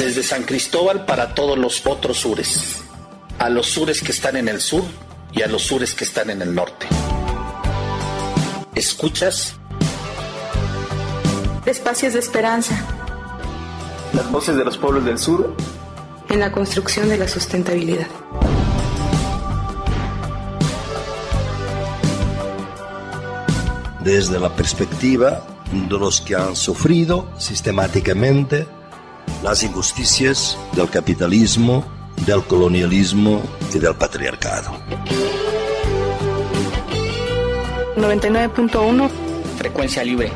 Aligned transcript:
desde 0.00 0.22
San 0.22 0.44
Cristóbal 0.44 1.04
para 1.04 1.34
todos 1.34 1.58
los 1.58 1.86
otros 1.86 2.20
sures, 2.20 2.78
a 3.38 3.50
los 3.50 3.66
sures 3.66 4.00
que 4.00 4.12
están 4.12 4.34
en 4.34 4.48
el 4.48 4.58
sur 4.58 4.82
y 5.30 5.42
a 5.42 5.46
los 5.46 5.60
sures 5.60 5.94
que 5.94 6.04
están 6.04 6.30
en 6.30 6.40
el 6.40 6.54
norte. 6.54 6.86
¿Escuchas? 8.74 9.56
Espacios 11.66 12.14
de 12.14 12.18
esperanza. 12.18 12.82
Las 14.14 14.32
voces 14.32 14.56
de 14.56 14.64
los 14.64 14.78
pueblos 14.78 15.04
del 15.04 15.18
sur. 15.18 15.54
En 16.30 16.40
la 16.40 16.50
construcción 16.50 17.10
de 17.10 17.18
la 17.18 17.28
sustentabilidad. 17.28 18.06
Desde 24.02 24.40
la 24.40 24.48
perspectiva 24.56 25.44
de 25.72 25.98
los 25.98 26.22
que 26.22 26.36
han 26.36 26.56
sufrido 26.56 27.30
sistemáticamente 27.36 28.66
las 29.42 29.62
injusticias 29.62 30.58
del 30.72 30.88
capitalismo, 30.90 31.84
del 32.26 32.42
colonialismo 32.44 33.42
y 33.74 33.78
del 33.78 33.94
patriarcado. 33.94 34.72
99.1 37.96 39.10
Frecuencia 39.56 40.02
libre. 40.02 40.32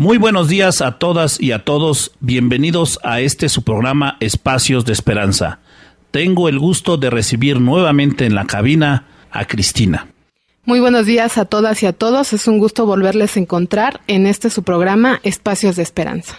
Muy 0.00 0.16
buenos 0.16 0.48
días 0.48 0.80
a 0.80 0.98
todas 0.98 1.38
y 1.40 1.52
a 1.52 1.64
todos. 1.64 2.12
Bienvenidos 2.20 2.98
a 3.02 3.20
este 3.20 3.50
su 3.50 3.64
programa 3.64 4.16
Espacios 4.20 4.86
de 4.86 4.94
Esperanza. 4.94 5.60
Tengo 6.10 6.48
el 6.48 6.58
gusto 6.58 6.96
de 6.96 7.10
recibir 7.10 7.60
nuevamente 7.60 8.26
en 8.26 8.34
la 8.34 8.46
cabina 8.46 9.06
a 9.30 9.46
Cristina. 9.46 10.08
Muy 10.64 10.80
buenos 10.80 11.06
días 11.06 11.38
a 11.38 11.44
todas 11.44 11.82
y 11.82 11.86
a 11.86 11.92
todos. 11.92 12.32
Es 12.32 12.46
un 12.48 12.58
gusto 12.58 12.86
volverles 12.86 13.36
a 13.36 13.40
encontrar 13.40 14.00
en 14.06 14.26
este 14.26 14.50
su 14.50 14.62
programa 14.62 15.20
Espacios 15.22 15.76
de 15.76 15.82
Esperanza. 15.82 16.36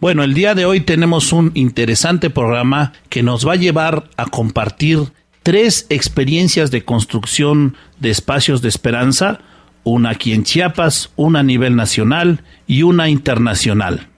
Bueno, 0.00 0.22
el 0.22 0.34
día 0.34 0.54
de 0.54 0.64
hoy 0.64 0.80
tenemos 0.80 1.32
un 1.32 1.50
interesante 1.54 2.30
programa 2.30 2.92
que 3.08 3.22
nos 3.22 3.46
va 3.46 3.54
a 3.54 3.56
llevar 3.56 4.10
a 4.16 4.26
compartir 4.26 5.12
tres 5.42 5.86
experiencias 5.88 6.70
de 6.70 6.84
construcción 6.84 7.76
de 7.98 8.10
espacios 8.10 8.62
de 8.62 8.68
esperanza 8.68 9.40
una 9.88 10.10
aquí 10.10 10.32
en 10.32 10.44
Chiapas, 10.44 11.10
una 11.16 11.40
a 11.40 11.42
nivel 11.42 11.76
nacional 11.76 12.42
y 12.66 12.82
una 12.82 13.08
internacional. 13.08 14.08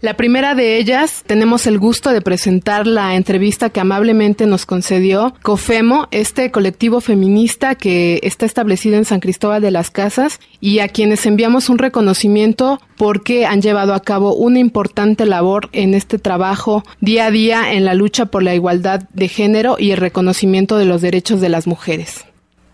La 0.00 0.14
primera 0.14 0.54
de 0.54 0.78
ellas, 0.78 1.24
tenemos 1.26 1.66
el 1.66 1.76
gusto 1.76 2.10
de 2.10 2.20
presentar 2.20 2.86
la 2.86 3.16
entrevista 3.16 3.70
que 3.70 3.80
amablemente 3.80 4.46
nos 4.46 4.64
concedió 4.64 5.34
COFEMO, 5.42 6.06
este 6.12 6.52
colectivo 6.52 7.00
feminista 7.00 7.74
que 7.74 8.20
está 8.22 8.46
establecido 8.46 8.96
en 8.96 9.04
San 9.04 9.18
Cristóbal 9.18 9.60
de 9.60 9.72
las 9.72 9.90
Casas 9.90 10.38
y 10.60 10.78
a 10.78 10.86
quienes 10.86 11.26
enviamos 11.26 11.68
un 11.68 11.78
reconocimiento 11.78 12.80
porque 12.96 13.44
han 13.44 13.60
llevado 13.60 13.92
a 13.92 14.00
cabo 14.00 14.36
una 14.36 14.60
importante 14.60 15.26
labor 15.26 15.68
en 15.72 15.94
este 15.94 16.20
trabajo 16.20 16.84
día 17.00 17.26
a 17.26 17.30
día 17.32 17.72
en 17.72 17.84
la 17.84 17.94
lucha 17.94 18.26
por 18.26 18.44
la 18.44 18.54
igualdad 18.54 19.08
de 19.14 19.26
género 19.26 19.78
y 19.80 19.90
el 19.90 19.96
reconocimiento 19.96 20.78
de 20.78 20.84
los 20.84 21.02
derechos 21.02 21.40
de 21.40 21.48
las 21.48 21.66
mujeres. 21.66 22.24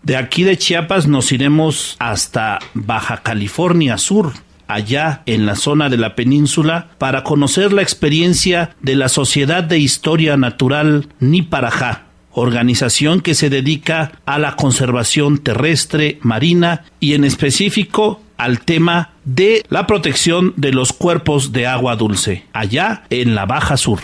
De 0.03 0.15
aquí 0.15 0.43
de 0.43 0.57
Chiapas 0.57 1.07
nos 1.07 1.31
iremos 1.31 1.95
hasta 1.97 2.59
Baja 2.75 3.23
California 3.23 3.97
Sur, 3.97 4.33
allá 4.67 5.23
en 5.25 5.45
la 5.45 5.55
zona 5.55 5.89
de 5.89 5.97
la 5.97 6.15
península, 6.15 6.89
para 6.97 7.23
conocer 7.23 7.73
la 7.73 7.81
experiencia 7.81 8.75
de 8.81 8.95
la 8.95 9.09
Sociedad 9.09 9.63
de 9.63 9.79
Historia 9.79 10.37
Natural 10.37 11.07
Niparajá, 11.19 12.03
organización 12.31 13.21
que 13.21 13.35
se 13.35 13.49
dedica 13.49 14.11
a 14.25 14.39
la 14.39 14.55
conservación 14.55 15.37
terrestre, 15.37 16.19
marina 16.21 16.83
y 16.99 17.13
en 17.13 17.23
específico 17.23 18.21
al 18.37 18.59
tema 18.59 19.11
de 19.23 19.63
la 19.69 19.87
protección 19.87 20.53
de 20.57 20.73
los 20.73 20.93
cuerpos 20.93 21.51
de 21.51 21.67
agua 21.67 21.95
dulce, 21.95 22.45
allá 22.53 23.03
en 23.09 23.35
la 23.35 23.45
Baja 23.45 23.77
Sur. 23.77 23.99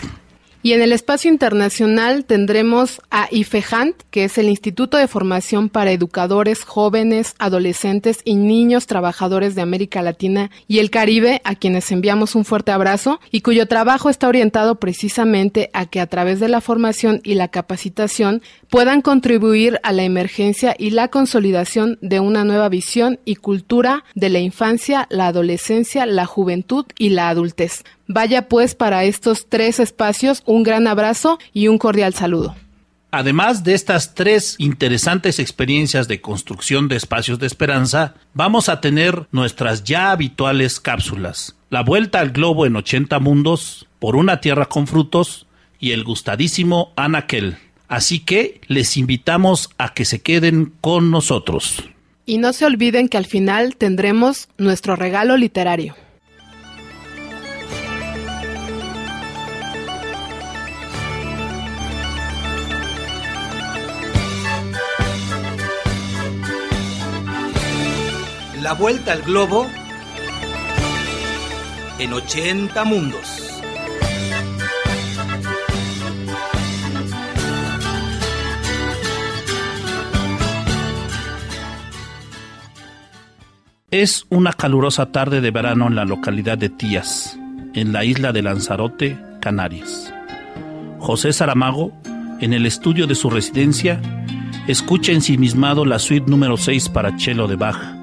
Y 0.64 0.74
en 0.74 0.82
el 0.82 0.92
espacio 0.92 1.28
internacional 1.28 2.24
tendremos 2.24 3.02
a 3.10 3.26
IFEHANT, 3.32 3.96
que 4.12 4.22
es 4.22 4.38
el 4.38 4.48
Instituto 4.48 4.96
de 4.96 5.08
Formación 5.08 5.68
para 5.68 5.90
Educadores 5.90 6.62
Jóvenes, 6.62 7.34
Adolescentes 7.40 8.20
y 8.24 8.36
Niños 8.36 8.86
Trabajadores 8.86 9.56
de 9.56 9.62
América 9.62 10.02
Latina 10.02 10.52
y 10.68 10.78
el 10.78 10.90
Caribe, 10.90 11.40
a 11.42 11.56
quienes 11.56 11.90
enviamos 11.90 12.36
un 12.36 12.44
fuerte 12.44 12.70
abrazo 12.70 13.18
y 13.32 13.40
cuyo 13.40 13.66
trabajo 13.66 14.08
está 14.08 14.28
orientado 14.28 14.76
precisamente 14.76 15.68
a 15.72 15.86
que 15.86 16.00
a 16.00 16.06
través 16.06 16.38
de 16.38 16.48
la 16.48 16.60
formación 16.60 17.20
y 17.24 17.34
la 17.34 17.48
capacitación 17.48 18.40
puedan 18.70 19.02
contribuir 19.02 19.80
a 19.82 19.90
la 19.90 20.04
emergencia 20.04 20.76
y 20.78 20.90
la 20.90 21.08
consolidación 21.08 21.98
de 22.02 22.20
una 22.20 22.44
nueva 22.44 22.68
visión 22.68 23.18
y 23.24 23.34
cultura 23.34 24.04
de 24.14 24.28
la 24.28 24.38
infancia, 24.38 25.08
la 25.10 25.26
adolescencia, 25.26 26.06
la 26.06 26.26
juventud 26.26 26.86
y 26.98 27.08
la 27.08 27.30
adultez. 27.30 27.82
Vaya 28.06 28.48
pues 28.48 28.74
para 28.74 29.04
estos 29.04 29.48
tres 29.48 29.80
espacios 29.80 30.42
un 30.46 30.62
gran 30.62 30.86
abrazo 30.86 31.38
y 31.52 31.68
un 31.68 31.78
cordial 31.78 32.14
saludo. 32.14 32.54
Además 33.14 33.62
de 33.62 33.74
estas 33.74 34.14
tres 34.14 34.54
interesantes 34.56 35.38
experiencias 35.38 36.08
de 36.08 36.22
construcción 36.22 36.88
de 36.88 36.96
espacios 36.96 37.38
de 37.38 37.46
esperanza, 37.46 38.14
vamos 38.32 38.70
a 38.70 38.80
tener 38.80 39.26
nuestras 39.32 39.84
ya 39.84 40.10
habituales 40.12 40.80
cápsulas. 40.80 41.54
La 41.68 41.82
vuelta 41.82 42.20
al 42.20 42.30
globo 42.30 42.64
en 42.64 42.74
80 42.74 43.18
mundos, 43.18 43.86
por 43.98 44.16
una 44.16 44.40
tierra 44.40 44.66
con 44.66 44.86
frutos 44.86 45.46
y 45.78 45.90
el 45.90 46.04
gustadísimo 46.04 46.92
Anaquel. 46.96 47.58
Así 47.86 48.20
que 48.20 48.62
les 48.66 48.96
invitamos 48.96 49.68
a 49.76 49.92
que 49.92 50.06
se 50.06 50.22
queden 50.22 50.72
con 50.80 51.10
nosotros. 51.10 51.84
Y 52.24 52.38
no 52.38 52.54
se 52.54 52.64
olviden 52.64 53.08
que 53.08 53.18
al 53.18 53.26
final 53.26 53.76
tendremos 53.76 54.48
nuestro 54.56 54.96
regalo 54.96 55.36
literario. 55.36 55.94
La 68.62 68.74
vuelta 68.74 69.10
al 69.10 69.22
globo 69.22 69.66
en 71.98 72.12
80 72.12 72.84
mundos. 72.84 73.60
Es 83.90 84.26
una 84.28 84.52
calurosa 84.52 85.06
tarde 85.10 85.40
de 85.40 85.50
verano 85.50 85.88
en 85.88 85.96
la 85.96 86.04
localidad 86.04 86.56
de 86.56 86.68
Tías, 86.68 87.36
en 87.74 87.92
la 87.92 88.04
isla 88.04 88.30
de 88.30 88.42
Lanzarote, 88.42 89.18
Canarias. 89.40 90.14
José 91.00 91.32
Saramago, 91.32 91.92
en 92.40 92.52
el 92.52 92.66
estudio 92.66 93.08
de 93.08 93.16
su 93.16 93.28
residencia, 93.28 94.00
escucha 94.68 95.10
ensimismado 95.10 95.84
la 95.84 95.98
suite 95.98 96.30
número 96.30 96.56
6 96.56 96.90
para 96.90 97.18
cello 97.18 97.48
de 97.48 97.56
Bach 97.56 98.01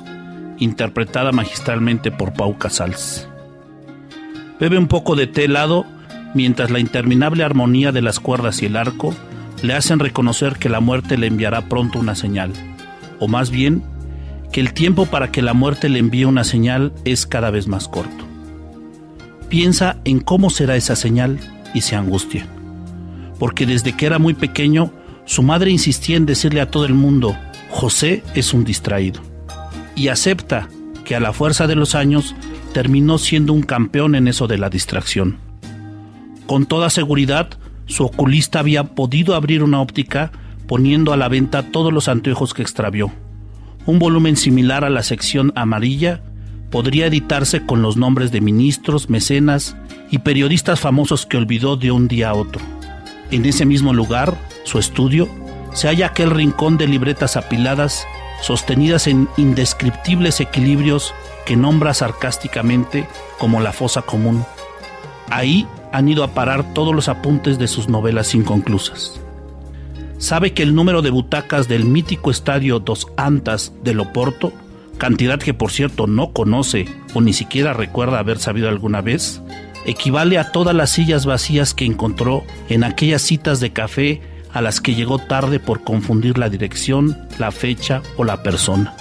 interpretada 0.60 1.32
magistralmente 1.32 2.12
por 2.12 2.34
Pau 2.34 2.58
Casals. 2.58 3.28
Bebe 4.60 4.78
un 4.78 4.88
poco 4.88 5.16
de 5.16 5.28
té 5.28 5.46
helado 5.46 5.86
mientras 6.34 6.70
la 6.70 6.80
interminable 6.80 7.44
armonía 7.44 7.92
de 7.92 8.02
las 8.02 8.20
cuerdas 8.20 8.62
y 8.62 8.66
el 8.68 8.76
arco 8.76 9.16
le 9.62 9.74
hacen 9.74 10.00
reconocer 10.00 10.58
que 10.58 10.70
la 10.70 10.80
muerte 10.80 11.18
le 11.18 11.28
enviará 11.28 11.68
pronto 11.68 12.00
una 12.00 12.16
señal, 12.16 12.54
o 13.20 13.28
más 13.28 13.50
bien, 13.50 13.84
que 14.52 14.62
el 14.62 14.74
tiempo 14.74 15.06
para 15.06 15.32
que 15.32 15.42
la 15.42 15.54
muerte 15.54 15.90
le 15.90 16.00
envíe 16.00 16.26
una 16.26 16.44
señal 16.44 16.94
es 17.06 17.26
cada 17.26 17.52
vez 17.52 17.68
más 17.68 17.88
corto. 17.88 18.26
Piensa 19.50 19.98
en 20.06 20.20
cómo 20.20 20.50
será 20.50 20.76
esa 20.76 20.96
señal 20.96 21.40
y 21.74 21.82
se 21.82 21.96
angustia, 21.96 22.46
porque 23.38 23.66
desde 23.66 23.94
que 23.96 24.06
era 24.06 24.20
muy 24.20 24.34
pequeño, 24.34 24.92
su 25.26 25.44
madre 25.44 25.72
insistía 25.72 26.18
en 26.18 26.26
decirle 26.26 26.62
a 26.62 26.72
todo 26.72 26.86
el 26.86 26.94
mundo, 26.94 27.36
José 27.70 28.24
es 28.34 28.54
un 28.54 28.64
distraído 28.64 29.29
y 30.00 30.08
acepta 30.08 30.70
que 31.04 31.14
a 31.16 31.20
la 31.20 31.34
fuerza 31.34 31.68
de 31.68 31.76
los 31.76 31.94
años 31.94 32.34
terminó 32.74 33.18
siendo 33.18 33.52
un 33.52 33.64
campeón 33.64 34.16
en 34.16 34.30
eso 34.30 34.48
de 34.48 34.58
la 34.58 34.70
distracción. 34.70 35.38
Con 36.48 36.66
toda 36.66 36.90
seguridad, 36.90 37.50
su 37.86 38.06
oculista 38.06 38.60
había 38.60 38.96
podido 38.96 39.36
abrir 39.36 39.62
una 39.62 39.82
óptica 39.82 40.32
poniendo 40.68 41.12
a 41.12 41.18
la 41.18 41.28
venta 41.28 41.64
todos 41.64 41.92
los 41.92 42.08
anteojos 42.08 42.54
que 42.54 42.62
extravió. 42.62 43.12
Un 43.86 44.00
volumen 44.00 44.38
similar 44.38 44.86
a 44.86 44.90
la 44.90 45.04
sección 45.04 45.52
amarilla 45.56 46.22
podría 46.72 47.08
editarse 47.08 47.66
con 47.66 47.82
los 47.82 47.98
nombres 47.98 48.32
de 48.32 48.40
ministros, 48.40 49.10
mecenas 49.10 49.76
y 50.12 50.20
periodistas 50.20 50.80
famosos 50.80 51.26
que 51.26 51.36
olvidó 51.36 51.76
de 51.76 51.92
un 51.92 52.08
día 52.08 52.30
a 52.30 52.36
otro. 52.36 52.62
En 53.32 53.46
ese 53.46 53.66
mismo 53.66 53.94
lugar, 53.94 54.38
su 54.64 54.80
estudio, 54.80 55.28
se 55.74 55.88
halla 55.88 56.08
aquel 56.08 56.32
rincón 56.32 56.78
de 56.78 56.88
libretas 56.88 57.36
apiladas 57.36 58.08
sostenidas 58.42 59.08
en 59.08 59.28
indescriptibles 59.38 60.40
equilibrios 60.40 61.14
que 61.46 61.56
nombra 61.56 61.94
sarcásticamente 61.94 63.08
como 63.38 63.60
la 63.60 63.72
fosa 63.72 64.02
común. 64.02 64.46
Ahí 65.30 65.68
han 65.92 66.08
ido 66.08 66.24
a 66.24 66.30
parar 66.34 66.74
todos 66.74 66.94
los 66.94 67.10
apuntes 67.10 67.58
de 67.58 67.68
sus 67.68 67.90
novelas 67.90 68.36
inconclusas. 68.36 69.20
sabe 70.18 70.54
que 70.54 70.64
el 70.64 70.76
número 70.76 71.02
de 71.02 71.12
butacas 71.12 71.68
del 71.68 71.86
mítico 71.86 72.30
estadio 72.30 72.80
Dos 72.80 73.08
Antas 73.16 73.72
de 73.84 73.94
Loporto, 73.94 74.52
cantidad 74.98 75.40
que 75.40 75.54
por 75.54 75.72
cierto 75.72 76.08
no 76.08 76.34
conoce 76.34 76.88
o 77.14 77.22
ni 77.22 77.32
siquiera 77.32 77.74
recuerda 77.74 78.20
haber 78.20 78.38
sabido 78.38 78.68
alguna 78.68 79.02
vez, 79.02 79.42
equivale 79.86 80.38
a 80.38 80.52
todas 80.52 80.76
las 80.76 80.92
sillas 80.92 81.26
vacías 81.26 81.74
que 81.74 81.86
encontró 81.86 82.44
en 82.68 82.84
aquellas 82.84 83.22
citas 83.22 83.60
de 83.60 83.72
café 83.72 84.22
a 84.54 84.62
las 84.62 84.82
que 84.82 84.96
llegó 84.96 85.20
tarde 85.20 85.60
por 85.60 85.84
confundir 85.84 86.38
la 86.38 86.50
dirección, 86.50 87.18
la 87.38 87.52
fecha 87.52 88.02
o 88.18 88.24
la 88.24 88.44
persona. 88.44 88.96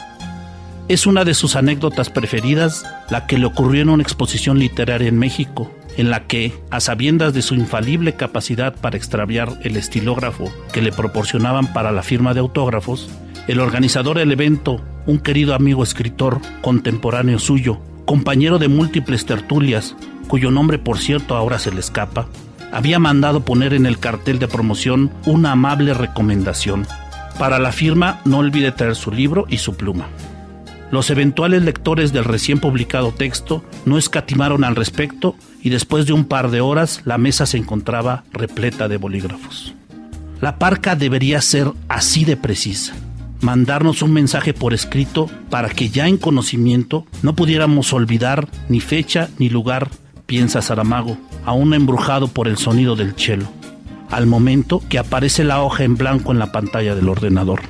Es 0.88 1.06
una 1.06 1.24
de 1.24 1.34
sus 1.34 1.54
anécdotas 1.54 2.08
preferidas 2.08 2.86
la 3.10 3.26
que 3.26 3.36
le 3.36 3.46
ocurrió 3.46 3.82
en 3.82 3.90
una 3.90 4.02
exposición 4.02 4.58
literaria 4.58 5.08
en 5.08 5.18
México, 5.18 5.70
en 5.98 6.10
la 6.10 6.26
que, 6.26 6.54
a 6.70 6.80
sabiendas 6.80 7.34
de 7.34 7.42
su 7.42 7.54
infalible 7.54 8.14
capacidad 8.14 8.74
para 8.74 8.96
extraviar 8.96 9.58
el 9.64 9.76
estilógrafo 9.76 10.50
que 10.72 10.80
le 10.80 10.92
proporcionaban 10.92 11.72
para 11.72 11.92
la 11.92 12.02
firma 12.02 12.34
de 12.34 12.40
autógrafos, 12.40 13.10
el 13.48 13.60
organizador 13.60 14.16
del 14.16 14.32
evento, 14.32 14.80
un 15.06 15.18
querido 15.18 15.54
amigo 15.54 15.82
escritor 15.82 16.40
contemporáneo 16.62 17.38
suyo, 17.38 17.80
compañero 18.04 18.58
de 18.58 18.68
múltiples 18.68 19.26
tertulias, 19.26 19.96
cuyo 20.28 20.50
nombre 20.50 20.78
por 20.78 20.98
cierto 20.98 21.36
ahora 21.36 21.58
se 21.58 21.70
le 21.70 21.80
escapa, 21.80 22.28
había 22.72 22.98
mandado 22.98 23.44
poner 23.44 23.74
en 23.74 23.86
el 23.86 23.98
cartel 23.98 24.38
de 24.38 24.48
promoción 24.48 25.10
una 25.26 25.52
amable 25.52 25.94
recomendación. 25.94 26.86
Para 27.38 27.58
la 27.58 27.72
firma 27.72 28.20
no 28.24 28.38
olvide 28.38 28.72
traer 28.72 28.96
su 28.96 29.10
libro 29.10 29.46
y 29.48 29.58
su 29.58 29.76
pluma. 29.76 30.08
Los 30.90 31.10
eventuales 31.10 31.62
lectores 31.62 32.12
del 32.12 32.24
recién 32.24 32.60
publicado 32.60 33.12
texto 33.12 33.62
no 33.84 33.98
escatimaron 33.98 34.64
al 34.64 34.74
respecto 34.74 35.36
y 35.62 35.68
después 35.68 36.06
de 36.06 36.14
un 36.14 36.24
par 36.24 36.50
de 36.50 36.60
horas 36.60 37.02
la 37.04 37.18
mesa 37.18 37.44
se 37.44 37.58
encontraba 37.58 38.24
repleta 38.32 38.88
de 38.88 38.96
bolígrafos. 38.96 39.74
La 40.40 40.58
parca 40.58 40.96
debería 40.96 41.42
ser 41.42 41.70
así 41.88 42.24
de 42.24 42.36
precisa, 42.36 42.94
mandarnos 43.40 44.02
un 44.02 44.12
mensaje 44.12 44.54
por 44.54 44.72
escrito 44.72 45.28
para 45.50 45.68
que 45.68 45.90
ya 45.90 46.08
en 46.08 46.16
conocimiento 46.16 47.06
no 47.22 47.34
pudiéramos 47.34 47.92
olvidar 47.92 48.48
ni 48.68 48.80
fecha 48.80 49.28
ni 49.38 49.50
lugar, 49.50 49.90
piensa 50.26 50.62
Saramago, 50.62 51.18
aún 51.48 51.74
embrujado 51.74 52.28
por 52.28 52.48
el 52.48 52.56
sonido 52.58 52.96
del 52.96 53.14
chelo, 53.14 53.46
al 54.10 54.26
momento 54.26 54.82
que 54.88 54.98
aparece 54.98 55.44
la 55.44 55.62
hoja 55.62 55.84
en 55.84 55.96
blanco 55.96 56.32
en 56.32 56.38
la 56.38 56.52
pantalla 56.52 56.94
del 56.94 57.08
ordenador 57.08 57.60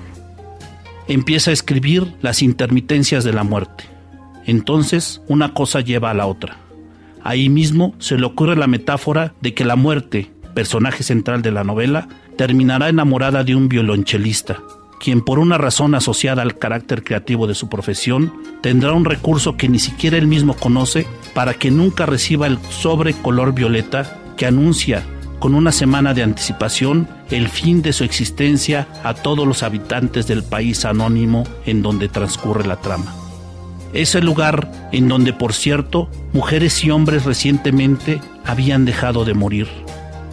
empieza 1.09 1.51
a 1.51 1.55
escribir 1.55 2.15
las 2.21 2.43
intermitencias 2.43 3.25
de 3.25 3.33
la 3.33 3.43
muerte. 3.43 3.85
Entonces, 4.45 5.23
una 5.27 5.55
cosa 5.55 5.81
lleva 5.81 6.11
a 6.11 6.15
la 6.15 6.27
otra. 6.27 6.59
Ahí 7.23 7.49
mismo 7.49 7.95
se 7.99 8.17
le 8.17 8.27
ocurre 8.27 8.57
la 8.57 8.67
metáfora 8.67 9.35
de 9.41 9.55
que 9.55 9.65
la 9.65 9.77
muerte, 9.77 10.31
personaje 10.55 11.03
central 11.03 11.43
de 11.43 11.51
la 11.51 11.65
novela, 11.65 12.09
terminará 12.37 12.89
enamorada 12.89 13.43
de 13.43 13.55
un 13.55 13.69
violonchelista, 13.69 14.59
quien 14.99 15.21
por 15.21 15.39
una 15.39 15.59
razón 15.59 15.95
asociada 15.95 16.43
al 16.43 16.59
carácter 16.59 17.05
creativo 17.05 17.47
de 17.47 17.55
su 17.55 17.69
profesión, 17.69 18.33
tendrá 18.61 18.93
un 18.93 19.05
recurso 19.05 19.57
que 19.57 19.69
ni 19.69 19.79
siquiera 19.79 20.17
él 20.17 20.27
mismo 20.27 20.55
conoce 20.55 21.07
para 21.35 21.55
que 21.55 21.71
nunca 21.71 22.07
reciba 22.07 22.47
el 22.47 22.59
sobre 22.71 23.15
color 23.15 23.55
violeta 23.55 24.19
que 24.37 24.47
anuncia 24.47 25.05
con 25.39 25.55
una 25.55 25.73
semana 25.73 26.15
de 26.15 26.23
anticipación 26.23 27.09
el 27.31 27.49
fin 27.49 27.83
de 27.83 27.93
su 27.93 28.05
existencia 28.05 28.89
a 29.05 29.15
todos 29.15 29.47
los 29.47 29.63
habitantes 29.63 30.27
del 30.27 30.43
país 30.43 30.85
anónimo 30.85 31.45
en 31.67 31.83
donde 31.83 32.09
transcurre 32.09 32.67
la 32.67 32.77
trama. 32.77 33.15
Es 33.93 34.15
el 34.15 34.25
lugar 34.25 34.91
en 34.93 35.09
donde, 35.09 35.33
por 35.33 35.55
cierto, 35.55 36.11
mujeres 36.33 36.85
y 36.85 36.91
hombres 36.91 37.25
recientemente 37.25 38.21
habían 38.45 38.85
dejado 38.85 39.25
de 39.25 39.35
morir, 39.35 39.69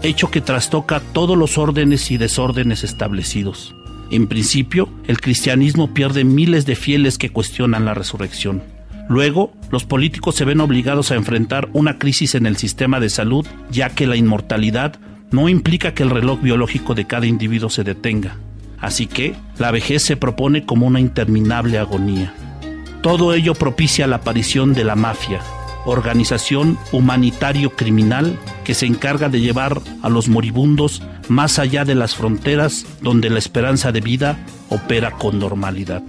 hecho 0.04 0.30
que 0.30 0.42
trastoca 0.42 1.00
todos 1.14 1.38
los 1.38 1.58
órdenes 1.58 2.12
y 2.12 2.18
desórdenes 2.18 2.84
establecidos. 2.84 3.76
En 4.12 4.28
principio, 4.28 4.90
el 5.08 5.20
cristianismo 5.20 5.94
pierde 5.94 6.24
miles 6.24 6.66
de 6.66 6.76
fieles 6.76 7.18
que 7.18 7.32
cuestionan 7.32 7.86
la 7.86 7.94
resurrección. 7.94 8.64
Luego, 9.10 9.54
los 9.72 9.86
políticos 9.86 10.36
se 10.36 10.46
ven 10.46 10.62
obligados 10.62 11.12
a 11.12 11.16
enfrentar 11.16 11.70
una 11.74 11.98
crisis 11.98 12.36
en 12.36 12.46
el 12.46 12.58
sistema 12.58 13.00
de 13.00 13.10
salud, 13.10 13.46
ya 13.70 13.90
que 13.90 14.08
la 14.08 14.16
inmortalidad 14.16 15.00
no 15.32 15.50
implica 15.50 15.94
que 15.94 16.04
el 16.04 16.10
reloj 16.10 16.42
biológico 16.42 16.96
de 16.96 17.06
cada 17.06 17.26
individuo 17.26 17.70
se 17.70 17.84
detenga. 17.84 18.38
Así 18.80 19.08
que 19.08 19.36
la 19.58 19.72
vejez 19.72 20.04
se 20.04 20.18
propone 20.18 20.66
como 20.66 20.88
una 20.88 21.00
interminable 21.00 21.78
agonía. 21.78 22.34
Todo 23.02 23.34
ello 23.34 23.54
propicia 23.54 24.08
la 24.08 24.18
aparición 24.18 24.74
de 24.74 24.84
la 24.84 24.96
mafia, 24.96 25.42
organización 25.86 26.78
humanitario 26.92 27.72
criminal 27.76 28.38
que 28.64 28.74
se 28.74 28.86
encarga 28.86 29.30
de 29.30 29.42
llevar 29.42 29.82
a 30.02 30.10
los 30.10 30.28
moribundos 30.28 31.02
más 31.28 31.60
allá 31.60 31.86
de 31.86 31.96
las 31.96 32.16
fronteras 32.16 32.86
donde 33.02 33.30
la 33.30 33.40
esperanza 33.40 33.92
de 33.92 34.02
vida 34.02 34.38
opera 34.70 35.12
con 35.12 35.40
normalidad. 35.40 36.04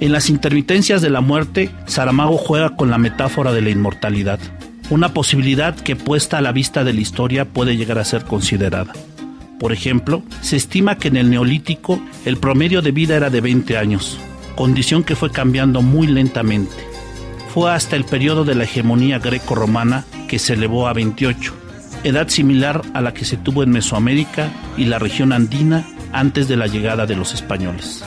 En 0.00 0.12
las 0.12 0.30
intermitencias 0.30 1.02
de 1.02 1.10
la 1.10 1.20
muerte, 1.20 1.70
Saramago 1.86 2.38
juega 2.38 2.76
con 2.76 2.90
la 2.90 2.98
metáfora 2.98 3.52
de 3.52 3.60
la 3.60 3.70
inmortalidad, 3.70 4.38
una 4.88 5.14
posibilidad 5.14 5.74
que 5.74 5.94
puesta 5.94 6.38
a 6.38 6.40
la 6.40 6.52
vista 6.52 6.84
de 6.84 6.92
la 6.92 7.00
historia 7.00 7.44
puede 7.44 7.76
llegar 7.76 7.98
a 7.98 8.04
ser 8.04 8.24
considerada. 8.24 8.92
Por 9.58 9.72
ejemplo, 9.72 10.22
se 10.40 10.56
estima 10.56 10.96
que 10.96 11.08
en 11.08 11.16
el 11.16 11.30
neolítico 11.30 12.00
el 12.24 12.38
promedio 12.38 12.82
de 12.82 12.92
vida 12.92 13.16
era 13.16 13.30
de 13.30 13.40
20 13.40 13.76
años, 13.76 14.18
condición 14.56 15.04
que 15.04 15.16
fue 15.16 15.30
cambiando 15.30 15.82
muy 15.82 16.06
lentamente. 16.06 16.89
Fue 17.52 17.72
hasta 17.72 17.96
el 17.96 18.04
periodo 18.04 18.44
de 18.44 18.54
la 18.54 18.64
hegemonía 18.64 19.18
greco-romana 19.18 20.04
que 20.28 20.38
se 20.38 20.52
elevó 20.52 20.86
a 20.86 20.92
28, 20.92 21.52
edad 22.04 22.28
similar 22.28 22.82
a 22.94 23.00
la 23.00 23.12
que 23.12 23.24
se 23.24 23.36
tuvo 23.36 23.64
en 23.64 23.70
Mesoamérica 23.70 24.52
y 24.76 24.84
la 24.84 25.00
región 25.00 25.32
andina 25.32 25.84
antes 26.12 26.46
de 26.46 26.56
la 26.56 26.68
llegada 26.68 27.06
de 27.06 27.16
los 27.16 27.34
españoles. 27.34 28.04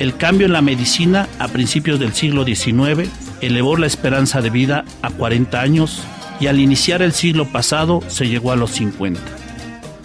El 0.00 0.16
cambio 0.16 0.46
en 0.46 0.52
la 0.52 0.60
medicina 0.60 1.28
a 1.38 1.46
principios 1.46 2.00
del 2.00 2.14
siglo 2.14 2.44
XIX 2.44 3.08
elevó 3.40 3.76
la 3.76 3.86
esperanza 3.86 4.40
de 4.40 4.50
vida 4.50 4.84
a 5.02 5.10
40 5.10 5.60
años 5.60 6.02
y 6.40 6.48
al 6.48 6.58
iniciar 6.58 7.00
el 7.02 7.12
siglo 7.12 7.46
pasado 7.46 8.02
se 8.08 8.26
llegó 8.26 8.50
a 8.50 8.56
los 8.56 8.72
50. 8.72 9.20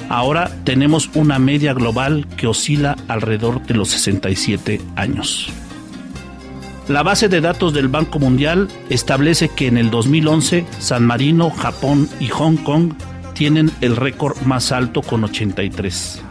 Ahora 0.09 0.51
tenemos 0.63 1.09
una 1.15 1.39
media 1.39 1.73
global 1.73 2.27
que 2.37 2.45
oscila 2.45 2.95
alrededor 3.07 3.65
de 3.65 3.73
los 3.73 3.89
67 3.89 4.79
años. 4.95 5.51
La 6.87 7.03
base 7.03 7.27
de 7.27 7.41
datos 7.41 7.73
del 7.73 7.89
Banco 7.89 8.17
Mundial 8.17 8.69
establece 8.89 9.49
que 9.49 9.67
en 9.67 9.77
el 9.77 9.89
2011 9.89 10.65
San 10.79 11.05
Marino, 11.05 11.49
Japón 11.49 12.07
y 12.21 12.29
Hong 12.29 12.55
Kong 12.55 12.93
tienen 13.33 13.71
el 13.81 13.97
récord 13.97 14.39
más 14.43 14.71
alto 14.71 15.01
con 15.01 15.25
83. 15.25 16.21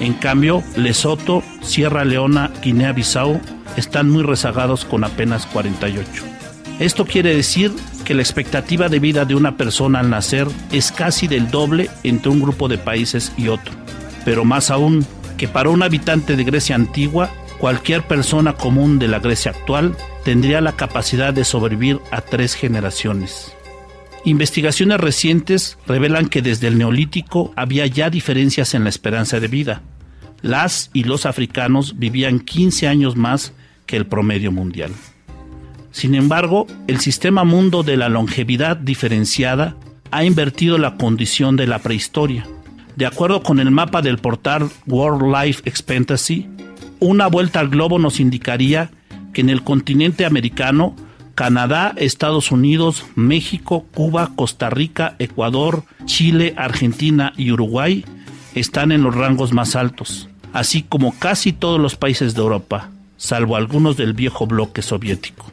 En 0.00 0.14
cambio, 0.14 0.62
Lesoto, 0.76 1.42
Sierra 1.60 2.06
Leona, 2.06 2.50
Guinea-Bissau 2.62 3.38
están 3.76 4.08
muy 4.08 4.22
rezagados 4.22 4.86
con 4.86 5.04
apenas 5.04 5.44
48. 5.46 6.24
Esto 6.78 7.04
quiere 7.04 7.36
decir 7.36 7.72
que 8.06 8.14
la 8.14 8.22
expectativa 8.22 8.88
de 8.88 9.00
vida 9.00 9.26
de 9.26 9.34
una 9.34 9.58
persona 9.58 10.00
al 10.00 10.08
nacer 10.08 10.46
es 10.72 10.90
casi 10.90 11.28
del 11.28 11.50
doble 11.50 11.90
entre 12.02 12.30
un 12.30 12.40
grupo 12.40 12.68
de 12.68 12.78
países 12.78 13.32
y 13.36 13.48
otro. 13.48 13.74
Pero 14.24 14.46
más 14.46 14.70
aún, 14.70 15.04
que 15.36 15.48
para 15.48 15.68
un 15.68 15.82
habitante 15.82 16.34
de 16.34 16.44
Grecia 16.44 16.76
antigua, 16.76 17.30
cualquier 17.58 18.02
persona 18.06 18.54
común 18.54 18.98
de 18.98 19.08
la 19.08 19.18
Grecia 19.18 19.50
actual 19.50 19.96
tendría 20.24 20.60
la 20.60 20.76
capacidad 20.76 21.34
de 21.34 21.44
sobrevivir 21.44 22.00
a 22.10 22.20
tres 22.20 22.54
generaciones. 22.54 23.54
Investigaciones 24.24 25.00
recientes 25.00 25.78
revelan 25.86 26.28
que 26.28 26.42
desde 26.42 26.68
el 26.68 26.78
neolítico 26.78 27.52
había 27.56 27.86
ya 27.86 28.10
diferencias 28.10 28.74
en 28.74 28.84
la 28.84 28.90
esperanza 28.90 29.40
de 29.40 29.48
vida. 29.48 29.82
Las 30.42 30.90
y 30.92 31.04
los 31.04 31.26
africanos 31.26 31.98
vivían 31.98 32.40
15 32.40 32.88
años 32.88 33.16
más 33.16 33.52
que 33.86 33.96
el 33.96 34.06
promedio 34.06 34.52
mundial. 34.52 34.92
Sin 35.90 36.14
embargo, 36.14 36.66
el 36.86 37.00
sistema 37.00 37.44
mundo 37.44 37.82
de 37.82 37.96
la 37.96 38.08
longevidad 38.08 38.76
diferenciada 38.76 39.76
ha 40.10 40.24
invertido 40.24 40.78
la 40.78 40.96
condición 40.96 41.56
de 41.56 41.66
la 41.66 41.80
prehistoria. 41.80 42.46
De 42.96 43.06
acuerdo 43.06 43.42
con 43.42 43.60
el 43.60 43.70
mapa 43.70 44.02
del 44.02 44.18
portal 44.18 44.70
World 44.86 45.34
Life 45.34 45.62
Expectancy, 45.64 46.48
una 47.00 47.26
vuelta 47.26 47.60
al 47.60 47.68
globo 47.68 47.98
nos 47.98 48.20
indicaría 48.20 48.90
que 49.32 49.40
en 49.40 49.50
el 49.50 49.62
continente 49.62 50.24
americano 50.24 50.94
Canadá, 51.38 51.92
Estados 51.96 52.50
Unidos, 52.50 53.04
México, 53.14 53.86
Cuba, 53.94 54.32
Costa 54.34 54.70
Rica, 54.70 55.14
Ecuador, 55.20 55.84
Chile, 56.04 56.52
Argentina 56.56 57.32
y 57.36 57.52
Uruguay 57.52 58.04
están 58.56 58.90
en 58.90 59.04
los 59.04 59.14
rangos 59.14 59.52
más 59.52 59.76
altos, 59.76 60.28
así 60.52 60.82
como 60.82 61.16
casi 61.16 61.52
todos 61.52 61.80
los 61.80 61.94
países 61.94 62.34
de 62.34 62.40
Europa, 62.40 62.90
salvo 63.16 63.54
algunos 63.54 63.96
del 63.96 64.14
viejo 64.14 64.48
bloque 64.48 64.82
soviético, 64.82 65.46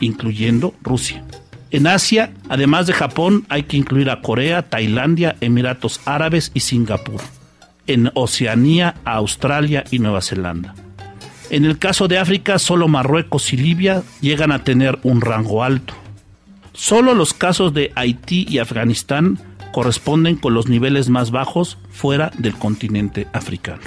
incluyendo 0.00 0.74
Rusia. 0.82 1.22
En 1.70 1.86
Asia, 1.86 2.32
además 2.48 2.88
de 2.88 2.94
Japón, 2.94 3.44
hay 3.48 3.62
que 3.62 3.76
incluir 3.76 4.10
a 4.10 4.22
Corea, 4.22 4.68
Tailandia, 4.68 5.36
Emiratos 5.40 6.00
Árabes 6.04 6.50
y 6.54 6.60
Singapur. 6.60 7.20
En 7.86 8.10
Oceanía, 8.14 8.96
a 9.04 9.12
Australia 9.14 9.84
y 9.90 10.00
Nueva 10.00 10.20
Zelanda. 10.20 10.74
En 11.50 11.64
el 11.64 11.78
caso 11.78 12.08
de 12.08 12.18
África, 12.18 12.58
solo 12.58 12.88
Marruecos 12.88 13.52
y 13.52 13.56
Libia 13.56 14.02
llegan 14.20 14.52
a 14.52 14.64
tener 14.64 14.98
un 15.02 15.20
rango 15.22 15.64
alto. 15.64 15.94
Solo 16.74 17.14
los 17.14 17.32
casos 17.32 17.72
de 17.72 17.90
Haití 17.94 18.46
y 18.48 18.58
Afganistán 18.58 19.38
corresponden 19.72 20.36
con 20.36 20.54
los 20.54 20.68
niveles 20.68 21.08
más 21.08 21.30
bajos 21.30 21.78
fuera 21.90 22.30
del 22.38 22.54
continente 22.54 23.26
africano. 23.32 23.82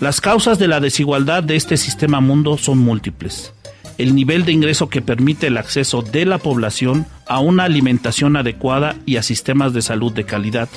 Las 0.00 0.20
causas 0.20 0.58
de 0.58 0.68
la 0.68 0.80
desigualdad 0.80 1.42
de 1.42 1.56
este 1.56 1.76
sistema 1.76 2.20
mundo 2.20 2.56
son 2.56 2.78
múltiples. 2.78 3.52
El 3.98 4.14
nivel 4.14 4.44
de 4.44 4.52
ingreso 4.52 4.88
que 4.88 5.02
permite 5.02 5.48
el 5.48 5.56
acceso 5.56 6.02
de 6.02 6.24
la 6.24 6.38
población 6.38 7.04
a 7.26 7.40
una 7.40 7.64
alimentación 7.64 8.36
adecuada 8.36 8.96
y 9.06 9.16
a 9.16 9.22
sistemas 9.22 9.72
de 9.72 9.82
salud 9.82 10.12
de 10.12 10.24
calidad. 10.24 10.68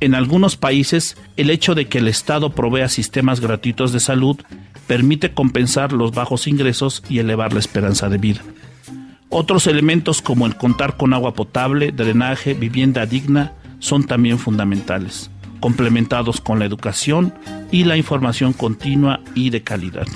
En 0.00 0.14
algunos 0.14 0.56
países, 0.56 1.16
el 1.36 1.50
hecho 1.50 1.74
de 1.74 1.86
que 1.86 1.98
el 1.98 2.08
Estado 2.08 2.50
provea 2.50 2.88
sistemas 2.88 3.40
gratuitos 3.40 3.92
de 3.92 4.00
salud 4.00 4.38
permite 4.86 5.32
compensar 5.34 5.92
los 5.92 6.12
bajos 6.12 6.46
ingresos 6.46 7.02
y 7.08 7.18
elevar 7.18 7.52
la 7.52 7.60
esperanza 7.60 8.08
de 8.08 8.16
vida. 8.16 8.40
Otros 9.28 9.66
elementos 9.66 10.22
como 10.22 10.46
el 10.46 10.56
contar 10.56 10.96
con 10.96 11.12
agua 11.12 11.34
potable, 11.34 11.92
drenaje, 11.92 12.54
vivienda 12.54 13.06
digna 13.06 13.52
son 13.78 14.04
también 14.04 14.38
fundamentales, 14.38 15.30
complementados 15.60 16.40
con 16.40 16.58
la 16.58 16.64
educación 16.64 17.34
y 17.70 17.84
la 17.84 17.96
información 17.96 18.54
continua 18.54 19.20
y 19.34 19.50
de 19.50 19.62
calidad. 19.62 20.08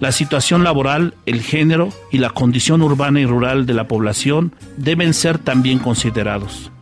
La 0.00 0.12
situación 0.12 0.64
laboral, 0.64 1.14
el 1.26 1.42
género 1.42 1.90
y 2.10 2.18
la 2.18 2.30
condición 2.30 2.82
urbana 2.82 3.20
y 3.20 3.26
rural 3.26 3.66
de 3.66 3.74
la 3.74 3.86
población 3.86 4.52
deben 4.76 5.14
ser 5.14 5.38
también 5.38 5.78
considerados, 5.78 6.72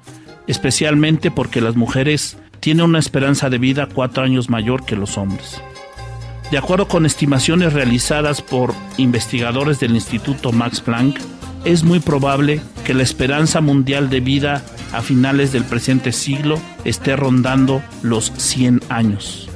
especialmente 0.47 1.31
porque 1.31 1.61
las 1.61 1.77
mujeres 1.77 2.39
tienen 2.61 2.85
una 2.85 2.99
esperanza 2.99 3.51
de 3.51 3.59
vida 3.59 3.89
cuatro 3.93 4.23
años 4.23 4.49
mayor 4.49 4.85
que 4.85 4.97
los 4.97 5.19
hombres. 5.19 5.61
De 6.51 6.59
acuerdo 6.59 6.87
con 6.87 7.07
estimaciones 7.07 7.73
realizadas 7.73 8.43
por 8.43 8.75
investigadores 8.99 9.81
del 9.81 9.95
Instituto 9.95 10.53
Max 10.53 10.81
Planck, 10.81 11.19
es 11.65 11.83
muy 11.83 12.01
probable 12.01 12.61
que 12.85 12.95
la 12.95 13.03
esperanza 13.03 13.61
mundial 13.61 14.11
de 14.11 14.21
vida 14.21 14.63
a 14.93 15.01
finales 15.01 15.53
del 15.53 15.65
presente 15.65 16.13
siglo 16.13 16.61
esté 16.85 17.17
rondando 17.17 17.83
los 18.03 18.33
100 18.37 18.83
años. 18.91 19.49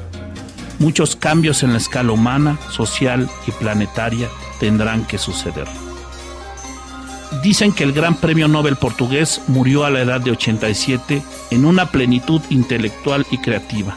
Muchos 0.79 1.17
cambios 1.17 1.63
en 1.63 1.73
la 1.73 1.79
escala 1.79 2.13
humana, 2.13 2.59
social 2.71 3.29
y 3.47 3.51
planetaria 3.53 4.29
tendrán 4.59 5.05
que 5.05 5.19
suceder. 5.19 5.67
Dicen 7.43 7.73
que 7.73 7.85
el 7.85 7.93
Gran 7.93 8.15
Premio 8.17 8.49
Nobel 8.49 8.77
portugués 8.77 9.43
murió 9.49 9.85
a 9.85 9.91
la 9.91 10.01
edad 10.01 10.21
de 10.21 10.31
87 10.31 11.23
en 11.51 11.65
una 11.65 11.91
plenitud 11.91 12.41
intelectual 12.51 13.27
y 13.31 13.39
creativa. 13.39 13.97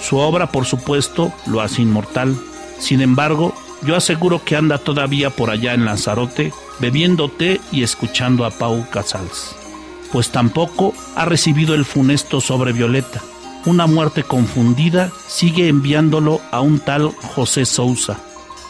Su 0.00 0.18
obra, 0.18 0.52
por 0.52 0.66
supuesto, 0.66 1.32
lo 1.46 1.60
hace 1.60 1.82
inmortal. 1.82 2.36
Sin 2.78 3.00
embargo, 3.00 3.54
yo 3.82 3.96
aseguro 3.96 4.42
que 4.44 4.56
anda 4.56 4.78
todavía 4.78 5.30
por 5.30 5.50
allá 5.50 5.74
en 5.74 5.84
Lanzarote 5.84 6.52
bebiendo 6.78 7.28
té 7.28 7.60
y 7.72 7.82
escuchando 7.82 8.44
a 8.44 8.50
Pau 8.50 8.86
Casals, 8.90 9.54
pues 10.12 10.30
tampoco 10.30 10.94
ha 11.14 11.24
recibido 11.24 11.74
el 11.74 11.84
funesto 11.84 12.40
sobre 12.40 12.72
Violeta. 12.72 13.22
Una 13.64 13.86
muerte 13.86 14.22
confundida 14.22 15.10
sigue 15.26 15.68
enviándolo 15.68 16.40
a 16.50 16.60
un 16.60 16.78
tal 16.78 17.10
José 17.10 17.64
Sousa, 17.64 18.18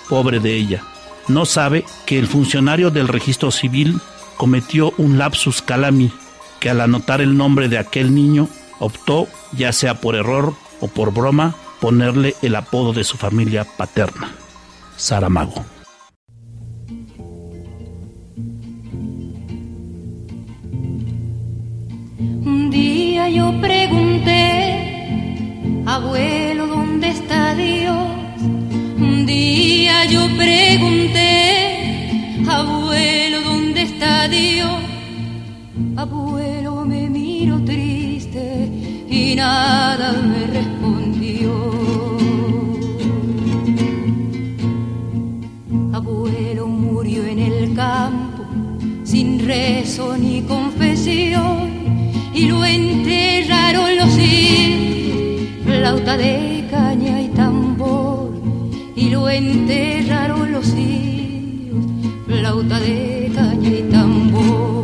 pobre 0.08 0.40
de 0.40 0.54
ella. 0.56 0.82
No 1.28 1.44
sabe 1.44 1.84
que 2.06 2.18
el 2.18 2.26
funcionario 2.26 2.90
del 2.90 3.08
registro 3.08 3.50
civil 3.50 4.00
cometió 4.36 4.92
un 4.96 5.18
lapsus 5.18 5.60
calami, 5.60 6.12
que 6.60 6.70
al 6.70 6.80
anotar 6.80 7.20
el 7.20 7.36
nombre 7.36 7.68
de 7.68 7.78
aquel 7.78 8.14
niño 8.14 8.48
optó, 8.78 9.26
ya 9.52 9.72
sea 9.72 10.00
por 10.00 10.14
error 10.14 10.54
o 10.80 10.88
por 10.88 11.12
broma, 11.12 11.56
ponerle 11.80 12.36
el 12.42 12.54
apodo 12.54 12.92
de 12.92 13.02
su 13.04 13.16
familia 13.16 13.66
paterna, 13.76 14.30
Saramago. 14.96 15.64
Un 22.18 22.70
día 22.70 23.28
yo 23.28 23.52
pregunté, 23.60 25.02
abuelo, 25.86 26.66
¿dónde 26.68 27.08
está 27.08 27.54
Dios? 27.54 28.25
Un 29.26 29.32
día 29.32 30.04
yo 30.04 30.28
pregunté, 30.36 32.28
abuelo, 32.48 33.40
¿dónde 33.40 33.82
está 33.82 34.28
Dios? 34.28 34.78
Abuelo, 35.96 36.84
me 36.84 37.08
miro 37.08 37.60
triste 37.64 38.70
y 39.10 39.34
nada 39.34 40.12
me 40.12 40.46
respondió. 40.46 41.50
Abuelo 45.92 46.68
murió 46.68 47.26
en 47.26 47.40
el 47.40 47.74
campo 47.74 48.44
sin 49.02 49.44
rezo 49.44 50.16
ni 50.16 50.42
confesión 50.42 51.68
y 52.32 52.46
lo 52.46 52.64
enterraron 52.64 53.96
los 53.96 54.16
indios, 54.16 55.48
flauta 55.64 56.16
de 56.16 56.55
y 59.06 59.10
lo 59.10 59.28
enterraron 59.28 60.50
los 60.50 60.68
indios, 60.74 61.84
flauta 62.26 62.80
de 62.80 63.30
caña 63.34 63.68
y 63.68 63.82
tambor. 63.90 64.75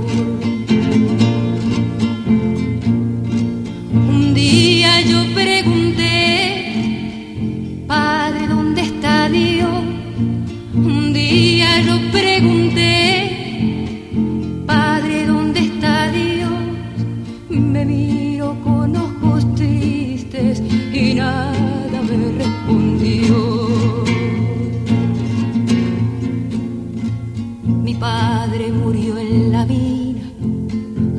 Padre 28.02 28.72
murió 28.72 29.16
en 29.16 29.52
la 29.52 29.64
mina, 29.64 30.22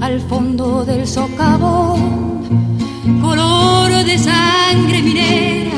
al 0.02 0.20
fondo 0.20 0.84
del 0.84 1.08
socavón, 1.08 2.42
color 3.22 3.90
de 4.04 4.18
sangre 4.18 5.02
minera, 5.02 5.78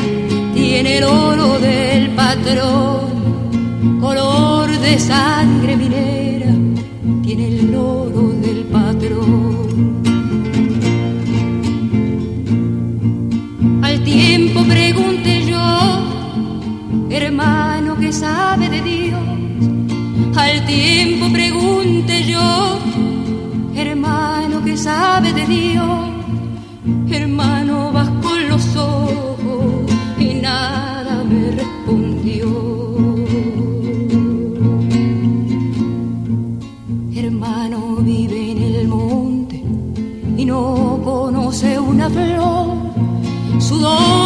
tiene 0.55 0.97
el 0.97 1.03
oro 1.03 1.59
del 1.59 2.09
patrón, 2.21 3.99
color 4.01 4.67
de 4.79 4.97
sangre 4.97 5.77
minera, 5.77 6.51
tiene 7.21 7.59
el 7.59 7.75
oro 7.75 8.23
del 8.45 8.61
patrón. 8.75 10.01
Al 13.83 14.03
tiempo 14.03 14.63
pregunté 14.63 15.45
yo, 15.45 15.67
hermano 17.11 17.95
que 17.95 18.11
sabe 18.11 18.69
de 18.69 18.81
Dios. 18.81 19.04
Al 20.37 20.65
tiempo 20.65 21.31
pregunté 21.31 22.25
yo, 22.25 22.77
hermano 23.73 24.61
que 24.63 24.75
sabe 24.75 25.31
de 25.31 25.45
Dios. 25.45 26.09
Hermano 27.09 27.91
vas 27.93 28.09
con 28.21 28.49
los 28.49 28.75
ojos 28.75 29.91
y 30.19 30.33
nada 30.35 31.23
me 31.23 31.51
respondió. 31.51 32.47
Hermano 37.15 37.95
vive 38.01 38.51
en 38.51 38.61
el 38.61 38.87
monte 38.89 39.63
y 40.37 40.45
no 40.45 40.99
conoce 41.03 41.79
una 41.79 42.09
flor 42.09 42.67
sudor, 43.59 43.99
marar 43.99 44.24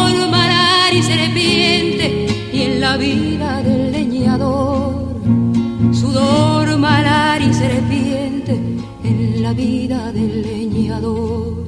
la 9.50 9.56
vida 9.56 10.12
del 10.12 10.42
leñador, 10.42 11.66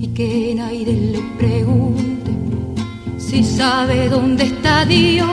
y 0.00 0.08
que 0.08 0.54
nadie 0.56 1.12
le 1.12 1.22
pregunte 1.38 2.32
si 3.16 3.44
sabe 3.44 4.08
dónde 4.08 4.42
está 4.46 4.84
Dios, 4.84 5.30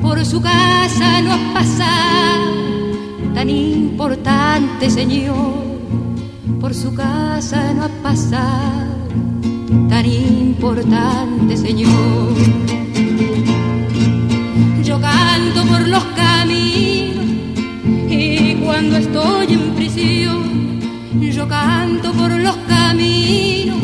por 0.00 0.24
su 0.24 0.40
casa 0.40 1.20
no 1.20 1.32
ha 1.32 1.54
pasado, 1.54 3.34
tan 3.34 3.50
importante 3.50 4.88
Señor, 4.88 5.52
por 6.60 6.72
su 6.74 6.94
casa 6.94 7.72
no 7.74 7.82
ha 7.82 7.92
pasado 8.08 8.92
tan 9.88 10.06
importante, 10.06 11.56
Señor. 11.56 12.34
Yo 14.84 15.00
canto 15.00 15.64
por 15.64 15.88
los 15.88 16.04
caminos 16.22 17.24
y 18.08 18.54
cuando 18.64 18.96
estoy 18.98 19.54
en 19.54 19.74
prisión, 19.74 20.41
yo 21.32 21.48
canto 21.48 22.12
por 22.12 22.30
los 22.30 22.56
caminos 22.68 23.78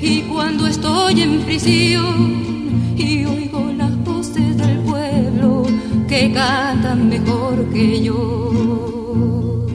y 0.00 0.22
cuando 0.22 0.66
estoy 0.66 1.22
en 1.22 1.40
prisión 1.40 2.94
y 2.96 3.24
oigo 3.24 3.70
las 3.76 3.96
voces 4.04 4.56
del 4.56 4.78
pueblo 4.80 5.64
que 6.08 6.32
cantan 6.32 7.08
mejor 7.08 7.68
que 7.72 8.02
yo. 8.02 9.66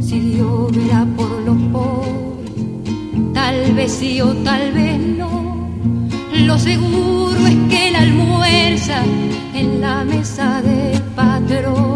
Si 0.00 0.20
Dios 0.20 0.72
verá 0.72 1.06
por 1.16 1.30
los 1.40 1.56
pobres, 1.72 2.16
Tal 3.32 3.72
vez 3.74 3.92
sí 3.92 4.20
o 4.20 4.34
tal 4.48 4.72
vez 4.72 4.98
no. 4.98 5.68
Lo 6.46 6.58
seguro 6.58 7.46
es 7.46 7.56
que 7.70 7.88
él 7.88 7.96
almuerza 7.96 9.02
en 9.54 9.80
la 9.80 10.04
mesa 10.04 10.62
del 10.62 11.00
patrón. 11.14 11.95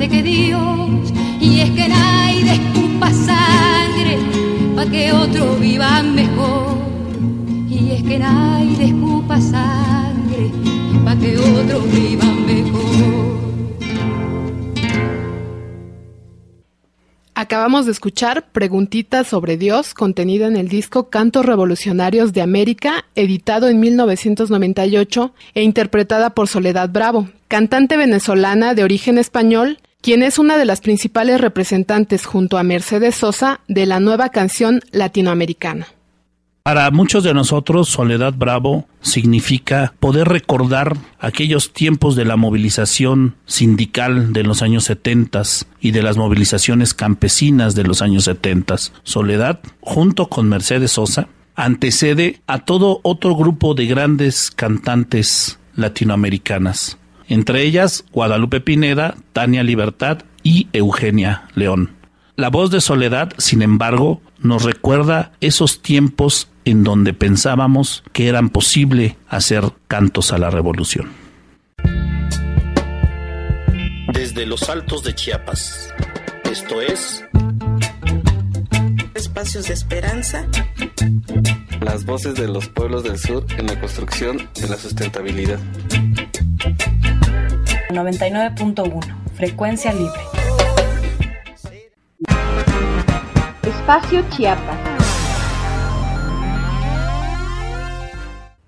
Importante 0.00 0.08
que 0.08 0.22
Dios, 0.22 1.12
y 1.40 1.60
es 1.60 1.70
que 1.70 1.88
nadie 1.88 2.52
escupa 2.52 3.10
sangre 3.12 4.18
para 4.74 4.90
que 4.90 5.12
otro 5.12 5.56
viva 5.56 6.02
mejor. 6.02 6.78
Y 7.68 7.92
es 7.92 8.02
que 8.02 8.18
nadie 8.18 8.84
escupa 8.86 9.40
sangre 9.40 10.50
para 11.04 11.20
que 11.20 11.36
otro 11.36 11.80
viva 11.82 12.24
mejor. 12.24 13.40
Acabamos 17.34 17.86
de 17.86 17.92
escuchar 17.92 18.50
Preguntitas 18.52 19.26
sobre 19.26 19.56
Dios, 19.56 19.94
contenida 19.94 20.46
en 20.46 20.56
el 20.56 20.68
disco 20.68 21.08
Cantos 21.08 21.44
Revolucionarios 21.44 22.32
de 22.32 22.42
América, 22.42 23.06
editado 23.14 23.68
en 23.68 23.80
1998 23.80 25.32
e 25.54 25.62
interpretada 25.62 26.30
por 26.30 26.48
Soledad 26.48 26.90
Bravo, 26.90 27.28
cantante 27.48 27.96
venezolana 27.96 28.74
de 28.74 28.84
origen 28.84 29.16
español, 29.16 29.78
quien 30.02 30.22
es 30.22 30.38
una 30.38 30.56
de 30.56 30.64
las 30.64 30.80
principales 30.80 31.40
representantes 31.40 32.24
junto 32.26 32.58
a 32.58 32.62
Mercedes 32.62 33.16
Sosa 33.16 33.60
de 33.68 33.86
la 33.86 34.00
nueva 34.00 34.30
canción 34.30 34.80
latinoamericana. 34.92 35.86
Para 36.62 36.90
muchos 36.90 37.24
de 37.24 37.32
nosotros, 37.32 37.88
Soledad 37.88 38.34
Bravo 38.34 38.86
significa 39.00 39.94
poder 39.98 40.28
recordar 40.28 40.96
aquellos 41.18 41.72
tiempos 41.72 42.16
de 42.16 42.26
la 42.26 42.36
movilización 42.36 43.34
sindical 43.46 44.34
de 44.34 44.42
los 44.42 44.60
años 44.60 44.84
70 44.84 45.42
y 45.80 45.92
de 45.92 46.02
las 46.02 46.18
movilizaciones 46.18 46.92
campesinas 46.92 47.74
de 47.74 47.84
los 47.84 48.02
años 48.02 48.24
70. 48.24 48.76
Soledad, 49.02 49.60
junto 49.80 50.28
con 50.28 50.48
Mercedes 50.50 50.92
Sosa, 50.92 51.28
antecede 51.56 52.40
a 52.46 52.58
todo 52.58 53.00
otro 53.02 53.34
grupo 53.34 53.74
de 53.74 53.86
grandes 53.86 54.50
cantantes 54.50 55.58
latinoamericanas, 55.74 56.98
entre 57.30 57.62
ellas 57.62 58.04
Guadalupe 58.12 58.60
Pineda, 58.60 59.16
Tania 59.32 59.62
Libertad 59.62 60.18
y 60.42 60.68
Eugenia 60.74 61.48
León. 61.54 61.96
La 62.36 62.50
voz 62.50 62.70
de 62.70 62.80
Soledad, 62.80 63.32
sin 63.38 63.62
embargo, 63.62 64.20
nos 64.38 64.64
recuerda 64.64 65.32
esos 65.40 65.80
tiempos 65.80 66.48
en 66.64 66.84
donde 66.84 67.14
pensábamos 67.14 68.02
que 68.12 68.28
eran 68.28 68.50
posible 68.50 69.16
hacer 69.28 69.64
cantos 69.88 70.32
a 70.32 70.38
la 70.38 70.50
revolución. 70.50 71.08
Desde 74.12 74.44
los 74.44 74.68
altos 74.68 75.04
de 75.04 75.14
Chiapas, 75.14 75.94
esto 76.44 76.80
es 76.82 77.24
Espacios 79.14 79.68
de 79.68 79.74
esperanza. 79.74 80.46
Las 81.80 82.04
voces 82.04 82.34
de 82.34 82.48
los 82.48 82.68
pueblos 82.68 83.04
del 83.04 83.18
sur 83.18 83.44
en 83.56 83.66
la 83.66 83.78
construcción 83.78 84.48
de 84.60 84.68
la 84.68 84.76
sustentabilidad. 84.76 85.58
99.1 87.92 89.00
Frecuencia 89.34 89.92
libre. 89.92 90.20
Espacio 93.62 94.22
Chiapas. 94.30 94.78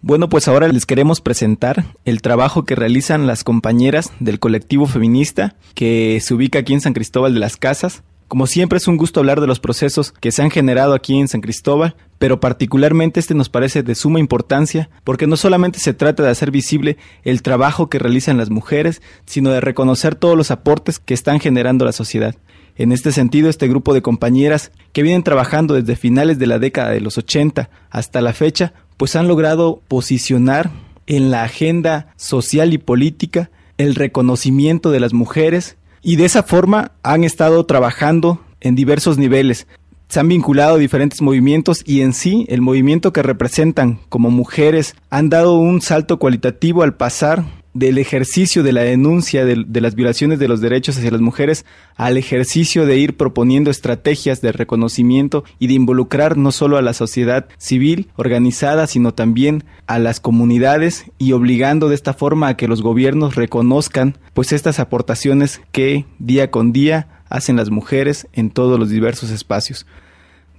Bueno, 0.05 0.29
pues 0.29 0.49
ahora 0.49 0.67
les 0.67 0.85
queremos 0.85 1.21
presentar 1.21 1.85
el 2.05 2.23
trabajo 2.23 2.65
que 2.65 2.75
realizan 2.75 3.29
las 3.29 3.45
compañeras 3.45 4.13
del 4.19 4.41
colectivo 4.41 4.87
feminista 4.87 5.55
que 5.75 6.19
se 6.21 6.35
ubica 6.35 6.59
aquí 6.59 6.73
en 6.73 6.81
San 6.81 6.93
Cristóbal 6.93 7.35
de 7.35 7.41
las 7.41 7.57
Casas. 7.57 8.03
Como 8.33 8.47
siempre 8.47 8.79
es 8.79 8.89
un 8.89 8.97
gusto 8.97 9.21
hablar 9.21 9.43
de 9.43 9.47
los 9.47 9.61
procesos 9.61 10.11
que 10.11 10.33
se 10.33 10.41
han 10.41 10.51
generado 10.51 10.95
aquí 10.95 11.21
en 11.21 11.29
San 11.29 11.43
Cristóbal, 11.43 11.97
pero 12.19 12.41
particularmente 12.41 13.21
este 13.21 13.35
nos 13.35 13.51
parece 13.51 13.83
de 13.83 13.95
suma 13.95 14.21
importancia 14.21 14.89
porque 15.05 15.27
no 15.27 15.37
solamente 15.37 15.81
se 15.81 15.93
trata 15.93 16.23
de 16.23 16.31
hacer 16.31 16.51
visible 16.51 16.97
el 17.25 17.43
trabajo 17.43 17.91
que 17.91 17.99
realizan 17.99 18.39
las 18.39 18.49
mujeres, 18.49 19.03
sino 19.27 19.51
de 19.51 19.61
reconocer 19.61 20.15
todos 20.15 20.35
los 20.35 20.51
aportes 20.51 20.99
que 20.99 21.13
están 21.13 21.41
generando 21.41 21.85
la 21.85 21.93
sociedad. 21.93 22.35
En 22.75 22.93
este 22.93 23.13
sentido, 23.13 23.51
este 23.51 23.69
grupo 23.69 23.93
de 23.93 24.01
compañeras 24.01 24.73
que 24.95 25.03
vienen 25.03 25.25
trabajando 25.25 25.75
desde 25.75 25.95
finales 25.95 26.39
de 26.39 26.47
la 26.47 26.59
década 26.59 26.89
de 26.89 27.03
los 27.03 27.19
80 27.19 27.69
hasta 27.91 28.23
la 28.23 28.33
fecha, 28.33 28.73
pues 28.97 29.15
han 29.15 29.29
logrado 29.29 29.83
posicionar 29.89 30.71
en 31.07 31.31
la 31.31 31.43
agenda 31.43 32.15
social 32.17 32.73
y 32.73 32.79
política 32.79 33.51
el 33.77 33.95
reconocimiento 33.95 34.91
de 34.91 35.01
las 35.01 35.13
mujeres 35.13 35.77
y 36.03 36.17
de 36.17 36.25
esa 36.25 36.43
forma 36.43 36.93
han 37.03 37.25
estado 37.25 37.65
trabajando 37.65 38.41
en 38.61 38.75
diversos 38.75 39.19
niveles. 39.19 39.67
Se 40.09 40.21
han 40.21 40.29
vinculado 40.29 40.75
a 40.75 40.79
diferentes 40.79 41.23
movimientos 41.23 41.83
y 41.87 42.03
en 42.03 42.13
sí 42.13 42.45
el 42.49 42.61
movimiento 42.61 43.13
que 43.13 43.23
representan 43.23 44.01
como 44.09 44.31
mujeres 44.31 44.95
han 45.09 45.31
dado 45.31 45.57
un 45.57 45.81
salto 45.81 46.19
cualitativo 46.19 46.83
al 46.83 46.95
pasar 46.95 47.45
del 47.75 47.99
ejercicio 47.99 48.63
de 48.63 48.73
la 48.73 48.83
denuncia 48.83 49.45
de, 49.45 49.81
las 49.81 49.95
violaciones 49.95 50.39
de 50.39 50.49
los 50.49 50.61
derechos 50.61 50.99
hacia 50.99 51.11
las 51.11 51.21
mujeres 51.21 51.65
al 51.97 52.17
ejercicio 52.17 52.85
de 52.85 52.99
ir 52.99 53.17
proponiendo 53.17 53.71
estrategias 53.71 54.41
de 54.43 54.53
reconocimiento 54.53 55.45
y 55.59 55.69
de 55.69 55.75
involucrar 55.75 56.37
no 56.37 56.53
solo 56.53 56.77
a 56.77 56.83
la 56.83 56.93
sociedad 56.93 57.49
civil 57.59 58.09
organizada, 58.17 58.87
sino 58.87 59.15
también 59.15 59.65
a 59.87 59.99
las 59.99 60.21
comunidades 60.21 61.07
y 61.19 61.33
obligando 61.33 61.89
de 61.89 61.95
esta 61.95 62.13
forma 62.13 62.49
a 62.49 62.57
que 62.57 62.69
los 62.69 62.83
gobiernos 62.83 63.35
reconozcan 63.37 64.19
pues 64.35 64.53
estas 64.53 64.79
aportaciones 64.79 65.61
que 65.73 66.05
día 66.19 66.51
con 66.51 66.73
día 66.73 67.23
hacen 67.29 67.57
las 67.57 67.71
mujeres 67.71 68.27
en 68.35 68.51
todos 68.51 68.79
los 68.79 68.91
diversos 68.91 69.31
espacios. 69.31 69.87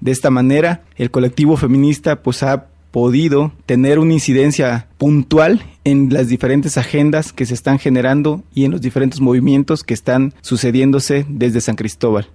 De 0.02 0.12
esta 0.12 0.32
manera, 0.32 0.84
el 0.96 1.12
colectivo 1.12 1.56
feminista 1.56 2.24
pues 2.24 2.44
ha 2.44 2.68
podido 2.94 3.52
tener 3.66 3.98
una 3.98 4.14
incidencia 4.14 4.88
puntual 5.00 5.66
en 5.84 6.14
las 6.14 6.28
diferentes 6.28 6.78
agendas 6.78 7.34
que 7.34 7.48
se 7.48 7.56
están 7.56 7.80
generando 7.80 8.44
y 8.54 8.66
en 8.66 8.72
los 8.72 8.82
diferentes 8.82 9.20
movimientos 9.20 9.84
que 9.84 9.96
están 9.96 10.36
sucediéndose 10.42 11.26
desde 11.28 11.60
San 11.60 11.76
Cristóbal. 11.76 12.30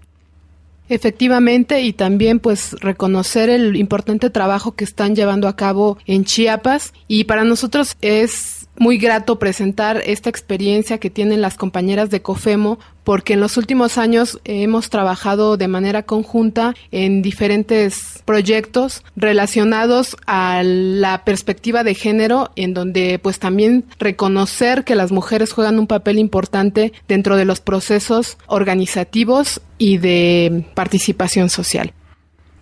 Efectivamente, 0.88 1.82
y 1.82 1.92
también 1.92 2.40
pues 2.40 2.72
reconocer 2.80 3.50
el 3.50 3.76
importante 3.76 4.30
trabajo 4.30 4.72
que 4.74 4.82
están 4.82 5.14
llevando 5.14 5.46
a 5.46 5.54
cabo 5.54 5.96
en 6.06 6.24
Chiapas 6.24 6.92
y 7.06 7.24
para 7.24 7.44
nosotros 7.44 7.96
es 8.00 8.68
muy 8.78 8.98
grato 8.98 9.38
presentar 9.38 10.02
esta 10.06 10.28
experiencia 10.28 10.98
que 10.98 11.10
tienen 11.10 11.40
las 11.40 11.56
compañeras 11.56 12.10
de 12.10 12.22
COFEMO 12.22 12.80
porque 13.08 13.32
en 13.32 13.40
los 13.40 13.56
últimos 13.56 13.96
años 13.96 14.38
hemos 14.44 14.90
trabajado 14.90 15.56
de 15.56 15.66
manera 15.66 16.02
conjunta 16.02 16.74
en 16.90 17.22
diferentes 17.22 18.22
proyectos 18.26 19.02
relacionados 19.16 20.14
a 20.26 20.60
la 20.62 21.24
perspectiva 21.24 21.84
de 21.84 21.94
género 21.94 22.50
en 22.54 22.74
donde 22.74 23.18
pues 23.18 23.38
también 23.38 23.86
reconocer 23.98 24.84
que 24.84 24.94
las 24.94 25.10
mujeres 25.10 25.54
juegan 25.54 25.78
un 25.78 25.86
papel 25.86 26.18
importante 26.18 26.92
dentro 27.08 27.36
de 27.36 27.46
los 27.46 27.60
procesos 27.60 28.36
organizativos 28.46 29.62
y 29.78 29.96
de 29.96 30.66
participación 30.74 31.48
social. 31.48 31.94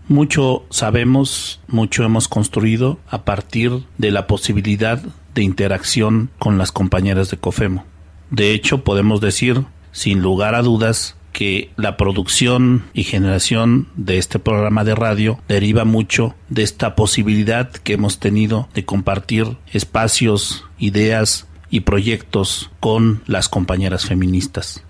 Mucho 0.07 0.63
sabemos, 0.71 1.59
mucho 1.67 2.05
hemos 2.05 2.29
construido 2.29 3.01
a 3.09 3.25
partir 3.25 3.83
de 3.99 4.13
la 4.13 4.29
posibilidad 4.29 5.03
de 5.35 5.43
interacción 5.43 6.31
con 6.39 6.57
las 6.57 6.71
compañeras 6.71 7.33
de 7.33 7.37
COFEMO. 7.37 7.85
De 8.31 8.53
hecho, 8.53 8.85
podemos 8.85 9.21
decir, 9.21 9.65
sin 9.97 10.21
lugar 10.21 10.55
a 10.55 10.61
dudas, 10.61 11.17
que 11.33 11.71
la 11.77 11.97
producción 11.97 12.85
y 12.93 13.05
generación 13.05 13.89
de 13.97 14.19
este 14.19 14.39
programa 14.39 14.85
de 14.85 14.95
radio 14.95 15.41
deriva 15.49 15.87
mucho 15.87 16.35
de 16.51 16.63
esta 16.63 16.95
posibilidad 16.95 17.71
que 17.71 17.95
hemos 17.95 18.19
tenido 18.19 18.69
de 18.75 18.85
compartir 18.85 19.57
espacios, 19.73 20.67
ideas 20.79 21.47
y 21.71 21.81
proyectos 21.81 22.71
con 22.79 23.23
las 23.27 23.49
compañeras 23.49 24.05
feministas. 24.05 24.85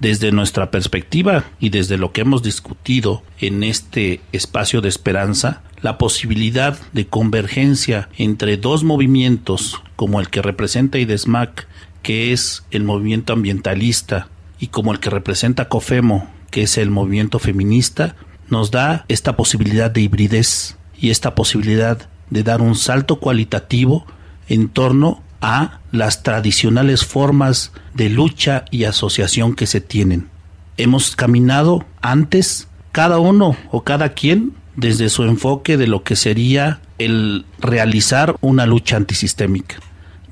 Desde 0.00 0.32
nuestra 0.32 0.70
perspectiva 0.70 1.44
y 1.60 1.68
desde 1.68 1.98
lo 1.98 2.12
que 2.12 2.22
hemos 2.22 2.42
discutido 2.42 3.22
en 3.38 3.62
este 3.62 4.22
espacio 4.32 4.80
de 4.80 4.88
esperanza, 4.88 5.60
la 5.82 5.98
posibilidad 5.98 6.78
de 6.94 7.06
convergencia 7.06 8.08
entre 8.16 8.56
dos 8.56 8.82
movimientos 8.82 9.82
como 9.94 10.20
el 10.20 10.30
que 10.30 10.40
representa 10.40 10.98
IDESMAC, 10.98 11.68
que 12.02 12.32
es 12.32 12.64
el 12.70 12.84
movimiento 12.84 13.34
ambientalista, 13.34 14.28
y 14.58 14.68
como 14.68 14.92
el 14.92 15.00
que 15.00 15.10
representa 15.10 15.68
COFEMO, 15.68 16.28
que 16.50 16.62
es 16.62 16.78
el 16.78 16.90
movimiento 16.90 17.38
feminista, 17.38 18.16
nos 18.48 18.70
da 18.70 19.04
esta 19.08 19.36
posibilidad 19.36 19.90
de 19.90 20.00
hibridez 20.00 20.76
y 20.98 21.10
esta 21.10 21.34
posibilidad 21.34 22.08
de 22.30 22.42
dar 22.42 22.60
un 22.60 22.74
salto 22.74 23.16
cualitativo 23.20 24.06
en 24.48 24.68
torno 24.68 25.22
a 25.40 25.80
las 25.92 26.22
tradicionales 26.22 27.04
formas 27.04 27.72
de 27.94 28.08
lucha 28.08 28.64
y 28.70 28.84
asociación 28.84 29.54
que 29.54 29.66
se 29.66 29.80
tienen. 29.80 30.28
Hemos 30.76 31.14
caminado 31.14 31.84
antes, 32.00 32.68
cada 32.92 33.18
uno 33.18 33.56
o 33.70 33.84
cada 33.84 34.10
quien, 34.10 34.54
desde 34.76 35.08
su 35.08 35.24
enfoque 35.24 35.76
de 35.76 35.86
lo 35.86 36.02
que 36.02 36.16
sería 36.16 36.80
el 36.98 37.44
realizar 37.60 38.36
una 38.40 38.66
lucha 38.66 38.96
antisistémica, 38.96 39.76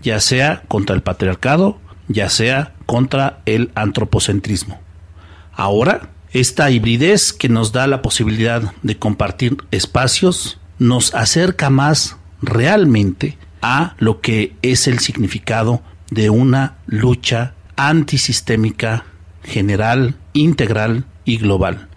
ya 0.03 0.21
sea 0.21 0.63
contra 0.69 0.95
el 0.95 1.03
patriarcado, 1.03 1.79
ya 2.09 2.29
sea 2.29 2.75
contra 2.87 3.41
el 3.47 3.71
antropocentrismo. 3.75 4.81
Ahora, 5.53 6.11
esta 6.33 6.71
hibridez 6.71 7.33
que 7.33 7.49
nos 7.49 7.73
da 7.73 7.87
la 7.87 8.03
posibilidad 8.03 8.73
de 8.83 8.99
compartir 8.99 9.57
espacios 9.71 10.59
nos 10.79 11.15
acerca 11.15 11.71
más 11.71 12.17
realmente 12.43 13.39
a 13.63 13.95
lo 13.99 14.21
que 14.21 14.55
es 14.63 14.87
el 14.87 14.99
significado 14.99 15.81
de 16.11 16.31
una 16.31 16.77
lucha 16.87 17.55
antisistémica 17.77 19.05
general, 19.43 20.17
integral 20.35 21.05
y 21.25 21.39
global. 21.39 21.89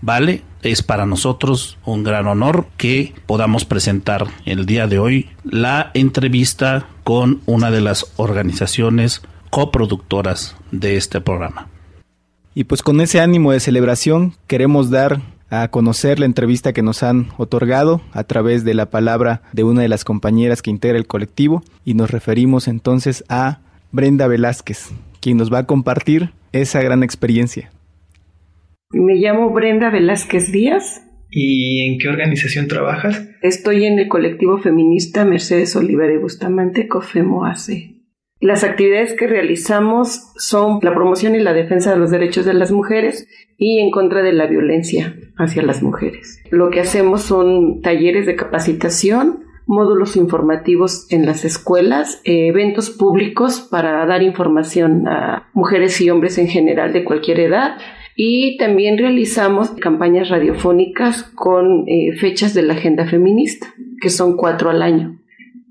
¿Vale? 0.00 0.42
Es 0.62 0.82
para 0.82 1.06
nosotros 1.06 1.78
un 1.84 2.02
gran 2.02 2.26
honor 2.26 2.66
que 2.76 3.14
podamos 3.26 3.64
presentar 3.64 4.26
el 4.44 4.66
día 4.66 4.88
de 4.88 4.98
hoy 4.98 5.30
la 5.44 5.90
entrevista 5.94 6.88
con 7.04 7.40
una 7.46 7.70
de 7.70 7.80
las 7.80 8.12
organizaciones 8.16 9.22
coproductoras 9.56 10.54
de 10.70 10.98
este 10.98 11.22
programa. 11.22 11.70
Y 12.54 12.64
pues 12.64 12.82
con 12.82 13.00
ese 13.00 13.20
ánimo 13.20 13.52
de 13.52 13.60
celebración 13.60 14.34
queremos 14.46 14.90
dar 14.90 15.22
a 15.48 15.68
conocer 15.68 16.20
la 16.20 16.26
entrevista 16.26 16.74
que 16.74 16.82
nos 16.82 17.02
han 17.02 17.28
otorgado 17.38 18.02
a 18.12 18.24
través 18.24 18.66
de 18.66 18.74
la 18.74 18.90
palabra 18.90 19.40
de 19.54 19.64
una 19.64 19.80
de 19.80 19.88
las 19.88 20.04
compañeras 20.04 20.60
que 20.60 20.68
integra 20.68 20.98
el 20.98 21.06
colectivo 21.06 21.62
y 21.86 21.94
nos 21.94 22.10
referimos 22.10 22.68
entonces 22.68 23.24
a 23.30 23.60
Brenda 23.92 24.26
Velázquez, 24.26 24.90
quien 25.22 25.38
nos 25.38 25.50
va 25.50 25.60
a 25.60 25.66
compartir 25.66 26.32
esa 26.52 26.82
gran 26.82 27.02
experiencia. 27.02 27.70
Me 28.90 29.14
llamo 29.14 29.54
Brenda 29.54 29.88
Velázquez 29.88 30.52
Díaz. 30.52 31.02
¿Y 31.30 31.90
en 31.90 31.98
qué 31.98 32.08
organización 32.08 32.68
trabajas? 32.68 33.26
Estoy 33.40 33.86
en 33.86 33.98
el 34.00 34.08
colectivo 34.08 34.58
feminista 34.58 35.24
Mercedes 35.24 35.74
Olivera 35.76 36.12
y 36.12 36.18
Bustamante, 36.18 36.88
COFEMO 36.88 37.46
AC. 37.46 37.95
Las 38.40 38.64
actividades 38.64 39.14
que 39.14 39.26
realizamos 39.26 40.32
son 40.36 40.78
la 40.82 40.94
promoción 40.94 41.34
y 41.34 41.40
la 41.40 41.54
defensa 41.54 41.92
de 41.92 41.98
los 41.98 42.10
derechos 42.10 42.44
de 42.44 42.52
las 42.52 42.70
mujeres 42.70 43.26
y 43.56 43.80
en 43.80 43.90
contra 43.90 44.22
de 44.22 44.32
la 44.32 44.46
violencia 44.46 45.16
hacia 45.36 45.62
las 45.62 45.82
mujeres. 45.82 46.42
Lo 46.50 46.68
que 46.68 46.80
hacemos 46.80 47.22
son 47.22 47.80
talleres 47.80 48.26
de 48.26 48.36
capacitación, 48.36 49.44
módulos 49.64 50.16
informativos 50.16 51.10
en 51.10 51.24
las 51.24 51.46
escuelas, 51.46 52.20
eventos 52.24 52.90
públicos 52.90 53.66
para 53.70 54.04
dar 54.04 54.22
información 54.22 55.08
a 55.08 55.48
mujeres 55.54 55.98
y 56.02 56.10
hombres 56.10 56.36
en 56.36 56.48
general 56.48 56.92
de 56.92 57.04
cualquier 57.04 57.40
edad 57.40 57.78
y 58.16 58.58
también 58.58 58.98
realizamos 58.98 59.70
campañas 59.72 60.28
radiofónicas 60.28 61.22
con 61.22 61.88
eh, 61.88 62.12
fechas 62.18 62.54
de 62.54 62.62
la 62.62 62.74
agenda 62.74 63.06
feminista, 63.06 63.74
que 64.00 64.10
son 64.10 64.36
cuatro 64.36 64.70
al 64.70 64.82
año. 64.82 65.18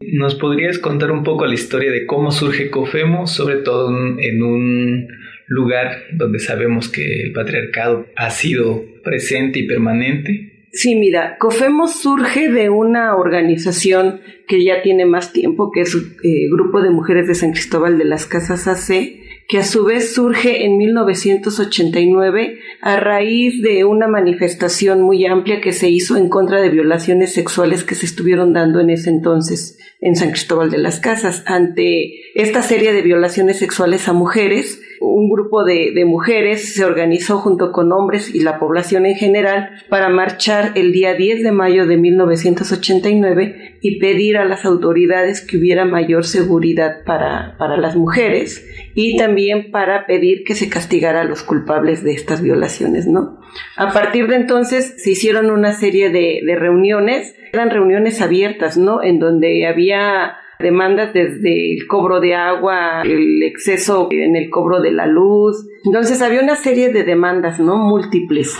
¿Nos 0.01 0.35
podrías 0.35 0.77
contar 0.79 1.11
un 1.11 1.23
poco 1.23 1.45
la 1.45 1.53
historia 1.53 1.91
de 1.91 2.05
cómo 2.05 2.31
surge 2.31 2.69
COFEMO, 2.69 3.27
sobre 3.27 3.57
todo 3.57 3.89
en 4.19 4.43
un 4.43 5.07
lugar 5.47 6.03
donde 6.13 6.39
sabemos 6.39 6.89
que 6.89 7.23
el 7.23 7.31
patriarcado 7.31 8.07
ha 8.15 8.29
sido 8.29 8.83
presente 9.03 9.59
y 9.59 9.67
permanente? 9.67 10.67
Sí, 10.73 10.95
mira, 10.95 11.37
COFEMO 11.39 11.87
surge 11.87 12.51
de 12.51 12.69
una 12.69 13.15
organización 13.15 14.19
que 14.45 14.63
ya 14.65 14.81
tiene 14.81 15.05
más 15.05 15.31
tiempo, 15.31 15.71
que 15.71 15.81
es 15.81 15.95
el 15.95 16.01
eh, 16.23 16.49
Grupo 16.51 16.81
de 16.81 16.89
Mujeres 16.89 17.27
de 17.27 17.35
San 17.35 17.51
Cristóbal 17.51 17.97
de 17.97 18.03
las 18.03 18.25
Casas 18.25 18.67
AC, 18.67 19.24
que 19.47 19.59
a 19.59 19.63
su 19.63 19.83
vez 19.83 20.13
surge 20.13 20.65
en 20.65 20.77
1989 20.77 22.59
a 22.81 22.99
raíz 22.99 23.61
de 23.61 23.85
una 23.85 24.07
manifestación 24.07 25.01
muy 25.01 25.25
amplia 25.25 25.61
que 25.61 25.71
se 25.71 25.89
hizo 25.89 26.17
en 26.17 26.29
contra 26.29 26.61
de 26.61 26.69
violaciones 26.69 27.33
sexuales 27.33 27.83
que 27.83 27.95
se 27.95 28.05
estuvieron 28.05 28.53
dando 28.53 28.79
en 28.79 28.89
ese 28.89 29.09
entonces 29.09 29.77
en 30.01 30.15
San 30.15 30.31
Cristóbal 30.31 30.71
de 30.71 30.79
las 30.79 30.99
Casas. 30.99 31.43
Ante 31.45 32.13
esta 32.33 32.61
serie 32.61 32.93
de 32.93 33.01
violaciones 33.01 33.59
sexuales 33.59 34.07
a 34.07 34.13
mujeres, 34.13 34.81
un 35.01 35.29
grupo 35.29 35.63
de, 35.63 35.91
de, 35.93 36.05
mujeres 36.05 36.73
se 36.73 36.85
organizó 36.85 37.37
junto 37.37 37.71
con 37.71 37.91
hombres 37.91 38.33
y 38.33 38.41
la 38.41 38.59
población 38.59 39.05
en 39.05 39.15
general 39.15 39.69
para 39.89 40.09
marchar 40.09 40.71
el 40.75 40.91
día 40.91 41.13
10 41.13 41.43
de 41.43 41.51
mayo 41.51 41.85
de 41.85 41.97
1989 41.97 43.77
y 43.81 43.99
pedir 43.99 44.37
a 44.37 44.45
las 44.45 44.65
autoridades 44.65 45.41
que 45.41 45.57
hubiera 45.57 45.85
mayor 45.85 46.25
seguridad 46.25 47.03
para, 47.05 47.55
para 47.57 47.77
las 47.77 47.95
mujeres 47.95 48.65
y 48.93 49.17
también 49.17 49.71
para 49.71 50.05
pedir 50.05 50.43
que 50.43 50.55
se 50.55 50.69
castigara 50.69 51.21
a 51.21 51.25
los 51.25 51.43
culpables 51.43 52.03
de 52.03 52.13
estas 52.13 52.41
violaciones, 52.41 53.07
¿no? 53.07 53.39
A 53.77 53.93
partir 53.93 54.27
de 54.27 54.35
entonces 54.35 54.95
se 54.97 55.11
hicieron 55.11 55.49
una 55.49 55.73
serie 55.73 56.09
de, 56.09 56.41
de 56.45 56.55
reuniones, 56.55 57.35
eran 57.53 57.69
reuniones 57.69 58.21
abiertas, 58.21 58.77
¿no? 58.77 59.03
En 59.03 59.19
donde 59.19 59.67
había 59.67 60.37
demandas 60.59 61.13
desde 61.13 61.73
el 61.73 61.87
cobro 61.87 62.19
de 62.19 62.35
agua, 62.35 63.01
el 63.03 63.43
exceso 63.43 64.07
en 64.11 64.35
el 64.35 64.49
cobro 64.49 64.81
de 64.81 64.91
la 64.91 65.07
luz. 65.07 65.67
Entonces 65.83 66.21
había 66.21 66.41
una 66.41 66.55
serie 66.55 66.91
de 66.91 67.03
demandas, 67.03 67.59
¿no? 67.59 67.77
Múltiples. 67.77 68.57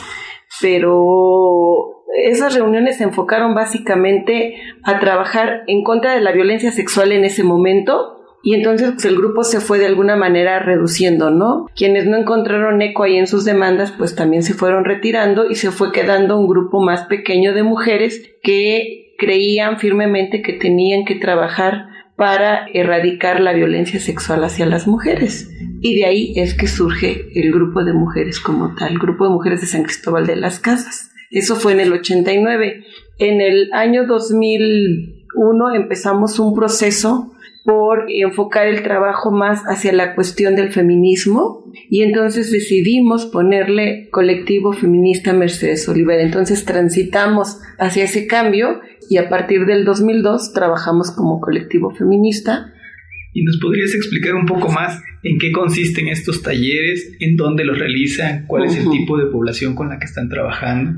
Pero 0.62 2.04
esas 2.24 2.56
reuniones 2.56 2.98
se 2.98 3.04
enfocaron 3.04 3.56
básicamente 3.56 4.56
a 4.84 5.00
trabajar 5.00 5.64
en 5.68 5.84
contra 5.84 6.14
de 6.14 6.22
la 6.22 6.32
violencia 6.32 6.72
sexual 6.72 7.12
en 7.12 7.26
ese 7.26 7.44
momento 7.44 8.16
y 8.46 8.54
entonces 8.54 8.92
pues, 8.92 9.06
el 9.06 9.18
grupo 9.18 9.44
se 9.44 9.60
fue 9.60 9.80
de 9.80 9.88
alguna 9.88 10.16
manera 10.16 10.60
reduciendo, 10.60 11.32
¿no? 11.32 11.66
Quienes 11.76 12.06
no 12.06 12.16
encontraron 12.16 12.80
eco 12.80 13.02
ahí 13.02 13.18
en 13.18 13.26
sus 13.26 13.44
demandas, 13.44 13.92
pues 13.92 14.16
también 14.16 14.44
se 14.44 14.54
fueron 14.54 14.86
retirando 14.86 15.50
y 15.50 15.56
se 15.56 15.72
fue 15.72 15.92
quedando 15.92 16.38
un 16.38 16.48
grupo 16.48 16.80
más 16.80 17.06
pequeño 17.06 17.56
de 17.56 17.64
mujeres 17.64 18.36
que 18.44 19.05
creían 19.18 19.80
firmemente 19.80 20.42
que 20.42 20.54
tenían 20.54 21.06
que 21.06 21.16
trabajar 21.16 21.88
para 22.16 22.68
erradicar 22.74 23.42
la 23.42 23.54
violencia 23.54 24.00
sexual 24.00 24.44
hacia 24.44 24.66
las 24.66 24.88
mujeres. 24.88 25.50
Y 25.82 25.96
de 26.00 26.06
ahí 26.06 26.34
es 26.38 26.54
que 26.54 26.68
surge 26.68 27.28
el 27.36 27.52
grupo 27.52 27.84
de 27.84 27.94
mujeres 27.94 28.40
como 28.40 28.74
tal, 28.76 28.94
el 28.94 29.00
grupo 29.00 29.26
de 29.26 29.32
mujeres 29.32 29.62
de 29.62 29.68
San 29.68 29.84
Cristóbal 29.84 30.26
de 30.26 30.36
las 30.36 30.60
Casas. 30.60 31.12
Eso 31.32 31.56
fue 31.56 31.74
en 31.74 31.82
el 31.82 31.94
89. 31.94 32.84
En 33.20 33.42
el 33.42 33.70
año 33.74 34.06
2001 34.06 35.76
empezamos 35.76 36.40
un 36.40 36.56
proceso 36.56 37.35
por 37.66 38.06
enfocar 38.10 38.68
el 38.68 38.84
trabajo 38.84 39.32
más 39.32 39.64
hacia 39.64 39.92
la 39.92 40.14
cuestión 40.14 40.56
del 40.56 40.72
feminismo 40.72 41.66
y 41.90 42.04
entonces 42.04 42.52
decidimos 42.52 43.26
ponerle 43.26 44.08
colectivo 44.12 44.72
feminista 44.72 45.34
Mercedes 45.34 45.90
Olivera. 45.90 46.22
Entonces 46.22 46.64
transitamos 46.64 47.60
hacia 47.80 48.04
ese 48.04 48.28
cambio 48.28 48.82
y 49.10 49.18
a 49.18 49.30
partir 49.30 49.66
del 49.66 49.84
2002 49.84 50.54
trabajamos 50.54 51.10
como 51.10 51.42
colectivo 51.42 51.90
feminista. 51.90 52.72
¿Y 53.34 53.44
nos 53.44 53.58
podrías 53.60 53.96
explicar 53.96 54.36
un 54.36 54.46
poco 54.46 54.70
más 54.70 55.02
en 55.24 55.40
qué 55.40 55.52
consisten 55.52 56.08
estos 56.08 56.44
talleres, 56.44 57.18
en 57.20 57.36
dónde 57.36 57.66
los 57.66 57.80
realizan, 57.80 58.46
cuál 58.46 58.66
es 58.66 58.78
el 58.78 58.90
tipo 58.92 59.18
de 59.18 59.26
población 59.26 59.74
con 59.74 59.90
la 59.90 59.98
que 59.98 60.06
están 60.06 60.30
trabajando? 60.30 60.92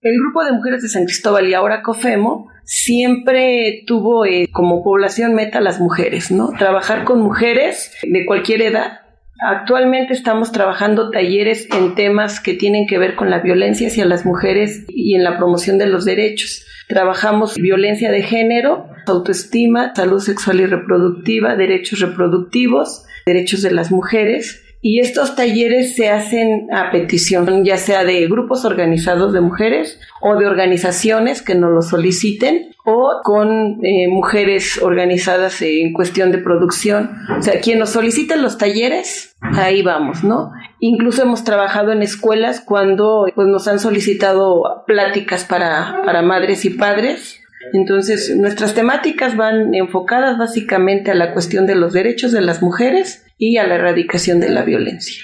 El 0.00 0.18
grupo 0.18 0.44
de 0.44 0.52
mujeres 0.52 0.82
de 0.82 0.88
San 0.88 1.04
Cristóbal 1.04 1.48
y 1.48 1.54
ahora 1.54 1.80
COFEMO 1.80 2.51
siempre 2.64 3.84
tuvo 3.86 4.24
eh, 4.24 4.48
como 4.52 4.82
población 4.82 5.34
meta 5.34 5.60
las 5.60 5.80
mujeres, 5.80 6.30
¿no? 6.30 6.50
Trabajar 6.58 7.04
con 7.04 7.20
mujeres 7.20 7.92
de 8.02 8.26
cualquier 8.26 8.62
edad. 8.62 9.00
Actualmente 9.44 10.12
estamos 10.12 10.52
trabajando 10.52 11.10
talleres 11.10 11.68
en 11.74 11.96
temas 11.96 12.38
que 12.38 12.54
tienen 12.54 12.86
que 12.86 12.98
ver 12.98 13.16
con 13.16 13.28
la 13.28 13.40
violencia 13.40 13.88
hacia 13.88 14.04
las 14.04 14.24
mujeres 14.24 14.84
y 14.88 15.16
en 15.16 15.24
la 15.24 15.36
promoción 15.36 15.78
de 15.78 15.86
los 15.86 16.04
derechos. 16.04 16.64
Trabajamos 16.88 17.56
violencia 17.56 18.12
de 18.12 18.22
género, 18.22 18.88
autoestima, 19.06 19.92
salud 19.96 20.20
sexual 20.20 20.60
y 20.60 20.66
reproductiva, 20.66 21.56
derechos 21.56 22.00
reproductivos, 22.00 23.04
derechos 23.26 23.62
de 23.62 23.72
las 23.72 23.90
mujeres 23.90 24.62
y 24.84 24.98
estos 24.98 25.36
talleres 25.36 25.94
se 25.94 26.10
hacen 26.10 26.66
a 26.72 26.90
petición, 26.90 27.64
ya 27.64 27.76
sea 27.76 28.04
de 28.04 28.26
grupos 28.26 28.64
organizados 28.64 29.32
de 29.32 29.40
mujeres 29.40 30.00
o 30.20 30.34
de 30.34 30.46
organizaciones 30.46 31.40
que 31.40 31.54
nos 31.54 31.70
lo 31.70 31.82
soliciten 31.82 32.74
o 32.84 33.20
con 33.22 33.78
eh, 33.84 34.08
mujeres 34.08 34.82
organizadas 34.82 35.62
en 35.62 35.92
cuestión 35.92 36.32
de 36.32 36.38
producción. 36.38 37.12
O 37.38 37.42
sea, 37.42 37.60
quien 37.60 37.78
nos 37.78 37.90
soliciten 37.90 38.42
los 38.42 38.58
talleres, 38.58 39.36
ahí 39.40 39.82
vamos, 39.82 40.24
¿no? 40.24 40.50
Incluso 40.80 41.22
hemos 41.22 41.44
trabajado 41.44 41.92
en 41.92 42.02
escuelas 42.02 42.60
cuando 42.60 43.26
pues, 43.36 43.46
nos 43.46 43.68
han 43.68 43.78
solicitado 43.78 44.82
pláticas 44.88 45.44
para, 45.44 46.02
para 46.04 46.22
madres 46.22 46.64
y 46.64 46.70
padres 46.70 47.41
entonces, 47.72 48.34
nuestras 48.36 48.74
temáticas 48.74 49.36
van 49.36 49.74
enfocadas 49.74 50.38
básicamente 50.38 51.10
a 51.10 51.14
la 51.14 51.32
cuestión 51.32 51.66
de 51.66 51.74
los 51.74 51.92
derechos 51.92 52.32
de 52.32 52.40
las 52.40 52.62
mujeres 52.62 53.24
y 53.38 53.56
a 53.56 53.66
la 53.66 53.76
erradicación 53.76 54.40
de 54.40 54.50
la 54.50 54.62
violencia. 54.62 55.22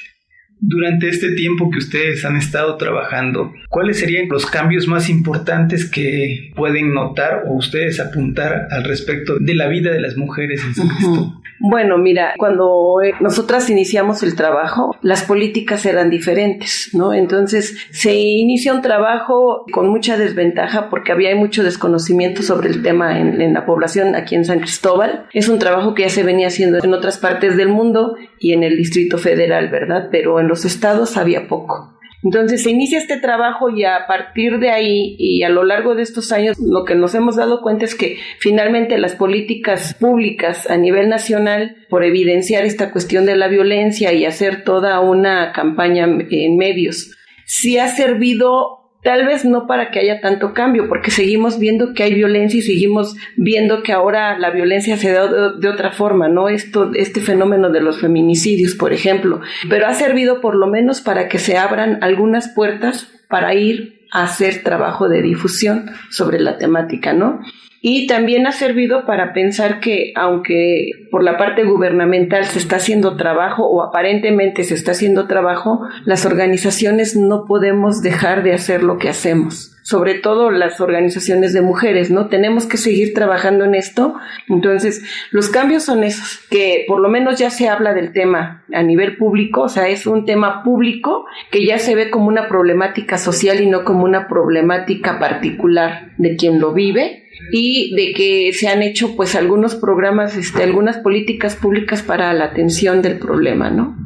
Durante 0.61 1.09
este 1.09 1.33
tiempo 1.37 1.71
que 1.71 1.79
ustedes 1.79 2.25
han 2.25 2.37
estado 2.37 2.77
trabajando, 2.77 3.53
¿cuáles 3.69 4.01
serían 4.01 4.29
los 4.29 4.45
cambios 4.45 4.89
más 4.89 5.09
importantes 5.09 5.89
que 5.89 6.51
pueden 6.57 6.93
notar 6.93 7.45
o 7.47 7.55
ustedes 7.55 8.01
apuntar 8.01 8.67
al 8.71 8.83
respecto 8.83 9.39
de 9.39 9.55
la 9.55 9.69
vida 9.69 9.93
de 9.93 10.01
las 10.01 10.17
mujeres 10.17 10.65
en 10.65 10.75
San 10.75 10.89
Cristóbal? 10.89 11.38
Bueno, 11.61 11.99
mira, 11.99 12.35
cuando 12.39 13.01
eh, 13.03 13.15
nosotras 13.21 13.69
iniciamos 13.71 14.23
el 14.23 14.37
trabajo, 14.37 14.97
las 15.03 15.25
políticas 15.25 15.85
eran 15.87 16.11
diferentes, 16.11 16.91
¿no? 16.93 17.13
Entonces 17.13 17.77
se 17.91 18.15
inicia 18.15 18.73
un 18.73 18.83
trabajo 18.83 19.65
con 19.73 19.89
mucha 19.89 20.17
desventaja 20.17 20.89
porque 20.89 21.13
había 21.13 21.35
mucho 21.35 21.63
desconocimiento 21.63 22.43
sobre 22.43 22.69
el 22.69 22.83
tema 22.83 23.19
en, 23.19 23.41
en 23.41 23.55
la 23.55 23.67
población 23.67 24.15
aquí 24.15 24.35
en 24.35 24.45
San 24.45 24.61
Cristóbal. 24.61 25.27
Es 25.33 25.49
un 25.49 25.59
trabajo 25.59 25.95
que 25.95 26.03
ya 26.03 26.11
se 26.11 26.23
venía 26.23 26.49
haciendo 26.49 26.79
en 26.83 26.95
otras 26.95 27.19
partes 27.19 27.57
del 27.57 27.69
mundo 27.69 28.17
y 28.39 28.53
en 28.53 28.63
el 28.63 28.77
Distrito 28.77 29.19
Federal, 29.19 29.69
¿verdad? 29.69 30.09
Pero 30.11 30.41
en 30.41 30.49
los 30.49 30.65
estados 30.65 31.17
había 31.17 31.49
poco. 31.49 31.98
Entonces 32.25 32.65
se 32.65 32.71
inicia 32.71 32.99
este 32.99 33.19
trabajo 33.19 33.71
y 33.71 33.85
a 33.85 34.07
partir 34.09 34.59
de 34.59 34.71
ahí 34.71 35.15
y 35.19 35.45
a 35.45 35.49
lo 35.49 35.63
largo 35.63 35.95
de 35.95 36.03
estos 36.03 36.33
años 36.33 36.57
lo 36.59 36.85
que 36.85 36.97
nos 36.97 37.15
hemos 37.15 37.37
dado 37.37 37.63
cuenta 37.63 37.85
es 37.85 37.95
que 37.95 38.19
finalmente 38.41 38.99
las 38.99 39.15
políticas 39.15 39.95
públicas 39.95 40.69
a 40.69 40.77
nivel 40.77 41.09
nacional 41.09 41.77
por 41.89 42.05
evidenciar 42.05 42.65
esta 42.65 42.91
cuestión 42.91 43.25
de 43.25 43.37
la 43.37 43.47
violencia 43.47 44.13
y 44.13 44.25
hacer 44.25 44.65
toda 44.65 44.99
una 44.99 45.53
campaña 45.53 46.05
en 46.07 46.57
medios 46.57 47.15
sí 47.49 47.79
ha 47.79 47.89
servido 47.89 48.78
Tal 49.03 49.27
vez 49.27 49.45
no 49.45 49.67
para 49.69 49.91
que 49.91 50.01
haya 50.01 50.21
tanto 50.21 50.53
cambio, 50.53 50.89
porque 50.89 51.13
seguimos 51.13 51.59
viendo 51.59 51.95
que 51.95 52.03
hay 52.03 52.15
violencia 52.15 52.59
y 52.59 52.63
seguimos 52.63 53.15
viendo 53.37 53.83
que 53.85 53.93
ahora 53.93 54.37
la 54.39 54.51
violencia 54.51 54.97
se 54.97 55.13
da 55.13 55.53
de, 55.53 55.69
otra 55.69 55.93
forma, 55.93 56.29
¿no? 56.29 56.49
Esto, 56.49 56.91
este 56.95 57.21
fenómeno 57.21 57.71
de 57.71 57.81
los 57.81 58.01
feminicidios, 58.01 58.75
por 58.75 58.93
ejemplo. 58.93 59.41
Pero 59.69 59.87
ha 59.87 59.95
servido 59.95 60.41
por 60.41 60.57
lo 60.57 60.67
menos 60.67 61.01
para 61.01 61.29
que 61.29 61.39
se 61.39 61.57
abran 61.57 61.99
algunas 62.03 62.49
puertas 62.49 63.09
para 63.29 63.55
ir 63.55 64.07
a 64.11 64.25
hacer 64.25 64.65
trabajo 64.65 65.09
de 65.09 65.23
difusión 65.23 65.91
sobre 66.11 66.41
la 66.41 66.59
temática, 66.59 67.13
¿no? 67.13 67.41
Y 67.81 68.07
también 68.07 68.47
ha 68.47 68.53
servido 68.53 69.07
para 69.07 69.33
pensar 69.33 69.81
que 69.81 70.13
aunque 70.17 70.91
por 71.11 71.23
la 71.23 71.37
parte 71.37 71.65
gubernamental 71.65 72.45
se 72.45 72.59
está 72.59 72.77
haciendo 72.77 73.17
trabajo 73.17 73.67
o 73.67 73.83
aparentemente 73.83 74.65
se 74.65 74.75
está 74.75 74.93
haciendo 74.93 75.27
trabajo, 75.27 75.83
las 76.05 76.27
organizaciones 76.27 77.17
no 77.17 77.45
podemos 77.47 78.03
dejar 78.03 78.43
de 78.43 78.53
hacer 78.53 78.83
lo 78.83 78.99
que 78.99 79.09
hacemos 79.09 79.75
sobre 79.89 80.13
todo 80.13 80.51
las 80.51 80.83
organizaciones 80.83 81.55
de 81.55 81.63
mujeres, 81.63 82.11
¿no? 82.11 82.29
Tenemos 82.29 82.67
que 82.67 82.77
seguir 82.77 83.15
trabajando 83.15 83.65
en 83.65 83.75
esto. 83.75 84.17
Entonces, 84.47 85.03
los 85.31 85.49
cambios 85.49 85.83
son 85.83 86.05
esos, 86.05 86.41
que 86.51 86.85
por 86.87 87.01
lo 87.01 87.09
menos 87.09 87.39
ya 87.39 87.49
se 87.49 87.71
habla 87.71 87.95
del 87.95 88.13
tema 88.13 88.65
a 88.71 88.83
nivel 88.83 89.17
público, 89.17 89.63
o 89.63 89.69
sea, 89.71 89.89
es 89.89 90.07
un 90.07 90.27
tema 90.27 90.63
público 90.63 91.25
que 91.51 91.65
ya 91.65 91.79
se 91.79 91.95
ve 91.95 92.11
como 92.11 92.27
una 92.27 92.49
problemática 92.49 93.17
social 93.17 93.63
y 93.63 93.67
no 93.67 93.85
como 93.85 94.05
una 94.05 94.29
problemática 94.29 95.19
particular 95.19 96.11
de 96.19 96.37
quien 96.37 96.61
lo 96.61 96.75
vive 96.75 97.28
y 97.53 97.95
de 97.95 98.13
que 98.13 98.53
se 98.53 98.69
han 98.69 98.83
hecho 98.83 99.17
pues 99.17 99.35
algunos 99.35 99.75
programas, 99.75 100.37
este, 100.37 100.63
algunas 100.63 100.99
políticas 100.99 101.57
públicas 101.57 102.03
para 102.03 102.33
la 102.33 102.45
atención 102.45 103.03
del 103.03 103.19
problema, 103.19 103.71
¿no? 103.71 103.97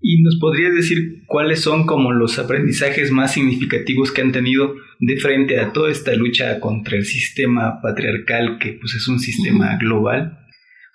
¿Y 0.00 0.22
nos 0.22 0.36
podrías 0.38 0.74
decir 0.74 1.24
cuáles 1.26 1.60
son 1.60 1.84
como 1.86 2.12
los 2.12 2.38
aprendizajes 2.38 3.10
más 3.10 3.34
significativos 3.34 4.12
que 4.12 4.22
han 4.22 4.30
tenido 4.30 4.74
de 5.00 5.16
frente 5.16 5.58
a 5.58 5.72
toda 5.72 5.90
esta 5.90 6.14
lucha 6.14 6.60
contra 6.60 6.96
el 6.96 7.04
sistema 7.04 7.80
patriarcal 7.82 8.58
que 8.58 8.74
pues 8.74 8.94
es 8.94 9.08
un 9.08 9.18
sistema 9.18 9.76
global? 9.78 10.45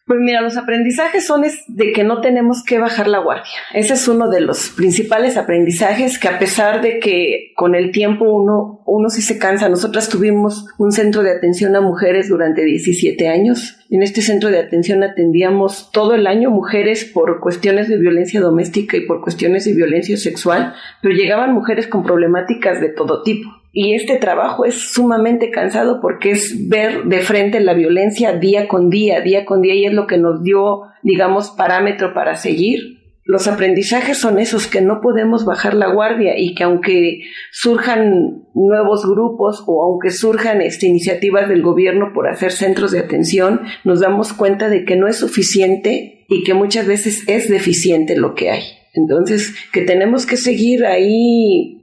Pues 0.08 0.20
mira, 0.20 0.42
los 0.42 0.58
aprendizajes 0.58 1.26
son 1.26 1.44
de 1.68 1.92
que 1.94 2.04
no 2.04 2.22
tenemos 2.22 2.64
que 2.66 2.80
bajar 2.80 3.08
la 3.08 3.20
guardia. 3.20 3.52
Ese 3.74 3.94
es 3.94 4.08
uno 4.08 4.30
de 4.30 4.42
los 4.42 4.70
principales 4.70 5.38
aprendizajes 5.38 6.18
que 6.18 6.28
a 6.28 6.40
pesar 6.40 6.82
de 6.82 7.00
que 7.00 7.54
con 7.56 7.76
el 7.76 7.92
tiempo 7.92 8.26
uno, 8.26 8.82
uno 8.88 9.10
sí 9.10 9.22
se 9.22 9.38
cansa. 9.38 9.70
Nosotras 9.70 10.10
tuvimos 10.10 10.66
un 10.80 10.92
centro 10.92 11.22
de 11.22 11.32
atención 11.32 11.76
a 11.76 11.82
mujeres 11.82 12.30
durante 12.30 12.66
17 12.66 13.28
años. 13.28 13.78
En 13.92 14.02
este 14.02 14.22
centro 14.22 14.50
de 14.50 14.60
atención 14.60 15.04
atendíamos 15.04 15.92
todo 15.92 16.16
el 16.16 16.26
año 16.26 16.50
mujeres 16.50 17.06
por 17.06 17.40
cuestiones 17.40 17.88
de 17.88 17.98
violencia 17.98 18.42
doméstica 18.42 18.98
y 18.98 19.06
por 19.06 19.22
cuestiones 19.22 19.66
de 19.66 19.74
violencia 19.74 20.18
sexual, 20.18 20.74
pero 21.02 21.14
llegaban 21.14 21.54
mujeres 21.54 21.88
con 21.88 22.04
problemáticas 22.04 22.82
de 22.82 22.90
todo 22.90 23.22
tipo 23.22 23.61
y 23.74 23.94
este 23.96 24.18
trabajo 24.18 24.66
es 24.66 24.92
sumamente 24.92 25.50
cansado 25.50 26.02
porque 26.02 26.32
es 26.32 26.68
ver 26.68 27.04
de 27.06 27.20
frente 27.20 27.60
la 27.62 27.74
violencia 27.74 28.34
día 28.34 28.68
con 28.68 28.90
día, 28.90 29.22
día 29.22 29.46
con 29.46 29.62
día, 29.62 29.76
y 29.76 29.86
es 29.86 29.94
lo 29.94 30.08
que 30.08 30.18
nos 30.18 30.44
dio, 30.44 30.82
digamos, 31.04 31.52
parámetro 31.52 32.14
para 32.14 32.36
seguir. 32.36 33.00
Los 33.24 33.48
aprendizajes 33.48 34.18
son 34.18 34.40
esos, 34.40 34.68
que 34.68 34.82
no 34.82 35.00
podemos 35.00 35.46
bajar 35.46 35.74
la 35.74 35.88
guardia 35.88 36.38
y 36.38 36.54
que 36.54 36.64
aunque 36.64 37.22
surjan 37.52 38.44
nuevos 38.54 39.06
grupos 39.06 39.64
o 39.68 39.84
aunque 39.84 40.10
surjan 40.10 40.62
este, 40.62 40.88
iniciativas 40.88 41.48
del 41.48 41.62
gobierno 41.62 42.12
por 42.14 42.28
hacer 42.28 42.52
centros 42.52 42.92
de 42.92 43.00
atención, 43.00 43.62
nos 43.86 44.02
damos 44.02 44.34
cuenta 44.34 44.68
de 44.68 44.84
que 44.84 44.98
no 44.98 45.08
es 45.08 45.18
suficiente 45.18 46.26
y 46.28 46.44
que 46.44 46.54
muchas 46.54 46.88
veces 46.88 47.24
es 47.28 47.48
deficiente 47.48 48.18
lo 48.18 48.36
que 48.36 48.50
hay. 48.50 48.64
Entonces, 48.94 49.56
que 49.72 49.82
tenemos 49.82 50.26
que 50.26 50.36
seguir 50.36 50.86
ahí 50.86 51.81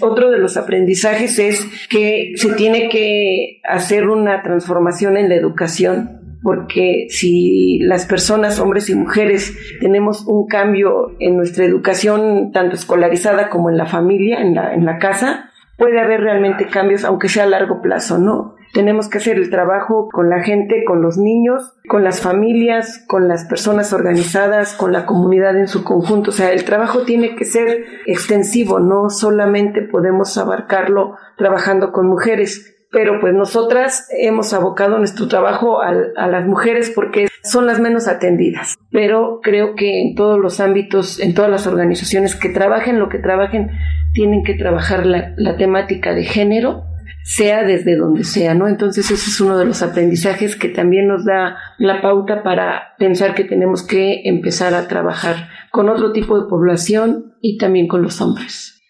otro 0.00 0.30
de 0.30 0.38
los 0.38 0.56
aprendizajes 0.56 1.38
es 1.38 1.66
que 1.88 2.32
se 2.36 2.52
tiene 2.54 2.88
que 2.88 3.60
hacer 3.68 4.08
una 4.08 4.42
transformación 4.42 5.16
en 5.16 5.28
la 5.28 5.34
educación 5.34 6.20
porque 6.42 7.06
si 7.10 7.78
las 7.80 8.06
personas, 8.06 8.58
hombres 8.58 8.88
y 8.88 8.94
mujeres, 8.94 9.54
tenemos 9.80 10.24
un 10.26 10.46
cambio 10.46 11.14
en 11.18 11.36
nuestra 11.36 11.64
educación, 11.64 12.50
tanto 12.52 12.76
escolarizada 12.76 13.50
como 13.50 13.68
en 13.68 13.76
la 13.76 13.86
familia, 13.86 14.40
en 14.40 14.54
la, 14.54 14.98
casa, 14.98 15.49
puede 15.80 15.98
haber 15.98 16.20
realmente 16.20 16.66
cambios, 16.66 17.04
aunque 17.04 17.30
sea 17.30 17.44
a 17.44 17.46
largo 17.46 17.80
plazo, 17.80 18.18
¿no? 18.18 18.54
Tenemos 18.74 19.08
que 19.08 19.16
hacer 19.16 19.38
el 19.38 19.48
trabajo 19.48 20.10
con 20.12 20.28
la 20.28 20.42
gente, 20.42 20.84
con 20.84 21.00
los 21.00 21.16
niños, 21.16 21.74
con 21.88 22.04
las 22.04 22.20
familias, 22.20 23.02
con 23.08 23.28
las 23.28 23.46
personas 23.46 23.94
organizadas, 23.94 24.74
con 24.74 24.92
la 24.92 25.06
comunidad 25.06 25.56
en 25.56 25.68
su 25.68 25.82
conjunto. 25.82 26.32
O 26.32 26.34
sea, 26.34 26.52
el 26.52 26.66
trabajo 26.66 27.04
tiene 27.04 27.34
que 27.34 27.46
ser 27.46 27.84
extensivo, 28.04 28.78
no 28.78 29.08
solamente 29.08 29.80
podemos 29.80 30.36
abarcarlo 30.36 31.16
trabajando 31.38 31.92
con 31.92 32.06
mujeres. 32.06 32.76
Pero 32.92 33.20
pues 33.20 33.32
nosotras 33.32 34.08
hemos 34.18 34.52
abocado 34.52 34.98
nuestro 34.98 35.28
trabajo 35.28 35.80
a, 35.80 35.92
las 35.92 36.46
mujeres 36.46 36.90
porque 36.90 37.28
son 37.42 37.66
las 37.66 37.80
menos 37.80 38.06
atendidas. 38.06 38.76
Pero 38.90 39.40
creo 39.42 39.76
que 39.76 40.02
en 40.02 40.14
todos 40.14 40.38
los 40.38 40.60
ámbitos, 40.60 41.20
en 41.20 41.32
todas 41.32 41.50
las 41.50 41.66
organizaciones 41.66 42.34
que 42.34 42.48
trabajen 42.48 42.98
lo 42.98 43.08
que 43.08 43.18
trabajen, 43.18 43.70
tienen 44.12 44.42
que 44.44 44.54
trabajar 44.54 45.06
la, 45.06 45.56
temática 45.56 46.14
de 46.14 46.24
género 46.24 46.84
sea 47.22 47.64
desde 47.64 47.96
donde 47.96 48.24
sea, 48.24 48.54
¿no? 48.54 48.66
Entonces 48.66 49.10
ese 49.10 49.30
es 49.30 49.40
uno 49.40 49.58
de 49.58 49.66
los 49.66 49.82
aprendizajes 49.82 50.56
que 50.56 50.68
también 50.68 51.06
nos 51.06 51.24
da 51.24 51.56
la 51.78 52.00
pauta 52.00 52.42
para 52.42 52.94
pensar 52.98 53.34
que 53.34 53.44
tenemos 53.44 53.86
que 53.86 54.22
empezar 54.24 54.74
a 54.74 54.88
trabajar 54.88 55.48
con 55.70 55.88
otro 55.88 56.12
tipo 56.12 56.40
de 56.40 56.48
población 56.48 57.34
y 57.42 57.58
también 57.58 57.88
con 57.88 58.02
los 58.02 58.20
hombres. 58.20 58.80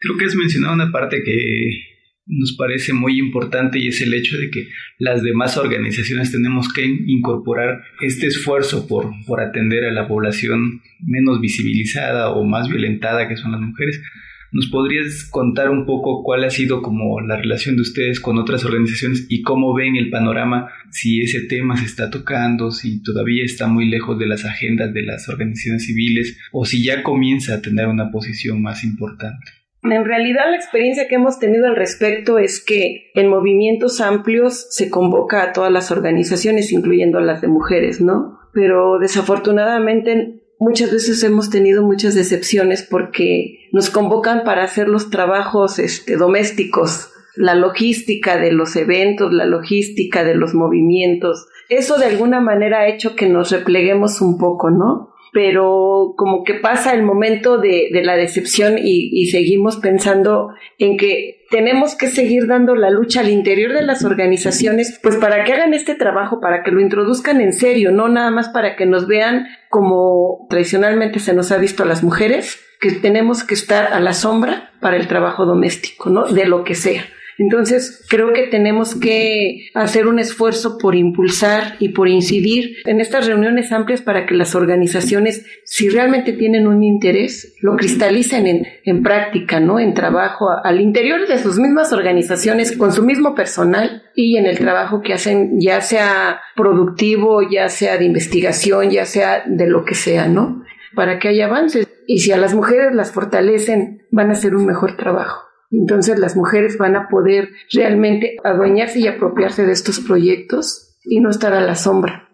Creo 0.00 0.16
que 0.16 0.24
has 0.24 0.34
mencionado 0.34 0.74
una 0.74 0.90
parte 0.90 1.22
que 1.22 1.88
nos 2.28 2.56
parece 2.56 2.92
muy 2.92 3.18
importante 3.18 3.78
y 3.78 3.88
es 3.88 4.00
el 4.02 4.14
hecho 4.14 4.36
de 4.36 4.50
que 4.50 4.68
las 4.98 5.22
demás 5.22 5.56
organizaciones 5.56 6.30
tenemos 6.30 6.72
que 6.72 6.84
incorporar 6.84 7.80
este 8.00 8.26
esfuerzo 8.26 8.86
por, 8.86 9.10
por 9.26 9.40
atender 9.40 9.84
a 9.84 9.92
la 9.92 10.06
población 10.06 10.82
menos 11.00 11.40
visibilizada 11.40 12.30
o 12.30 12.44
más 12.44 12.68
violentada 12.68 13.28
que 13.28 13.36
son 13.36 13.52
las 13.52 13.60
mujeres 13.60 14.00
¿Nos 14.50 14.68
podrías 14.68 15.28
contar 15.30 15.70
un 15.70 15.84
poco 15.84 16.22
cuál 16.22 16.44
ha 16.44 16.50
sido 16.50 16.80
como 16.80 17.20
la 17.20 17.36
relación 17.36 17.76
de 17.76 17.82
ustedes 17.82 18.18
con 18.18 18.38
otras 18.38 18.64
organizaciones 18.64 19.26
y 19.28 19.42
cómo 19.42 19.74
ven 19.74 19.96
el 19.96 20.10
panorama, 20.10 20.70
si 20.90 21.20
ese 21.20 21.42
tema 21.42 21.76
se 21.76 21.84
está 21.84 22.10
tocando, 22.10 22.70
si 22.70 23.02
todavía 23.02 23.44
está 23.44 23.66
muy 23.66 23.88
lejos 23.88 24.18
de 24.18 24.26
las 24.26 24.44
agendas 24.44 24.94
de 24.94 25.02
las 25.02 25.28
organizaciones 25.28 25.84
civiles 25.84 26.38
o 26.52 26.64
si 26.64 26.82
ya 26.82 27.02
comienza 27.02 27.54
a 27.54 27.60
tener 27.60 27.88
una 27.88 28.10
posición 28.10 28.62
más 28.62 28.84
importante? 28.84 29.52
En 29.82 30.04
realidad 30.04 30.50
la 30.50 30.56
experiencia 30.56 31.06
que 31.08 31.14
hemos 31.14 31.38
tenido 31.38 31.66
al 31.66 31.76
respecto 31.76 32.38
es 32.38 32.64
que 32.64 33.10
en 33.14 33.28
movimientos 33.28 34.00
amplios 34.00 34.66
se 34.70 34.90
convoca 34.90 35.42
a 35.42 35.52
todas 35.52 35.70
las 35.70 35.90
organizaciones, 35.90 36.72
incluyendo 36.72 37.18
a 37.18 37.22
las 37.22 37.40
de 37.40 37.48
mujeres, 37.48 38.00
¿no? 38.00 38.38
Pero 38.52 38.98
desafortunadamente 38.98 40.42
muchas 40.58 40.90
veces 40.90 41.22
hemos 41.22 41.50
tenido 41.50 41.82
muchas 41.82 42.14
decepciones 42.14 42.82
porque 42.82 43.68
nos 43.72 43.90
convocan 43.90 44.44
para 44.44 44.64
hacer 44.64 44.88
los 44.88 45.10
trabajos 45.10 45.78
este, 45.78 46.16
domésticos, 46.16 47.10
la 47.36 47.54
logística 47.54 48.36
de 48.36 48.52
los 48.52 48.74
eventos, 48.76 49.32
la 49.32 49.46
logística 49.46 50.24
de 50.24 50.34
los 50.34 50.54
movimientos. 50.54 51.46
Eso 51.68 51.98
de 51.98 52.06
alguna 52.06 52.40
manera 52.40 52.80
ha 52.80 52.88
hecho 52.88 53.14
que 53.14 53.28
nos 53.28 53.50
repleguemos 53.50 54.20
un 54.20 54.38
poco, 54.38 54.70
¿no? 54.70 55.14
Pero 55.38 56.14
como 56.16 56.42
que 56.42 56.54
pasa 56.54 56.94
el 56.94 57.04
momento 57.04 57.58
de, 57.58 57.90
la 58.02 58.16
decepción 58.16 58.76
y, 58.76 59.08
y 59.12 59.26
seguimos 59.26 59.76
pensando 59.76 60.48
en 60.78 60.96
que 60.96 61.46
tenemos 61.48 61.94
que 61.94 62.08
seguir 62.08 62.48
dando 62.48 62.74
la 62.74 62.90
lucha 62.90 63.20
al 63.20 63.28
interior 63.28 63.72
de 63.72 63.82
las 63.82 64.04
organizaciones, 64.04 64.98
pues 65.00 65.14
para 65.14 65.44
que 65.44 65.52
hagan 65.52 65.74
este 65.74 65.94
trabajo, 65.94 66.40
para 66.40 66.64
que 66.64 66.72
lo 66.72 66.80
introduzcan 66.80 67.40
en 67.40 67.52
serio, 67.52 67.92
no 67.92 68.08
nada 68.08 68.32
más 68.32 68.48
para 68.48 68.74
que 68.74 68.84
nos 68.84 69.06
vean 69.06 69.46
como 69.68 70.48
tradicionalmente 70.50 71.20
se 71.20 71.34
nos 71.34 71.52
ha 71.52 71.58
visto 71.58 71.84
a 71.84 71.86
las 71.86 72.02
mujeres, 72.02 72.58
que 72.80 72.90
tenemos 72.90 73.44
que 73.44 73.54
estar 73.54 73.92
a 73.92 74.00
la 74.00 74.14
sombra 74.14 74.72
para 74.80 74.96
el 74.96 75.06
trabajo 75.06 75.46
doméstico, 75.46 76.10
¿no? 76.10 76.26
De 76.26 76.46
lo 76.46 76.64
que 76.64 76.74
sea. 76.74 77.04
Entonces, 77.38 78.04
creo 78.08 78.32
que 78.32 78.48
tenemos 78.48 78.96
que 78.96 79.68
hacer 79.72 80.08
un 80.08 80.18
esfuerzo 80.18 80.76
por 80.76 80.96
impulsar 80.96 81.76
y 81.78 81.90
por 81.90 82.08
incidir 82.08 82.78
en 82.84 83.00
estas 83.00 83.26
reuniones 83.28 83.70
amplias 83.70 84.02
para 84.02 84.26
que 84.26 84.34
las 84.34 84.56
organizaciones, 84.56 85.46
si 85.64 85.88
realmente 85.88 86.32
tienen 86.32 86.66
un 86.66 86.82
interés, 86.82 87.54
lo 87.60 87.76
cristalicen 87.76 88.48
en, 88.48 88.66
en 88.84 89.02
práctica, 89.04 89.60
¿no? 89.60 89.78
En 89.78 89.94
trabajo 89.94 90.48
al 90.64 90.80
interior 90.80 91.28
de 91.28 91.38
sus 91.38 91.58
mismas 91.58 91.92
organizaciones, 91.92 92.76
con 92.76 92.92
su 92.92 93.04
mismo 93.04 93.36
personal 93.36 94.02
y 94.16 94.36
en 94.36 94.46
el 94.46 94.58
trabajo 94.58 95.00
que 95.00 95.14
hacen, 95.14 95.60
ya 95.60 95.80
sea 95.80 96.40
productivo, 96.56 97.48
ya 97.48 97.68
sea 97.68 97.98
de 97.98 98.04
investigación, 98.04 98.90
ya 98.90 99.04
sea 99.04 99.44
de 99.46 99.68
lo 99.68 99.84
que 99.84 99.94
sea, 99.94 100.26
¿no? 100.26 100.64
Para 100.94 101.20
que 101.20 101.28
haya 101.28 101.46
avances. 101.46 101.86
Y 102.08 102.18
si 102.18 102.32
a 102.32 102.36
las 102.36 102.52
mujeres 102.52 102.94
las 102.94 103.12
fortalecen, 103.12 104.02
van 104.10 104.30
a 104.30 104.32
hacer 104.32 104.56
un 104.56 104.66
mejor 104.66 104.96
trabajo. 104.96 105.47
Entonces 105.70 106.18
las 106.18 106.36
mujeres 106.36 106.78
van 106.78 106.96
a 106.96 107.08
poder 107.08 107.50
realmente 107.72 108.36
adueñarse 108.42 109.00
y 109.00 109.06
apropiarse 109.06 109.66
de 109.66 109.72
estos 109.72 110.00
proyectos 110.00 110.96
y 111.04 111.20
no 111.20 111.30
estar 111.30 111.52
a 111.52 111.60
la 111.60 111.74
sombra. 111.74 112.28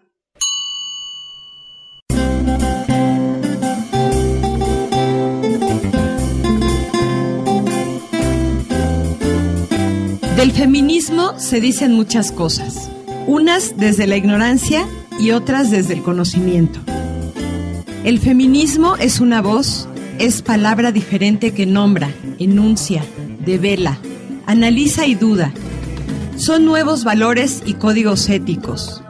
Del 10.37 10.51
feminismo 10.51 11.39
se 11.39 11.59
dicen 11.59 11.93
muchas 11.93 12.31
cosas, 12.31 12.91
unas 13.25 13.77
desde 13.77 14.05
la 14.05 14.15
ignorancia 14.15 14.85
y 15.19 15.31
otras 15.31 15.71
desde 15.71 15.93
el 15.93 16.03
conocimiento. 16.03 16.79
El 18.03 18.19
feminismo 18.19 18.95
es 18.97 19.19
una 19.19 19.41
voz, 19.41 19.89
es 20.19 20.41
palabra 20.41 20.91
diferente 20.91 21.53
que 21.53 21.65
nombra, 21.65 22.11
enuncia, 22.37 23.03
devela, 23.45 23.99
analiza 24.45 25.05
y 25.05 25.15
duda. 25.15 25.53
Son 26.37 26.65
nuevos 26.65 27.03
valores 27.03 27.63
y 27.65 27.75
códigos 27.75 28.27
éticos. 28.29 29.01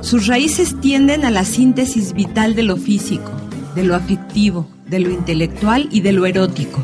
Sus 0.00 0.26
raíces 0.26 0.80
tienden 0.80 1.24
a 1.24 1.30
la 1.30 1.44
síntesis 1.44 2.12
vital 2.12 2.54
de 2.54 2.62
lo 2.62 2.76
físico, 2.76 3.30
de 3.74 3.84
lo 3.84 3.94
afectivo, 3.94 4.68
de 4.88 5.00
lo 5.00 5.10
intelectual 5.10 5.88
y 5.90 6.00
de 6.00 6.12
lo 6.12 6.26
erótico. 6.26 6.82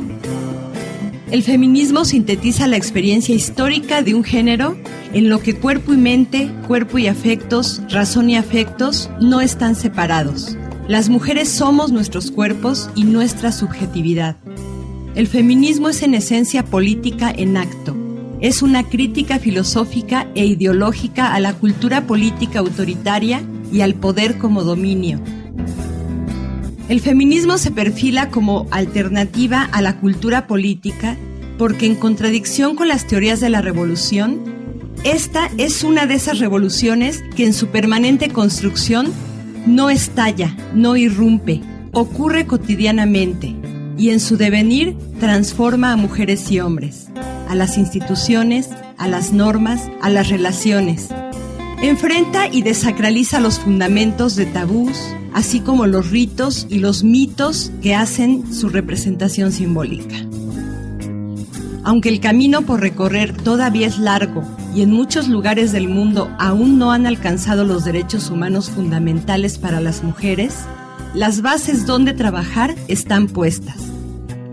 El 1.31 1.45
feminismo 1.45 2.05
sintetiza 2.05 2.67
la 2.67 2.77
experiencia 2.77 3.35
histórica 3.35 4.03
de 4.03 4.15
un 4.15 4.25
género 4.25 4.77
en 5.13 5.29
lo 5.29 5.41
que 5.41 5.55
cuerpo 5.55 5.95
y 5.95 5.97
mente, 5.97 6.51
cuerpo 6.67 6.99
y 6.99 7.07
afectos, 7.07 7.83
razón 7.89 8.31
y 8.31 8.37
afectos 8.37 9.11
no 9.21 9.41
están 9.41 9.77
separados. 9.77 10.57
Las 10.89 11.09
mujeres 11.09 11.49
somos 11.49 11.93
nuestros 11.93 12.33
cuerpos 12.33 12.91
y 12.97 13.05
nuestra 13.05 13.53
subjetividad. 13.53 14.37
El 15.17 15.27
feminismo 15.27 15.89
es 15.89 16.03
en 16.03 16.15
esencia 16.15 16.65
política 16.65 17.33
en 17.37 17.57
acto. 17.57 17.97
Es 18.41 18.63
una 18.63 18.85
crítica 18.85 19.41
filosófica 19.41 20.29
e 20.37 20.47
ideológica 20.47 21.35
a 21.35 21.41
la 21.41 21.55
cultura 21.55 22.07
política 22.07 22.61
autoritaria 22.61 23.43
y 23.73 23.81
al 23.81 23.95
poder 23.95 24.39
como 24.39 24.63
dominio. 24.63 25.21
El 26.89 27.01
feminismo 27.01 27.59
se 27.59 27.73
perfila 27.73 28.31
como 28.31 28.69
alternativa 28.71 29.63
a 29.65 29.83
la 29.83 29.97
cultura 29.99 30.47
política 30.47 31.17
porque 31.59 31.87
en 31.87 31.97
contradicción 31.97 32.77
con 32.77 32.87
las 32.87 33.09
teorías 33.09 33.41
de 33.41 33.51
la 33.51 33.61
revolución, 33.61 34.41
esta 35.03 35.51
es 35.59 35.83
una 35.83 36.07
de 36.07 36.15
esas 36.15 36.39
revoluciones 36.39 37.23
que 37.35 37.45
en 37.45 37.53
su 37.53 37.67
permanente 37.67 38.29
construcción 38.29 39.13
no 39.67 39.91
estalla, 39.91 40.57
no 40.73 40.97
irrumpe, 40.97 41.61
ocurre 41.93 42.47
cotidianamente 42.47 43.60
y 44.01 44.09
en 44.09 44.19
su 44.19 44.39
devenir 44.39 44.97
transforma 45.19 45.93
a 45.93 45.97
mujeres 45.97 46.51
y 46.51 46.59
hombres, 46.59 47.09
a 47.51 47.55
las 47.55 47.77
instituciones, 47.77 48.71
a 48.97 49.07
las 49.07 49.35
normas, 49.35 49.91
a 50.01 50.09
las 50.09 50.31
relaciones. 50.31 51.09
Enfrenta 51.83 52.49
y 52.49 52.63
desacraliza 52.63 53.41
los 53.41 53.59
fundamentos 53.59 54.37
de 54.37 54.47
tabús, 54.47 54.97
así 55.35 55.61
como 55.61 55.87
los 55.87 56.11
ritos 56.11 56.67
y 56.71 56.79
los 56.79 57.05
mitos 57.05 57.73
que 57.83 57.95
hacen 57.95 58.55
su 58.55 58.71
representación 58.71 59.53
simbólica. 59.53 60.17
Aunque 61.85 62.09
el 62.09 62.21
camino 62.21 62.63
por 62.63 62.81
recorrer 62.81 63.37
todavía 63.37 63.87
es 63.87 63.99
largo 63.99 64.43
y 64.75 64.81
en 64.81 64.93
muchos 64.93 65.29
lugares 65.29 65.73
del 65.73 65.89
mundo 65.89 66.35
aún 66.39 66.79
no 66.79 66.91
han 66.93 67.07
alcanzado 67.07 67.67
los 67.67 67.85
derechos 67.85 68.31
humanos 68.31 68.71
fundamentales 68.71 69.59
para 69.59 69.79
las 69.79 70.03
mujeres, 70.03 70.55
las 71.13 71.43
bases 71.43 71.85
donde 71.85 72.15
trabajar 72.15 72.75
están 72.89 73.27
puestas. 73.27 73.90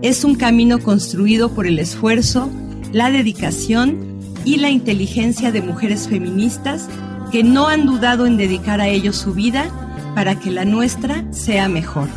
Es 0.00 0.22
un 0.22 0.36
camino 0.36 0.78
construido 0.78 1.50
por 1.50 1.66
el 1.66 1.80
esfuerzo, 1.80 2.48
la 2.92 3.10
dedicación 3.10 4.20
y 4.44 4.58
la 4.58 4.70
inteligencia 4.70 5.50
de 5.50 5.60
mujeres 5.60 6.06
feministas 6.08 6.88
que 7.32 7.42
no 7.42 7.66
han 7.66 7.84
dudado 7.84 8.24
en 8.24 8.36
dedicar 8.36 8.80
a 8.80 8.86
ello 8.86 9.12
su 9.12 9.34
vida 9.34 9.68
para 10.14 10.38
que 10.38 10.52
la 10.52 10.64
nuestra 10.64 11.24
sea 11.32 11.68
mejor. 11.68 12.08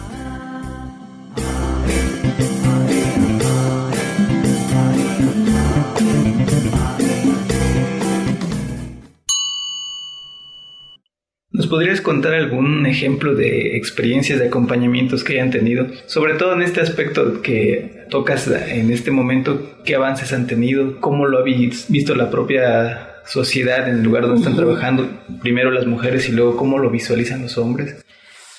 Podrías 11.81 12.01
contar 12.01 12.35
algún 12.35 12.85
ejemplo 12.85 13.33
de 13.33 13.75
experiencias 13.75 14.37
de 14.37 14.45
acompañamientos 14.45 15.23
que 15.23 15.33
hayan 15.33 15.49
tenido? 15.49 15.87
Sobre 16.05 16.35
todo 16.35 16.53
en 16.53 16.61
este 16.61 16.79
aspecto 16.79 17.41
que 17.41 18.05
tocas 18.07 18.47
en 18.47 18.91
este 18.91 19.09
momento, 19.09 19.77
¿qué 19.83 19.95
avances 19.95 20.31
han 20.31 20.45
tenido? 20.45 21.01
¿Cómo 21.01 21.25
lo 21.25 21.39
habéis 21.39 21.89
visto 21.89 22.13
la 22.13 22.29
propia 22.29 23.23
sociedad 23.25 23.89
en 23.89 23.95
el 23.95 24.03
lugar 24.03 24.27
donde 24.27 24.41
están 24.41 24.55
trabajando? 24.55 25.09
Primero 25.41 25.71
las 25.71 25.87
mujeres 25.87 26.29
y 26.29 26.33
luego 26.33 26.55
cómo 26.55 26.77
lo 26.77 26.91
visualizan 26.91 27.41
los 27.41 27.57
hombres. 27.57 28.05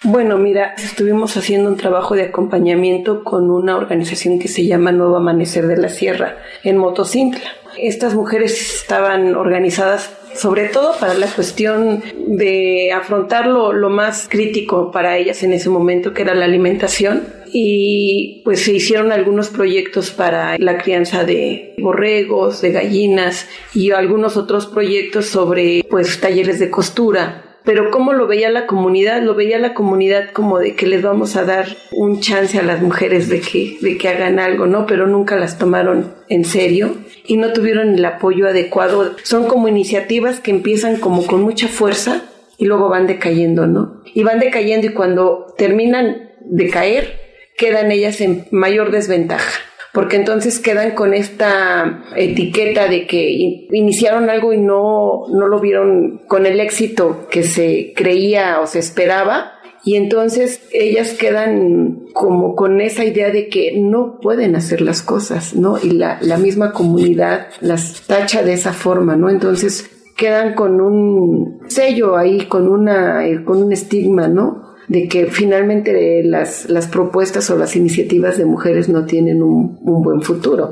Bueno, 0.03 0.37
mira, 0.37 0.75
estuvimos 0.77 1.37
haciendo 1.37 1.71
un 1.71 1.77
trabajo 1.77 2.17
de 2.17 2.25
acompañamiento 2.25 3.23
con 3.23 3.53
una 3.53 3.77
organización 3.77 4.41
que 4.41 4.49
se 4.49 4.67
llama 4.67 4.91
Nuevo 4.91 5.17
Amanecer 5.17 5.69
de 5.69 5.77
la 5.77 5.91
Sierra 5.91 6.39
en 6.65 6.77
Motocintla. 6.77 7.53
Estas 7.79 8.15
mujeres 8.15 8.81
estaban 8.81 9.37
organizadas 9.37 10.13
sobre 10.35 10.69
todo 10.69 10.95
para 10.99 11.15
la 11.15 11.27
cuestión 11.27 12.03
de 12.27 12.93
afrontar 12.93 13.47
lo, 13.47 13.91
más 13.91 14.29
crítico 14.29 14.91
para 14.91 15.17
ellas 15.19 15.43
en 15.43 15.53
ese 15.53 15.69
momento, 15.69 16.13
que 16.13 16.23
era 16.23 16.35
la 16.35 16.45
alimentación. 16.45 17.25
Y 17.55 18.41
pues 18.45 18.63
se 18.63 18.73
hicieron 18.73 19.13
algunos 19.13 19.51
proyectos 19.51 20.11
para 20.11 20.57
la 20.59 20.79
crianza 20.79 21.25
de 21.25 21.75
borregos, 21.79 22.63
de 22.63 22.73
gallinas 22.73 23.47
y 23.75 23.91
algunos 23.91 24.39
otros 24.39 24.67
proyectos 24.67 25.27
sobre 25.27 25.85
pues 25.91 26.19
talleres 26.19 26.59
de 26.59 26.71
costura 26.71 27.52
pero 27.65 27.91
cómo 27.91 28.13
lo 28.13 28.27
veía 28.27 28.51
la 28.51 28.67
comunidad, 28.67 29.23
lo 29.23 29.35
veía 29.35 29.59
la 29.59 29.75
comunidad 29.75 30.31
como 30.33 30.59
de 30.59 30.75
que 30.75 30.87
les 30.87 31.03
vamos 31.03 31.37
a 31.37 31.45
dar 31.45 31.67
un 31.93 32.21
chance 32.21 32.59
a 32.59 32.63
las 32.63 32.83
mujeres 32.83 33.29
de 33.29 33.41
que, 33.41 33.79
de 33.81 33.99
que 33.99 34.09
hagan 34.09 34.39
algo, 34.39 34.67
¿no? 34.67 34.87
Pero 34.87 35.07
nunca 35.07 35.37
las 35.37 35.59
tomaron 35.59 36.13
en 36.29 36.45
serio 36.45 36.97
y 37.27 37.37
no 37.37 37.53
tuvieron 37.53 37.95
el 37.95 38.05
apoyo 38.05 38.49
adecuado. 38.49 39.17
Son 39.23 39.47
como 39.47 39.69
iniciativas 39.69 40.41
que 40.41 40.51
empiezan 40.51 40.97
como 40.97 41.27
con 41.27 41.43
mucha 41.43 41.69
fuerza 41.69 42.23
y 42.59 42.67
luego 42.67 42.89
van 42.89 43.07
decayendo, 43.07 43.67
¿no? 43.67 44.03
Y 44.15 44.23
van 44.25 44.41
decayendo 44.41 44.89
y 44.89 44.93
cuando 44.93 45.55
terminan 45.57 46.31
de 46.41 46.69
caer, 46.69 47.21
quedan 47.57 47.93
ellas 47.93 48.21
en 48.21 48.47
mayor 48.51 48.91
desventaja 48.91 49.61
porque 49.93 50.17
entonces 50.17 50.59
quedan 50.59 50.93
con 50.93 51.13
esta 51.13 52.03
etiqueta 52.17 52.89
de 52.89 53.07
que 53.07 53.69
iniciaron 53.71 54.31
algo 54.31 54.53
y 54.53 54.59
no, 54.59 55.25
no 55.29 55.49
lo 55.49 55.61
vieron 55.61 56.23
con 56.27 56.47
el 56.47 56.61
éxito 56.61 57.27
que 57.31 57.43
se 57.43 57.93
creía 57.95 58.61
o 58.61 58.67
se 58.67 58.79
esperaba. 58.79 59.53
Y 59.85 59.97
entonces 59.97 60.63
ellas 60.73 61.13
quedan 61.15 62.07
como 62.15 62.55
con 62.55 62.81
esa 62.81 63.05
idea 63.05 63.31
de 63.31 63.49
que 63.49 63.73
no 63.77 64.21
pueden 64.21 64.55
hacer 64.55 64.81
las 64.81 65.03
cosas, 65.03 65.55
¿no? 65.55 65.77
Y 65.83 65.91
la, 65.91 66.19
la 66.23 66.39
misma 66.39 66.73
comunidad 66.73 67.49
las 67.61 68.03
tacha 68.07 68.43
de 68.45 68.53
esa 68.53 68.73
forma, 68.73 69.17
¿no? 69.17 69.29
Entonces 69.29 69.91
quedan 70.17 70.55
con 70.55 70.81
un 70.81 71.63
sello 71.67 72.17
ahí, 72.17 72.47
con 72.47 72.69
una, 72.69 73.23
con 73.45 73.63
un 73.63 73.73
estigma, 73.73 74.29
¿no? 74.29 74.72
De 74.89 75.09
que 75.09 75.27
finalmente 75.27 76.23
las, 76.25 76.69
las 76.69 76.89
propuestas 76.89 77.51
o 77.51 77.57
las 77.57 77.77
iniciativas 77.77 78.37
de 78.37 78.45
mujeres 78.45 78.89
no 78.89 79.05
tienen 79.05 79.43
un, 79.43 79.79
un 79.83 80.03
buen 80.03 80.23
futuro. 80.23 80.71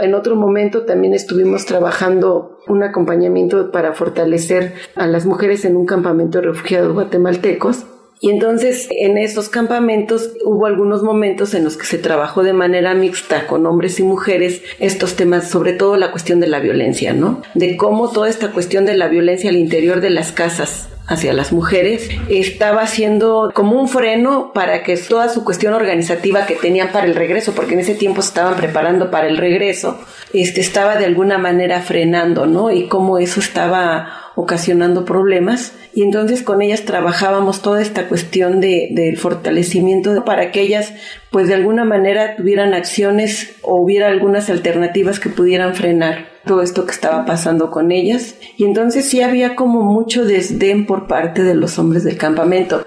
En 0.00 0.14
otro 0.14 0.36
momento 0.36 0.82
también 0.82 1.14
estuvimos 1.14 1.64
trabajando 1.66 2.58
un 2.68 2.82
acompañamiento 2.82 3.70
para 3.70 3.92
fortalecer 3.92 4.74
a 4.94 5.06
las 5.06 5.26
mujeres 5.26 5.64
en 5.64 5.76
un 5.76 5.86
campamento 5.86 6.40
de 6.40 6.48
refugiados 6.48 6.92
guatemaltecos 6.92 7.86
y 8.22 8.30
entonces 8.30 8.86
en 8.92 9.18
esos 9.18 9.48
campamentos 9.48 10.30
hubo 10.44 10.66
algunos 10.66 11.02
momentos 11.02 11.54
en 11.54 11.64
los 11.64 11.76
que 11.76 11.86
se 11.86 11.98
trabajó 11.98 12.44
de 12.44 12.52
manera 12.52 12.94
mixta 12.94 13.48
con 13.48 13.66
hombres 13.66 13.98
y 13.98 14.04
mujeres 14.04 14.62
estos 14.78 15.16
temas, 15.16 15.50
sobre 15.50 15.72
todo 15.72 15.96
la 15.96 16.12
cuestión 16.12 16.38
de 16.38 16.46
la 16.46 16.60
violencia, 16.60 17.12
¿no? 17.12 17.42
De 17.54 17.76
cómo 17.76 18.12
toda 18.12 18.28
esta 18.28 18.52
cuestión 18.52 18.86
de 18.86 18.96
la 18.96 19.08
violencia 19.08 19.50
al 19.50 19.56
interior 19.56 20.00
de 20.00 20.10
las 20.10 20.30
casas 20.30 20.88
hacia 21.08 21.32
las 21.32 21.52
mujeres, 21.52 22.10
estaba 22.28 22.82
haciendo 22.82 23.50
como 23.54 23.80
un 23.80 23.88
freno 23.88 24.52
para 24.54 24.84
que 24.84 24.96
toda 24.96 25.28
su 25.28 25.42
cuestión 25.42 25.74
organizativa 25.74 26.46
que 26.46 26.54
tenían 26.54 26.92
para 26.92 27.06
el 27.06 27.16
regreso, 27.16 27.52
porque 27.56 27.74
en 27.74 27.80
ese 27.80 27.96
tiempo 27.96 28.22
se 28.22 28.28
estaban 28.28 28.54
preparando 28.54 29.10
para 29.10 29.26
el 29.26 29.36
regreso, 29.36 29.98
este, 30.32 30.60
estaba 30.60 30.96
de 30.96 31.06
alguna 31.06 31.38
manera 31.38 31.82
frenando, 31.82 32.46
¿no? 32.46 32.70
Y 32.70 32.86
cómo 32.86 33.18
eso 33.18 33.40
estaba 33.40 34.21
ocasionando 34.34 35.04
problemas 35.04 35.72
y 35.94 36.02
entonces 36.02 36.42
con 36.42 36.62
ellas 36.62 36.84
trabajábamos 36.84 37.62
toda 37.62 37.82
esta 37.82 38.08
cuestión 38.08 38.60
de, 38.60 38.88
del 38.92 39.16
fortalecimiento 39.18 40.24
para 40.24 40.50
que 40.50 40.62
ellas 40.62 40.92
pues 41.30 41.48
de 41.48 41.54
alguna 41.54 41.84
manera 41.84 42.36
tuvieran 42.36 42.74
acciones 42.74 43.56
o 43.62 43.76
hubiera 43.76 44.08
algunas 44.08 44.50
alternativas 44.50 45.20
que 45.20 45.28
pudieran 45.28 45.74
frenar 45.74 46.26
todo 46.44 46.62
esto 46.62 46.84
que 46.84 46.92
estaba 46.92 47.24
pasando 47.24 47.70
con 47.70 47.92
ellas. 47.92 48.36
Y 48.56 48.64
entonces 48.64 49.08
sí 49.08 49.22
había 49.22 49.54
como 49.54 49.82
mucho 49.82 50.24
desdén 50.24 50.86
por 50.86 51.06
parte 51.06 51.42
de 51.42 51.54
los 51.54 51.78
hombres 51.78 52.04
del 52.04 52.18
campamento. 52.18 52.84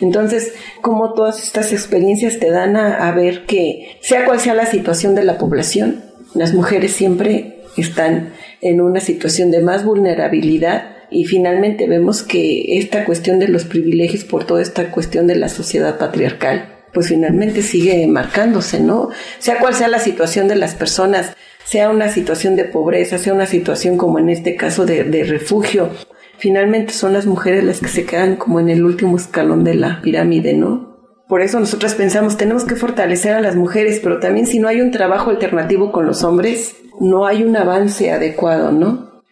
Entonces, 0.00 0.54
como 0.80 1.12
todas 1.12 1.42
estas 1.42 1.72
experiencias 1.72 2.38
te 2.38 2.50
dan 2.50 2.76
a, 2.76 3.08
a, 3.08 3.12
ver 3.12 3.44
que, 3.44 3.98
sea 4.00 4.24
cual 4.24 4.40
sea 4.40 4.54
la 4.54 4.66
situación 4.66 5.14
de 5.14 5.24
la 5.24 5.36
población, 5.36 6.02
las 6.34 6.54
mujeres 6.54 6.92
siempre 6.92 7.60
están 7.76 8.32
en 8.60 8.80
una 8.80 9.00
situación 9.00 9.50
de 9.50 9.60
más 9.60 9.84
vulnerabilidad 9.84 10.96
y 11.10 11.24
finalmente 11.24 11.86
vemos 11.86 12.22
que 12.22 12.78
esta 12.78 13.04
cuestión 13.04 13.38
de 13.38 13.48
los 13.48 13.64
privilegios 13.64 14.24
por 14.24 14.44
toda 14.44 14.62
esta 14.62 14.90
cuestión 14.90 15.26
de 15.26 15.36
la 15.36 15.48
sociedad 15.48 15.98
patriarcal 15.98 16.76
pues 16.92 17.08
finalmente 17.08 17.62
sigue 17.62 18.06
marcándose, 18.06 18.80
¿no? 18.80 19.10
Sea 19.38 19.58
cual 19.58 19.74
sea 19.74 19.88
la 19.88 20.00
situación 20.00 20.48
de 20.48 20.56
las 20.56 20.74
personas, 20.74 21.36
sea 21.64 21.90
una 21.90 22.08
situación 22.08 22.56
de 22.56 22.64
pobreza, 22.64 23.18
sea 23.18 23.32
una 23.32 23.46
situación 23.46 23.96
como 23.96 24.18
en 24.18 24.28
este 24.28 24.56
caso 24.56 24.86
de, 24.86 25.04
de 25.04 25.24
refugio, 25.24 25.90
finalmente 26.38 26.92
son 26.92 27.12
las 27.12 27.26
mujeres 27.26 27.64
las 27.64 27.80
que 27.80 27.88
se 27.88 28.04
quedan 28.04 28.36
como 28.36 28.60
en 28.60 28.68
el 28.68 28.84
último 28.84 29.16
escalón 29.16 29.62
de 29.62 29.74
la 29.74 30.00
pirámide, 30.02 30.54
¿no? 30.54 30.89
Por 31.30 31.42
eso 31.42 31.60
nosotras 31.60 31.94
pensamos, 31.94 32.36
tenemos 32.36 32.64
que 32.64 32.74
fortalecer 32.74 33.34
a 33.34 33.40
las 33.40 33.54
mujeres, 33.54 34.00
pero 34.02 34.18
también 34.18 34.48
si 34.48 34.58
no 34.58 34.66
hay 34.66 34.80
un 34.80 34.90
trabajo 34.90 35.30
alternativo 35.30 35.92
con 35.92 36.04
los 36.04 36.24
hombres, 36.24 36.74
no 36.98 37.24
hay 37.24 37.44
un 37.44 37.56
avance 37.56 38.10
adecuado, 38.10 38.72
¿no? 38.72 39.22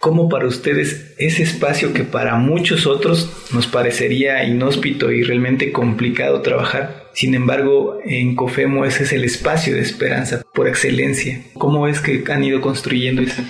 ¿Cómo 0.00 0.30
para 0.30 0.46
ustedes 0.46 1.14
ese 1.18 1.42
espacio 1.42 1.92
que 1.92 2.04
para 2.04 2.36
muchos 2.36 2.86
otros 2.86 3.30
nos 3.52 3.66
parecería 3.66 4.42
inhóspito 4.44 5.12
y 5.12 5.24
realmente 5.24 5.72
complicado 5.72 6.40
trabajar? 6.40 7.10
Sin 7.12 7.34
embargo, 7.34 7.98
en 8.02 8.34
COFEMO 8.34 8.86
ese 8.86 9.02
es 9.02 9.12
el 9.12 9.22
espacio 9.22 9.74
de 9.74 9.82
esperanza 9.82 10.42
por 10.54 10.68
excelencia. 10.68 11.38
¿Cómo 11.52 11.86
es 11.86 12.00
que 12.00 12.24
han 12.32 12.42
ido 12.44 12.62
construyendo 12.62 13.20
eso? 13.20 13.42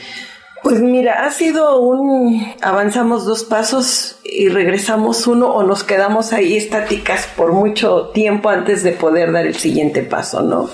Pues 0.62 0.80
mira, 0.80 1.24
ha 1.26 1.30
sido 1.30 1.80
un... 1.80 2.54
avanzamos 2.60 3.24
dos 3.24 3.42
pasos 3.44 4.18
y 4.24 4.48
regresamos 4.48 5.26
uno 5.26 5.52
o 5.52 5.64
nos 5.64 5.82
quedamos 5.82 6.32
ahí 6.32 6.56
estáticas 6.56 7.28
por 7.36 7.52
mucho 7.52 8.10
tiempo 8.14 8.48
antes 8.48 8.84
de 8.84 8.92
poder 8.92 9.32
dar 9.32 9.46
el 9.46 9.56
siguiente 9.56 10.02
paso, 10.02 10.42
¿no? 10.42 10.70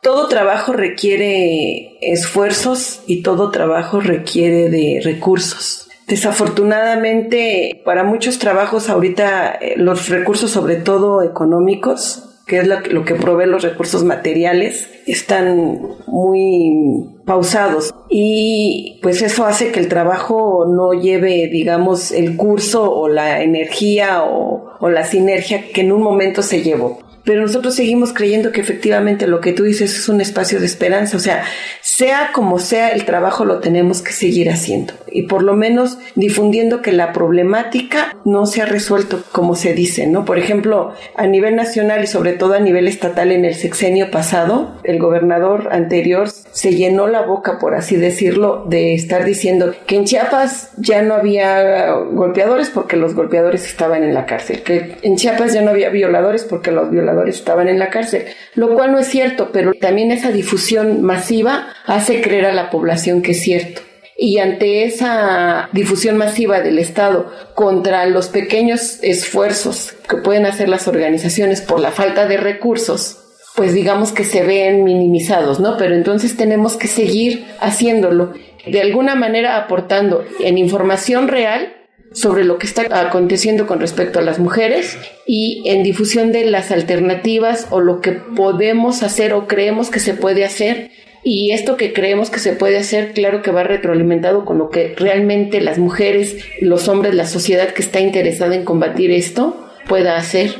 Todo 0.00 0.28
trabajo 0.28 0.72
requiere 0.72 1.98
esfuerzos 2.00 3.02
y 3.06 3.22
todo 3.22 3.50
trabajo 3.50 4.00
requiere 4.00 4.68
de 4.68 5.00
recursos. 5.02 5.88
Desafortunadamente, 6.06 7.80
para 7.84 8.04
muchos 8.04 8.38
trabajos 8.38 8.88
ahorita 8.88 9.52
eh, 9.52 9.74
los 9.76 10.08
recursos, 10.08 10.50
sobre 10.50 10.76
todo 10.76 11.22
económicos, 11.22 12.31
que 12.46 12.58
es 12.58 12.66
lo 12.66 13.04
que 13.04 13.14
provee 13.14 13.46
los 13.46 13.62
recursos 13.62 14.04
materiales, 14.04 14.88
están 15.06 15.80
muy 16.06 17.08
pausados. 17.24 17.94
Y 18.08 18.98
pues 19.02 19.22
eso 19.22 19.44
hace 19.44 19.72
que 19.72 19.80
el 19.80 19.88
trabajo 19.88 20.66
no 20.66 20.92
lleve, 20.92 21.48
digamos, 21.48 22.12
el 22.12 22.36
curso 22.36 22.92
o 22.92 23.08
la 23.08 23.42
energía 23.42 24.24
o 24.24 24.88
la 24.88 25.04
sinergia 25.04 25.68
que 25.72 25.82
en 25.82 25.92
un 25.92 26.02
momento 26.02 26.42
se 26.42 26.62
llevó 26.62 26.98
pero 27.24 27.42
nosotros 27.42 27.74
seguimos 27.74 28.12
creyendo 28.12 28.52
que 28.52 28.60
efectivamente 28.60 29.26
lo 29.26 29.40
que 29.40 29.52
tú 29.52 29.64
dices 29.64 29.96
es 29.96 30.08
un 30.08 30.20
espacio 30.20 30.60
de 30.60 30.66
esperanza, 30.66 31.16
o 31.16 31.20
sea, 31.20 31.44
sea 31.80 32.30
como 32.32 32.58
sea 32.58 32.88
el 32.88 33.04
trabajo 33.04 33.44
lo 33.44 33.60
tenemos 33.60 34.02
que 34.02 34.12
seguir 34.12 34.50
haciendo 34.50 34.94
y 35.10 35.22
por 35.22 35.42
lo 35.42 35.54
menos 35.54 35.98
difundiendo 36.14 36.82
que 36.82 36.92
la 36.92 37.12
problemática 37.12 38.16
no 38.24 38.46
se 38.46 38.62
ha 38.62 38.66
resuelto 38.66 39.22
como 39.32 39.54
se 39.54 39.74
dice, 39.74 40.06
¿no? 40.06 40.24
Por 40.24 40.38
ejemplo, 40.38 40.94
a 41.16 41.26
nivel 41.26 41.56
nacional 41.56 42.02
y 42.04 42.06
sobre 42.06 42.32
todo 42.32 42.54
a 42.54 42.60
nivel 42.60 42.88
estatal 42.88 43.30
en 43.30 43.44
el 43.44 43.54
sexenio 43.54 44.10
pasado, 44.10 44.78
el 44.84 44.98
gobernador 44.98 45.68
anterior 45.72 46.28
se 46.28 46.74
llenó 46.74 47.06
la 47.06 47.22
boca, 47.22 47.58
por 47.58 47.74
así 47.74 47.96
decirlo, 47.96 48.64
de 48.68 48.94
estar 48.94 49.24
diciendo 49.24 49.74
que 49.86 49.96
en 49.96 50.04
Chiapas 50.04 50.70
ya 50.76 51.02
no 51.02 51.14
había 51.14 51.92
golpeadores 51.92 52.70
porque 52.70 52.96
los 52.96 53.14
golpeadores 53.14 53.66
estaban 53.66 54.02
en 54.02 54.14
la 54.14 54.26
cárcel, 54.26 54.62
que 54.62 54.96
en 55.02 55.16
Chiapas 55.16 55.52
ya 55.52 55.62
no 55.62 55.70
había 55.70 55.90
violadores 55.90 56.44
porque 56.44 56.70
los 56.70 56.90
violadores 56.90 57.11
estaban 57.26 57.68
en 57.68 57.78
la 57.78 57.90
cárcel, 57.90 58.26
lo 58.54 58.74
cual 58.74 58.92
no 58.92 58.98
es 58.98 59.06
cierto, 59.06 59.50
pero 59.52 59.72
también 59.74 60.10
esa 60.10 60.30
difusión 60.30 61.02
masiva 61.02 61.68
hace 61.86 62.20
creer 62.20 62.46
a 62.46 62.52
la 62.52 62.70
población 62.70 63.22
que 63.22 63.32
es 63.32 63.42
cierto. 63.42 63.82
Y 64.16 64.38
ante 64.38 64.84
esa 64.84 65.68
difusión 65.72 66.16
masiva 66.16 66.60
del 66.60 66.78
Estado 66.78 67.32
contra 67.54 68.06
los 68.06 68.28
pequeños 68.28 68.98
esfuerzos 69.02 69.94
que 70.08 70.18
pueden 70.18 70.46
hacer 70.46 70.68
las 70.68 70.86
organizaciones 70.86 71.60
por 71.60 71.80
la 71.80 71.90
falta 71.90 72.26
de 72.26 72.36
recursos, 72.36 73.18
pues 73.56 73.74
digamos 73.74 74.12
que 74.12 74.24
se 74.24 74.44
ven 74.44 74.84
minimizados, 74.84 75.60
¿no? 75.60 75.76
Pero 75.76 75.94
entonces 75.94 76.36
tenemos 76.36 76.76
que 76.76 76.88
seguir 76.88 77.46
haciéndolo, 77.60 78.32
de 78.66 78.80
alguna 78.80 79.14
manera 79.14 79.56
aportando 79.56 80.24
en 80.40 80.56
información 80.56 81.28
real 81.28 81.81
sobre 82.12 82.44
lo 82.44 82.58
que 82.58 82.66
está 82.66 82.82
aconteciendo 83.00 83.66
con 83.66 83.80
respecto 83.80 84.18
a 84.18 84.22
las 84.22 84.38
mujeres 84.38 84.98
y 85.26 85.62
en 85.66 85.82
difusión 85.82 86.32
de 86.32 86.44
las 86.44 86.70
alternativas 86.70 87.66
o 87.70 87.80
lo 87.80 88.00
que 88.00 88.12
podemos 88.12 89.02
hacer 89.02 89.32
o 89.32 89.46
creemos 89.46 89.90
que 89.90 90.00
se 90.00 90.14
puede 90.14 90.44
hacer 90.44 90.90
y 91.24 91.52
esto 91.52 91.76
que 91.76 91.92
creemos 91.92 92.30
que 92.30 92.40
se 92.40 92.52
puede 92.52 92.78
hacer, 92.78 93.12
claro 93.12 93.42
que 93.42 93.52
va 93.52 93.62
retroalimentado 93.62 94.44
con 94.44 94.58
lo 94.58 94.70
que 94.70 94.94
realmente 94.96 95.60
las 95.60 95.78
mujeres, 95.78 96.36
los 96.60 96.88
hombres, 96.88 97.14
la 97.14 97.26
sociedad 97.26 97.68
que 97.68 97.82
está 97.82 98.00
interesada 98.00 98.56
en 98.56 98.64
combatir 98.64 99.12
esto 99.12 99.68
pueda 99.88 100.16
hacer. 100.16 100.50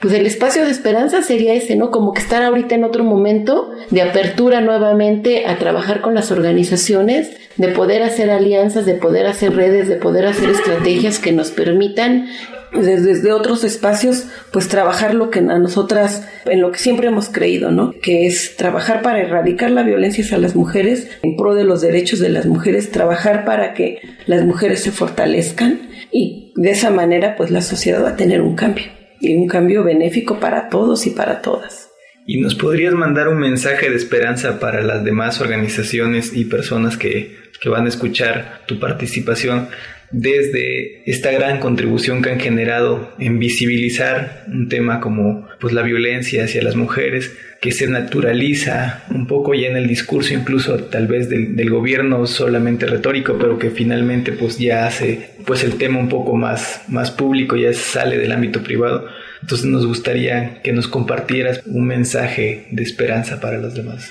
Pues 0.00 0.14
el 0.14 0.24
espacio 0.24 0.64
de 0.64 0.70
esperanza 0.70 1.22
sería 1.22 1.52
ese, 1.52 1.76
¿no? 1.76 1.90
Como 1.90 2.14
que 2.14 2.22
estar 2.22 2.42
ahorita 2.42 2.74
en 2.74 2.84
otro 2.84 3.04
momento 3.04 3.70
de 3.90 4.00
apertura 4.00 4.62
nuevamente 4.62 5.44
a 5.44 5.58
trabajar 5.58 6.00
con 6.00 6.14
las 6.14 6.32
organizaciones, 6.32 7.36
de 7.58 7.68
poder 7.68 8.02
hacer 8.02 8.30
alianzas, 8.30 8.86
de 8.86 8.94
poder 8.94 9.26
hacer 9.26 9.54
redes, 9.54 9.88
de 9.88 9.96
poder 9.96 10.24
hacer 10.24 10.48
estrategias 10.48 11.18
que 11.18 11.32
nos 11.32 11.50
permitan 11.50 12.28
desde, 12.72 13.30
otros 13.32 13.62
espacios, 13.62 14.24
pues 14.52 14.68
trabajar 14.68 15.12
lo 15.12 15.28
que 15.28 15.40
a 15.40 15.58
nosotras, 15.58 16.26
en 16.46 16.62
lo 16.62 16.72
que 16.72 16.78
siempre 16.78 17.08
hemos 17.08 17.28
creído, 17.28 17.70
¿no? 17.70 17.92
Que 18.00 18.26
es 18.26 18.56
trabajar 18.56 19.02
para 19.02 19.20
erradicar 19.20 19.70
la 19.70 19.82
violencia 19.82 20.24
hacia 20.24 20.38
las 20.38 20.56
mujeres, 20.56 21.08
en 21.22 21.36
pro 21.36 21.54
de 21.54 21.64
los 21.64 21.82
derechos 21.82 22.20
de 22.20 22.30
las 22.30 22.46
mujeres, 22.46 22.90
trabajar 22.90 23.44
para 23.44 23.74
que 23.74 24.00
las 24.24 24.46
mujeres 24.46 24.82
se 24.82 24.92
fortalezcan 24.92 25.90
y 26.10 26.54
de 26.56 26.70
esa 26.70 26.88
manera, 26.88 27.36
pues 27.36 27.50
la 27.50 27.60
sociedad 27.60 28.02
va 28.02 28.10
a 28.10 28.16
tener 28.16 28.40
un 28.40 28.54
cambio 28.54 28.99
y 29.20 29.34
un 29.34 29.46
cambio 29.46 29.84
benéfico 29.84 30.40
para 30.40 30.68
todos 30.68 31.06
y 31.06 31.10
para 31.10 31.42
todas. 31.42 31.88
¿Y 32.26 32.40
nos 32.40 32.54
podrías 32.54 32.94
mandar 32.94 33.28
un 33.28 33.38
mensaje 33.38 33.90
de 33.90 33.96
esperanza 33.96 34.60
para 34.60 34.82
las 34.82 35.04
demás 35.04 35.40
organizaciones 35.40 36.32
y 36.34 36.44
personas 36.44 36.96
que, 36.96 37.36
que 37.60 37.68
van 37.68 37.86
a 37.86 37.88
escuchar 37.88 38.62
tu 38.66 38.78
participación 38.78 39.68
desde 40.10 41.08
esta 41.10 41.30
gran 41.32 41.60
contribución 41.60 42.22
que 42.22 42.30
han 42.30 42.40
generado 42.40 43.12
en 43.18 43.38
visibilizar 43.38 44.44
un 44.48 44.68
tema 44.68 45.00
como 45.00 45.48
pues 45.60 45.74
la 45.74 45.82
violencia 45.82 46.44
hacia 46.44 46.62
las 46.62 46.76
mujeres 46.76 47.32
que 47.60 47.72
se 47.72 47.86
naturaliza 47.86 49.04
un 49.10 49.26
poco 49.26 49.54
ya 49.54 49.68
en 49.68 49.76
el 49.76 49.86
discurso 49.86 50.34
incluso 50.34 50.76
tal 50.84 51.06
vez 51.06 51.28
del, 51.28 51.54
del, 51.54 51.70
gobierno 51.70 52.26
solamente 52.26 52.86
retórico 52.86 53.36
pero 53.38 53.58
que 53.58 53.70
finalmente 53.70 54.32
pues 54.32 54.58
ya 54.58 54.86
hace 54.86 55.30
pues 55.46 55.62
el 55.62 55.74
tema 55.74 55.98
un 55.98 56.08
poco 56.08 56.34
más 56.34 56.82
más 56.88 57.10
público 57.10 57.56
ya 57.56 57.72
sale 57.72 58.18
del 58.18 58.32
ámbito 58.32 58.62
privado 58.62 59.06
entonces 59.42 59.66
nos 59.66 59.86
gustaría 59.86 60.62
que 60.62 60.72
nos 60.72 60.88
compartieras 60.88 61.62
un 61.66 61.86
mensaje 61.86 62.66
de 62.70 62.82
esperanza 62.82 63.40
para 63.40 63.58
los 63.58 63.74
demás 63.74 64.10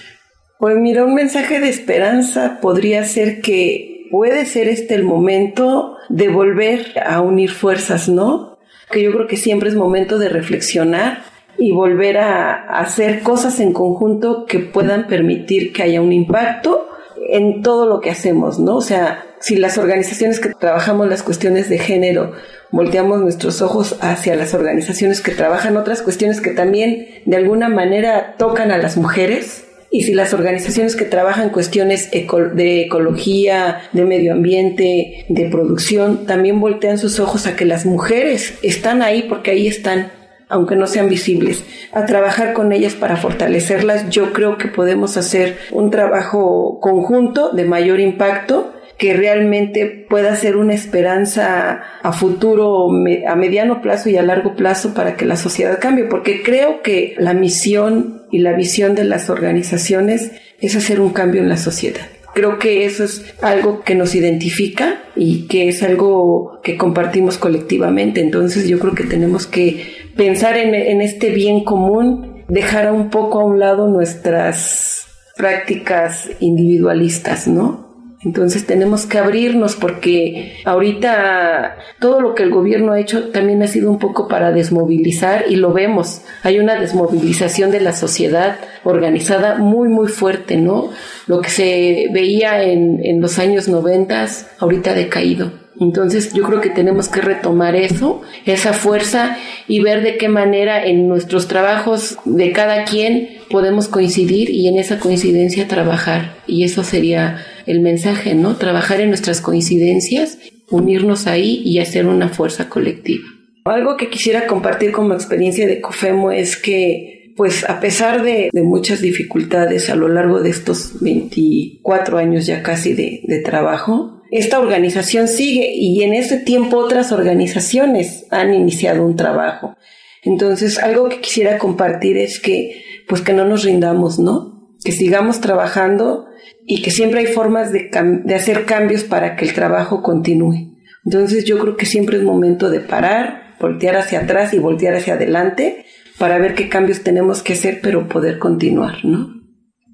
pues 0.59 0.75
mira 0.77 1.05
un 1.05 1.15
mensaje 1.15 1.59
de 1.59 1.69
esperanza 1.69 2.59
podría 2.61 3.03
ser 3.05 3.41
que 3.41 3.99
puede 4.09 4.45
ser 4.45 4.67
este 4.67 4.95
el 4.95 5.03
momento 5.03 5.97
de 6.09 6.27
volver 6.27 6.99
a 7.05 7.21
unir 7.21 7.51
fuerzas, 7.51 8.09
¿no? 8.09 8.59
Que 8.91 9.03
yo 9.03 9.11
creo 9.11 9.27
que 9.27 9.37
siempre 9.37 9.69
es 9.69 9.75
momento 9.75 10.17
de 10.17 10.29
reflexionar 10.29 11.23
y 11.59 11.71
volver 11.71 12.17
a, 12.17 12.79
hacer 12.79 13.21
cosas 13.21 13.59
en 13.59 13.73
conjunto 13.73 14.45
que 14.45 14.59
puedan 14.59 15.07
permitir 15.07 15.73
que 15.73 15.83
haya 15.83 16.01
un 16.01 16.13
impacto 16.13 16.87
en 17.29 17.61
todo 17.61 17.85
lo 17.85 17.99
que 17.99 18.09
hacemos, 18.09 18.59
¿no? 18.59 18.77
O 18.77 18.81
sea, 18.81 19.25
si 19.39 19.55
las 19.55 19.77
organizaciones 19.77 20.39
que 20.39 20.49
trabajamos 20.49 21.07
las 21.07 21.21
cuestiones 21.21 21.69
de 21.69 21.77
género 21.77 22.31
volteamos 22.71 23.19
nuestros 23.19 23.61
ojos 23.61 23.97
hacia 24.01 24.35
las 24.35 24.53
organizaciones 24.53 25.21
que 25.21 25.31
trabajan 25.31 25.77
otras 25.77 26.01
cuestiones 26.01 26.39
que 26.41 26.51
también 26.51 27.07
de 27.25 27.37
alguna 27.37 27.69
manera 27.69 28.35
tocan 28.37 28.71
a 28.71 28.77
las 28.77 28.95
mujeres, 28.97 29.65
y 29.91 30.03
si 30.03 30.13
las 30.13 30.33
organizaciones 30.33 30.95
que 30.95 31.05
trabajan 31.05 31.49
cuestiones 31.49 32.11
de 32.11 32.81
ecología, 32.81 33.81
de 33.91 34.05
medio 34.05 34.33
ambiente, 34.33 35.25
de 35.29 35.49
producción, 35.49 36.27
también 36.27 36.59
voltean 36.59 36.99
sus 36.99 37.19
ojos 37.19 37.47
a 37.47 37.55
que 37.55 37.65
las 37.65 37.87
mujeres 37.87 38.53
están 38.61 39.01
ahí 39.01 39.23
porque 39.23 39.51
ahí 39.51 39.67
están, 39.67 40.11
aunque 40.49 40.75
no 40.75 40.87
sean 40.87 41.07
visibles, 41.07 41.63
a 41.93 42.05
trabajar 42.05 42.53
con 42.53 42.71
ellas 42.71 42.95
para 42.95 43.17
fortalecerlas, 43.17 44.09
yo 44.09 44.33
creo 44.33 44.57
que 44.57 44.67
podemos 44.67 45.15
hacer 45.15 45.57
un 45.71 45.91
trabajo 45.91 46.79
conjunto 46.81 47.51
de 47.51 47.65
mayor 47.65 47.99
impacto 47.99 48.73
que 48.97 49.13
realmente 49.13 50.05
pueda 50.09 50.35
ser 50.35 50.57
una 50.57 50.73
esperanza 50.73 51.83
a 52.03 52.11
futuro, 52.11 52.89
a 52.89 53.35
mediano 53.35 53.81
plazo 53.81 54.09
y 54.09 54.17
a 54.17 54.21
largo 54.21 54.55
plazo 54.55 54.93
para 54.93 55.15
que 55.15 55.25
la 55.25 55.37
sociedad 55.37 55.79
cambie, 55.79 56.03
porque 56.03 56.43
creo 56.43 56.81
que 56.81 57.15
la 57.17 57.33
misión 57.33 58.25
y 58.29 58.39
la 58.39 58.51
visión 58.51 58.95
de 58.95 59.05
las 59.05 59.29
organizaciones 59.29 60.33
es 60.59 60.75
hacer 60.75 60.99
un 60.99 61.11
cambio 61.11 61.41
en 61.41 61.47
la 61.47 61.57
sociedad. 61.57 62.18
Creo 62.39 62.57
que 62.57 62.85
eso 62.85 63.03
es 63.03 63.25
algo 63.41 63.81
que 63.81 63.95
nos 63.95 64.15
identifica 64.15 65.03
y 65.13 65.45
que 65.47 65.67
es 65.67 65.83
algo 65.83 66.61
que 66.63 66.77
compartimos 66.77 67.37
colectivamente. 67.37 68.21
Entonces 68.21 68.65
yo 68.65 68.79
creo 68.79 68.95
que 68.95 69.03
tenemos 69.03 69.45
que 69.45 69.83
pensar 70.15 70.55
en, 70.55 71.01
este 71.01 71.31
bien 71.31 71.65
común, 71.65 72.45
dejar 72.47 72.93
un 72.93 73.09
poco 73.09 73.41
a 73.41 73.43
un 73.43 73.59
lado 73.59 73.89
nuestras 73.89 75.05
prácticas 75.35 76.29
individualistas, 76.39 77.45
¿no? 77.49 77.88
Entonces 78.21 78.67
tenemos 78.67 79.05
que 79.05 79.17
abrirnos 79.17 79.75
porque 79.77 80.61
ahorita 80.65 81.77
todo 81.99 82.19
lo 82.19 82.35
que 82.35 82.43
el 82.43 82.49
gobierno 82.49 82.91
ha 82.91 82.99
hecho 82.99 83.29
también 83.29 83.63
ha 83.63 83.67
sido 83.67 83.89
un 83.89 83.97
poco 83.97 84.27
para 84.27 84.51
desmovilizar 84.51 85.45
y 85.47 85.55
lo 85.55 85.71
vemos. 85.71 86.21
Hay 86.43 86.59
una 86.59 86.77
desmovilización 86.77 87.71
de 87.71 87.79
la 87.79 87.93
sociedad 87.93 88.57
organizada 88.83 89.55
muy, 89.55 89.87
muy 89.87 90.09
fuerte, 90.09 90.57
¿no? 90.57 90.89
Lo 91.27 91.39
que 91.41 91.49
se 91.49 92.07
veía 92.11 92.61
en, 92.63 93.21
los 93.21 93.39
años 93.39 93.69
noventas 93.69 94.49
ahorita 94.59 94.91
ha 94.91 94.95
decaído. 94.95 95.51
Entonces 95.79 96.33
yo 96.33 96.43
creo 96.43 96.59
que 96.61 96.69
tenemos 96.69 97.07
que 97.07 97.21
retomar 97.21 97.75
eso, 97.75 98.21
esa 98.45 98.73
fuerza 98.73 99.37
y 99.67 99.81
ver 99.81 100.03
de 100.03 100.17
qué 100.17 100.27
manera 100.27 100.85
en 100.85 101.07
nuestros 101.07 101.47
trabajos 101.47 102.17
de 102.25 102.51
cada 102.51 102.83
quien 102.83 103.29
podemos 103.49 103.87
coincidir 103.87 104.49
y 104.49 104.67
en 104.67 104.77
esa 104.77 104.99
coincidencia 104.99 105.67
trabajar. 105.67 106.35
Y 106.47 106.63
eso 106.63 106.83
sería 106.83 107.45
el 107.65 107.79
mensaje, 107.79 108.35
¿no? 108.35 108.57
Trabajar 108.57 108.99
en 108.99 109.09
nuestras 109.09 109.41
coincidencias, 109.41 110.37
unirnos 110.69 111.27
ahí 111.27 111.61
y 111.63 111.79
hacer 111.79 112.07
una 112.07 112.29
fuerza 112.29 112.67
colectiva. 112.69 113.25
Algo 113.65 113.97
que 113.97 114.09
quisiera 114.09 114.47
compartir 114.47 114.91
como 114.91 115.13
experiencia 115.13 115.67
de 115.67 115.79
COFEMO 115.79 116.31
es 116.31 116.57
que, 116.57 117.33
pues 117.37 117.69
a 117.69 117.79
pesar 117.79 118.23
de, 118.23 118.49
muchas 118.53 119.01
dificultades 119.01 119.89
a 119.89 119.95
lo 119.95 120.07
largo 120.07 120.41
de 120.41 120.49
estos 120.49 120.99
24 121.01 122.17
años 122.17 122.45
ya 122.45 122.63
casi 122.63 122.93
de, 122.93 123.21
de 123.23 123.39
trabajo, 123.39 124.18
esta 124.31 124.59
organización 124.59 125.27
sigue 125.27 125.71
y 125.73 126.03
en 126.03 126.13
ese 126.13 126.37
tiempo 126.37 126.77
otras 126.77 127.11
organizaciones 127.11 128.25
han 128.29 128.53
iniciado 128.53 129.03
un 129.03 129.15
trabajo. 129.15 129.75
Entonces, 130.23 130.77
algo 130.77 131.09
que 131.09 131.21
quisiera 131.21 131.57
compartir 131.57 132.17
es 132.17 132.39
que, 132.39 132.83
pues 133.07 133.21
que 133.21 133.33
no 133.33 133.45
nos 133.45 133.63
rindamos, 133.63 134.19
¿no? 134.19 134.69
Que 134.83 134.91
sigamos 134.91 135.41
trabajando 135.41 136.27
y 136.65 136.81
que 136.81 136.91
siempre 136.91 137.21
hay 137.21 137.27
formas 137.27 137.71
de, 137.71 137.89
de 138.23 138.35
hacer 138.35 138.65
cambios 138.65 139.03
para 139.03 139.35
que 139.35 139.45
el 139.45 139.53
trabajo 139.53 140.03
continúe. 140.03 140.77
Entonces 141.05 141.45
yo 141.45 141.57
creo 141.57 141.75
que 141.75 141.85
siempre 141.85 142.17
es 142.17 142.23
momento 142.23 142.69
de 142.69 142.81
parar, 142.81 143.55
voltear 143.59 143.95
hacia 143.95 144.21
atrás 144.21 144.53
y 144.53 144.59
voltear 144.59 144.95
hacia 144.95 145.15
adelante 145.15 145.85
para 146.17 146.37
ver 146.37 146.53
qué 146.53 146.69
cambios 146.69 147.01
tenemos 147.01 147.41
que 147.41 147.53
hacer, 147.53 147.79
pero 147.81 148.07
poder 148.07 148.37
continuar, 148.37 149.03
¿no? 149.05 149.38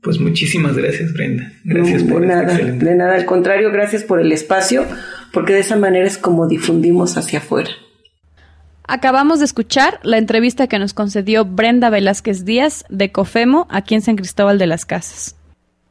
Pues 0.06 0.20
muchísimas 0.20 0.76
gracias, 0.76 1.14
Brenda. 1.14 1.52
Gracias 1.64 2.04
por 2.04 2.22
de 2.22 2.28
nada, 2.28 2.54
de 2.54 2.96
nada, 2.96 3.16
al 3.16 3.26
contrario, 3.26 3.72
gracias 3.72 4.04
por 4.04 4.20
el 4.20 4.32
espacio, 4.32 4.86
porque 5.34 5.54
de 5.54 5.62
esa 5.62 5.78
manera 5.78 6.06
es 6.06 6.20
como 6.20 6.48
difundimos 6.48 7.18
hacia 7.18 7.40
afuera. 7.40 7.72
Acabamos 8.88 9.40
de 9.40 9.46
escuchar 9.46 10.00
la 10.04 10.20
entrevista 10.20 10.68
que 10.68 10.78
nos 10.78 10.94
concedió 10.94 11.44
Brenda 11.44 11.90
Velázquez 11.90 12.46
Díaz 12.46 12.86
de 12.90 13.12
Cofemo 13.12 13.66
aquí 13.72 13.96
en 13.96 14.04
San 14.04 14.16
Cristóbal 14.16 14.60
de 14.60 14.68
las 14.68 14.86
Casas. 14.86 15.36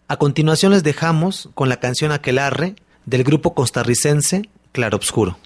A 0.07 0.17
continuación 0.17 0.71
les 0.71 0.85
dejamos 0.85 1.51
con 1.55 1.69
la 1.69 1.81
canción 1.81 2.13
Aquelarre 2.13 2.77
del 3.07 3.25
grupo 3.25 3.53
costarricense 3.53 4.49
Clarobscuro. 4.71 5.39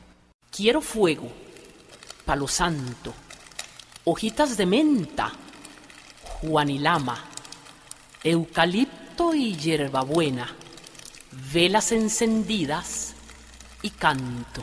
Quiero 0.55 0.83
fuego, 0.83 1.33
palo 2.27 2.47
santo, 2.47 3.15
hojitas 4.05 4.59
de 4.59 4.67
menta, 4.67 5.33
juanilama, 6.23 7.17
eucalipto 8.31 9.35
y 9.35 9.57
hierbabuena, 9.57 10.49
velas 11.53 11.93
encendidas 11.93 13.15
y 13.83 13.91
canto. 13.91 14.63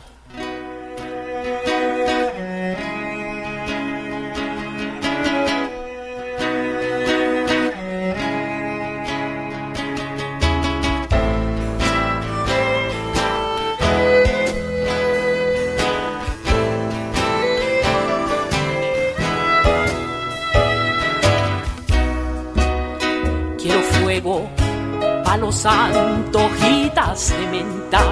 Palo 25.24 25.52
santo, 25.52 26.38
hojitas 26.46 27.32
de 27.38 27.46
menta, 27.46 28.02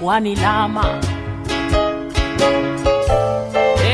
Juan 0.00 0.26
y 0.26 0.34
Lama, 0.34 0.98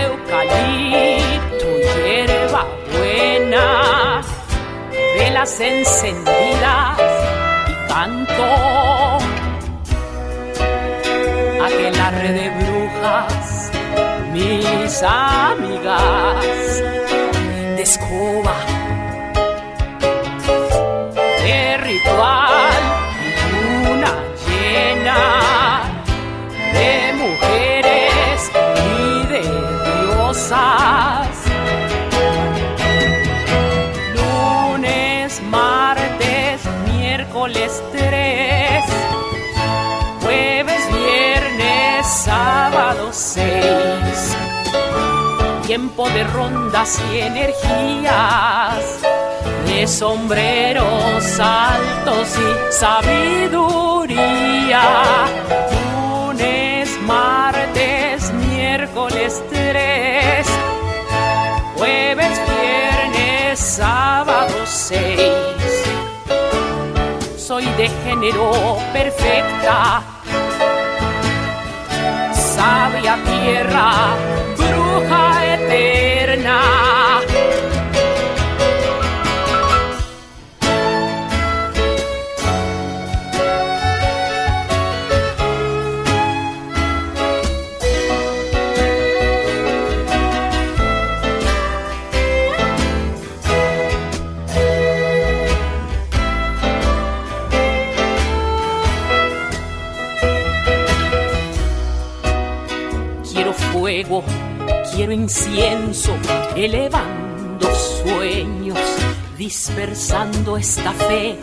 eucalipto, 0.00 1.68
hierba 2.04 2.66
buena, 2.90 4.22
velas 5.18 5.60
encendidas 5.60 7.00
y 7.68 7.74
canto. 7.88 8.48
Aquel 11.66 12.00
arre 12.00 12.32
de 12.32 12.50
brujas, 12.60 13.70
mis 14.32 15.02
amigas, 15.02 16.82
de 17.76 17.82
escoba 17.82 18.71
jueves, 40.20 40.86
viernes, 40.92 42.06
sábado 42.06 43.08
seis. 43.12 44.36
Tiempo 45.66 46.08
de 46.10 46.22
rondas 46.24 47.00
y 47.10 47.20
energías 47.20 49.00
de 49.66 49.86
sombreros 49.88 51.40
altos 51.40 52.28
y 52.38 52.72
sabiduría. 52.72 54.12
Lunes, 55.94 56.90
martes, 57.02 58.32
miércoles 58.34 59.42
tres, 59.50 60.46
jueves, 61.76 62.40
viernes, 62.46 63.58
sábado 63.58 64.54
seis. 64.64 65.61
Soy 67.46 67.64
de 67.76 67.88
género 68.04 68.78
perfecta, 68.92 70.00
sabia 72.32 73.18
tierra, 73.24 74.14
bruja 74.56 75.31
quiero 105.02 105.14
incienso, 105.14 106.16
elevando 106.54 107.68
sueños, 107.74 108.78
dispersando 109.36 110.56
esta 110.56 110.92
fe, 110.92 111.36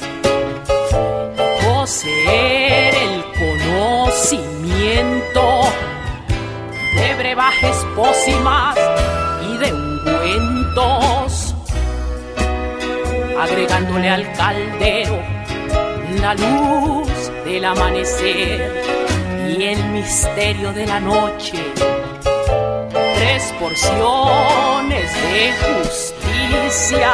poseer 1.67 2.95
el 2.95 3.21
conocimiento 3.67 5.41
de 6.95 7.15
brebajes 7.15 7.85
pócimas 7.97 8.77
y 9.51 9.57
de 9.57 9.73
ungüentos, 9.73 11.53
agregándole 13.41 14.07
al 14.07 14.31
caldero 14.37 15.19
la 16.21 16.33
luz 16.33 17.09
del 17.43 17.65
amanecer 17.65 18.85
y 19.49 19.63
el 19.63 19.83
misterio 19.89 20.71
de 20.71 20.85
la 20.85 21.01
noche. 21.01 21.57
Tres 23.19 23.53
porciones 23.59 25.13
de 25.13 25.51
justicia, 25.67 27.13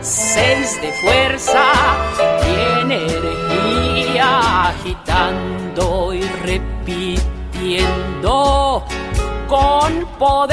seis 0.00 0.82
de 0.82 0.90
fuerza 0.94 1.64
y 2.44 2.54
energía, 2.80 4.28
agitando 4.70 6.12
y 6.12 6.22
repitiendo 6.42 7.84
con 9.46 10.06
poder. 10.18 10.52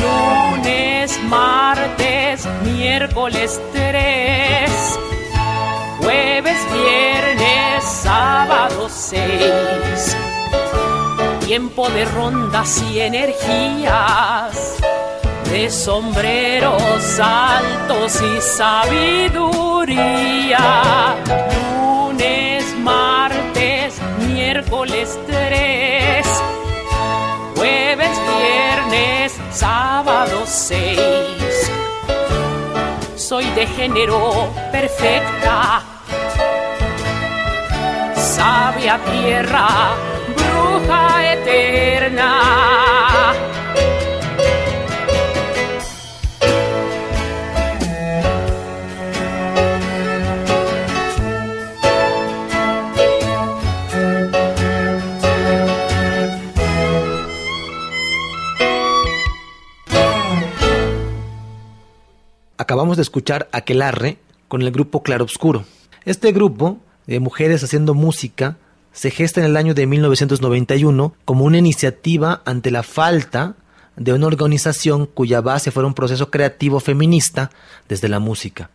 Lunes, 0.00 1.20
martes, 1.24 2.48
miércoles 2.64 3.60
6. 8.92 10.16
Tiempo 11.46 11.88
de 11.88 12.04
rondas 12.04 12.82
y 12.90 13.00
energías, 13.00 14.76
de 15.50 15.70
sombreros 15.70 17.18
altos 17.20 18.20
y 18.20 18.40
sabiduría. 18.40 19.96
Lunes, 21.80 22.64
martes, 22.78 23.94
miércoles 24.28 25.18
3, 25.26 26.26
jueves, 27.56 28.18
viernes, 28.38 29.38
sábado 29.50 30.42
6 30.46 31.32
soy 33.32 33.46
de 33.52 33.66
género 33.66 34.52
perfecta. 34.70 35.91
Sabia 38.32 38.98
tierra, 39.04 39.94
bruja 40.34 41.32
eterna. 41.34 42.30
Acabamos 62.56 62.96
de 62.96 63.02
escuchar 63.02 63.50
Aquelarre 63.52 64.16
con 64.48 64.62
el 64.62 64.70
grupo 64.70 65.02
Claroscuro. 65.02 65.66
Este 66.06 66.32
grupo 66.32 66.78
de 67.06 67.20
mujeres 67.20 67.62
haciendo 67.64 67.94
música 67.94 68.56
se 68.92 69.10
gesta 69.10 69.40
en 69.40 69.46
el 69.46 69.56
año 69.56 69.74
de 69.74 69.86
1991 69.86 71.14
como 71.24 71.44
una 71.44 71.58
iniciativa 71.58 72.42
ante 72.44 72.70
la 72.70 72.82
falta 72.82 73.56
de 73.96 74.12
una 74.12 74.26
organización 74.26 75.06
cuya 75.06 75.40
base 75.40 75.70
fuera 75.70 75.86
un 75.86 75.94
proceso 75.94 76.30
creativo 76.30 76.80
feminista 76.80 77.50
desde 77.88 78.08
la 78.08 78.18
música. 78.18 78.70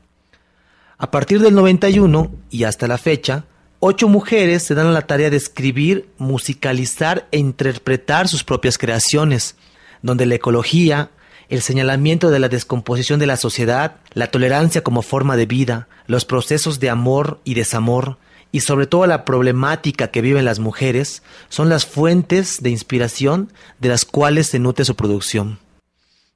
A 0.97 1.11
partir 1.11 1.39
del 1.39 1.53
91 1.53 2.31
y 2.49 2.63
hasta 2.63 2.87
la 2.87 2.97
fecha, 2.97 3.45
ocho 3.79 4.09
mujeres 4.09 4.63
se 4.63 4.73
dan 4.73 4.87
a 4.87 4.91
la 4.91 5.05
tarea 5.05 5.29
de 5.29 5.37
escribir, 5.37 6.09
musicalizar 6.17 7.27
e 7.31 7.37
interpretar 7.37 8.27
sus 8.27 8.43
propias 8.43 8.77
creaciones, 8.77 9.55
donde 10.01 10.25
la 10.25 10.35
ecología, 10.35 11.11
el 11.49 11.61
señalamiento 11.61 12.29
de 12.29 12.39
la 12.39 12.49
descomposición 12.49 13.19
de 13.19 13.27
la 13.27 13.37
sociedad, 13.37 13.97
la 14.13 14.27
tolerancia 14.27 14.83
como 14.83 15.01
forma 15.01 15.37
de 15.37 15.45
vida, 15.45 15.87
los 16.07 16.25
procesos 16.25 16.79
de 16.79 16.89
amor 16.89 17.39
y 17.43 17.53
desamor, 17.53 18.17
y 18.51 18.61
sobre 18.61 18.87
todo 18.87 19.05
la 19.07 19.25
problemática 19.25 20.09
que 20.09 20.21
viven 20.21 20.45
las 20.45 20.59
mujeres, 20.59 21.23
son 21.49 21.69
las 21.69 21.85
fuentes 21.85 22.61
de 22.61 22.69
inspiración 22.69 23.51
de 23.79 23.89
las 23.89 24.05
cuales 24.05 24.47
se 24.47 24.59
nutre 24.59 24.85
su 24.85 24.95
producción. 24.95 25.59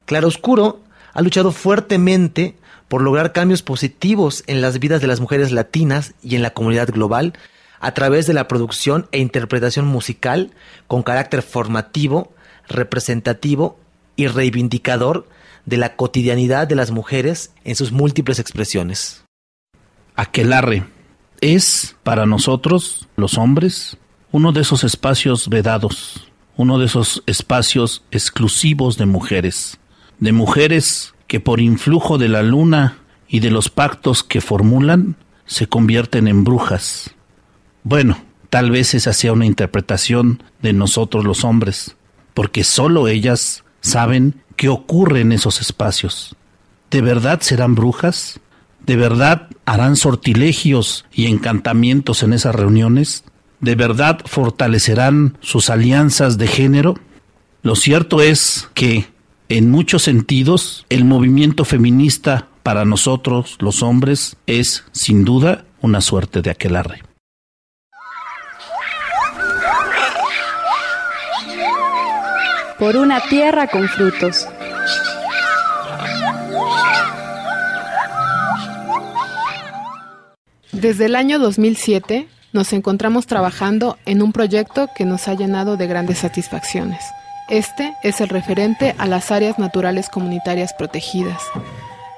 Claroscuro 0.05 0.81
ha 1.13 1.21
luchado 1.21 1.51
fuertemente 1.51 2.55
por 2.87 3.01
lograr 3.01 3.31
cambios 3.31 3.61
positivos 3.61 4.43
en 4.47 4.61
las 4.61 4.79
vidas 4.79 5.01
de 5.01 5.07
las 5.07 5.21
mujeres 5.21 5.51
latinas 5.51 6.13
y 6.21 6.35
en 6.35 6.41
la 6.41 6.51
comunidad 6.51 6.89
global 6.89 7.33
a 7.79 7.93
través 7.93 8.27
de 8.27 8.33
la 8.33 8.47
producción 8.47 9.07
e 9.11 9.19
interpretación 9.19 9.87
musical 9.87 10.51
con 10.87 11.01
carácter 11.01 11.41
formativo, 11.41 12.33
representativo 12.67 13.79
y 14.15 14.27
reivindicador 14.27 15.27
de 15.65 15.77
la 15.77 15.95
cotidianidad 15.95 16.67
de 16.67 16.75
las 16.75 16.91
mujeres 16.91 17.53
en 17.63 17.75
sus 17.75 17.91
múltiples 17.91 18.39
expresiones. 18.39 19.23
Aquelarre 20.15 20.85
es 21.39 21.95
para 22.03 22.25
nosotros, 22.25 23.07
los 23.15 23.37
hombres, 23.37 23.97
uno 24.31 24.51
de 24.51 24.61
esos 24.61 24.83
espacios 24.83 25.49
vedados, 25.49 26.31
uno 26.55 26.79
de 26.79 26.85
esos 26.85 27.23
espacios 27.25 28.03
exclusivos 28.11 28.97
de 28.97 29.05
mujeres, 29.05 29.79
de 30.19 30.31
mujeres 30.31 31.13
que 31.27 31.39
por 31.39 31.59
influjo 31.59 32.17
de 32.17 32.29
la 32.29 32.43
luna 32.43 32.99
y 33.27 33.39
de 33.39 33.51
los 33.51 33.69
pactos 33.69 34.23
que 34.23 34.41
formulan 34.41 35.15
se 35.45 35.67
convierten 35.67 36.27
en 36.27 36.43
brujas. 36.43 37.15
Bueno, 37.83 38.23
tal 38.49 38.69
vez 38.69 38.93
esa 38.93 39.13
sea 39.13 39.33
una 39.33 39.45
interpretación 39.45 40.43
de 40.61 40.73
nosotros 40.73 41.25
los 41.25 41.43
hombres, 41.43 41.95
porque 42.33 42.63
sólo 42.63 43.07
ellas 43.07 43.63
saben 43.81 44.41
qué 44.55 44.69
ocurre 44.69 45.21
en 45.21 45.31
esos 45.31 45.59
espacios. 45.59 46.35
¿De 46.89 47.01
verdad 47.01 47.41
serán 47.41 47.75
brujas? 47.75 48.39
¿De 48.85 48.95
verdad 48.95 49.47
harán 49.65 49.95
sortilegios 49.95 51.05
y 51.13 51.27
encantamientos 51.27 52.23
en 52.23 52.33
esas 52.33 52.55
reuniones? 52.55 53.23
¿De 53.59 53.75
verdad 53.75 54.19
fortalecerán 54.25 55.37
sus 55.41 55.69
alianzas 55.69 56.37
de 56.37 56.47
género? 56.47 56.95
Lo 57.61 57.75
cierto 57.75 58.21
es 58.21 58.69
que, 58.73 59.05
en 59.49 59.69
muchos 59.69 60.03
sentidos, 60.03 60.85
el 60.89 61.05
movimiento 61.05 61.63
feminista 61.63 62.47
para 62.63 62.85
nosotros, 62.85 63.57
los 63.59 63.83
hombres, 63.83 64.35
es, 64.47 64.83
sin 64.91 65.25
duda, 65.25 65.65
una 65.81 66.01
suerte 66.01 66.41
de 66.41 66.49
aquelarre. 66.49 67.03
Por 72.81 72.97
una 72.97 73.19
tierra 73.19 73.67
con 73.67 73.87
frutos. 73.87 74.47
Desde 80.71 81.05
el 81.05 81.15
año 81.15 81.37
2007 81.37 82.27
nos 82.53 82.73
encontramos 82.73 83.27
trabajando 83.27 83.99
en 84.07 84.23
un 84.23 84.33
proyecto 84.33 84.89
que 84.95 85.05
nos 85.05 85.27
ha 85.27 85.35
llenado 85.35 85.77
de 85.77 85.85
grandes 85.85 86.17
satisfacciones. 86.17 87.05
Este 87.49 87.93
es 88.01 88.19
el 88.19 88.29
referente 88.29 88.95
a 88.97 89.05
las 89.05 89.29
áreas 89.29 89.59
naturales 89.59 90.09
comunitarias 90.09 90.73
protegidas. 90.73 91.43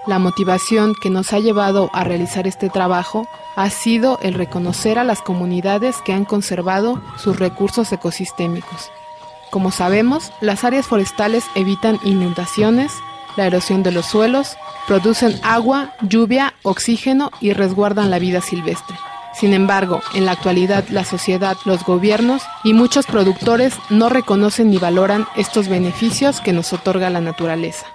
La 0.07 0.17
motivación 0.17 0.95
que 0.95 1.09
nos 1.09 1.33
ha 1.33 1.39
llevado 1.39 1.89
a 1.91 2.05
realizar 2.05 2.47
este 2.47 2.69
trabajo 2.69 3.27
ha 3.57 3.69
sido 3.69 4.17
el 4.21 4.33
reconocer 4.33 4.97
a 4.97 5.03
las 5.03 5.21
comunidades 5.21 5.97
que 6.05 6.13
han 6.13 6.23
conservado 6.23 7.01
sus 7.17 7.37
recursos 7.37 7.91
ecosistémicos. 7.91 8.89
Como 9.53 9.69
sabemos, 9.69 10.31
las 10.41 10.63
áreas 10.63 10.87
forestales 10.87 11.43
evitan 11.53 11.99
inundaciones, 12.03 12.91
la 13.35 13.45
erosión 13.45 13.83
de 13.83 13.91
los 13.91 14.07
suelos, 14.07 14.57
producen 14.87 15.39
agua, 15.43 15.93
lluvia, 16.01 16.55
oxígeno 16.63 17.29
y 17.39 17.53
resguardan 17.53 18.09
la 18.09 18.17
vida 18.17 18.41
silvestre. 18.41 18.97
Sin 19.35 19.53
embargo, 19.53 20.01
en 20.15 20.25
la 20.25 20.31
actualidad 20.31 20.85
la 20.89 21.05
sociedad, 21.05 21.55
los 21.65 21.83
gobiernos 21.83 22.41
y 22.63 22.73
muchos 22.73 23.05
productores 23.05 23.75
no 23.91 24.09
reconocen 24.09 24.71
ni 24.71 24.79
valoran 24.79 25.27
estos 25.35 25.67
beneficios 25.67 26.41
que 26.41 26.51
nos 26.51 26.73
otorga 26.73 27.11
la 27.11 27.21
naturaleza. 27.21 27.85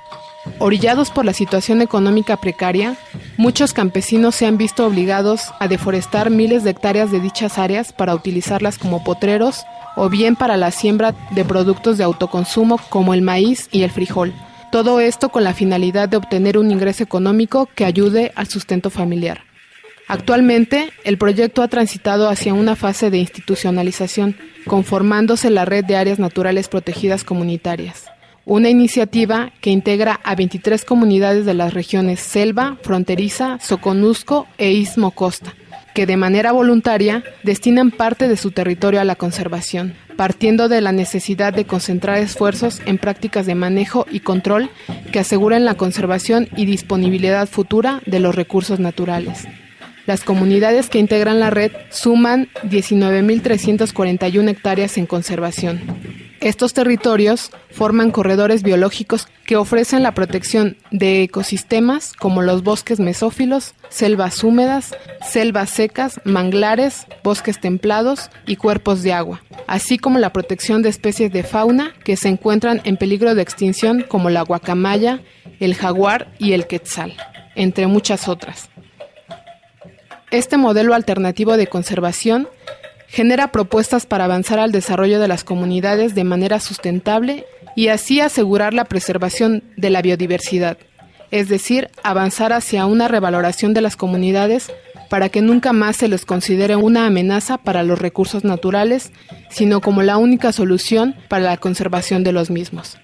Orillados 0.61 1.11
por 1.11 1.25
la 1.25 1.33
situación 1.33 1.83
económica 1.83 2.37
precaria, 2.37 2.97
muchos 3.39 3.73
campesinos 3.73 4.35
se 4.35 4.45
han 4.45 4.59
visto 4.59 4.85
obligados 4.87 5.55
a 5.59 5.69
deforestar 5.69 6.29
miles 6.29 6.65
de 6.65 6.71
hectáreas 6.71 7.11
de 7.11 7.21
dichas 7.21 7.57
áreas 7.57 7.95
para 7.95 8.15
utilizarlas 8.15 8.77
como 8.77 9.03
potreros 9.03 9.65
o 9.97 10.11
bien 10.11 10.37
para 10.37 10.59
la 10.59 10.71
siembra 10.71 11.15
de 11.31 11.45
productos 11.45 11.97
de 11.97 12.05
autoconsumo 12.05 12.79
como 12.91 13.15
el 13.15 13.23
maíz 13.23 13.69
y 13.73 13.83
el 13.83 13.91
frijol. 13.91 14.35
Todo 14.71 15.01
esto 15.01 15.31
con 15.31 15.45
la 15.45 15.55
finalidad 15.55 16.11
de 16.11 16.19
obtener 16.19 16.59
un 16.59 16.71
ingreso 16.71 17.03
económico 17.03 17.67
que 17.75 17.87
ayude 17.87 18.33
al 18.35 18.49
sustento 18.49 18.91
familiar. 18.91 19.43
Actualmente, 20.09 20.91
el 21.05 21.19
proyecto 21.19 21.63
ha 21.63 21.69
transitado 21.69 22.29
hacia 22.29 22.55
una 22.55 22.77
fase 22.77 23.11
de 23.11 23.19
institucionalización, 23.19 24.37
conformándose 24.67 25.51
la 25.51 25.65
red 25.65 25.85
de 25.85 25.97
áreas 25.97 26.19
naturales 26.19 26.69
protegidas 26.69 27.25
comunitarias, 27.25 28.11
una 28.49 28.71
iniciativa 28.71 29.53
que 29.61 29.69
integra 29.69 30.21
a 30.25 30.35
23 30.35 30.87
comunidades 30.87 31.45
de 31.45 31.53
las 31.53 31.75
regiones 31.75 32.19
Selva, 32.19 32.79
Fronteriza, 32.83 33.59
Soconusco 33.61 34.47
e 34.57 34.73
Istmo 34.73 35.11
Costa, 35.11 35.55
que 35.95 36.07
de 36.07 36.17
manera 36.17 36.53
voluntaria 36.53 37.23
destinan 37.43 37.91
parte 37.91 38.27
de 38.27 38.39
su 38.39 38.51
territorio 38.51 39.03
a 39.03 39.05
la 39.05 39.17
conservación, 39.17 39.95
partiendo 40.17 40.71
de 40.71 40.81
la 40.81 40.93
necesidad 40.93 41.53
de 41.53 41.67
concentrar 41.67 42.17
esfuerzos 42.17 42.81
en 42.87 42.97
prácticas 42.97 43.45
de 43.45 43.55
manejo 43.55 44.07
y 44.11 44.21
control 44.21 44.71
que 45.13 45.19
aseguren 45.19 45.67
la 45.67 45.75
conservación 45.75 46.49
y 46.57 46.65
disponibilidad 46.65 47.47
futura 47.47 48.01
de 48.07 48.21
los 48.21 48.35
recursos 48.35 48.81
naturales. 48.81 49.47
Las 50.09 50.25
comunidades 50.25 50.89
que 50.89 50.99
integran 50.99 51.39
la 51.39 51.51
red 51.51 51.71
suman 51.91 52.49
19.341 52.65 54.49
hectáreas 54.49 54.97
en 54.97 55.05
conservación. 55.05 55.83
Estos 56.41 56.73
territorios 56.73 57.51
forman 57.71 58.11
corredores 58.11 58.63
biológicos 58.63 59.29
que 59.45 59.57
ofrecen 59.57 60.03
la 60.03 60.15
protección 60.15 60.79
de 60.91 61.25
ecosistemas 61.25 62.15
como 62.15 62.41
los 62.41 62.63
bosques 62.63 63.01
mesófilos, 63.01 63.75
selvas 63.91 64.43
húmedas, 64.43 64.97
selvas 65.31 65.69
secas, 65.69 66.23
manglares, 66.25 67.07
bosques 67.23 67.61
templados 67.61 68.31
y 68.47 68.57
cuerpos 68.57 69.03
de 69.03 69.13
agua, 69.13 69.43
así 69.67 69.99
como 69.99 70.19
la 70.19 70.33
protección 70.33 70.81
de 70.81 70.89
especies 70.89 71.31
de 71.31 71.43
fauna 71.43 71.93
que 72.03 72.17
se 72.17 72.31
encuentran 72.31 72.81
en 72.85 72.97
peligro 72.97 73.35
de 73.35 73.43
extinción 73.43 74.07
como 74.09 74.31
la 74.31 74.41
guacamaya, 74.41 75.21
el 75.61 75.75
jaguar 75.75 76.33
y 76.39 76.55
el 76.55 76.67
quetzal, 76.67 77.15
entre 77.57 77.87
muchas 77.89 78.27
otras. 78.27 78.71
Este 80.31 80.59
modelo 80.59 80.95
alternativo 80.95 81.57
de 81.57 81.69
conservación 81.69 82.49
genera 83.07 83.51
propuestas 83.51 84.05
para 84.05 84.25
avanzar 84.25 84.59
al 84.59 84.73
desarrollo 84.73 85.21
de 85.21 85.29
las 85.29 85.43
comunidades 85.43 86.15
de 86.15 86.25
manera 86.25 86.61
sustentable 86.61 87.47
y 87.75 87.89
así 87.89 88.21
asegurar 88.21 88.75
la 88.75 88.85
preservación 88.85 89.63
de 89.79 89.89
la 89.89 90.03
biodiversidad, 90.03 90.77
es 91.31 91.49
decir, 91.49 91.89
avanzar 92.03 92.53
hacia 92.53 92.85
una 92.85 93.09
revaloración 93.09 93.73
de 93.73 93.81
las 93.81 93.97
comunidades 93.97 94.71
para 95.09 95.31
que 95.31 95.41
nunca 95.41 95.73
más 95.73 95.97
se 95.97 96.09
les 96.09 96.27
considere 96.27 96.77
una 96.77 97.07
amenaza 97.07 97.57
para 97.57 97.83
los 97.83 97.99
recursos 97.99 98.45
naturales, 98.45 99.13
sino 99.49 99.81
como 99.81 100.03
la 100.03 100.19
única 100.19 100.53
solución 100.53 101.17
para 101.29 101.45
la 101.45 101.57
conservación 101.57 102.23
de 102.23 102.33
los 102.33 102.51
mismos. 102.51 102.99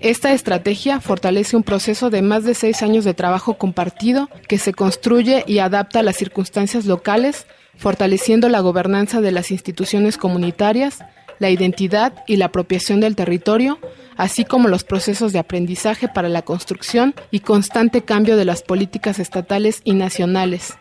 Esta 0.00 0.32
estrategia 0.32 1.00
fortalece 1.00 1.56
un 1.56 1.62
proceso 1.62 2.10
de 2.10 2.22
más 2.22 2.44
de 2.44 2.54
seis 2.54 2.82
años 2.82 3.04
de 3.04 3.14
trabajo 3.14 3.54
compartido 3.54 4.28
que 4.48 4.58
se 4.58 4.74
construye 4.74 5.44
y 5.46 5.58
adapta 5.58 6.00
a 6.00 6.02
las 6.02 6.16
circunstancias 6.16 6.84
locales 6.84 7.46
fortaleciendo 7.76 8.48
la 8.48 8.60
gobernanza 8.60 9.20
de 9.20 9.32
las 9.32 9.50
instituciones 9.50 10.16
comunitarias, 10.16 11.00
la 11.38 11.50
identidad 11.50 12.24
y 12.26 12.36
la 12.36 12.46
apropiación 12.46 13.00
del 13.00 13.16
territorio, 13.16 13.78
así 14.16 14.44
como 14.44 14.68
los 14.68 14.84
procesos 14.84 15.32
de 15.32 15.40
aprendizaje 15.40 16.08
para 16.08 16.28
la 16.28 16.42
construcción 16.42 17.14
y 17.30 17.40
constante 17.40 18.02
cambio 18.02 18.36
de 18.36 18.44
las 18.44 18.62
políticas 18.62 19.18
estatales 19.18 19.80
y 19.84 19.94
nacionales. 19.94 20.74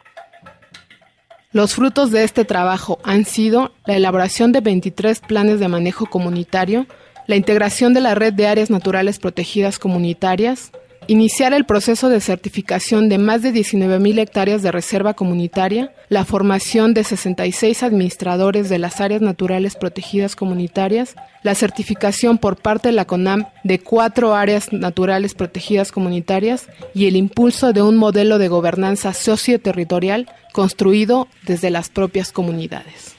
Los 1.52 1.76
frutos 1.76 2.12
de 2.12 2.24
este 2.24 2.46
trabajo 2.46 3.00
han 3.04 3.26
sido 3.26 3.74
la 3.86 3.96
elaboración 3.96 4.52
de 4.52 4.62
23 4.62 5.20
planes 5.20 5.60
de 5.60 5.68
manejo 5.68 6.08
comunitario, 6.08 6.88
la 7.28 7.36
integración 7.36 7.94
de 7.94 8.02
la 8.02 8.16
red 8.16 8.34
de 8.34 8.48
áreas 8.48 8.70
naturales 8.70 9.20
protegidas 9.20 9.80
comunitarias, 9.80 10.72
iniciar 11.08 11.54
el 11.54 11.66
proceso 11.66 12.10
de 12.10 12.22
certificación 12.22 13.10
de 13.10 13.18
más 13.18 13.42
de 13.42 13.54
19.000 13.54 14.20
hectáreas 14.20 14.62
de 14.62 14.72
reserva 14.72 15.14
comunitaria, 15.14 15.94
la 16.10 16.26
formación 16.26 16.94
de 16.94 17.04
66 17.04 17.84
administradores 17.84 18.70
de 18.70 18.80
las 18.80 19.02
áreas 19.02 19.22
naturales 19.22 19.76
protegidas 19.76 20.36
comunitarias, 20.36 21.16
la 21.44 21.56
certificación 21.56 22.38
por 22.38 22.58
parte 22.58 22.90
de 22.90 22.94
la 22.94 23.06
CONAM 23.06 23.46
de 23.64 23.80
cuatro 23.80 24.36
áreas 24.36 24.72
naturales 24.72 25.34
protegidas 25.34 25.92
comunitarias 25.92 26.68
y 26.94 27.08
el 27.08 27.16
impulso 27.16 27.74
de 27.74 27.82
un 27.82 27.98
modelo 27.98 28.38
de 28.38 28.48
gobernanza 28.48 29.14
socioterritorial 29.14 30.30
construido 30.54 31.28
desde 31.46 31.70
las 31.70 31.90
propias 31.90 32.32
comunidades. 32.32 33.16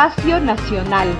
Espacio 0.00 0.40
Nacional. 0.40 1.14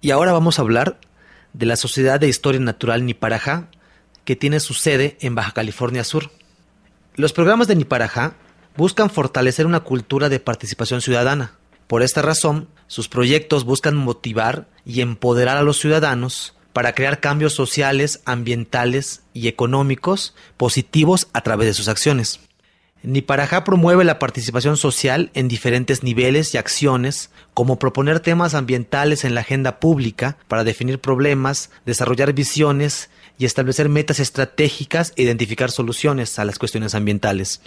Y 0.00 0.12
ahora 0.12 0.32
vamos 0.32 0.58
a 0.58 0.62
hablar 0.62 0.98
de 1.52 1.66
la 1.66 1.76
Sociedad 1.76 2.18
de 2.18 2.28
Historia 2.28 2.58
Natural 2.58 3.04
Niparajá, 3.04 3.68
que 4.24 4.34
tiene 4.34 4.60
su 4.60 4.72
sede 4.72 5.18
en 5.20 5.34
Baja 5.34 5.52
California 5.52 6.04
Sur. 6.04 6.30
Los 7.16 7.34
programas 7.34 7.68
de 7.68 7.76
Niparajá 7.76 8.32
buscan 8.78 9.10
fortalecer 9.10 9.66
una 9.66 9.80
cultura 9.80 10.30
de 10.30 10.40
participación 10.40 11.02
ciudadana. 11.02 11.58
Por 11.86 12.02
esta 12.02 12.22
razón, 12.22 12.68
sus 12.86 13.10
proyectos 13.10 13.64
buscan 13.64 13.94
motivar 13.94 14.68
y 14.86 15.02
empoderar 15.02 15.58
a 15.58 15.62
los 15.62 15.78
ciudadanos 15.78 16.56
para 16.72 16.94
crear 16.94 17.20
cambios 17.20 17.52
sociales, 17.52 18.22
ambientales 18.24 19.22
y 19.34 19.48
económicos 19.48 20.34
positivos 20.56 21.28
a 21.34 21.42
través 21.42 21.66
de 21.66 21.74
sus 21.74 21.88
acciones. 21.88 22.40
Niparajá 23.04 23.64
promueve 23.64 24.02
la 24.02 24.18
participación 24.18 24.78
social 24.78 25.30
en 25.34 25.46
diferentes 25.46 26.02
niveles 26.02 26.54
y 26.54 26.56
acciones, 26.58 27.30
como 27.52 27.78
proponer 27.78 28.20
temas 28.20 28.54
ambientales 28.54 29.24
en 29.24 29.34
la 29.34 29.42
agenda 29.42 29.78
pública 29.78 30.38
para 30.48 30.64
definir 30.64 30.98
problemas, 30.98 31.68
desarrollar 31.84 32.32
visiones 32.32 33.10
y 33.36 33.44
establecer 33.44 33.90
metas 33.90 34.20
estratégicas 34.20 35.12
e 35.16 35.22
identificar 35.22 35.70
soluciones 35.70 36.38
a 36.38 36.46
las 36.46 36.58
cuestiones 36.58 36.94
ambientales. 36.94 37.60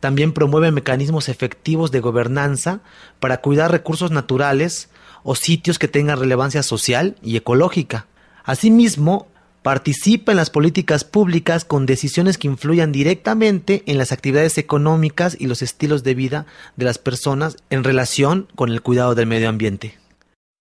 También 0.00 0.32
promueve 0.32 0.72
mecanismos 0.72 1.28
efectivos 1.28 1.92
de 1.92 2.00
gobernanza 2.00 2.80
para 3.20 3.40
cuidar 3.40 3.70
recursos 3.70 4.10
naturales 4.10 4.88
o 5.22 5.36
sitios 5.36 5.78
que 5.78 5.86
tengan 5.86 6.18
relevancia 6.18 6.64
social 6.64 7.14
y 7.22 7.36
ecológica. 7.36 8.08
Asimismo, 8.42 9.28
participa 9.62 10.32
en 10.32 10.36
las 10.36 10.50
políticas 10.50 11.04
públicas 11.04 11.64
con 11.64 11.86
decisiones 11.86 12.38
que 12.38 12.48
influyan 12.48 12.92
directamente 12.92 13.82
en 13.86 13.98
las 13.98 14.12
actividades 14.12 14.58
económicas 14.58 15.36
y 15.38 15.46
los 15.46 15.62
estilos 15.62 16.02
de 16.02 16.14
vida 16.14 16.46
de 16.76 16.84
las 16.84 16.98
personas 16.98 17.56
en 17.70 17.84
relación 17.84 18.48
con 18.54 18.70
el 18.70 18.82
cuidado 18.82 19.14
del 19.14 19.26
medio 19.26 19.48
ambiente. 19.48 20.00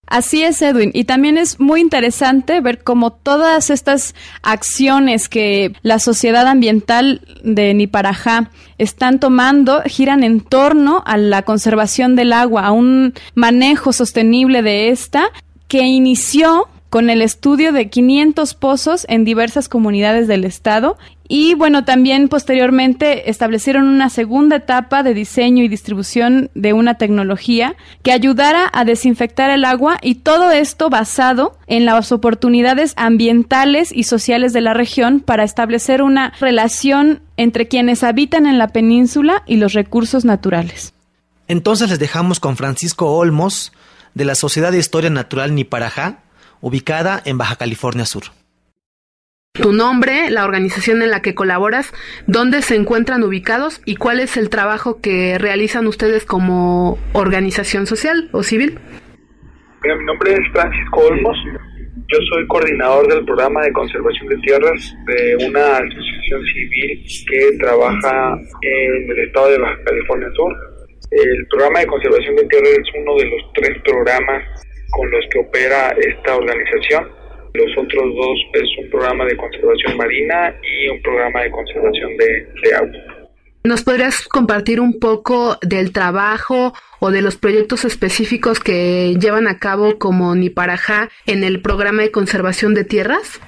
Así 0.09 0.43
es, 0.43 0.59
Edwin. 0.63 0.89
Y 0.95 1.03
también 1.03 1.37
es 1.37 1.59
muy 1.59 1.81
interesante 1.81 2.61
ver 2.61 2.83
cómo 2.83 3.11
todas 3.11 3.69
estas 3.69 4.15
acciones 4.41 5.29
que 5.29 5.73
la 5.83 5.99
sociedad 5.99 6.47
ambiental 6.47 7.21
de 7.43 7.75
Niparajá 7.75 8.49
están 8.79 9.19
tomando 9.19 9.83
giran 9.85 10.23
en 10.23 10.41
torno 10.41 11.03
a 11.05 11.17
la 11.17 11.43
conservación 11.43 12.15
del 12.15 12.33
agua, 12.33 12.65
a 12.65 12.71
un 12.71 13.13
manejo 13.35 13.93
sostenible 13.93 14.63
de 14.63 14.89
esta 14.89 15.25
que 15.67 15.83
inició 15.83 16.67
con 16.89 17.09
el 17.09 17.21
estudio 17.21 17.71
de 17.71 17.89
500 17.89 18.53
pozos 18.55 19.05
en 19.09 19.23
diversas 19.23 19.69
comunidades 19.69 20.27
del 20.27 20.43
estado 20.43 20.97
y 21.31 21.53
bueno, 21.53 21.85
también 21.85 22.27
posteriormente 22.27 23.29
establecieron 23.29 23.87
una 23.87 24.09
segunda 24.09 24.55
etapa 24.55 25.03
de 25.03 25.13
diseño 25.13 25.63
y 25.63 25.67
distribución 25.67 26.49
de 26.55 26.73
una 26.73 26.95
tecnología 26.95 27.75
que 28.01 28.11
ayudara 28.11 28.67
a 28.73 28.83
desinfectar 28.83 29.51
el 29.51 29.63
agua 29.63 29.99
y 30.01 30.15
todo 30.15 30.49
esto 30.49 30.89
basado 30.89 31.55
en 31.67 31.85
las 31.85 32.11
oportunidades 32.11 32.93
ambientales 32.97 33.91
y 33.91 34.05
sociales 34.05 34.53
de 34.53 34.61
la 34.61 34.73
región 34.73 35.19
para 35.19 35.43
establecer 35.43 36.01
una 36.01 36.33
relación 36.39 37.21
entre 37.37 37.67
quienes 37.67 38.03
habitan 38.03 38.47
en 38.47 38.57
la 38.57 38.69
península 38.69 39.43
y 39.45 39.57
los 39.57 39.73
recursos 39.73 40.25
naturales. 40.25 40.95
Entonces 41.47 41.91
les 41.91 41.99
dejamos 41.99 42.39
con 42.39 42.57
Francisco 42.57 43.15
Olmos 43.15 43.71
de 44.15 44.25
la 44.25 44.33
Sociedad 44.33 44.71
de 44.71 44.79
Historia 44.79 45.11
Natural 45.11 45.53
Niparajá 45.53 46.23
ubicada 46.61 47.21
en 47.25 47.37
Baja 47.37 47.55
California 47.55 48.05
Sur. 48.05 48.23
Tu 49.53 49.73
nombre, 49.73 50.29
la 50.29 50.45
organización 50.45 51.01
en 51.01 51.11
la 51.11 51.21
que 51.21 51.35
colaboras, 51.35 51.91
dónde 52.27 52.61
se 52.61 52.75
encuentran 52.75 53.23
ubicados 53.23 53.81
y 53.83 53.95
cuál 53.97 54.19
es 54.19 54.37
el 54.37 54.49
trabajo 54.49 55.01
que 55.01 55.37
realizan 55.37 55.87
ustedes 55.87 56.23
como 56.23 56.97
organización 57.13 57.85
social 57.85 58.29
o 58.31 58.43
civil. 58.43 58.79
mi 59.83 60.05
nombre 60.05 60.33
es 60.33 60.51
Francisco 60.53 61.01
Olmos. 61.01 61.37
Yo 62.07 62.17
soy 62.31 62.47
coordinador 62.47 63.07
del 63.07 63.25
programa 63.25 63.61
de 63.61 63.73
conservación 63.73 64.27
de 64.27 64.37
tierras 64.37 64.95
de 65.07 65.35
una 65.45 65.77
asociación 65.77 66.41
civil 66.53 67.05
que 67.27 67.57
trabaja 67.57 68.39
en 68.61 69.11
el 69.11 69.19
estado 69.27 69.51
de 69.51 69.57
Baja 69.57 69.83
California 69.83 70.29
Sur. 70.35 70.55
El 71.11 71.47
programa 71.47 71.79
de 71.79 71.87
conservación 71.87 72.35
de 72.35 72.45
tierras 72.45 72.71
es 72.71 73.01
uno 73.01 73.15
de 73.17 73.25
los 73.25 73.53
tres 73.53 73.77
programas 73.83 74.43
con 74.91 75.09
los 75.11 75.25
que 75.31 75.39
opera 75.39 75.93
esta 75.97 76.35
organización. 76.35 77.07
Los 77.53 77.77
otros 77.77 78.15
dos 78.15 78.39
es 78.53 78.69
un 78.77 78.89
programa 78.89 79.25
de 79.25 79.35
conservación 79.35 79.97
marina 79.97 80.55
y 80.61 80.89
un 80.89 81.01
programa 81.01 81.41
de 81.41 81.51
conservación 81.51 82.17
de, 82.17 82.75
agua. 82.75 82.99
¿Nos 83.63 83.83
podrías 83.83 84.27
compartir 84.27 84.79
un 84.79 84.99
poco 84.99 85.57
del 85.61 85.91
trabajo 85.91 86.73
o 86.99 87.11
de 87.11 87.21
los 87.21 87.37
proyectos 87.37 87.85
específicos 87.85 88.59
que 88.59 89.15
llevan 89.19 89.47
a 89.47 89.57
cabo 89.57 89.97
como 89.97 90.35
Niparajá 90.35 91.09
en 91.25 91.43
el 91.43 91.61
programa 91.61 92.03
de 92.03 92.11
conservación 92.11 92.73
de 92.73 92.85
tierras? 92.85 93.41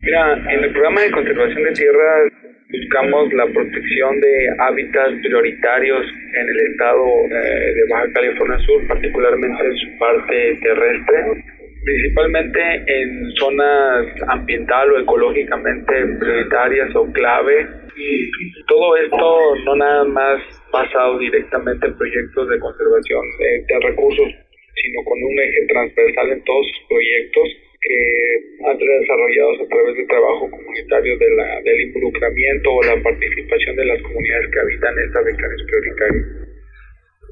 Mira, 0.00 0.32
en 0.32 0.64
el 0.64 0.72
programa 0.72 1.02
de 1.02 1.10
conservación 1.10 1.62
de 1.62 1.72
tierras 1.72 2.32
buscamos 2.72 3.32
la 3.32 3.46
protección 3.46 4.20
de 4.20 4.48
hábitats 4.58 5.20
prioritarios 5.22 6.06
en 6.34 6.48
el 6.48 6.60
estado 6.70 7.04
eh, 7.30 7.74
de 7.74 7.82
Baja 7.90 8.12
California 8.14 8.58
Sur, 8.60 8.86
particularmente 8.86 9.64
en 9.64 9.76
su 9.76 9.98
parte 9.98 10.58
terrestre, 10.62 11.44
principalmente 11.84 12.60
en 12.86 13.30
zonas 13.32 14.06
ambiental 14.28 14.92
o 14.92 15.00
ecológicamente 15.00 15.92
prioritarias 16.18 16.94
o 16.94 17.10
clave. 17.12 17.66
Y 17.96 18.30
todo 18.66 18.96
esto 18.96 19.56
no 19.64 19.76
nada 19.76 20.04
más 20.04 20.40
basado 20.72 21.18
directamente 21.18 21.86
en 21.86 21.98
proyectos 21.98 22.48
de 22.48 22.58
conservación 22.60 23.22
de, 23.38 23.74
de 23.74 23.86
recursos, 23.88 24.28
sino 24.74 25.04
con 25.04 25.18
un 25.22 25.38
eje 25.38 25.66
transversal 25.68 26.30
en 26.30 26.44
todos 26.44 26.66
sus 26.68 26.88
proyectos 26.88 27.69
que 27.80 28.66
han 28.68 28.78
sido 28.78 29.00
desarrollados 29.00 29.60
a 29.60 29.68
través 29.68 29.96
del 29.96 30.06
trabajo 30.06 30.50
comunitario 30.50 31.18
de 31.18 31.30
la, 31.34 31.60
del 31.62 31.80
involucramiento 31.80 32.70
o 32.72 32.82
la 32.82 33.02
participación 33.02 33.76
de 33.76 33.84
las 33.86 34.02
comunidades 34.02 34.50
que 34.52 34.60
habitan 34.60 34.98
estas 34.98 35.24
regiones 35.24 35.62
prioritarias. 35.66 36.26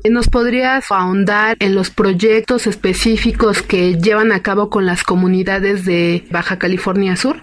¿Nos 0.09 0.29
podrías 0.29 0.91
ahondar 0.91 1.57
en 1.61 1.75
los 1.75 1.91
proyectos 1.91 2.67
específicos 2.67 3.63
que 3.63 3.99
llevan 3.99 4.33
a 4.33 4.43
cabo 4.43 4.71
con 4.71 4.87
las 4.87 5.03
comunidades 5.03 5.85
de 5.85 6.23
Baja 6.31 6.59
California 6.59 7.17
Sur? 7.17 7.37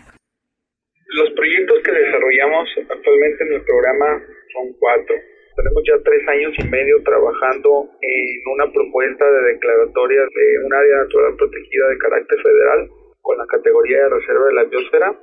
Los 1.13 1.29
proyectos 1.31 1.83
que 1.83 1.91
desarrollamos 1.91 2.69
actualmente 2.89 3.43
en 3.43 3.53
el 3.53 3.61
programa 3.61 4.23
son 4.53 4.73
cuatro. 4.79 5.15
Tenemos 5.55 5.83
ya 5.87 5.95
tres 6.03 6.19
años 6.27 6.51
y 6.59 6.67
medio 6.67 7.01
trabajando 7.03 7.87
en 8.01 8.27
una 8.51 8.67
propuesta 8.73 9.23
de 9.23 9.53
declaratoria 9.55 10.19
de 10.19 10.65
un 10.65 10.73
área 10.73 10.97
natural 11.07 11.35
protegida 11.37 11.87
de 11.89 11.97
carácter 11.97 12.39
federal 12.43 12.89
con 13.21 13.37
la 13.37 13.47
categoría 13.47 14.03
de 14.03 14.09
reserva 14.09 14.47
de 14.47 14.53
la 14.53 14.63
biosfera, 14.65 15.15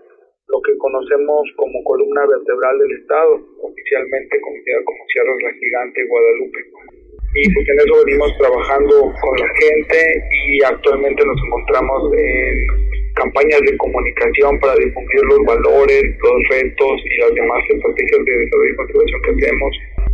lo 0.49 0.59
que 0.63 0.77
conocemos 0.79 1.45
como 1.57 1.85
columna 1.85 2.25
vertebral 2.27 2.79
del 2.79 2.93
Estado, 2.97 3.45
oficialmente 3.61 4.41
conocida 4.41 4.81
como 4.85 5.05
Sierra 5.13 5.37
la 5.37 5.53
Gigante 5.53 6.01
Guadalupe. 6.09 6.61
Y 7.35 7.53
pues 7.53 7.69
en 7.69 7.79
eso 7.81 8.05
venimos 8.05 8.33
trabajando 8.39 9.13
con 9.21 9.37
la 9.37 9.49
gente 9.61 10.01
y 10.49 10.65
actualmente 10.65 11.25
nos 11.25 11.37
encontramos 11.45 12.13
en 12.17 12.93
campañas 13.15 13.61
de 13.69 13.77
comunicación 13.77 14.59
para 14.61 14.75
difundir 14.77 15.25
los 15.29 15.45
valores, 15.45 16.03
los 16.25 16.49
retos 16.49 17.01
y 17.05 17.21
las 17.21 17.35
demás 17.35 17.61
estrategias 17.69 18.25
de 18.25 18.33
desarrollo 18.33 18.73
y 18.73 18.77
conservación 18.77 19.23
que 19.23 19.31
hacemos 19.31 19.73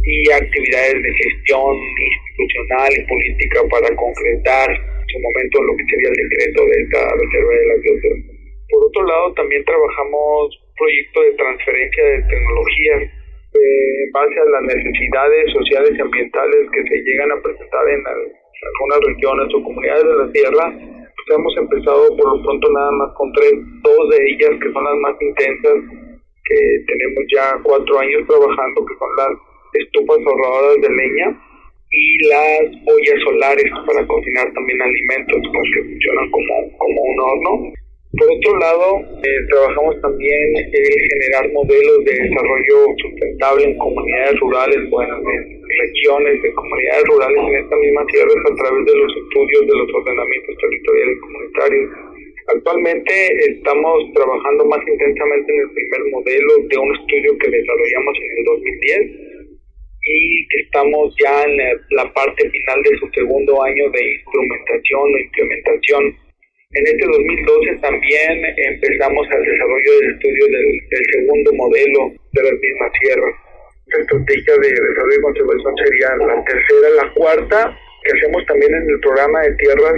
y 0.09 0.30
actividades 0.32 1.02
de 1.04 1.12
gestión 1.20 1.76
institucional 1.76 2.90
y 2.96 3.04
política 3.04 3.61
para 3.68 3.88
concretar 3.92 4.68
en 4.72 5.04
su 5.04 5.18
momento 5.20 5.62
lo 5.68 5.76
que 5.76 5.84
sería 5.84 6.09
el 6.09 6.16
decreto 6.16 6.64
de 6.64 6.76
esta 6.80 7.00
reserva 7.12 7.52
de 7.52 7.66
la 7.68 7.76
biosfera. 7.84 8.16
Por 8.72 8.84
otro 8.88 9.02
lado, 9.04 9.34
también 9.34 9.64
trabajamos 9.64 10.56
proyectos 10.80 11.24
de 11.24 11.32
transferencia 11.36 12.04
de 12.04 12.22
tecnologías 12.24 13.02
eh, 13.52 14.04
en 14.04 14.12
base 14.12 14.36
a 14.40 14.48
las 14.48 14.62
necesidades 14.64 15.52
sociales 15.52 15.92
y 15.92 16.00
ambientales 16.00 16.62
que 16.72 16.82
se 16.88 16.96
llegan 17.04 17.32
a 17.32 17.42
presentar 17.44 17.84
en, 17.88 18.00
algunas 18.09 19.00
regiones 19.12 19.48
o 19.54 19.62
comunidades 19.62 20.04
de 20.04 20.16
la 20.24 20.32
Tierra. 20.32 20.64
Pues 20.72 21.26
hemos 21.36 21.56
empezado 21.56 22.16
por 22.16 22.32
lo 22.32 22.42
pronto 22.44 22.64
nada 22.72 22.92
más 22.92 23.12
con 23.12 23.32
tres, 23.32 23.52
dos 23.84 24.09
de 24.09 24.18
ellas 24.24 24.56
que 24.56 24.72
son 24.72 24.84
las 24.84 24.96
más 25.04 25.16
intensas, 25.20 25.76
que 26.48 26.59
tenemos 26.88 27.24
ya 27.28 27.61
cuatro 27.62 27.98
años 28.00 28.24
trabajando, 28.26 28.86
que 28.88 28.96
son 28.96 29.12
las 29.16 29.32
estufas 29.85 30.18
ahorradoras 30.26 30.81
de 30.83 30.91
leña 30.91 31.29
y 31.91 32.29
las 32.29 32.61
ollas 32.85 33.18
solares 33.24 33.70
para 33.87 34.07
cocinar 34.07 34.53
también 34.53 34.83
alimentos 34.83 35.41
que 35.43 35.83
funcionan 35.83 36.31
como, 36.31 36.55
como 36.79 37.03
un 37.03 37.20
horno. 37.20 37.72
Por 38.18 38.29
otro 38.33 38.59
lado, 38.59 39.01
eh, 39.22 39.41
trabajamos 39.49 40.01
también 40.01 40.57
en 40.57 40.93
generar 41.12 41.53
modelos 41.53 42.05
de 42.05 42.12
desarrollo 42.12 42.76
sustentable 42.99 43.64
en 43.64 43.79
comunidades 43.79 44.41
rurales, 44.41 44.91
bueno, 44.91 45.16
en 45.18 45.59
regiones 45.62 46.43
de 46.43 46.53
comunidades 46.55 47.05
rurales 47.05 47.39
en 47.39 47.55
esta 47.62 47.76
misma 47.76 48.07
tierra 48.07 48.33
a 48.33 48.57
través 48.57 48.85
de 48.87 48.97
los 48.97 49.12
estudios 49.12 49.61
de 49.61 49.76
los 49.76 49.89
ordenamientos 49.93 50.57
territoriales 50.57 51.18
comunitarios. 51.20 51.91
Actualmente 52.49 53.12
estamos 53.45 53.97
trabajando 54.14 54.64
más 54.64 54.81
intensamente 54.89 55.53
en 55.53 55.61
el 55.61 55.70
primer 55.70 56.01
modelo 56.11 56.53
de 56.64 56.79
un 56.79 56.97
estudio 56.97 57.39
que 57.39 57.51
desarrollamos 57.51 58.16
en 58.16 58.31
el 58.39 58.45
2010 58.45 59.28
y 60.09 60.46
estamos 60.62 61.14
ya 61.22 61.44
en 61.44 61.56
la 61.90 62.12
parte 62.12 62.48
final 62.50 62.82
de 62.82 62.98
su 62.98 63.09
segundo 63.12 63.62
año 63.62 63.90
de 63.90 64.14
instrumentación 64.14 65.02
o 65.02 65.18
implementación. 65.18 66.02
En 66.70 66.86
este 66.86 67.04
2012 67.06 67.76
también 67.80 68.44
empezamos 68.56 69.26
el 69.32 69.42
desarrollo 69.44 69.92
del 70.00 70.14
estudio 70.14 70.46
del, 70.46 71.04
segundo 71.12 71.52
modelo 71.54 72.00
de 72.32 72.42
las 72.42 72.61
mismas 72.61 72.92
tierras. 73.00 73.34
La 73.86 74.00
estrategia 74.00 74.54
de 74.56 74.68
desarrollo 74.68 75.18
y 75.18 75.22
conservación 75.22 75.74
sería 75.76 76.16
la 76.16 76.44
tercera, 76.44 76.88
la 77.02 77.12
cuarta, 77.14 77.78
que 78.04 78.18
hacemos 78.18 78.44
también 78.46 78.74
en 78.74 78.90
el 78.90 79.00
programa 79.00 79.40
de 79.42 79.54
tierras. 79.56 79.94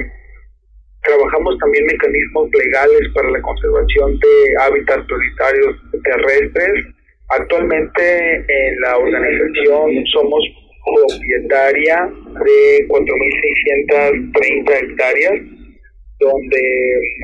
Trabajamos 1.02 1.58
también 1.58 1.86
mecanismos 1.86 2.50
legales 2.52 3.08
para 3.14 3.30
la 3.30 3.40
conservación 3.40 4.18
de 4.20 4.62
hábitats 4.62 5.06
prioritarios 5.06 5.76
terrestres 6.04 6.99
Actualmente 7.30 8.34
en 8.34 8.80
la 8.80 8.98
organización 8.98 10.04
somos 10.12 10.42
propietaria 10.84 12.10
de 12.44 12.88
4.630 12.88 14.82
hectáreas, 14.82 15.38
donde 16.18 16.60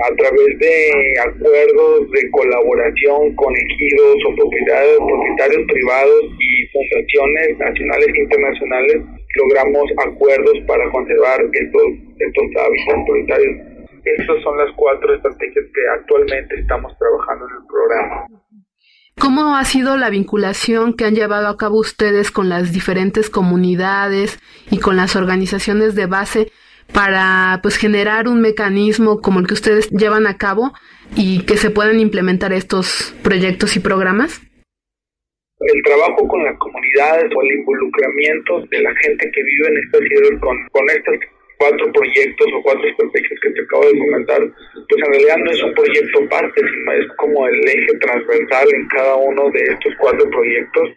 a 0.05 0.15
través 0.15 0.59
de 0.59 1.13
acuerdos 1.21 2.11
de 2.13 2.31
colaboración 2.31 3.35
con 3.35 3.53
ejidos 3.57 4.17
o 4.27 4.35
propietarios, 4.37 4.99
propietarios 4.99 5.67
privados 5.67 6.23
y 6.39 6.67
fundaciones 6.69 7.59
nacionales 7.59 8.09
e 8.09 8.23
internacionales, 8.23 8.97
logramos 9.37 9.91
acuerdos 10.07 10.59
para 10.67 10.89
conservar 10.91 11.41
estos, 11.53 11.89
estos 12.19 12.47
hábitats 12.63 13.05
prioritarios. 13.07 13.57
Estas 14.05 14.43
son 14.43 14.57
las 14.57 14.71
cuatro 14.77 15.15
estrategias 15.15 15.65
que 15.75 15.89
actualmente 15.99 16.61
estamos 16.61 16.97
trabajando 16.97 17.45
en 17.49 17.55
el 17.59 17.67
programa. 17.67 18.46
¿Cómo 19.19 19.57
ha 19.57 19.65
sido 19.65 19.97
la 19.97 20.11
vinculación 20.11 20.95
que 20.95 21.07
han 21.07 21.15
llevado 21.15 21.49
a 21.49 21.57
cabo 21.57 21.81
ustedes 21.81 22.31
con 22.31 22.51
las 22.51 22.73
diferentes 22.73 23.31
comunidades 23.31 24.39
y 24.71 24.79
con 24.79 24.97
las 24.97 25.17
organizaciones 25.17 25.95
de 25.95 26.05
base 26.05 26.53
para 26.93 27.59
pues 27.63 27.77
generar 27.79 28.29
un 28.29 28.43
mecanismo 28.43 29.21
como 29.23 29.41
el 29.41 29.47
que 29.47 29.55
ustedes 29.55 29.91
llevan 29.91 30.27
a 30.27 30.37
cabo 30.37 30.73
y 31.17 31.45
que 31.45 31.57
se 31.57 31.71
puedan 31.71 31.99
implementar 31.99 32.53
estos 32.53 33.15
proyectos 33.23 33.77
y 33.77 33.81
programas? 33.81 34.43
El 35.61 35.83
trabajo 35.83 36.29
con 36.29 36.45
las 36.45 36.59
comunidades 36.59 37.33
o 37.35 37.43
el 37.43 37.59
involucramiento 37.59 38.67
de 38.71 38.83
la 38.83 38.95
gente 38.97 39.31
que 39.33 39.43
vive 39.43 39.69
en 39.69 39.77
estas 39.79 40.01
ciudades 40.03 40.41
con, 40.41 40.69
con 40.71 40.91
estas 40.91 41.36
cuatro 41.59 41.93
proyectos 41.93 42.47
o 42.55 42.63
cuatro 42.63 42.89
estrategias 42.89 43.41
que 43.41 43.51
te 43.51 43.63
acabo 43.63 43.87
de 43.87 43.99
comentar, 43.99 44.41
pues 44.75 45.03
en 45.05 45.13
realidad 45.13 45.37
no 45.39 45.51
es 45.51 45.63
un 45.63 45.75
proyecto 45.75 46.29
parte, 46.29 46.61
sino 46.61 46.93
es 46.93 47.07
como 47.17 47.47
el 47.49 47.61
eje 47.69 47.99
transversal 48.01 48.69
en 48.75 48.89
cada 48.89 49.17
uno 49.17 49.51
de 49.51 49.61
estos 49.61 49.95
cuatro 49.99 50.29
proyectos. 50.31 50.91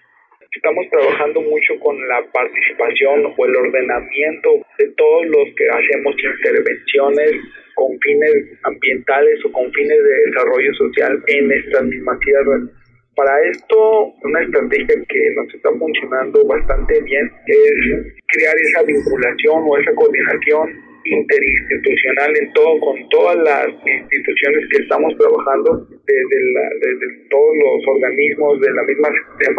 Estamos 0.51 0.85
trabajando 0.89 1.41
mucho 1.41 1.79
con 1.79 1.95
la 2.07 2.23
participación 2.33 3.33
o 3.37 3.45
el 3.45 3.55
ordenamiento 3.55 4.49
de 4.79 4.87
todos 4.97 5.25
los 5.27 5.47
que 5.55 5.69
hacemos 5.69 6.15
intervenciones 6.17 7.31
con 7.75 7.97
fines 7.99 8.59
ambientales 8.63 9.39
o 9.45 9.51
con 9.51 9.71
fines 9.71 10.03
de 10.03 10.31
desarrollo 10.31 10.73
social 10.73 11.23
en 11.27 11.51
estas 11.51 11.83
mismas 11.85 12.19
tierras 12.19 12.78
para 13.19 13.35
esto, 13.51 14.15
una 14.23 14.39
estrategia 14.39 14.95
que 14.95 15.21
nos 15.35 15.53
está 15.53 15.69
funcionando 15.75 16.39
bastante 16.47 17.01
bien 17.01 17.29
es 17.47 18.23
crear 18.31 18.55
esa 18.55 18.81
vinculación 18.83 19.59
o 19.67 19.77
esa 19.77 19.91
coordinación 19.91 20.71
interinstitucional 21.03 22.31
en 22.39 22.53
todo 22.53 22.79
con 22.79 22.95
todas 23.09 23.35
las 23.43 23.67
instituciones 23.67 24.63
que 24.71 24.83
estamos 24.83 25.11
trabajando 25.19 25.85
desde, 26.07 26.39
desde 26.79 27.27
todos 27.27 27.53
los 27.59 27.87
organismos 27.91 28.61
de 28.61 28.71
la 28.71 28.83
misma 28.83 29.09
de 29.11 29.51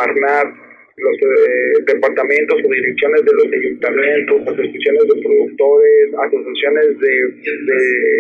los 0.96 1.16
eh, 1.20 1.84
departamentos 1.84 2.56
o 2.64 2.68
direcciones 2.68 3.24
de 3.24 3.32
los 3.44 3.48
ayuntamientos, 3.52 4.40
asociaciones 4.40 5.04
de 5.04 5.20
productores, 5.20 6.14
asociaciones 6.16 6.98
de, 6.98 7.12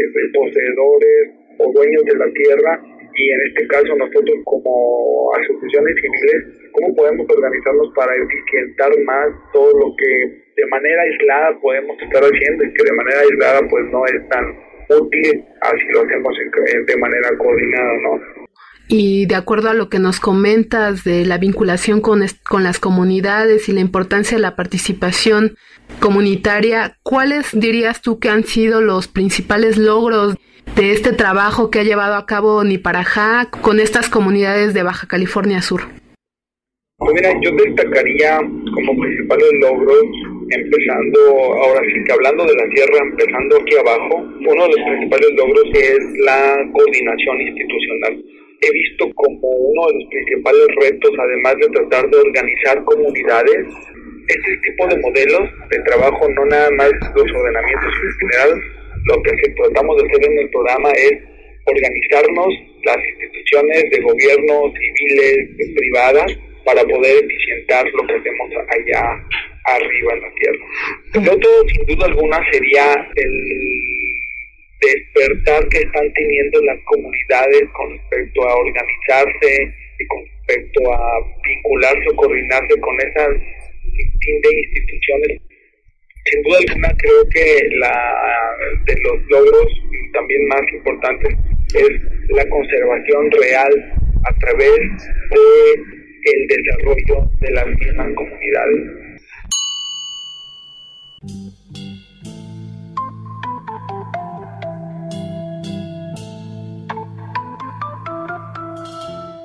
de 0.04 0.22
poseedores 0.34 1.32
o 1.56 1.72
dueños 1.72 2.04
de 2.04 2.16
la 2.16 2.28
tierra 2.32 2.99
y 3.14 3.30
en 3.30 3.40
este 3.48 3.66
caso 3.68 3.94
nosotros 3.96 4.36
como 4.44 5.32
asociaciones 5.34 5.94
civiles, 6.00 6.70
¿cómo 6.72 6.94
podemos 6.94 7.26
organizarnos 7.28 7.92
para 7.94 8.12
eficientar 8.16 8.90
más 9.04 9.28
todo 9.52 9.70
lo 9.78 9.94
que 9.96 10.52
de 10.56 10.66
manera 10.66 11.02
aislada 11.02 11.58
podemos 11.60 11.96
estar 12.02 12.22
haciendo 12.22 12.64
y 12.64 12.72
que 12.74 12.84
de 12.84 12.92
manera 12.92 13.20
aislada 13.20 13.60
pues 13.68 13.84
no 13.90 14.04
es 14.06 14.28
tan 14.28 14.44
útil 14.90 15.44
así 15.60 15.84
lo 15.92 16.02
hacemos 16.02 16.34
de 16.86 16.96
manera 16.96 17.28
coordinada, 17.38 17.92
¿no? 18.02 18.40
Y 18.92 19.26
de 19.26 19.36
acuerdo 19.36 19.70
a 19.70 19.74
lo 19.74 19.88
que 19.88 20.00
nos 20.00 20.18
comentas 20.18 21.04
de 21.04 21.24
la 21.24 21.38
vinculación 21.38 22.00
con, 22.00 22.24
con 22.48 22.64
las 22.64 22.80
comunidades 22.80 23.68
y 23.68 23.72
la 23.72 23.80
importancia 23.80 24.36
de 24.36 24.42
la 24.42 24.56
participación 24.56 25.54
comunitaria, 26.00 26.96
¿cuáles 27.04 27.48
dirías 27.52 28.02
tú 28.02 28.18
que 28.18 28.30
han 28.30 28.42
sido 28.42 28.80
los 28.80 29.06
principales 29.06 29.78
logros 29.78 30.34
de 30.76 30.92
este 30.92 31.12
trabajo 31.12 31.70
que 31.70 31.80
ha 31.80 31.82
llevado 31.82 32.14
a 32.14 32.26
cabo 32.26 32.64
Niparajá 32.64 33.50
con 33.50 33.80
estas 33.80 34.08
comunidades 34.08 34.74
de 34.74 34.82
Baja 34.82 35.06
California 35.06 35.62
Sur? 35.62 35.82
Pues 36.98 37.14
mira, 37.14 37.32
yo 37.40 37.50
destacaría 37.52 38.36
como 38.38 39.00
principales 39.00 39.50
logros, 39.60 40.04
empezando, 40.50 41.20
ahora 41.64 41.80
sí 41.80 42.04
que 42.04 42.12
hablando 42.12 42.44
de 42.44 42.54
la 42.54 42.68
tierra, 42.74 42.98
empezando 43.00 43.56
aquí 43.56 43.74
abajo, 43.76 44.16
uno 44.20 44.62
de 44.64 44.68
los 44.68 44.82
principales 44.84 45.30
logros 45.36 45.64
es 45.72 45.98
la 46.24 46.60
coordinación 46.72 47.40
institucional. 47.40 48.24
He 48.60 48.70
visto 48.72 49.08
como 49.14 49.48
uno 49.48 49.86
de 49.88 49.94
los 49.94 50.04
principales 50.10 50.66
retos, 50.78 51.10
además 51.18 51.54
de 51.56 51.68
tratar 51.68 52.10
de 52.10 52.18
organizar 52.18 52.84
comunidades, 52.84 53.66
este 54.28 54.56
tipo 54.68 54.86
de 54.86 55.00
modelos 55.00 55.48
de 55.70 55.78
trabajo, 55.80 56.28
no 56.36 56.44
nada 56.44 56.70
más 56.72 56.90
los 57.16 57.32
ordenamientos 57.32 57.92
generales, 58.20 58.79
lo 59.10 59.22
que 59.22 59.32
tratamos 59.56 59.96
de 59.96 60.08
hacer 60.08 60.30
en 60.30 60.38
el 60.38 60.50
programa 60.50 60.90
es 60.92 61.12
organizarnos 61.66 62.48
las 62.84 62.96
instituciones 62.96 63.90
de 63.90 64.00
gobierno, 64.00 64.72
civiles, 64.72 65.74
privadas, 65.74 66.38
para 66.64 66.82
poder 66.84 67.24
eficientar 67.24 67.84
lo 67.90 68.06
que 68.06 68.14
hacemos 68.14 68.50
allá 68.68 69.02
arriba 69.64 70.14
en 70.14 70.20
la 70.22 70.32
tierra. 70.34 70.64
El 71.14 71.28
otro, 71.28 71.50
sin 71.68 71.86
duda 71.86 72.06
alguna, 72.06 72.38
sería 72.52 72.94
el 73.16 73.34
despertar 74.80 75.68
que 75.68 75.78
están 75.78 76.12
teniendo 76.12 76.62
las 76.62 76.78
comunidades 76.84 77.62
con 77.72 77.90
respecto 77.90 78.48
a 78.48 78.54
organizarse 78.56 79.74
y 79.98 80.06
con 80.06 80.24
respecto 80.24 80.92
a 80.92 81.00
vincularse 81.44 82.06
o 82.12 82.16
coordinarse 82.16 82.80
con 82.80 83.00
esas 83.00 83.28
de 83.28 84.50
instituciones. 84.64 85.49
Sin 86.24 86.42
duda 86.42 86.58
alguna, 86.58 86.88
creo 86.98 87.28
que 87.32 87.76
la 87.78 88.20
de 88.84 88.94
los 89.02 89.22
logros 89.30 89.66
también 90.12 90.46
más 90.48 90.62
importantes 90.72 91.36
es 91.74 91.90
la 92.30 92.48
conservación 92.48 93.30
real 93.30 93.92
a 94.24 94.38
través 94.38 94.78
de 95.30 96.00
el 96.22 96.46
desarrollo 96.48 97.30
de 97.40 97.50
las 97.52 97.66
mismas 97.66 98.08
comunidades. 98.14 99.10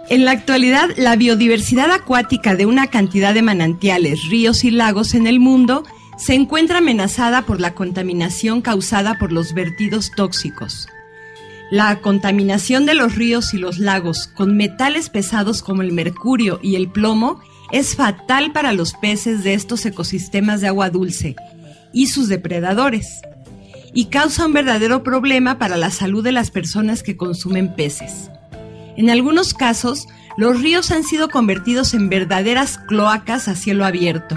En 0.08 0.24
la 0.24 0.32
actualidad, 0.32 0.90
la 0.98 1.16
biodiversidad 1.16 1.92
acuática 1.92 2.56
de 2.56 2.66
una 2.66 2.88
cantidad 2.88 3.34
de 3.34 3.42
manantiales, 3.42 4.30
ríos 4.30 4.64
y 4.64 4.72
lagos 4.72 5.16
en 5.16 5.26
el 5.26 5.40
mundo 5.40 5.84
se 6.18 6.34
encuentra 6.34 6.80
amenazada 6.80 7.44
por 7.44 7.60
la 7.60 7.74
contaminación 7.74 8.62
causada 8.62 9.18
por 9.18 9.32
los 9.32 9.54
vertidos 9.54 10.12
tóxicos. 10.16 10.88
La 11.72 12.00
contaminación 12.02 12.86
de 12.86 12.94
los 12.94 13.16
ríos 13.16 13.54
y 13.54 13.58
los 13.58 13.80
lagos 13.80 14.28
con 14.28 14.56
metales 14.56 15.10
pesados 15.10 15.62
como 15.62 15.82
el 15.82 15.92
mercurio 15.92 16.60
y 16.62 16.76
el 16.76 16.90
plomo 16.90 17.42
es 17.72 17.96
fatal 17.96 18.52
para 18.52 18.72
los 18.72 18.94
peces 18.94 19.44
de 19.44 19.56
estos 19.56 19.86
ecosistemas 19.86 20.62
de 20.62 20.68
agua 20.68 20.90
dulce 20.90 21.36
y 21.92 22.08
sus 22.08 22.28
depredadores, 22.28 23.22
y 23.94 24.06
causa 24.06 24.46
un 24.46 24.54
verdadero 24.54 25.02
problema 25.04 25.58
para 25.58 25.78
la 25.78 25.90
salud 25.90 26.24
de 26.24 26.34
las 26.34 26.52
personas 26.52 27.02
que 27.02 27.18
consumen 27.18 27.74
peces. 27.74 28.30
En 28.98 29.10
algunos 29.10 29.54
casos, 29.54 30.08
los 30.38 30.62
ríos 30.62 30.92
han 30.92 31.04
sido 31.04 31.30
convertidos 31.30 31.94
en 31.94 32.10
verdaderas 32.10 32.78
cloacas 32.78 33.48
a 33.48 33.56
cielo 33.56 33.86
abierto, 33.86 34.36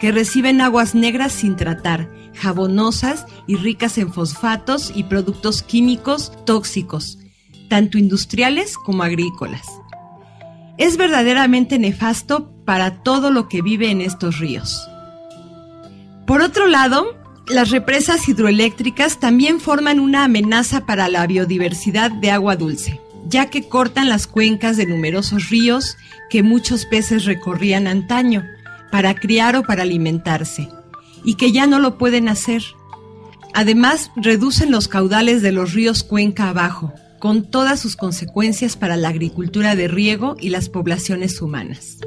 que 0.00 0.10
reciben 0.10 0.62
aguas 0.62 0.94
negras 0.94 1.30
sin 1.30 1.56
tratar, 1.56 2.08
jabonosas 2.34 3.26
y 3.46 3.56
ricas 3.56 3.98
en 3.98 4.12
fosfatos 4.12 4.90
y 4.94 5.04
productos 5.04 5.62
químicos 5.62 6.32
tóxicos, 6.46 7.18
tanto 7.68 7.98
industriales 7.98 8.76
como 8.78 9.02
agrícolas. 9.02 9.66
Es 10.78 10.96
verdaderamente 10.96 11.78
nefasto 11.78 12.50
para 12.64 13.02
todo 13.02 13.30
lo 13.30 13.48
que 13.48 13.60
vive 13.60 13.90
en 13.90 14.00
estos 14.00 14.38
ríos. 14.38 14.88
Por 16.26 16.40
otro 16.40 16.66
lado, 16.66 17.14
las 17.46 17.70
represas 17.70 18.26
hidroeléctricas 18.26 19.20
también 19.20 19.60
forman 19.60 20.00
una 20.00 20.24
amenaza 20.24 20.86
para 20.86 21.08
la 21.08 21.26
biodiversidad 21.26 22.10
de 22.10 22.30
agua 22.30 22.56
dulce, 22.56 23.00
ya 23.28 23.50
que 23.50 23.68
cortan 23.68 24.08
las 24.08 24.26
cuencas 24.26 24.78
de 24.78 24.86
numerosos 24.86 25.50
ríos 25.50 25.98
que 26.30 26.42
muchos 26.42 26.86
peces 26.86 27.26
recorrían 27.26 27.86
antaño 27.86 28.44
para 28.90 29.14
criar 29.14 29.56
o 29.56 29.62
para 29.62 29.82
alimentarse 29.82 30.68
y 31.24 31.34
que 31.34 31.52
ya 31.52 31.66
no 31.66 31.78
lo 31.78 31.98
pueden 31.98 32.28
hacer. 32.28 32.62
Además, 33.54 34.10
reducen 34.16 34.70
los 34.70 34.88
caudales 34.88 35.42
de 35.42 35.52
los 35.52 35.74
ríos 35.74 36.02
cuenca 36.02 36.48
abajo, 36.48 36.92
con 37.18 37.50
todas 37.50 37.80
sus 37.80 37.96
consecuencias 37.96 38.76
para 38.76 38.96
la 38.96 39.08
agricultura 39.08 39.76
de 39.76 39.88
riego 39.88 40.36
y 40.40 40.50
las 40.50 40.68
poblaciones 40.68 41.40
humanas. 41.42 41.98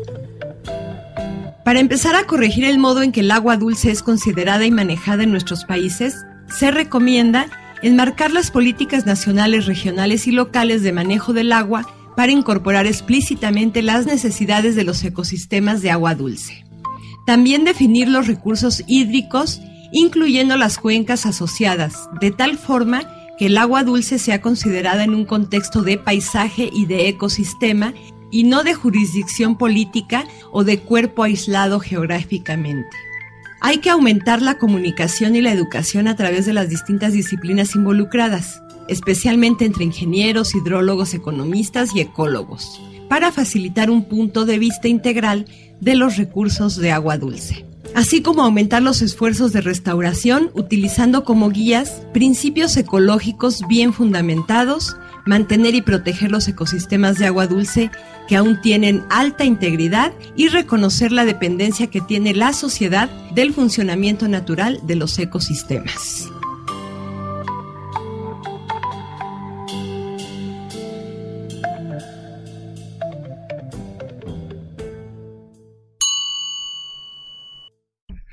Para 1.64 1.80
empezar 1.80 2.16
a 2.16 2.26
corregir 2.26 2.66
el 2.66 2.78
modo 2.78 3.02
en 3.02 3.12
que 3.12 3.22
el 3.22 3.32
agua 3.32 3.58
dulce 3.58 3.92
es 3.92 4.04
considerada 4.04 4.66
y 4.66 4.72
manejada 4.72 5.24
en 5.24 5.32
nuestros 5.32 5.64
países, 5.64 6.16
se 6.48 6.72
recomienda 6.72 7.48
enmarcar 7.82 8.32
las 8.32 8.52
políticas 8.52 9.06
nacionales, 9.06 9.66
regionales 9.66 10.28
y 10.28 10.32
locales 10.32 10.84
de 10.84 10.92
manejo 10.92 11.34
del 11.34 11.52
agua 11.52 11.88
para 12.16 12.32
incorporar 12.32 12.86
explícitamente 12.86 13.82
las 13.82 14.06
necesidades 14.06 14.76
de 14.76 14.84
los 14.84 15.04
ecosistemas 15.04 15.82
de 15.82 15.92
agua 15.92 16.16
dulce. 16.16 16.63
También 17.26 17.64
definir 17.64 18.10
los 18.10 18.28
recursos 18.28 18.84
hídricos, 18.88 19.62
incluyendo 19.92 20.58
las 20.58 20.78
cuencas 20.78 21.26
asociadas, 21.26 22.10
de 22.20 22.32
tal 22.32 22.58
forma 22.58 23.08
que 23.38 23.46
el 23.48 23.58
agua 23.58 23.84
dulce 23.84 24.20
sea 24.20 24.42
considerada 24.42 25.04
en 25.04 25.14
un 25.14 25.26
contexto 25.26 25.82
de 25.82 25.98
paisaje 25.98 26.70
y 26.72 26.86
de 26.86 27.08
ecosistema 27.08 27.94
y 28.30 28.44
no 28.44 28.64
de 28.64 28.74
jurisdicción 28.74 29.58
política 29.58 30.26
o 30.52 30.64
de 30.64 30.80
cuerpo 30.80 31.24
aislado 31.24 31.80
geográficamente. 31.80 32.90
Hay 33.62 33.78
que 33.78 33.90
aumentar 33.90 34.42
la 34.42 34.58
comunicación 34.58 35.36
y 35.36 35.42
la 35.42 35.54
educación 35.54 36.08
a 36.08 36.16
través 36.16 36.46
de 36.46 36.54
las 36.54 36.68
distintas 36.68 37.14
disciplinas 37.14 37.76
involucradas, 37.76 38.62
especialmente 38.90 39.64
entre 39.64 39.86
ingenieros, 39.86 40.54
hidrólogos, 40.54 41.14
economistas 41.14 41.96
y 41.96 42.02
ecólogos, 42.02 42.82
para 43.08 43.32
facilitar 43.32 43.90
un 43.90 44.04
punto 44.06 44.46
de 44.46 44.60
vista 44.60 44.90
integral 44.90 45.46
de 45.84 45.96
los 45.96 46.18
recursos 46.18 46.78
de 46.78 46.92
agua 46.92 47.18
dulce 47.18 47.66
así 47.94 48.22
como 48.22 48.44
aumentar 48.44 48.82
los 48.82 49.02
esfuerzos 49.02 49.54
de 49.54 49.62
restauración 49.62 50.50
utilizando 50.54 51.24
como 51.24 51.50
guías 51.50 52.02
principios 52.14 52.76
ecológicos 52.78 53.62
bien 53.68 53.94
fundamentados, 53.94 54.98
mantener 55.26 55.76
y 55.76 55.82
proteger 55.82 56.32
los 56.32 56.48
ecosistemas 56.48 57.18
de 57.18 57.28
agua 57.28 57.48
dulce 57.48 57.92
que 58.28 58.36
aún 58.36 58.62
tienen 58.62 59.04
alta 59.10 59.46
integridad 59.46 60.14
y 60.36 60.48
reconocer 60.48 61.12
la 61.12 61.26
dependencia 61.26 61.88
que 61.88 62.02
tiene 62.02 62.34
la 62.34 62.54
sociedad 62.54 63.10
del 63.34 63.54
funcionamiento 63.54 64.28
natural 64.28 64.80
de 64.84 64.96
los 64.96 65.18
ecosistemas. 65.20 66.33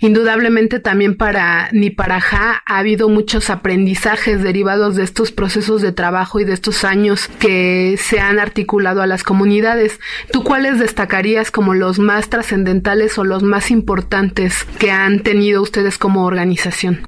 Indudablemente 0.02 0.80
también 0.80 1.14
para 1.14 1.68
Niparajá 1.72 2.62
ha 2.64 2.78
habido 2.78 3.10
muchos 3.10 3.50
aprendizajes 3.50 4.42
derivados 4.42 4.96
de 4.96 5.04
estos 5.04 5.30
procesos 5.30 5.82
de 5.82 5.92
trabajo 5.92 6.40
y 6.40 6.44
de 6.44 6.54
estos 6.54 6.84
años 6.84 7.28
que 7.28 7.96
se 7.98 8.18
han 8.18 8.38
articulado 8.38 9.02
a 9.02 9.06
las 9.06 9.22
comunidades. 9.22 10.00
¿Tú 10.32 10.42
cuáles 10.42 10.78
destacarías 10.78 11.50
como 11.50 11.74
los 11.74 11.98
más 11.98 12.30
trascendentales 12.30 13.18
o 13.18 13.24
los 13.24 13.42
más 13.42 13.70
importantes 13.70 14.64
que 14.78 14.90
han 14.90 15.22
tenido 15.22 15.60
ustedes 15.60 15.98
como 15.98 16.24
organización? 16.24 17.06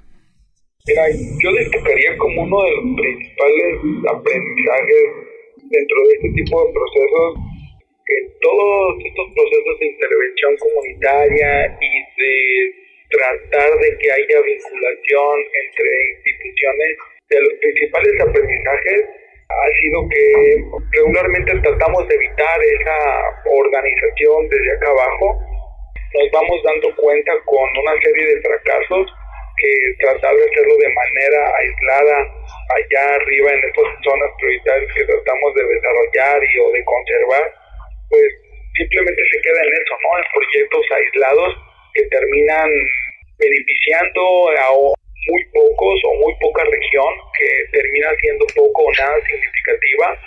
Mira, 0.86 1.02
yo 1.42 1.52
destacaría 1.52 2.18
como 2.18 2.42
uno 2.42 2.62
de 2.62 2.70
los 2.72 2.84
principales 3.00 3.72
aprendizajes 4.10 5.04
dentro 5.56 5.96
de 6.04 6.14
este 6.14 6.28
tipo 6.42 6.66
de 6.66 6.72
procesos 6.74 7.52
que 8.04 8.16
todos 8.42 8.98
estos 8.98 9.26
procesos 9.32 9.78
de 9.80 9.86
intervención 9.86 10.52
comunitaria 10.58 11.78
y 11.80 11.92
de 12.20 12.81
tratar 13.12 13.70
de 13.78 13.98
que 13.98 14.08
haya 14.10 14.40
vinculación 14.40 15.34
entre 15.52 15.88
instituciones. 16.16 16.90
De 17.28 17.40
los 17.40 17.54
principales 17.60 18.12
aprendizajes 18.20 19.00
ha 19.48 19.68
sido 19.80 20.08
que 20.08 20.24
regularmente 20.96 21.52
tratamos 21.62 22.08
de 22.08 22.14
evitar 22.14 22.58
esa 22.60 22.98
organización 23.52 24.48
desde 24.48 24.72
acá 24.72 24.90
abajo. 24.90 25.40
Nos 26.12 26.28
vamos 26.32 26.60
dando 26.64 26.88
cuenta 26.96 27.32
con 27.44 27.68
una 27.84 27.96
serie 28.02 28.26
de 28.34 28.40
fracasos 28.40 29.06
que 29.56 29.72
tratar 30.00 30.34
de 30.34 30.44
hacerlo 30.44 30.76
de 30.76 30.92
manera 30.92 31.40
aislada 31.56 32.18
allá 32.72 33.04
arriba 33.16 33.48
en 33.52 33.64
estas 33.64 33.88
zonas 34.04 34.30
prioritarias 34.40 34.92
que 34.92 35.04
tratamos 35.04 35.54
de 35.54 35.64
desarrollar 35.64 36.38
y 36.42 36.58
o 36.60 36.72
de 36.72 36.84
conservar, 36.84 37.44
pues 38.08 38.28
simplemente 38.76 39.22
se 39.30 39.40
queda 39.40 39.60
en 39.62 39.72
eso, 39.72 39.94
¿no? 40.00 40.10
En 40.18 40.24
proyectos 40.32 40.84
aislados 40.90 41.52
que 41.94 42.02
terminan 42.08 42.70
beneficiando 43.42 44.22
muy 45.28 45.44
pocos 45.52 45.96
o 46.04 46.14
muy 46.22 46.34
poca 46.40 46.64
región 46.64 47.12
que 47.38 47.48
termina 47.70 48.10
siendo 48.20 48.46
poco 48.54 48.82
o 48.82 48.92
nada 48.92 49.18
significativa. 49.26 50.18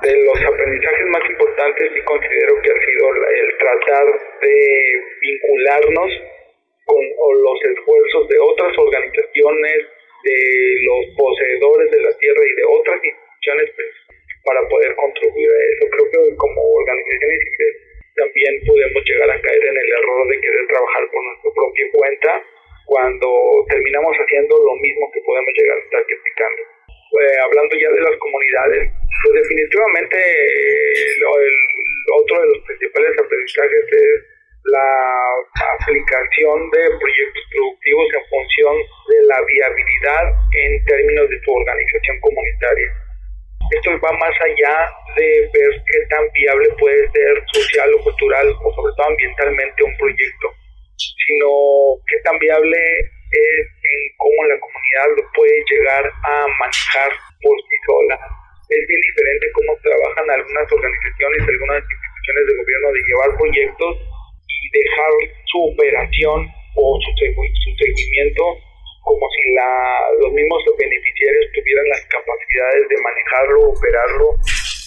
De 0.00 0.16
los 0.16 0.40
aprendizajes 0.40 1.06
más 1.12 1.24
importantes 1.28 1.92
y 1.92 2.00
considero 2.04 2.54
que 2.62 2.70
ha 2.72 2.78
sido 2.88 3.04
el 3.12 3.58
tratar 3.58 4.06
de 4.40 4.56
vincularnos 5.20 6.10
con 6.86 7.42
los 7.42 7.58
esfuerzos 7.76 8.28
de 8.28 8.38
otras 8.40 8.72
organizaciones, 8.78 9.78
de 10.24 10.38
los 10.88 11.04
poseedores 11.16 11.90
de 11.90 12.00
la 12.00 12.12
tierra 12.16 12.42
y 12.44 12.54
de 12.56 12.64
otras 12.64 13.00
instituciones 13.04 13.68
pues, 13.76 13.88
para 14.44 14.66
poder 14.68 14.94
contribuir 14.96 15.50
a 15.50 15.60
eso. 15.68 15.84
Creo 15.92 16.06
que 16.10 16.36
como 16.36 16.60
organizaciones 16.64 17.40
también 18.16 18.52
podemos 18.66 19.02
llegar 19.04 19.30
a 19.30 19.40
caer 19.40 19.64
en 19.64 19.76
el 19.76 19.90
error 19.90 20.28
de 20.28 20.40
querer 20.40 20.66
trabajar 20.68 21.04
por 21.10 21.22
nuestra 21.24 21.50
propia 21.54 21.86
cuenta 21.92 22.42
cuando 22.86 23.28
terminamos 23.68 24.16
haciendo 24.16 24.58
lo 24.58 24.74
mismo 24.82 25.10
que 25.14 25.20
podemos 25.22 25.50
llegar 25.54 25.78
a 25.78 25.84
estar 25.84 26.02
criticando. 26.06 26.62
Eh, 27.10 27.38
hablando 27.42 27.74
ya 27.76 27.90
de 27.90 28.02
las 28.02 28.16
comunidades, 28.18 28.90
pues 29.22 29.42
definitivamente 29.42 30.16
el, 30.18 31.24
otro 32.22 32.40
de 32.40 32.46
los 32.48 32.58
principales 32.66 33.14
aprendizajes 33.18 33.84
es 33.92 34.30
la 34.64 34.90
aplicación 35.74 36.70
de 36.70 36.82
proyectos 36.98 37.44
productivos 37.50 38.06
en 38.14 38.24
función 38.30 38.74
de 39.10 39.18
la 39.26 39.38
viabilidad 39.42 40.24
en 40.54 40.84
términos 40.84 41.30
de 41.30 41.38
tu 41.40 41.50
organización 41.52 42.20
comunitaria. 42.20 42.88
Esto 43.70 43.90
va 44.02 44.12
más 44.18 44.34
allá 44.42 44.74
de 45.16 45.48
ver 45.54 45.70
qué 45.86 45.98
tan 46.10 46.24
viable 46.34 46.68
puede 46.78 47.06
ser 47.12 47.32
social 47.52 47.94
o 47.94 48.02
cultural 48.02 48.46
o 48.50 48.74
sobre 48.74 48.92
todo 48.96 49.06
ambientalmente 49.06 49.84
un 49.84 49.96
proyecto, 49.96 50.46
sino 50.98 51.48
qué 52.10 52.18
tan 52.24 52.38
viable 52.38 52.76
es 53.30 53.62
en 53.62 54.00
cómo 54.18 54.42
la 54.50 54.58
comunidad 54.58 55.06
lo 55.16 55.22
puede 55.38 55.54
llegar 55.70 56.02
a 56.02 56.34
manejar 56.58 57.10
por 57.42 57.54
sí 57.62 57.76
sola. 57.86 58.18
Es 58.70 58.82
bien 58.86 59.00
diferente 59.06 59.46
cómo 59.54 59.70
trabajan 59.82 60.26
algunas 60.30 60.66
organizaciones, 60.66 61.40
algunas 61.46 61.82
instituciones 61.86 62.44
de 62.46 62.56
gobierno 62.58 62.88
de 62.90 63.02
llevar 63.06 63.30
proyectos 63.38 63.92
y 64.50 64.58
dejar 64.74 65.12
su 65.46 65.58
operación 65.70 66.38
o 66.74 66.98
su, 66.98 67.10
su 67.14 67.70
seguimiento 67.78 68.42
como 69.00 69.24
si 69.32 69.52
la, 69.54 70.10
los 70.20 70.32
mismos 70.32 70.62
beneficiarios 70.78 71.46
tuvieran 71.54 71.88
las 71.88 72.04
capacidades 72.06 72.88
de 72.88 72.96
manejarlo, 73.00 73.72
operarlo, 73.72 74.28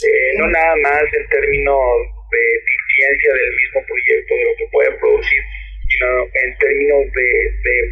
eh, 0.03 0.31
no 0.37 0.47
nada 0.47 0.75
más 0.83 1.03
en 1.13 1.25
términos 1.29 1.79
de 2.31 2.43
eficiencia 2.59 3.31
del 3.33 3.51
mismo 3.55 3.79
proyecto, 3.87 4.31
de 4.35 4.45
lo 4.45 4.53
que 4.57 4.67
puede 4.71 4.91
producir, 4.97 5.41
sino 5.89 6.07
en 6.33 6.49
términos 6.57 7.01
de, 7.13 7.29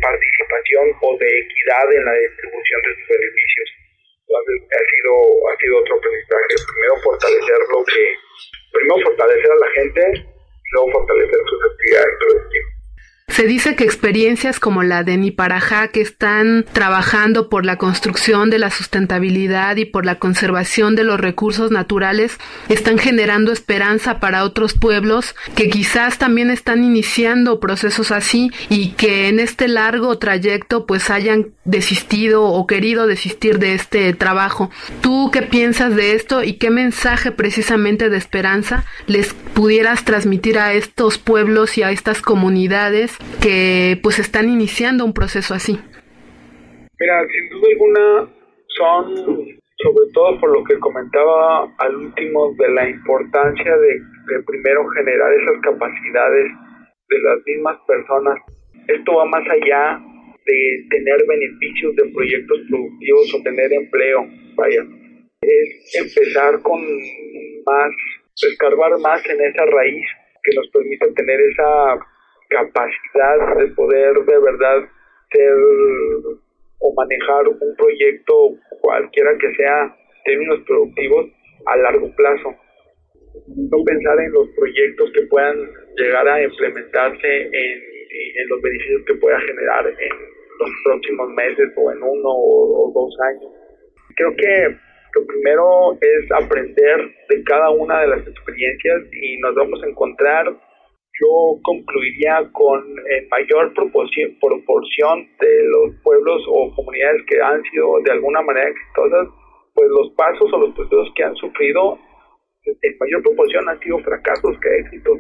participación 0.02 0.86
o 1.02 1.18
de 1.18 1.30
equidad 1.30 1.86
en 1.94 2.06
la 2.06 2.14
distribución 2.14 2.80
de 2.82 2.92
sus 2.96 3.08
beneficios. 3.08 3.68
Ha 4.32 4.84
sido, 4.88 5.14
ha 5.52 5.54
sido 5.60 5.78
otro 5.78 5.96
aprendizaje. 5.98 6.54
Primero 6.64 6.96
fortalecer 7.04 7.60
lo 7.70 7.84
que, 7.84 8.04
primero 8.72 8.98
fortalecer 9.04 9.52
a 9.52 9.60
la 9.60 9.70
gente, 9.76 10.02
luego 10.72 10.92
fortalecer 10.92 11.40
sus 11.46 11.62
actividades 11.72 12.14
productivas. 12.20 12.81
Se 13.32 13.48
dice 13.48 13.78
que 13.78 13.86
experiencias 13.86 14.60
como 14.60 14.84
la 14.84 15.04
de 15.04 15.16
Niparajá, 15.16 15.88
que 15.88 16.02
están 16.02 16.66
trabajando 16.74 17.48
por 17.48 17.66
la 17.66 17.78
construcción 17.78 18.50
de 18.50 18.60
la 18.60 18.70
sustentabilidad 18.70 19.78
y 19.78 19.86
por 19.86 20.06
la 20.06 20.20
conservación 20.20 20.96
de 20.98 21.06
los 21.06 21.18
recursos 21.18 21.72
naturales, 21.72 22.38
están 22.68 22.98
generando 22.98 23.54
esperanza 23.54 24.20
para 24.20 24.44
otros 24.44 24.74
pueblos 24.74 25.34
que 25.56 25.70
quizás 25.70 26.18
también 26.18 26.50
están 26.50 26.84
iniciando 26.84 27.62
procesos 27.62 28.12
así 28.12 28.52
y 28.68 28.90
que 28.90 29.30
en 29.30 29.40
este 29.40 29.70
largo 29.70 30.18
trayecto 30.18 30.86
pues 30.86 31.10
hayan 31.10 31.52
desistido 31.64 32.44
o 32.44 32.68
querido 32.68 33.08
desistir 33.08 33.60
de 33.60 33.76
este 33.76 34.12
trabajo. 34.14 34.72
¿Tú 35.00 35.32
qué 35.32 35.42
piensas 35.42 35.96
de 35.96 36.16
esto 36.16 36.44
y 36.44 36.54
qué 36.54 36.70
mensaje 36.70 37.32
precisamente 37.32 38.10
de 38.10 38.18
esperanza 38.18 38.84
les 39.08 39.34
pudieras 39.34 40.04
transmitir 40.04 40.60
a 40.60 40.74
estos 40.74 41.18
pueblos 41.18 41.78
y 41.78 41.84
a 41.84 41.92
estas 41.92 42.22
comunidades 42.22 43.21
que 43.42 44.00
pues 44.02 44.20
están 44.20 44.50
iniciando 44.50 45.06
un 45.06 45.14
proceso 45.14 45.54
así? 45.54 45.80
Mira, 47.00 47.26
sin 47.28 47.50
duda 47.50 47.68
alguna 47.72 48.30
son, 48.78 49.16
sobre 49.16 50.12
todo 50.14 50.40
por 50.40 50.52
lo 50.52 50.64
que 50.64 50.78
comentaba 50.80 51.74
al 51.80 51.96
último, 51.96 52.54
de 52.54 52.70
la 52.70 52.90
importancia 52.90 53.76
de, 53.76 54.44
primero 54.46 54.88
generar 54.90 55.34
esas 55.34 55.62
capacidades 55.62 56.52
de 57.10 57.20
las 57.20 57.40
mismas 57.46 57.78
personas. 57.88 58.40
Esto 58.88 59.16
va 59.16 59.26
más 59.26 59.44
allá 59.50 60.00
de 60.46 60.86
tener 60.90 61.18
beneficios 61.28 61.96
de 61.96 62.10
proyectos 62.14 62.60
productivos 62.70 63.34
o 63.36 63.44
tener 63.44 63.74
empleo. 63.74 64.28
Vaya, 64.56 64.86
es 65.42 65.96
empezar 65.96 66.62
con 66.62 66.80
más, 67.66 67.92
escarbar 68.44 68.98
más 69.00 69.28
en 69.28 69.42
esa 69.42 69.66
raíz 69.66 70.06
que 70.44 70.56
nos 70.56 70.68
permite 70.70 71.12
tener 71.14 71.40
esa 71.42 72.00
capacidad 72.52 73.58
de 73.58 73.68
poder 73.70 74.14
de 74.14 74.40
verdad 74.40 74.84
ser 75.32 75.54
o 76.80 76.94
manejar 76.94 77.48
un 77.48 77.76
proyecto 77.78 78.58
cualquiera 78.82 79.32
que 79.40 79.56
sea 79.56 79.96
términos 80.26 80.60
productivos 80.68 81.28
a 81.66 81.78
largo 81.78 82.14
plazo. 82.16 82.56
No 83.48 83.84
pensar 83.86 84.20
en 84.20 84.32
los 84.34 84.50
proyectos 84.58 85.12
que 85.14 85.22
puedan 85.28 85.58
llegar 85.96 86.28
a 86.28 86.44
implementarse 86.44 87.42
en, 87.44 87.92
los 88.50 88.62
beneficios 88.62 89.04
que 89.06 89.14
pueda 89.16 89.40
generar 89.40 89.88
en 89.88 90.18
los 90.60 90.70
próximos 90.84 91.30
meses 91.30 91.70
o 91.78 91.92
en 91.92 92.04
uno 92.04 92.30
o 92.30 92.92
dos 92.94 93.16
años. 93.22 93.52
Creo 94.16 94.36
que 94.36 94.76
lo 95.14 95.26
primero 95.26 95.98
es 96.02 96.32
aprender 96.32 96.98
de 97.30 97.44
cada 97.44 97.70
una 97.70 98.02
de 98.02 98.08
las 98.08 98.28
experiencias 98.28 99.02
y 99.12 99.38
nos 99.38 99.56
vamos 99.56 99.82
a 99.84 99.88
encontrar 99.88 100.58
yo 101.22 101.62
concluiría 101.62 102.50
con 102.52 102.82
en 102.82 103.30
mayor 103.30 103.74
proporción, 103.74 104.36
proporción 104.42 105.28
de 105.40 105.64
los 105.70 105.96
pueblos 106.04 106.42
o 106.48 106.74
comunidades 106.76 107.22
que 107.28 107.40
han 107.42 107.62
sido 107.70 108.02
de 108.04 108.12
alguna 108.12 108.42
manera 108.42 108.70
exitosas, 108.70 109.28
pues 109.74 109.88
los 109.90 110.12
pasos 110.16 110.52
o 110.52 110.58
los 110.58 110.76
procesos 110.76 111.12
que 111.16 111.24
han 111.24 111.36
sufrido 111.36 112.00
en 112.66 112.98
mayor 113.00 113.24
proporción 113.24 113.70
han 113.70 113.80
sido 113.80 114.00
fracasos 114.00 114.58
que 114.62 114.78
éxitos. 114.78 115.20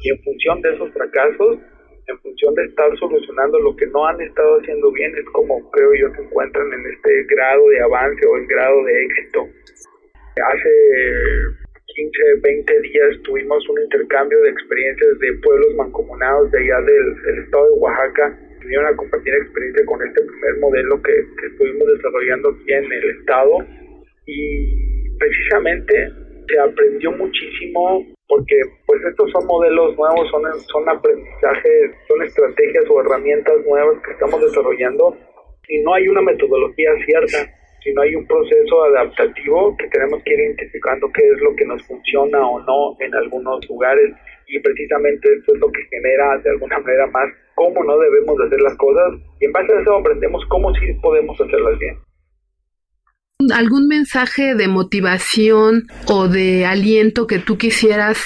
Y 0.00 0.10
en 0.10 0.22
función 0.22 0.60
de 0.60 0.74
esos 0.74 0.92
fracasos, 0.92 1.58
en 2.06 2.18
función 2.18 2.54
de 2.54 2.64
estar 2.64 2.96
solucionando 2.98 3.58
lo 3.58 3.74
que 3.76 3.86
no 3.86 4.06
han 4.06 4.20
estado 4.20 4.60
haciendo 4.60 4.90
bien, 4.92 5.16
es 5.16 5.24
como 5.32 5.70
creo 5.70 5.94
yo 5.94 6.14
se 6.14 6.22
encuentran 6.22 6.72
en 6.72 6.92
este 6.92 7.24
grado 7.34 7.68
de 7.68 7.80
avance 7.80 8.26
o 8.26 8.36
el 8.36 8.46
grado 8.46 8.84
de 8.84 9.04
éxito. 9.04 9.48
Hace 10.36 11.63
15, 11.94 12.40
20 12.42 12.80
días 12.80 13.22
tuvimos 13.22 13.68
un 13.68 13.82
intercambio 13.82 14.40
de 14.42 14.50
experiencias 14.50 15.18
de 15.20 15.32
pueblos 15.34 15.74
mancomunados 15.76 16.50
de 16.50 16.58
allá 16.58 16.80
del, 16.80 17.38
estado 17.44 17.66
de 17.66 17.80
Oaxaca. 17.80 18.38
Vinieron 18.60 18.86
a 18.86 18.96
compartir 18.96 19.34
experiencia 19.34 19.84
con 19.86 20.02
este 20.02 20.22
primer 20.22 20.58
modelo 20.58 21.00
que, 21.02 21.12
que 21.38 21.46
estuvimos 21.46 21.86
desarrollando 21.96 22.48
aquí 22.50 22.72
en 22.72 22.92
el 22.92 23.10
estado. 23.10 23.58
Y 24.26 25.16
precisamente 25.18 26.12
se 26.48 26.58
aprendió 26.58 27.12
muchísimo 27.12 28.04
porque 28.26 28.56
pues 28.86 29.00
estos 29.04 29.30
son 29.30 29.46
modelos 29.46 29.96
nuevos, 29.96 30.28
son, 30.30 30.42
son 30.66 30.88
aprendizajes, 30.88 31.92
son 32.08 32.22
estrategias 32.22 32.84
o 32.90 33.00
herramientas 33.00 33.54
nuevas 33.66 34.02
que 34.02 34.12
estamos 34.12 34.40
desarrollando. 34.40 35.16
Y 35.68 35.80
no 35.82 35.94
hay 35.94 36.08
una 36.08 36.22
metodología 36.22 36.90
cierta 37.06 37.54
si 37.84 37.92
no 37.92 38.00
hay 38.00 38.16
un 38.16 38.26
proceso 38.26 38.84
adaptativo 38.84 39.76
que 39.76 39.86
tenemos 39.88 40.22
que 40.24 40.32
ir 40.32 40.40
identificando 40.40 41.06
qué 41.12 41.22
es 41.22 41.40
lo 41.42 41.54
que 41.54 41.66
nos 41.66 41.86
funciona 41.86 42.40
o 42.48 42.58
no 42.60 42.96
en 42.98 43.14
algunos 43.14 43.68
lugares 43.68 44.10
y 44.48 44.58
precisamente 44.58 45.28
eso 45.34 45.54
es 45.54 45.60
lo 45.60 45.70
que 45.70 45.84
genera 45.90 46.38
de 46.38 46.50
alguna 46.50 46.78
manera 46.78 47.06
más 47.08 47.28
cómo 47.54 47.84
no 47.84 47.98
debemos 47.98 48.38
de 48.38 48.46
hacer 48.46 48.60
las 48.60 48.76
cosas. 48.78 49.20
Y 49.40 49.44
en 49.44 49.52
base 49.52 49.72
a 49.72 49.80
eso 49.80 49.94
aprendemos 49.94 50.44
cómo 50.48 50.74
sí 50.74 50.94
podemos 51.02 51.38
hacerlas 51.40 51.78
bien 51.78 51.96
algún 53.52 53.88
mensaje 53.88 54.54
de 54.54 54.68
motivación 54.68 55.88
o 56.06 56.28
de 56.28 56.66
aliento 56.66 57.26
que 57.26 57.40
tú 57.40 57.58
quisieras 57.58 58.18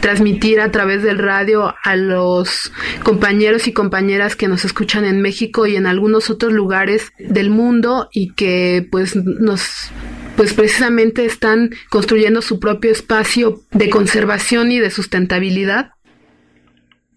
transmitir 0.00 0.60
a 0.60 0.72
través 0.72 1.02
del 1.02 1.18
radio 1.18 1.74
a 1.84 1.94
los 1.94 2.72
compañeros 3.04 3.68
y 3.68 3.72
compañeras 3.72 4.34
que 4.34 4.48
nos 4.48 4.64
escuchan 4.64 5.04
en 5.04 5.22
México 5.22 5.66
y 5.66 5.76
en 5.76 5.86
algunos 5.86 6.30
otros 6.30 6.52
lugares 6.52 7.12
del 7.18 7.48
mundo 7.48 8.08
y 8.12 8.34
que 8.34 8.86
pues 8.90 9.14
nos 9.14 9.90
pues 10.36 10.52
precisamente 10.52 11.24
están 11.24 11.70
construyendo 11.88 12.42
su 12.42 12.60
propio 12.60 12.90
espacio 12.90 13.60
de 13.70 13.88
conservación 13.88 14.70
y 14.70 14.80
de 14.80 14.90
sustentabilidad? 14.90 15.92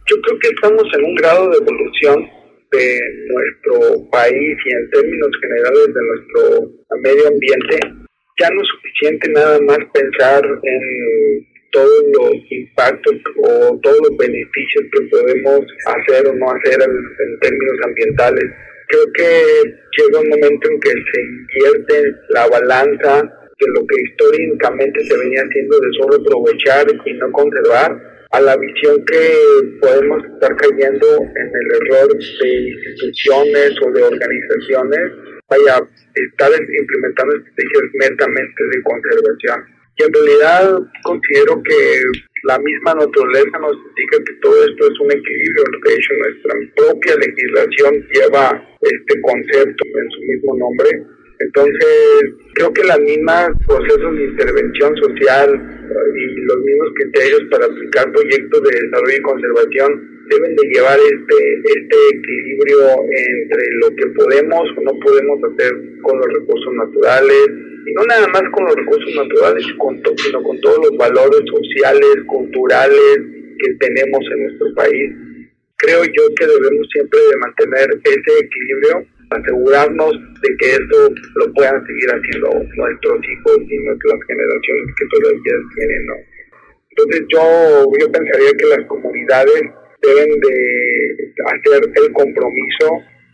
Yo 0.06 0.16
creo 0.22 0.40
que 0.40 0.48
estamos 0.50 0.84
en 0.94 1.04
un 1.04 1.16
grado 1.16 1.50
de 1.50 1.58
evolución 1.58 2.39
de 2.72 3.00
nuestro 3.28 4.10
país 4.12 4.58
y 4.66 4.70
en 4.72 4.90
términos 4.92 5.30
generales 5.42 5.88
de 5.88 6.02
nuestro 6.02 6.72
medio 7.02 7.28
ambiente, 7.28 7.80
ya 8.40 8.50
no 8.52 8.62
es 8.62 8.68
suficiente 8.68 9.30
nada 9.32 9.60
más 9.62 9.80
pensar 9.94 10.44
en 10.64 11.48
todos 11.72 12.04
los 12.14 12.34
impactos 12.50 13.16
o 13.38 13.80
todos 13.84 14.00
los 14.10 14.18
beneficios 14.18 14.86
que 14.92 15.02
podemos 15.08 15.62
hacer 15.86 16.28
o 16.28 16.34
no 16.34 16.46
hacer 16.52 16.82
en, 16.82 17.40
términos 17.40 17.78
ambientales. 17.86 18.46
Creo 18.88 19.06
que 19.14 19.44
llega 19.98 20.20
un 20.20 20.30
momento 20.30 20.70
en 20.70 20.80
que 20.80 20.90
se 20.90 21.22
invierte 21.22 22.16
la 22.30 22.48
balanza 22.48 23.22
de 23.22 23.68
lo 23.76 23.86
que 23.86 24.02
históricamente 24.02 25.04
se 25.04 25.18
venía 25.18 25.44
haciendo 25.44 25.80
de 25.80 25.88
solo 26.00 26.16
aprovechar 26.16 26.88
y 27.06 27.14
no 27.14 27.32
conservar 27.32 28.19
a 28.32 28.40
la 28.42 28.56
visión 28.58 29.04
que 29.06 29.80
podemos 29.82 30.24
estar 30.26 30.56
cayendo 30.58 31.08
en 31.36 31.48
el 31.48 31.68
error 31.82 32.10
de 32.18 32.50
instituciones 32.50 33.72
o 33.82 33.92
de 33.92 34.04
organizaciones, 34.04 35.12
vaya, 35.50 35.82
estar 36.14 36.52
implementando 36.52 37.36
estrategias 37.36 37.84
netamente 37.94 38.64
de 38.64 38.84
conservación. 38.84 39.66
Y 39.98 40.04
en 40.04 40.14
realidad 40.14 40.80
considero 41.04 41.62
que 41.64 42.02
la 42.44 42.58
misma 42.60 42.94
naturaleza 42.94 43.60
nos 43.60 43.76
indica 43.76 44.18
que 44.24 44.34
todo 44.42 44.64
esto 44.64 44.88
es 44.88 45.00
un 45.00 45.12
equilibrio. 45.12 45.64
De 45.84 45.94
hecho, 45.94 46.14
nuestra 46.20 46.54
propia 46.76 47.16
legislación 47.16 48.08
lleva 48.14 48.64
este 48.80 49.22
concepto 49.22 49.84
en 49.86 50.12
su 50.12 50.22
mismo 50.22 50.56
nombre. 50.58 50.90
Entonces, 51.40 52.36
creo 52.54 52.74
que 52.74 52.84
los 52.84 53.00
mismos 53.00 53.50
procesos 53.66 54.16
de 54.16 54.24
intervención 54.26 54.96
social 54.98 55.50
y 56.16 56.42
los 56.42 56.58
mismos 56.58 56.90
criterios 56.96 57.42
para 57.50 57.66
aplicar 57.66 58.12
proyectos 58.12 58.64
de 58.64 58.82
desarrollo 58.82 59.18
y 59.18 59.22
conservación 59.22 60.20
deben 60.30 60.56
de 60.56 60.68
llevar 60.68 61.00
este, 61.00 61.38
este 61.64 61.98
equilibrio 62.14 62.78
entre 63.10 63.64
lo 63.82 63.96
que 63.96 64.06
podemos 64.08 64.62
o 64.78 64.82
no 64.82 65.00
podemos 65.00 65.40
hacer 65.44 65.74
con 66.02 66.18
los 66.20 66.28
recursos 66.28 66.74
naturales, 66.74 67.48
y 67.86 67.94
no 67.94 68.04
nada 68.04 68.28
más 68.28 68.44
con 68.52 68.66
los 68.66 68.76
recursos 68.76 69.16
naturales, 69.16 69.64
sino 69.64 70.44
con 70.44 70.62
todos 70.62 70.78
los 70.86 70.98
valores 70.98 71.42
sociales, 71.50 72.24
culturales 72.28 73.20
que 73.58 73.74
tenemos 73.80 74.20
en 74.32 74.44
nuestro 74.44 74.74
país. 74.76 75.16
Creo 75.78 76.04
yo 76.04 76.36
que 76.36 76.46
debemos 76.46 76.88
siempre 76.92 77.20
de 77.32 77.38
mantener 77.38 77.90
ese 78.04 78.46
equilibrio, 78.46 79.06
asegurarnos 79.30 80.14
de 80.42 80.50
que 80.58 80.72
esto 80.72 81.10
lo 81.36 81.54
puedan 81.54 81.86
seguir 81.86 82.10
haciendo 82.10 82.50
nuestros 82.76 83.20
hijos 83.24 83.58
y 83.70 83.78
nuestras 83.86 84.20
generaciones 84.28 84.96
que 84.98 85.06
todavía 85.10 85.54
tienen. 85.76 86.06
¿no? 86.06 86.16
Entonces 86.90 87.26
yo, 87.30 87.86
yo 88.00 88.12
pensaría 88.12 88.52
que 88.58 88.66
las 88.66 88.86
comunidades 88.88 89.62
deben 90.02 90.40
de 90.40 90.56
hacer 91.46 91.82
el 91.96 92.14
compromiso 92.14 92.88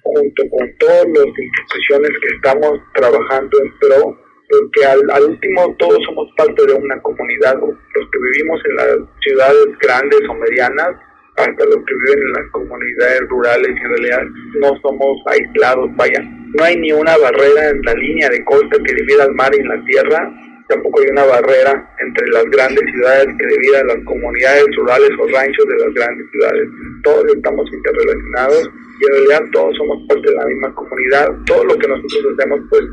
junto 0.04 0.50
con 0.50 0.78
todas 0.78 1.06
las 1.08 1.26
instituciones 1.26 2.12
que 2.22 2.36
estamos 2.36 2.80
trabajando 2.94 3.62
en 3.64 3.80
pro 3.80 4.26
porque 4.50 4.86
al, 4.86 5.02
al, 5.10 5.24
último 5.24 5.76
todos 5.80 5.98
somos 6.06 6.30
parte 6.38 6.66
de 6.68 6.74
una 6.74 7.02
comunidad, 7.02 7.56
los 7.56 8.10
que 8.12 8.20
vivimos 8.20 8.62
en 8.66 8.76
las 8.76 8.98
ciudades 9.22 9.66
grandes 9.80 10.22
o 10.30 10.34
medianas, 10.36 10.96
hasta 11.38 11.66
los 11.66 11.78
que 11.86 11.94
viven 12.06 12.20
en 12.20 12.34
las 12.34 12.52
comunidades 12.52 13.22
rurales, 13.30 13.70
en 13.70 13.90
realidad 13.90 14.24
no 14.62 14.80
somos 14.82 15.22
aislados, 15.28 15.90
vaya, 15.96 16.22
no 16.22 16.64
hay 16.64 16.78
ni 16.78 16.92
una 16.92 17.18
barrera 17.18 17.70
en 17.70 17.82
la 17.84 17.94
línea 17.94 18.30
de 18.30 18.44
costa 18.46 18.78
que 18.84 18.94
divida 18.94 19.26
el 19.26 19.36
mar 19.36 19.52
y 19.54 19.64
la 19.64 19.84
tierra, 19.86 20.32
tampoco 20.68 21.02
hay 21.02 21.10
una 21.12 21.26
barrera 21.26 21.96
entre 22.00 22.28
las 22.30 22.46
grandes 22.46 22.84
ciudades 22.92 23.28
que 23.38 23.48
divida 23.48 23.84
las 23.84 24.04
comunidades 24.06 24.66
rurales 24.78 25.10
o 25.20 25.28
ranchos 25.28 25.66
de 25.68 25.78
las 25.86 25.94
grandes 25.94 26.26
ciudades. 26.32 26.68
Todos 27.04 27.26
estamos 27.36 27.70
interrelacionados 27.72 28.70
y 29.00 29.06
en 29.06 29.12
realidad 29.12 29.52
todos 29.52 29.78
somos 29.78 30.08
parte 30.08 30.30
de 30.30 30.36
la 30.36 30.46
misma 30.46 30.74
comunidad. 30.74 31.30
Todo 31.46 31.64
lo 31.66 31.78
que 31.78 31.88
nosotros 31.88 32.34
hacemos, 32.34 32.60
pues 32.70 32.84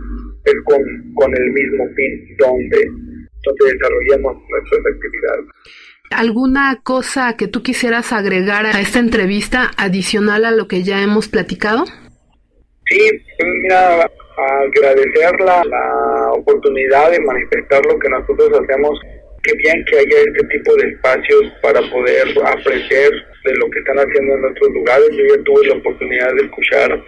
es 0.44 0.54
con, 0.64 0.82
con 1.14 1.36
el 1.36 1.50
mismo 1.52 1.84
fin 1.94 2.36
donde, 2.38 2.90
donde 3.44 3.72
desarrollamos 3.72 4.36
nuestras 4.50 4.94
actividades. 4.94 5.46
¿Alguna 6.16 6.80
cosa 6.82 7.36
que 7.36 7.48
tú 7.48 7.62
quisieras 7.62 8.12
agregar 8.12 8.66
a 8.66 8.80
esta 8.80 8.98
entrevista 8.98 9.70
adicional 9.76 10.44
a 10.44 10.50
lo 10.50 10.68
que 10.68 10.82
ya 10.82 11.02
hemos 11.02 11.28
platicado? 11.28 11.84
Sí, 12.86 13.24
mira, 13.62 14.10
agradecer 14.36 15.40
la, 15.40 16.30
oportunidad 16.32 17.10
de 17.10 17.20
manifestar 17.20 17.84
lo 17.86 17.98
que 17.98 18.08
nosotros 18.08 18.50
hacemos. 18.60 18.98
Qué 19.42 19.52
bien 19.54 19.84
que 19.84 19.98
haya 19.98 20.18
este 20.28 20.46
tipo 20.46 20.74
de 20.76 20.88
espacios 20.88 21.52
para 21.62 21.80
poder 21.90 22.28
aprender 22.46 23.12
de 23.44 23.54
lo 23.56 23.68
que 23.70 23.78
están 23.80 23.98
haciendo 23.98 24.34
en 24.34 24.44
otros 24.44 24.70
lugares. 24.70 25.08
Yo 25.10 25.36
ya 25.36 25.42
tuve 25.44 25.66
la 25.66 25.74
oportunidad 25.74 26.34
de 26.34 26.44
escuchar 26.44 27.02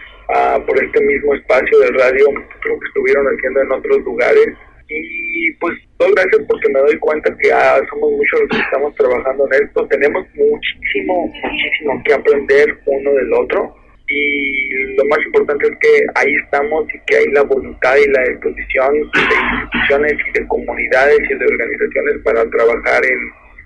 por 0.66 0.84
este 0.84 1.00
mismo 1.04 1.34
espacio 1.34 1.78
de 1.80 1.90
radio 1.92 2.26
lo 2.32 2.80
que 2.80 2.86
estuvieron 2.86 3.26
haciendo 3.26 3.60
en 3.60 3.72
otros 3.72 3.98
lugares 4.04 4.48
y 4.88 5.52
pues 5.54 5.74
doy 5.98 6.12
gracias 6.14 6.42
porque 6.48 6.68
me 6.68 6.80
doy 6.80 6.98
cuenta 6.98 7.36
que 7.38 7.52
ah, 7.52 7.80
somos 7.90 8.10
muchos 8.12 8.40
los 8.40 8.48
que 8.50 8.58
estamos 8.58 8.94
trabajando 8.94 9.46
en 9.46 9.64
esto. 9.64 9.86
Tenemos 9.88 10.26
muchísimo 10.34 11.26
muchísimo 11.26 12.02
que 12.04 12.14
aprender 12.14 12.78
uno 12.86 13.12
del 13.12 13.32
otro. 13.34 13.76
Y 14.06 14.68
lo 14.96 15.04
más 15.06 15.18
importante 15.24 15.66
es 15.66 15.78
que 15.80 16.06
ahí 16.14 16.34
estamos 16.44 16.84
y 16.92 16.98
que 17.06 17.16
hay 17.16 17.26
la 17.32 17.42
voluntad 17.42 17.96
y 17.96 18.10
la 18.10 18.22
disposición 18.28 18.92
de 18.92 19.34
instituciones 19.62 20.12
y 20.28 20.38
de 20.38 20.46
comunidades 20.46 21.18
y 21.30 21.34
de 21.34 21.46
organizaciones 21.46 22.22
para 22.22 22.50
trabajar 22.50 23.02
en, 23.06 23.20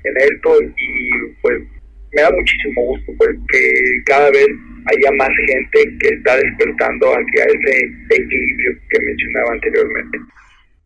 en 0.05 0.17
esto. 0.33 0.63
Y 0.63 1.11
pues 1.43 1.61
me 2.13 2.23
da 2.23 2.31
muchísimo 2.31 2.83
gusto 2.83 3.13
pues 3.19 3.37
que 3.51 3.73
cada 4.07 4.31
vez 4.31 4.49
haya 4.87 5.13
más 5.17 5.31
gente 5.47 5.99
que 6.01 6.09
está 6.09 6.37
despertando 6.37 7.09
hacia 7.09 7.45
ese 7.45 7.91
equilibrio 8.11 8.79
que 8.91 9.01
mencionaba 9.01 9.53
anteriormente. 9.53 10.19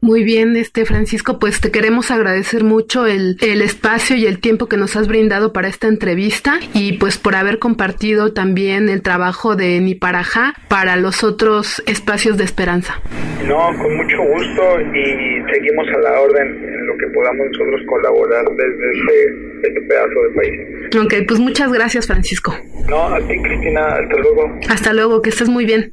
Muy 0.05 0.25
bien, 0.25 0.57
este 0.57 0.85
Francisco, 0.85 1.39
pues 1.39 1.61
te 1.61 1.71
queremos 1.71 2.11
agradecer 2.11 2.65
mucho 2.65 3.07
el, 3.07 3.37
el, 3.41 3.63
espacio 3.63 4.17
y 4.17 4.27
el 4.27 4.41
tiempo 4.41 4.67
que 4.67 4.77
nos 4.77 4.97
has 4.97 5.07
brindado 5.07 5.53
para 5.53 5.69
esta 5.69 5.87
entrevista 5.87 6.59
y 6.75 6.95
pues 6.95 7.19
por 7.19 7.37
haber 7.37 7.61
compartido 7.61 8.33
también 8.33 8.89
el 8.89 9.01
trabajo 9.01 9.55
de 9.55 9.79
Niparajá 9.79 10.55
para 10.67 10.97
los 10.97 11.23
otros 11.23 11.81
espacios 11.87 12.37
de 12.37 12.43
esperanza. 12.43 13.01
No, 13.47 13.69
con 13.79 13.97
mucho 13.97 14.17
gusto 14.35 14.81
y 14.81 15.55
seguimos 15.55 15.87
a 15.95 15.99
la 15.99 16.21
orden 16.21 16.49
en 16.49 16.87
lo 16.89 16.97
que 16.99 17.07
podamos 17.15 17.47
nosotros 17.53 17.81
colaborar 17.87 18.45
desde 18.57 18.91
este, 18.99 19.69
este 19.69 19.81
pedazo 19.83 20.21
de 20.21 20.35
país. 20.35 20.97
Ok, 21.01 21.29
pues 21.29 21.39
muchas 21.39 21.73
gracias 21.73 22.09
Francisco. 22.09 22.53
No, 22.89 23.07
a 23.07 23.21
ti 23.21 23.41
Cristina, 23.41 23.87
hasta 23.87 24.17
luego. 24.17 24.59
Hasta 24.69 24.93
luego, 24.93 25.23
que 25.23 25.31
estés 25.31 25.49
muy 25.49 25.65
bien. 25.65 25.93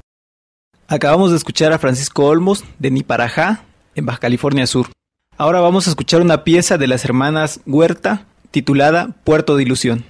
Acabamos 0.88 1.30
de 1.30 1.38
escuchar 1.38 1.74
a 1.74 1.78
Francisco 1.78 2.26
Olmos 2.26 2.66
de 2.80 2.90
Niparajá 2.90 3.69
en 4.00 4.06
Baja 4.06 4.20
California 4.20 4.66
Sur. 4.66 4.88
Ahora 5.38 5.62
vamos 5.62 5.88
a 5.88 5.92
escuchar 5.92 6.22
una 6.22 6.44
pieza 6.44 6.78
de 6.78 6.88
las 6.88 7.06
hermanas 7.06 7.62
Huerta 7.66 8.26
titulada 8.52 9.16
Puerto 9.24 9.56
de 9.56 9.64
Ilusión. 9.64 10.04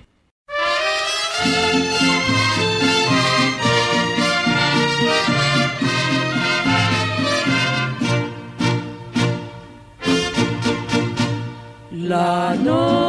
La 11.92 12.56
noche 12.56 13.09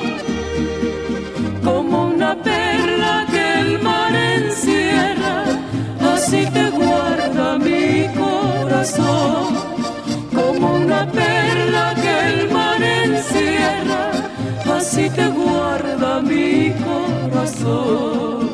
Como 1.65 1.95
una 2.09 2.31
perla 2.43 3.27
que 3.31 3.45
el 3.61 3.79
mar 3.83 4.15
encierra, 4.15 5.45
así 6.15 6.45
te 6.53 6.71
guarda 6.71 7.59
mi 7.59 8.09
corazón. 8.15 9.55
Como 10.35 10.75
una 10.75 11.11
perla 11.11 11.95
que 11.95 12.13
el 12.29 12.51
mar 12.51 12.83
encierra, 12.83 14.12
así 14.83 15.09
te 15.11 15.29
guarda 15.29 16.21
mi 16.23 16.75
corazón. 16.85 18.52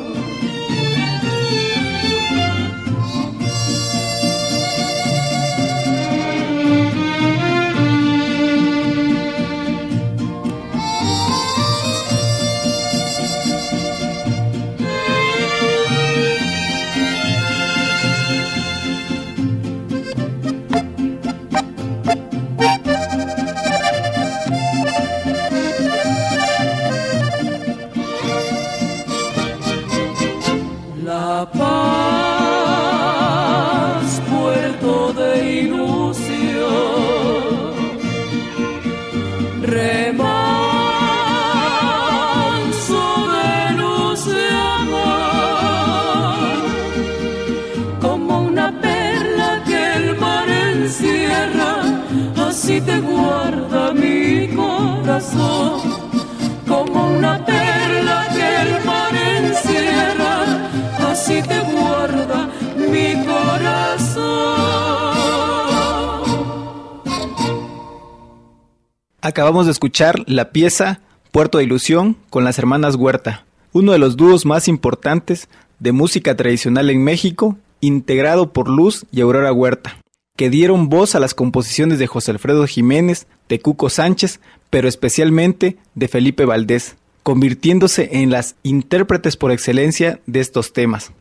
Acabamos 69.49 69.65
de 69.65 69.71
escuchar 69.71 70.23
la 70.27 70.51
pieza 70.51 71.01
Puerto 71.31 71.57
de 71.57 71.63
Ilusión 71.63 72.17
con 72.29 72.43
las 72.43 72.59
hermanas 72.59 72.93
Huerta, 72.93 73.47
uno 73.71 73.93
de 73.93 73.97
los 73.97 74.15
dúos 74.15 74.45
más 74.45 74.67
importantes 74.67 75.49
de 75.79 75.91
música 75.91 76.37
tradicional 76.37 76.91
en 76.91 77.03
México, 77.03 77.57
integrado 77.81 78.53
por 78.53 78.69
Luz 78.69 79.07
y 79.11 79.21
Aurora 79.21 79.51
Huerta, 79.51 79.97
que 80.37 80.51
dieron 80.51 80.87
voz 80.87 81.15
a 81.15 81.19
las 81.19 81.33
composiciones 81.33 81.97
de 81.97 82.05
José 82.05 82.29
Alfredo 82.29 82.67
Jiménez, 82.67 83.25
de 83.47 83.59
Cuco 83.59 83.89
Sánchez, 83.89 84.39
pero 84.69 84.87
especialmente 84.87 85.77
de 85.95 86.07
Felipe 86.07 86.45
Valdés, 86.45 86.97
convirtiéndose 87.23 88.07
en 88.21 88.29
las 88.29 88.55
intérpretes 88.61 89.35
por 89.35 89.51
excelencia 89.51 90.19
de 90.27 90.41
estos 90.41 90.73
temas. 90.73 91.11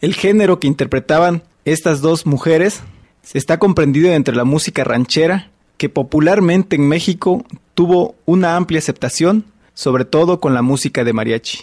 El 0.00 0.14
género 0.14 0.58
que 0.58 0.68
interpretaban 0.68 1.42
estas 1.66 2.00
dos 2.00 2.24
mujeres 2.24 2.80
está 3.34 3.58
comprendido 3.58 4.10
entre 4.10 4.34
la 4.34 4.44
música 4.44 4.84
ranchera, 4.84 5.50
que 5.76 5.88
popularmente 5.88 6.76
en 6.76 6.88
México 6.88 7.44
tuvo 7.74 8.14
una 8.24 8.56
amplia 8.56 8.78
aceptación, 8.78 9.44
sobre 9.74 10.04
todo 10.04 10.40
con 10.40 10.54
la 10.54 10.62
música 10.62 11.04
de 11.04 11.12
mariachi. 11.12 11.60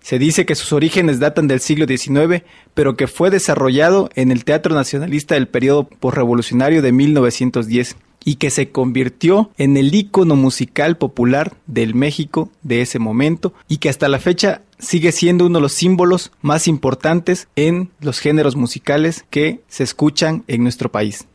Se 0.00 0.18
dice 0.18 0.44
que 0.44 0.54
sus 0.54 0.74
orígenes 0.74 1.18
datan 1.18 1.48
del 1.48 1.60
siglo 1.60 1.86
XIX, 1.86 2.44
pero 2.74 2.94
que 2.94 3.06
fue 3.06 3.30
desarrollado 3.30 4.10
en 4.14 4.30
el 4.30 4.44
Teatro 4.44 4.74
Nacionalista 4.74 5.34
del 5.34 5.48
periodo 5.48 5.84
posrevolucionario 5.88 6.82
de 6.82 6.92
1910 6.92 7.96
y 8.22 8.36
que 8.36 8.50
se 8.50 8.70
convirtió 8.70 9.50
en 9.56 9.78
el 9.78 9.94
ícono 9.94 10.36
musical 10.36 10.98
popular 10.98 11.54
del 11.66 11.94
México 11.94 12.50
de 12.62 12.82
ese 12.82 12.98
momento 12.98 13.54
y 13.66 13.78
que 13.78 13.88
hasta 13.88 14.08
la 14.08 14.18
fecha 14.18 14.60
sigue 14.78 15.10
siendo 15.10 15.46
uno 15.46 15.58
de 15.58 15.62
los 15.62 15.72
símbolos 15.72 16.32
más 16.42 16.68
importantes 16.68 17.48
en 17.56 17.90
los 18.00 18.18
géneros 18.18 18.56
musicales 18.56 19.24
que 19.30 19.60
se 19.68 19.84
escuchan 19.84 20.44
en 20.48 20.62
nuestro 20.62 20.90
país. 20.90 21.26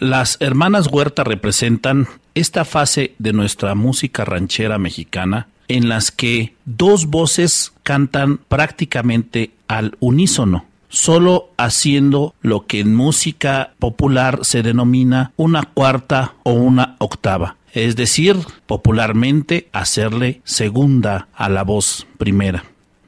Las 0.00 0.38
hermanas 0.40 0.88
Huerta 0.90 1.24
representan 1.24 2.08
esta 2.34 2.64
fase 2.64 3.14
de 3.18 3.34
nuestra 3.34 3.74
música 3.74 4.24
ranchera 4.24 4.78
mexicana 4.78 5.48
en 5.68 5.90
las 5.90 6.10
que 6.10 6.54
dos 6.64 7.08
voces 7.08 7.74
cantan 7.82 8.38
prácticamente 8.38 9.50
al 9.68 9.98
unísono, 10.00 10.64
solo 10.88 11.50
haciendo 11.58 12.34
lo 12.40 12.66
que 12.66 12.80
en 12.80 12.94
música 12.94 13.74
popular 13.78 14.38
se 14.40 14.62
denomina 14.62 15.32
una 15.36 15.64
cuarta 15.64 16.32
o 16.44 16.52
una 16.52 16.96
octava, 16.96 17.56
es 17.74 17.94
decir, 17.94 18.38
popularmente 18.66 19.68
hacerle 19.70 20.40
segunda 20.44 21.28
a 21.34 21.50
la 21.50 21.62
voz 21.62 22.06
primera. 22.16 22.64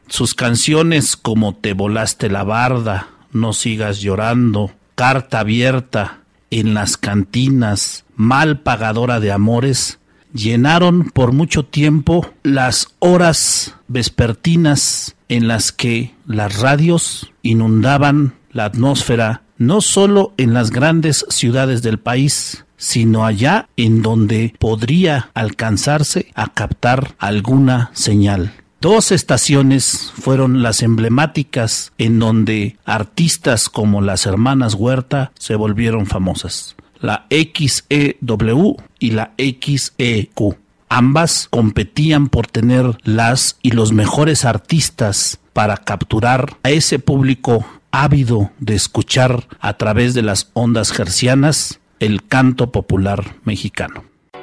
Sus 0.08 0.34
canciones 0.34 1.16
como 1.16 1.54
Te 1.54 1.72
volaste 1.72 2.28
la 2.28 2.44
barda, 2.44 3.08
No 3.32 3.54
sigas 3.54 4.02
llorando, 4.02 4.72
Carta 4.94 5.40
abierta, 5.40 6.21
En 6.52 6.74
las 6.74 6.98
cantinas, 6.98 8.04
Mal 8.14 8.60
pagadora 8.60 9.20
de 9.20 9.32
amores, 9.32 9.98
llenaron 10.34 11.10
por 11.10 11.32
mucho 11.32 11.64
tiempo 11.64 12.30
las 12.42 12.88
horas 12.98 13.74
vespertinas 13.88 15.16
en 15.30 15.48
las 15.48 15.72
que 15.72 16.14
las 16.26 16.60
radios 16.60 17.32
inundaban 17.40 18.34
la 18.52 18.66
atmósfera 18.66 19.42
no 19.56 19.80
solo 19.80 20.34
en 20.36 20.52
las 20.52 20.70
grandes 20.70 21.24
ciudades 21.30 21.80
del 21.82 21.98
país, 21.98 22.66
sino 22.76 23.24
allá 23.24 23.70
en 23.78 24.02
donde 24.02 24.54
podría 24.58 25.30
alcanzarse 25.32 26.32
a 26.34 26.52
captar 26.52 27.14
alguna 27.18 27.90
señal. 27.94 28.52
Dos 28.82 29.12
estaciones 29.12 30.10
fueron 30.12 30.60
las 30.60 30.82
emblemáticas 30.82 31.92
en 31.98 32.18
donde 32.18 32.78
artistas 32.84 33.68
como 33.68 34.02
las 34.02 34.26
hermanas 34.26 34.74
Huerta 34.74 35.30
se 35.38 35.54
volvieron 35.54 36.06
famosas. 36.06 36.74
La 36.98 37.28
XEW 37.30 38.76
y 38.98 39.10
la 39.12 39.34
XEQ. 39.38 40.56
Ambas 40.88 41.46
competían 41.48 42.28
por 42.28 42.48
tener 42.48 42.98
las 43.04 43.56
y 43.62 43.70
los 43.70 43.92
mejores 43.92 44.44
artistas 44.44 45.38
para 45.52 45.76
capturar 45.76 46.56
a 46.64 46.70
ese 46.70 46.98
público 46.98 47.64
ávido 47.92 48.50
de 48.58 48.74
escuchar 48.74 49.46
a 49.60 49.74
través 49.74 50.12
de 50.12 50.22
las 50.22 50.50
ondas 50.54 50.90
gercianas 50.90 51.78
el 52.00 52.26
canto 52.26 52.72
popular 52.72 53.36
mexicano. 53.44 54.02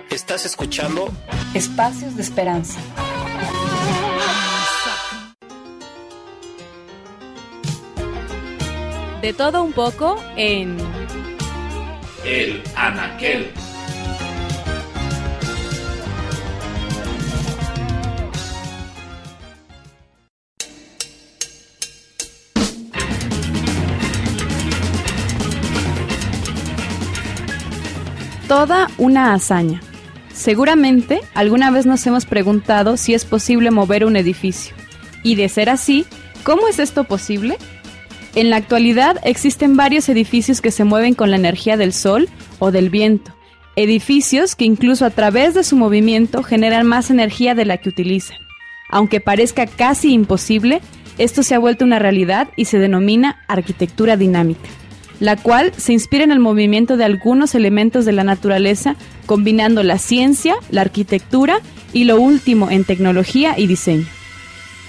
¿Estás 0.10 0.46
escuchando? 0.46 1.12
Espacios 1.54 2.16
de 2.16 2.22
Esperanza. 2.22 2.80
De 9.22 9.34
todo 9.34 9.64
un 9.64 9.74
poco 9.74 10.22
en 10.36 10.78
El 12.24 12.64
Anaquel. 12.76 13.52
toda 28.50 28.90
una 28.98 29.36
hazaña. 29.36 29.80
Seguramente 30.34 31.22
alguna 31.36 31.70
vez 31.70 31.86
nos 31.86 32.06
hemos 32.08 32.26
preguntado 32.26 32.98
si 32.98 33.14
es 33.14 33.24
posible 33.24 33.70
mover 33.70 34.04
un 34.06 34.16
edificio. 34.16 34.76
Y 35.22 35.36
de 35.36 35.48
ser 35.50 35.70
así, 35.70 36.08
¿cómo 36.44 36.68
es 36.68 36.80
esto 36.80 37.04
posible? 37.04 37.58
En 38.36 38.50
la 38.50 38.58
actualidad 38.58 39.20
existen 39.24 39.76
varios 39.76 40.08
edificios 40.08 40.62
que 40.62 40.72
se 40.72 40.84
mueven 40.84 41.16
con 41.16 41.32
la 41.32 41.38
energía 41.38 41.78
del 41.78 41.94
sol 41.94 42.30
o 42.60 42.72
del 42.72 42.90
viento. 42.90 43.34
Edificios 43.76 44.56
que 44.56 44.66
incluso 44.66 45.06
a 45.06 45.10
través 45.10 45.54
de 45.54 45.64
su 45.64 45.76
movimiento 45.76 46.44
generan 46.44 46.86
más 46.86 47.10
energía 47.10 47.56
de 47.56 47.66
la 47.66 47.78
que 47.78 47.90
utilizan. 47.90 48.38
Aunque 48.90 49.20
parezca 49.20 49.66
casi 49.68 50.14
imposible, 50.14 50.82
esto 51.18 51.44
se 51.44 51.56
ha 51.56 51.60
vuelto 51.60 51.86
una 51.86 52.00
realidad 52.00 52.50
y 52.56 52.66
se 52.66 52.80
denomina 52.80 53.44
arquitectura 53.48 54.16
dinámica. 54.18 54.70
la 55.20 55.36
cual 55.36 55.74
se 55.76 55.94
inspira 55.94 56.24
en 56.24 56.32
el 56.32 56.40
movimiento 56.40 56.98
de 56.98 57.04
algunos 57.04 57.56
elementos 57.56 58.06
de 58.06 58.14
la 58.14 58.24
naturaleza, 58.24 58.96
combinando 59.26 59.84
la 59.84 59.98
ciencia, 59.98 60.56
la 60.72 60.82
arquitectura 60.82 61.60
y 61.94 62.06
lo 62.06 62.20
último 62.20 62.72
en 62.72 62.86
tecnología 62.86 63.56
y 63.58 63.68
diseño. 63.68 64.06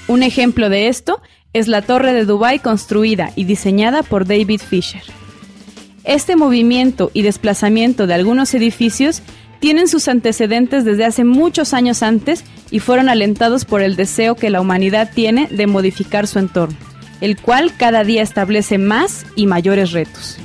Un 0.06 0.22
ejemplo 0.22 0.68
de 0.68 0.88
esto 0.88 1.20
es 1.52 1.68
la 1.68 1.82
Torre 1.82 2.12
de 2.12 2.24
Dubái 2.24 2.60
construida 2.60 3.32
y 3.34 3.44
diseñada 3.44 4.02
por 4.02 4.26
David 4.26 4.60
Fisher. 4.60 5.02
Este 6.04 6.36
movimiento 6.36 7.10
y 7.12 7.22
desplazamiento 7.22 8.06
de 8.06 8.14
algunos 8.14 8.54
edificios 8.54 9.22
tienen 9.58 9.88
sus 9.88 10.08
antecedentes 10.08 10.84
desde 10.84 11.04
hace 11.04 11.24
muchos 11.24 11.74
años 11.74 12.02
antes 12.02 12.44
y 12.70 12.78
fueron 12.78 13.08
alentados 13.08 13.64
por 13.64 13.82
el 13.82 13.96
deseo 13.96 14.34
que 14.34 14.50
la 14.50 14.60
humanidad 14.60 15.10
tiene 15.14 15.48
de 15.48 15.66
modificar 15.66 16.26
su 16.26 16.38
entorno, 16.38 16.76
el 17.20 17.36
cual 17.36 17.72
cada 17.76 18.04
día 18.04 18.22
establece 18.22 18.78
más 18.78 19.26
y 19.36 19.46
mayores 19.46 19.92
retos. 19.92 20.38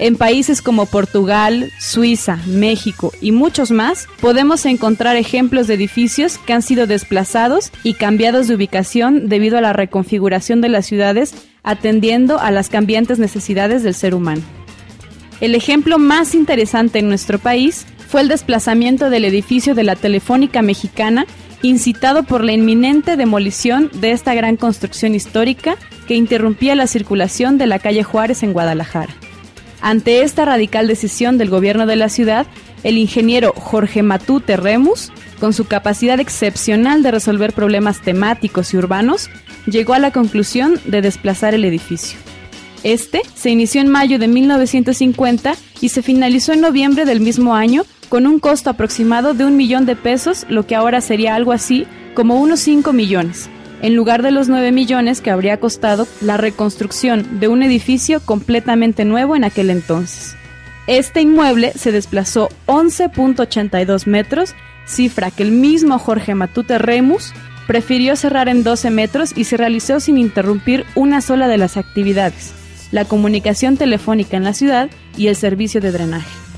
En 0.00 0.16
países 0.16 0.62
como 0.62 0.86
Portugal, 0.86 1.70
Suiza, 1.78 2.38
México 2.46 3.12
y 3.20 3.32
muchos 3.32 3.70
más, 3.70 4.08
podemos 4.22 4.64
encontrar 4.64 5.16
ejemplos 5.16 5.66
de 5.66 5.74
edificios 5.74 6.38
que 6.38 6.54
han 6.54 6.62
sido 6.62 6.86
desplazados 6.86 7.70
y 7.82 7.92
cambiados 7.92 8.48
de 8.48 8.54
ubicación 8.54 9.28
debido 9.28 9.58
a 9.58 9.60
la 9.60 9.74
reconfiguración 9.74 10.62
de 10.62 10.70
las 10.70 10.86
ciudades 10.86 11.34
atendiendo 11.62 12.40
a 12.40 12.50
las 12.50 12.70
cambiantes 12.70 13.18
necesidades 13.18 13.82
del 13.82 13.92
ser 13.92 14.14
humano. 14.14 14.40
El 15.42 15.54
ejemplo 15.54 15.98
más 15.98 16.34
interesante 16.34 17.00
en 17.00 17.08
nuestro 17.10 17.38
país 17.38 17.84
fue 18.08 18.22
el 18.22 18.28
desplazamiento 18.28 19.10
del 19.10 19.26
edificio 19.26 19.74
de 19.74 19.84
la 19.84 19.96
Telefónica 19.96 20.62
Mexicana, 20.62 21.26
incitado 21.60 22.22
por 22.22 22.42
la 22.42 22.52
inminente 22.52 23.18
demolición 23.18 23.90
de 23.92 24.12
esta 24.12 24.32
gran 24.32 24.56
construcción 24.56 25.14
histórica 25.14 25.76
que 26.08 26.14
interrumpía 26.14 26.74
la 26.74 26.86
circulación 26.86 27.58
de 27.58 27.66
la 27.66 27.78
calle 27.78 28.02
Juárez 28.02 28.42
en 28.42 28.54
Guadalajara. 28.54 29.14
Ante 29.80 30.22
esta 30.22 30.44
radical 30.44 30.86
decisión 30.86 31.38
del 31.38 31.48
gobierno 31.48 31.86
de 31.86 31.96
la 31.96 32.08
ciudad, 32.08 32.46
el 32.84 32.98
ingeniero 32.98 33.52
Jorge 33.56 34.02
Matute 34.02 34.56
Remus, 34.56 35.10
con 35.38 35.52
su 35.52 35.66
capacidad 35.66 36.20
excepcional 36.20 37.02
de 37.02 37.10
resolver 37.10 37.54
problemas 37.54 38.02
temáticos 38.02 38.74
y 38.74 38.76
urbanos, 38.76 39.30
llegó 39.66 39.94
a 39.94 39.98
la 39.98 40.10
conclusión 40.10 40.78
de 40.84 41.00
desplazar 41.00 41.54
el 41.54 41.64
edificio. 41.64 42.18
Este 42.82 43.22
se 43.34 43.50
inició 43.50 43.80
en 43.80 43.88
mayo 43.88 44.18
de 44.18 44.28
1950 44.28 45.54
y 45.80 45.90
se 45.90 46.02
finalizó 46.02 46.52
en 46.52 46.60
noviembre 46.60 47.04
del 47.04 47.20
mismo 47.20 47.54
año 47.54 47.84
con 48.08 48.26
un 48.26 48.38
costo 48.38 48.70
aproximado 48.70 49.34
de 49.34 49.44
un 49.44 49.56
millón 49.56 49.86
de 49.86 49.96
pesos, 49.96 50.46
lo 50.48 50.66
que 50.66 50.74
ahora 50.74 51.00
sería 51.00 51.34
algo 51.34 51.52
así 51.52 51.86
como 52.14 52.40
unos 52.40 52.60
5 52.60 52.92
millones 52.92 53.48
en 53.82 53.96
lugar 53.96 54.22
de 54.22 54.30
los 54.30 54.48
9 54.48 54.72
millones 54.72 55.20
que 55.20 55.30
habría 55.30 55.58
costado 55.58 56.06
la 56.20 56.36
reconstrucción 56.36 57.40
de 57.40 57.48
un 57.48 57.62
edificio 57.62 58.20
completamente 58.20 59.04
nuevo 59.04 59.36
en 59.36 59.44
aquel 59.44 59.70
entonces. 59.70 60.36
Este 60.86 61.20
inmueble 61.20 61.72
se 61.76 61.92
desplazó 61.92 62.48
11.82 62.66 64.06
metros, 64.06 64.54
cifra 64.86 65.30
que 65.30 65.42
el 65.42 65.52
mismo 65.52 65.98
Jorge 65.98 66.34
Matute 66.34 66.78
Remus 66.78 67.32
prefirió 67.66 68.16
cerrar 68.16 68.48
en 68.48 68.64
12 68.64 68.90
metros 68.90 69.32
y 69.36 69.44
se 69.44 69.56
realizó 69.56 70.00
sin 70.00 70.18
interrumpir 70.18 70.84
una 70.96 71.20
sola 71.20 71.46
de 71.46 71.58
las 71.58 71.76
actividades, 71.76 72.52
la 72.90 73.04
comunicación 73.04 73.76
telefónica 73.76 74.36
en 74.36 74.44
la 74.44 74.54
ciudad 74.54 74.90
y 75.16 75.28
el 75.28 75.36
servicio 75.36 75.80
de 75.80 75.92
drenaje. 75.92 76.49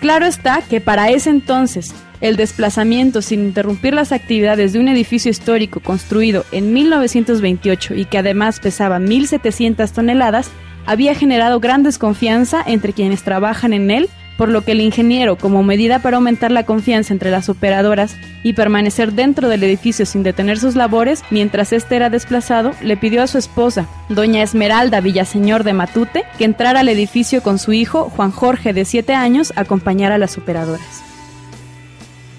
Claro 0.00 0.26
está 0.26 0.62
que 0.62 0.80
para 0.80 1.10
ese 1.10 1.30
entonces 1.30 1.94
el 2.20 2.36
desplazamiento 2.36 3.22
sin 3.22 3.40
interrumpir 3.40 3.94
las 3.94 4.12
actividades 4.12 4.72
de 4.72 4.78
un 4.78 4.88
edificio 4.88 5.30
histórico 5.30 5.80
construido 5.80 6.44
en 6.52 6.72
1928 6.72 7.94
y 7.94 8.04
que 8.04 8.18
además 8.18 8.60
pesaba 8.60 8.98
1.700 8.98 9.90
toneladas, 9.90 10.50
había 10.86 11.14
generado 11.14 11.60
gran 11.60 11.82
desconfianza 11.82 12.62
entre 12.66 12.92
quienes 12.92 13.22
trabajan 13.22 13.72
en 13.72 13.90
él, 13.90 14.08
por 14.36 14.48
lo 14.48 14.62
que 14.62 14.72
el 14.72 14.80
ingeniero, 14.80 15.36
como 15.36 15.62
medida 15.62 15.98
para 16.00 16.16
aumentar 16.16 16.50
la 16.50 16.64
confianza 16.64 17.12
entre 17.12 17.30
las 17.30 17.48
operadoras 17.48 18.16
y 18.42 18.52
permanecer 18.52 19.12
dentro 19.12 19.48
del 19.48 19.62
edificio 19.62 20.06
sin 20.06 20.22
detener 20.22 20.58
sus 20.58 20.76
labores 20.76 21.22
mientras 21.30 21.72
éste 21.72 21.96
era 21.96 22.10
desplazado, 22.10 22.72
le 22.82 22.96
pidió 22.96 23.22
a 23.22 23.26
su 23.26 23.38
esposa, 23.38 23.86
doña 24.08 24.42
Esmeralda 24.42 25.00
Villaseñor 25.00 25.64
de 25.64 25.72
Matute, 25.72 26.24
que 26.38 26.44
entrara 26.44 26.80
al 26.80 26.88
edificio 26.88 27.42
con 27.42 27.58
su 27.58 27.72
hijo, 27.72 28.10
Juan 28.14 28.30
Jorge, 28.30 28.72
de 28.72 28.84
7 28.84 29.14
años, 29.14 29.52
a 29.56 29.62
acompañar 29.62 30.12
a 30.12 30.18
las 30.18 30.36
operadoras. 30.38 31.02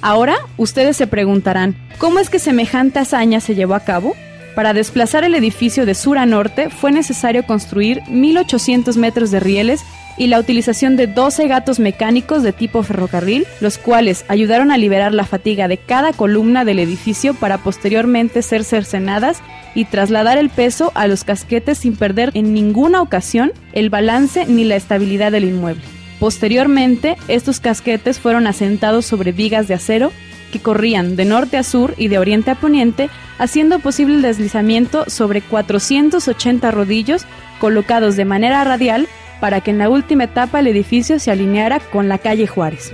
Ahora 0.02 0.36
ustedes 0.58 0.96
se 0.96 1.08
preguntarán, 1.08 1.76
¿cómo 1.98 2.20
es 2.20 2.30
que 2.30 2.40
semejante 2.40 3.00
hazaña 3.00 3.40
se 3.40 3.56
llevó 3.56 3.74
a 3.74 3.82
cabo? 3.82 4.16
Para 4.56 4.74
desplazar 4.74 5.24
el 5.24 5.36
edificio 5.36 5.86
de 5.86 5.94
sur 5.94 6.18
a 6.18 6.26
norte 6.26 6.70
fue 6.70 6.92
necesario 6.92 7.46
construir 7.46 8.02
1.800 8.10 8.96
metros 8.98 9.32
de 9.32 9.40
rieles 9.40 9.84
y 10.18 10.28
la 10.28 10.40
utilización 10.40 10.96
de 10.96 11.08
12 11.08 11.48
gatos 11.48 11.80
mecánicos 11.80 12.44
de 12.44 12.54
tipo 12.54 12.84
ferrocarril, 12.84 13.46
los 13.62 13.78
cuales 13.78 14.26
ayudaron 14.28 14.72
a 14.72 14.78
liberar 14.78 15.14
la 15.14 15.26
fatiga 15.26 15.68
de 15.68 15.78
cada 15.78 16.14
columna 16.14 16.66
del 16.66 16.80
edificio 16.80 17.34
para 17.34 17.60
posteriormente 17.60 18.42
ser 18.42 18.64
cercenadas 18.64 19.42
y 19.76 19.86
trasladar 19.86 20.38
el 20.38 20.50
peso 20.50 20.92
a 20.96 21.08
los 21.08 21.24
casquetes 21.24 21.78
sin 21.78 21.96
perder 21.96 22.32
en 22.34 22.54
ninguna 22.54 23.02
ocasión 23.02 23.52
el 23.74 23.90
balance 23.90 24.46
ni 24.48 24.64
la 24.64 24.76
estabilidad 24.76 25.32
del 25.32 25.44
inmueble. 25.44 25.84
Posteriormente, 26.20 27.16
estos 27.28 27.60
casquetes 27.60 28.20
fueron 28.20 28.48
asentados 28.48 29.06
sobre 29.06 29.32
vigas 29.32 29.68
de 29.68 29.76
acero 29.76 30.12
que 30.52 30.60
corrían 30.60 31.16
de 31.16 31.26
norte 31.26 31.58
a 31.58 31.64
sur 31.64 31.94
y 31.98 32.08
de 32.08 32.18
oriente 32.18 32.52
a 32.52 32.56
poniente, 32.56 33.10
haciendo 33.38 33.80
posible 33.80 34.16
el 34.16 34.22
deslizamiento 34.22 35.06
sobre 35.10 35.42
480 35.42 36.72
rodillos 36.72 37.26
colocados 37.60 38.16
de 38.16 38.26
manera 38.26 38.64
radial 38.64 39.08
para 39.40 39.62
que 39.62 39.72
en 39.72 39.78
la 39.78 39.90
última 39.90 40.26
etapa 40.26 40.60
el 40.60 40.68
edificio 40.68 41.20
se 41.20 41.32
alineara 41.32 41.80
con 41.80 42.10
la 42.10 42.18
calle 42.18 42.48
Juárez. 42.48 42.94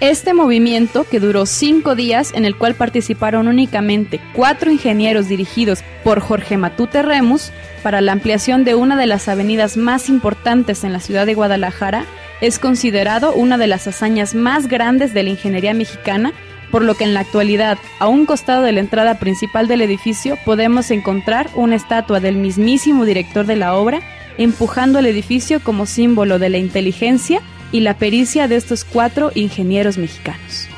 Este 0.00 0.34
movimiento, 0.34 1.04
que 1.04 1.20
duró 1.20 1.46
cinco 1.46 1.94
días, 1.94 2.32
en 2.34 2.44
el 2.44 2.56
cual 2.56 2.74
participaron 2.74 3.48
únicamente 3.48 4.20
cuatro 4.34 4.70
ingenieros 4.70 5.26
dirigidos 5.26 5.82
por 6.04 6.20
Jorge 6.20 6.58
Matute 6.58 7.00
Remus, 7.00 7.50
para 7.82 8.02
la 8.02 8.12
ampliación 8.12 8.64
de 8.64 8.74
una 8.74 8.96
de 8.96 9.06
las 9.06 9.26
avenidas 9.26 9.78
más 9.78 10.10
importantes 10.10 10.84
en 10.84 10.92
la 10.92 11.00
ciudad 11.00 11.24
de 11.24 11.32
Guadalajara, 11.32 12.04
es 12.42 12.58
considerado 12.58 13.32
una 13.32 13.56
de 13.56 13.68
las 13.68 13.86
hazañas 13.86 14.34
más 14.34 14.68
grandes 14.68 15.14
de 15.14 15.22
la 15.22 15.30
ingeniería 15.30 15.72
mexicana, 15.72 16.34
por 16.70 16.82
lo 16.82 16.94
que 16.94 17.04
en 17.04 17.14
la 17.14 17.20
actualidad, 17.20 17.78
a 17.98 18.06
un 18.06 18.26
costado 18.26 18.62
de 18.62 18.72
la 18.72 18.80
entrada 18.80 19.18
principal 19.18 19.66
del 19.66 19.80
edificio, 19.80 20.36
podemos 20.44 20.90
encontrar 20.90 21.48
una 21.54 21.76
estatua 21.76 22.20
del 22.20 22.36
mismísimo 22.36 23.06
director 23.06 23.46
de 23.46 23.56
la 23.56 23.74
obra, 23.74 24.00
empujando 24.38 24.98
el 24.98 25.06
edificio 25.06 25.60
como 25.60 25.86
símbolo 25.86 26.38
de 26.38 26.50
la 26.50 26.58
inteligencia 26.58 27.42
y 27.72 27.80
la 27.80 27.98
pericia 27.98 28.48
de 28.48 28.56
estos 28.56 28.84
cuatro 28.84 29.32
ingenieros 29.34 29.98
mexicanos. 29.98 30.68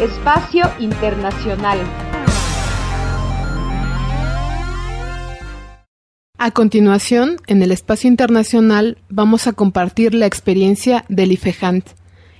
Espacio 0.00 0.70
Internacional. 0.78 1.78
A 6.38 6.50
continuación, 6.50 7.36
en 7.46 7.62
el 7.62 7.72
espacio 7.72 8.08
internacional 8.08 8.98
vamos 9.08 9.46
a 9.46 9.54
compartir 9.54 10.14
la 10.14 10.26
experiencia 10.26 11.06
del 11.08 11.32
IFEJANT, 11.32 11.86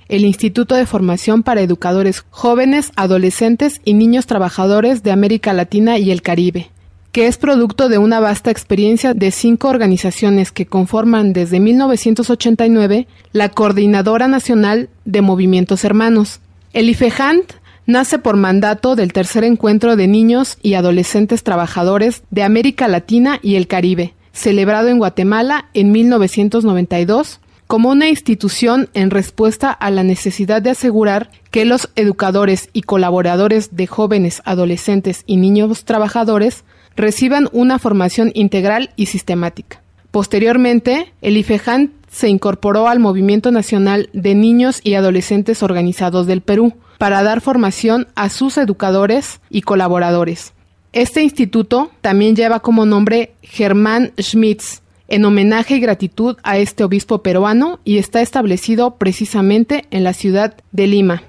el 0.09 0.25
Instituto 0.25 0.75
de 0.75 0.85
Formación 0.85 1.43
para 1.43 1.61
Educadores 1.61 2.23
Jóvenes, 2.29 2.91
Adolescentes 2.95 3.81
y 3.83 3.93
Niños 3.93 4.25
Trabajadores 4.25 5.03
de 5.03 5.11
América 5.11 5.53
Latina 5.53 5.97
y 5.97 6.11
el 6.11 6.21
Caribe, 6.21 6.69
que 7.11 7.27
es 7.27 7.37
producto 7.37 7.89
de 7.89 7.97
una 7.97 8.19
vasta 8.19 8.51
experiencia 8.51 9.13
de 9.13 9.31
cinco 9.31 9.67
organizaciones 9.69 10.51
que 10.51 10.65
conforman 10.65 11.33
desde 11.33 11.59
1989 11.59 13.07
la 13.33 13.49
Coordinadora 13.49 14.27
Nacional 14.27 14.89
de 15.05 15.21
Movimientos 15.21 15.83
Hermanos. 15.83 16.39
El 16.73 16.89
IFEJANT 16.89 17.53
nace 17.85 18.19
por 18.19 18.35
mandato 18.35 18.95
del 18.95 19.13
tercer 19.13 19.43
encuentro 19.43 19.95
de 19.95 20.07
niños 20.07 20.57
y 20.61 20.75
adolescentes 20.75 21.43
trabajadores 21.43 22.23
de 22.29 22.43
América 22.43 22.87
Latina 22.87 23.39
y 23.41 23.55
el 23.55 23.67
Caribe, 23.67 24.13
celebrado 24.33 24.89
en 24.89 24.99
Guatemala 24.99 25.69
en 25.73 25.91
1992 25.91 27.39
como 27.67 27.89
una 27.89 28.07
institución 28.07 28.89
en 28.93 29.11
respuesta 29.11 29.71
a 29.71 29.91
la 29.91 30.03
necesidad 30.03 30.61
de 30.61 30.71
asegurar 30.71 31.29
que 31.51 31.65
los 31.65 31.89
educadores 31.95 32.69
y 32.73 32.81
colaboradores 32.81 33.75
de 33.75 33.87
jóvenes, 33.87 34.41
adolescentes 34.45 35.23
y 35.27 35.37
niños 35.37 35.83
trabajadores 35.83 36.63
reciban 36.95 37.49
una 37.51 37.77
formación 37.77 38.31
integral 38.33 38.91
y 38.95 39.07
sistemática. 39.07 39.81
Posteriormente, 40.11 41.13
el 41.21 41.37
IFEJAN 41.37 41.91
se 42.09 42.29
incorporó 42.29 42.87
al 42.87 42.99
Movimiento 42.99 43.51
Nacional 43.51 44.09
de 44.13 44.33
Niños 44.33 44.79
y 44.83 44.95
Adolescentes 44.95 45.61
Organizados 45.61 46.25
del 46.25 46.41
Perú 46.41 46.73
para 46.97 47.21
dar 47.21 47.41
formación 47.41 48.07
a 48.15 48.29
sus 48.29 48.57
educadores 48.57 49.41
y 49.49 49.61
colaboradores. 49.61 50.53
Este 50.93 51.21
instituto 51.21 51.91
también 52.01 52.35
lleva 52.35 52.61
como 52.61 52.85
nombre 52.85 53.33
Germán 53.43 54.13
Schmitz, 54.19 54.81
en 55.07 55.25
homenaje 55.25 55.75
y 55.75 55.79
gratitud 55.79 56.37
a 56.43 56.57
este 56.57 56.83
obispo 56.83 57.23
peruano 57.23 57.79
y 57.83 57.97
está 57.97 58.21
establecido 58.21 58.95
precisamente 58.95 59.85
en 59.91 60.03
la 60.03 60.13
ciudad 60.13 60.55
de 60.71 60.87
Lima. 60.87 61.23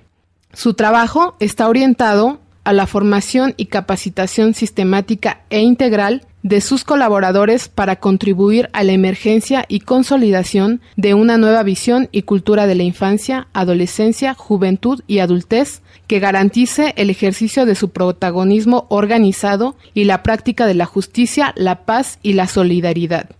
Su 0.52 0.74
trabajo 0.74 1.36
está 1.40 1.68
orientado 1.68 2.40
a 2.64 2.72
la 2.72 2.86
formación 2.86 3.54
y 3.56 3.66
capacitación 3.66 4.54
sistemática 4.54 5.40
e 5.50 5.60
integral 5.60 6.26
de 6.42 6.60
sus 6.60 6.84
colaboradores 6.84 7.68
para 7.68 7.96
contribuir 7.96 8.70
a 8.72 8.84
la 8.84 8.92
emergencia 8.92 9.64
y 9.68 9.80
consolidación 9.80 10.80
de 10.96 11.14
una 11.14 11.36
nueva 11.36 11.62
visión 11.62 12.08
y 12.12 12.22
cultura 12.22 12.66
de 12.66 12.74
la 12.74 12.84
infancia, 12.84 13.48
adolescencia, 13.52 14.34
juventud 14.34 15.00
y 15.06 15.18
adultez 15.18 15.82
que 16.06 16.20
garantice 16.20 16.94
el 16.96 17.10
ejercicio 17.10 17.66
de 17.66 17.74
su 17.74 17.90
protagonismo 17.90 18.86
organizado 18.88 19.76
y 19.94 20.04
la 20.04 20.22
práctica 20.22 20.66
de 20.66 20.74
la 20.74 20.86
justicia, 20.86 21.52
la 21.56 21.84
paz 21.84 22.18
y 22.22 22.34
la 22.34 22.46
solidaridad. 22.46 23.30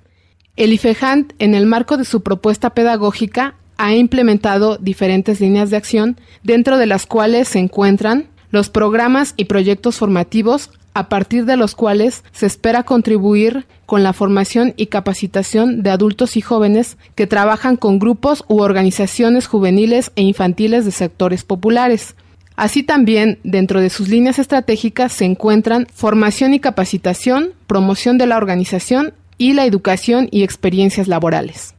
El 0.59 0.73
IFEJANT, 0.73 1.35
en 1.39 1.55
el 1.55 1.67
marco 1.67 1.97
de 1.97 2.05
su 2.05 2.25
propuesta 2.25 2.71
pedagógica, 2.71 3.55
ha 3.77 3.95
implementado 3.95 4.77
diferentes 4.77 5.41
líneas 5.41 5.71
de 5.71 5.77
acción, 5.77 6.17
dentro 6.43 6.79
de 6.79 6.87
las 6.87 7.07
cuales 7.07 7.47
se 7.47 7.61
encuentran 7.61 8.27
los 8.51 8.69
programas 8.69 9.35
y 9.37 9.45
proyectos 9.45 9.99
formativos 9.99 10.73
a 10.95 11.09
partir 11.09 11.45
de 11.45 11.57
los 11.57 11.77
cuales 11.77 12.25
se 12.33 12.47
espera 12.47 12.83
contribuir 12.83 13.67
con 13.87 14.03
la 14.03 14.13
formación 14.13 14.75
y 14.77 14.87
capacitación 14.87 15.85
de 15.85 15.91
adultos 15.91 16.37
y 16.37 16.41
jóvenes 16.41 16.97
que 17.15 17.29
trabajan 17.29 17.77
con 17.77 18.01
grupos 18.01 18.45
u 18.49 18.61
organizaciones 18.61 19.47
juveniles 19.47 20.11
e 20.17 20.23
infantiles 20.23 20.85
de 20.85 20.91
sectores 20.91 21.45
populares. 21.45 22.17
Así 22.57 22.83
también, 22.83 23.39
dentro 23.45 23.81
de 23.81 23.91
sus 23.91 24.09
líneas 24.09 24.41
estratégicas 24.41 25.13
se 25.13 25.25
encuentran 25.25 25.87
formación 25.95 26.53
y 26.53 26.59
capacitación, 26.59 27.51
promoción 27.69 28.19
de 28.19 28.27
la 28.27 28.37
organización 28.37 29.15
y 29.39 29.55
la 29.55 29.65
educación 29.65 30.29
y 30.31 30.43
experiencias 30.43 31.09
laborales. 31.09 31.75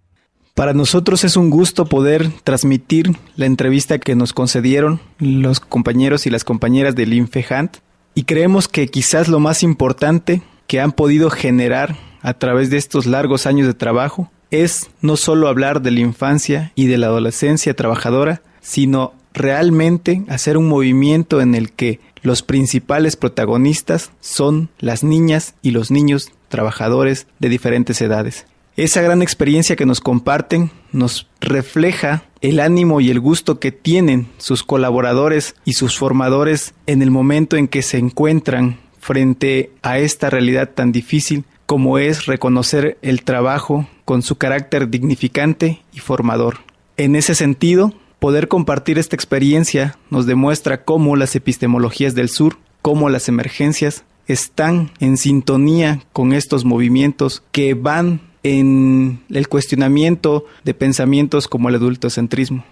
Para 0.56 0.74
nosotros 0.74 1.24
es 1.24 1.38
un 1.38 1.50
gusto 1.50 1.86
poder 1.86 2.32
transmitir 2.44 3.16
la 3.38 3.46
entrevista 3.46 4.00
que 4.00 4.16
nos 4.16 4.34
concedieron 4.34 5.00
los 5.20 5.60
compañeros 5.60 6.26
y 6.26 6.30
las 6.30 6.44
compañeras 6.44 6.96
del 6.96 7.14
INFEHANT 7.14 7.78
y 8.14 8.24
creemos 8.24 8.68
que 8.68 8.88
quizás 8.88 9.28
lo 9.28 9.40
más 9.40 9.64
importante 9.64 10.42
que 10.68 10.82
han 10.82 10.92
podido 10.92 11.30
generar 11.30 11.96
a 12.22 12.34
través 12.34 12.70
de 12.70 12.78
estos 12.78 13.06
largos 13.06 13.46
años 13.46 13.68
de 13.68 13.74
trabajo 13.74 14.32
es 14.52 14.90
no 15.02 15.16
solo 15.16 15.48
hablar 15.48 15.82
de 15.82 15.92
la 15.92 16.02
infancia 16.02 16.72
y 16.76 16.88
de 16.88 16.98
la 16.98 17.08
adolescencia 17.08 17.74
trabajadora, 17.74 18.42
sino 18.62 19.14
realmente 19.34 20.24
hacer 20.28 20.58
un 20.58 20.68
movimiento 20.68 21.40
en 21.40 21.56
el 21.56 21.72
que 21.72 22.00
los 22.22 22.42
principales 22.42 23.16
protagonistas 23.16 24.12
son 24.20 24.70
las 24.80 25.04
niñas 25.04 25.56
y 25.62 25.72
los 25.72 25.92
niños 25.92 26.32
trabajadores 26.50 27.28
de 27.40 27.50
diferentes 27.50 28.02
edades. 28.02 28.46
Esa 28.76 29.02
gran 29.02 29.22
experiencia 29.22 29.76
que 29.76 29.86
nos 29.86 30.00
comparten 30.00 30.72
nos 30.92 31.28
refleja 31.42 32.24
el 32.42 32.60
ánimo 32.60 33.02
y 33.02 33.10
el 33.10 33.20
gusto 33.20 33.60
que 33.60 33.72
tienen 33.72 34.30
sus 34.38 34.64
colaboradores 34.64 35.56
y 35.66 35.74
sus 35.74 35.98
formadores 35.98 36.74
en 36.88 37.02
el 37.02 37.12
momento 37.12 37.58
en 37.58 37.68
que 37.68 37.82
se 37.82 37.98
encuentran 37.98 38.78
frente 39.00 39.72
a 39.82 40.00
esta 40.00 40.30
realidad 40.30 40.70
tan 40.74 40.92
difícil 40.92 41.44
como 41.66 42.00
es 42.00 42.26
reconocer 42.26 42.98
el 43.02 43.24
trabajo 43.24 43.88
con 44.06 44.22
su 44.22 44.38
carácter 44.38 44.90
dignificante 44.90 45.82
y 45.94 46.00
formador. 46.00 46.60
En 46.98 47.16
ese 47.16 47.36
sentido, 47.36 47.94
poder 48.20 48.48
compartir 48.48 48.98
esta 48.98 49.16
experiencia 49.16 49.98
nos 50.10 50.26
demuestra 50.26 50.84
cómo 50.84 51.16
las 51.16 51.36
epistemologías 51.36 52.16
del 52.16 52.30
sur, 52.30 52.58
cómo 52.82 53.10
las 53.10 53.28
emergencias 53.30 54.04
están 54.30 54.92
en 55.00 55.18
sintonía 55.18 56.04
con 56.14 56.34
estos 56.34 56.64
movimientos 56.64 57.44
que 57.52 57.74
van 57.74 58.22
en 58.44 59.20
el 59.30 59.50
cuestionamiento 59.50 60.46
de 60.64 60.74
pensamientos 60.74 61.48
como 61.48 61.68
el 61.68 61.76
adultocentrismo. 61.76 62.64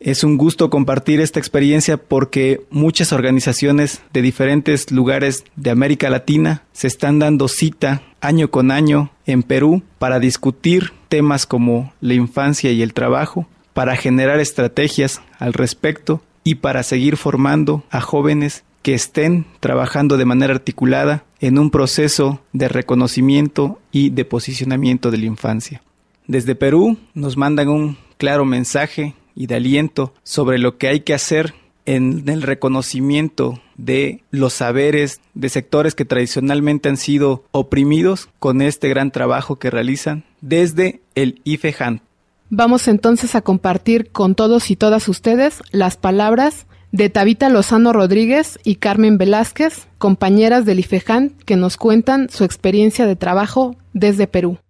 Es 0.00 0.22
un 0.22 0.36
gusto 0.36 0.68
compartir 0.68 1.20
esta 1.20 1.38
experiencia 1.38 1.96
porque 1.96 2.66
muchas 2.68 3.12
organizaciones 3.12 4.02
de 4.12 4.20
diferentes 4.20 4.90
lugares 4.90 5.44
de 5.56 5.70
América 5.70 6.10
Latina 6.10 6.64
se 6.72 6.88
están 6.88 7.20
dando 7.20 7.48
cita 7.48 8.02
año 8.20 8.50
con 8.50 8.70
año 8.70 9.10
en 9.24 9.42
Perú 9.42 9.82
para 9.98 10.18
discutir 10.18 10.92
temas 11.08 11.46
como 11.46 11.94
la 12.00 12.14
infancia 12.14 12.70
y 12.72 12.82
el 12.82 12.92
trabajo, 12.92 13.46
para 13.72 13.96
generar 13.96 14.40
estrategias 14.40 15.22
al 15.38 15.52
respecto 15.52 16.22
y 16.42 16.56
para 16.56 16.82
seguir 16.82 17.16
formando 17.16 17.84
a 17.88 18.00
jóvenes 18.00 18.64
que 18.84 18.92
estén 18.92 19.46
trabajando 19.60 20.18
de 20.18 20.26
manera 20.26 20.52
articulada 20.52 21.24
en 21.40 21.58
un 21.58 21.70
proceso 21.70 22.42
de 22.52 22.68
reconocimiento 22.68 23.80
y 23.90 24.10
de 24.10 24.26
posicionamiento 24.26 25.10
de 25.10 25.16
la 25.16 25.24
infancia. 25.24 25.82
Desde 26.26 26.54
Perú 26.54 26.98
nos 27.14 27.38
mandan 27.38 27.70
un 27.70 27.96
claro 28.18 28.44
mensaje 28.44 29.14
y 29.34 29.46
de 29.46 29.54
aliento 29.54 30.12
sobre 30.22 30.58
lo 30.58 30.76
que 30.76 30.88
hay 30.88 31.00
que 31.00 31.14
hacer 31.14 31.54
en 31.86 32.28
el 32.28 32.42
reconocimiento 32.42 33.58
de 33.78 34.22
los 34.30 34.52
saberes 34.52 35.22
de 35.32 35.48
sectores 35.48 35.94
que 35.94 36.04
tradicionalmente 36.04 36.90
han 36.90 36.98
sido 36.98 37.42
oprimidos 37.52 38.28
con 38.38 38.60
este 38.60 38.90
gran 38.90 39.10
trabajo 39.10 39.56
que 39.56 39.70
realizan 39.70 40.24
desde 40.42 41.00
el 41.14 41.40
IFEJAN. 41.44 42.02
Vamos 42.50 42.86
entonces 42.86 43.34
a 43.34 43.40
compartir 43.40 44.10
con 44.10 44.34
todos 44.34 44.70
y 44.70 44.76
todas 44.76 45.08
ustedes 45.08 45.62
las 45.72 45.96
palabras 45.96 46.66
de 46.94 47.10
Tabita 47.10 47.50
Lozano 47.50 47.90
Rodríguez 47.90 48.54
y 48.62 48.78
Carmen 48.78 49.18
Velázquez, 49.18 49.90
compañeras 49.98 50.62
del 50.62 50.78
IFEJAN, 50.78 51.34
que 51.42 51.58
nos 51.58 51.74
cuentan 51.74 52.30
su 52.30 52.46
experiencia 52.46 53.02
de 53.10 53.18
trabajo 53.18 53.74
desde 53.90 54.30
Perú. 54.30 54.62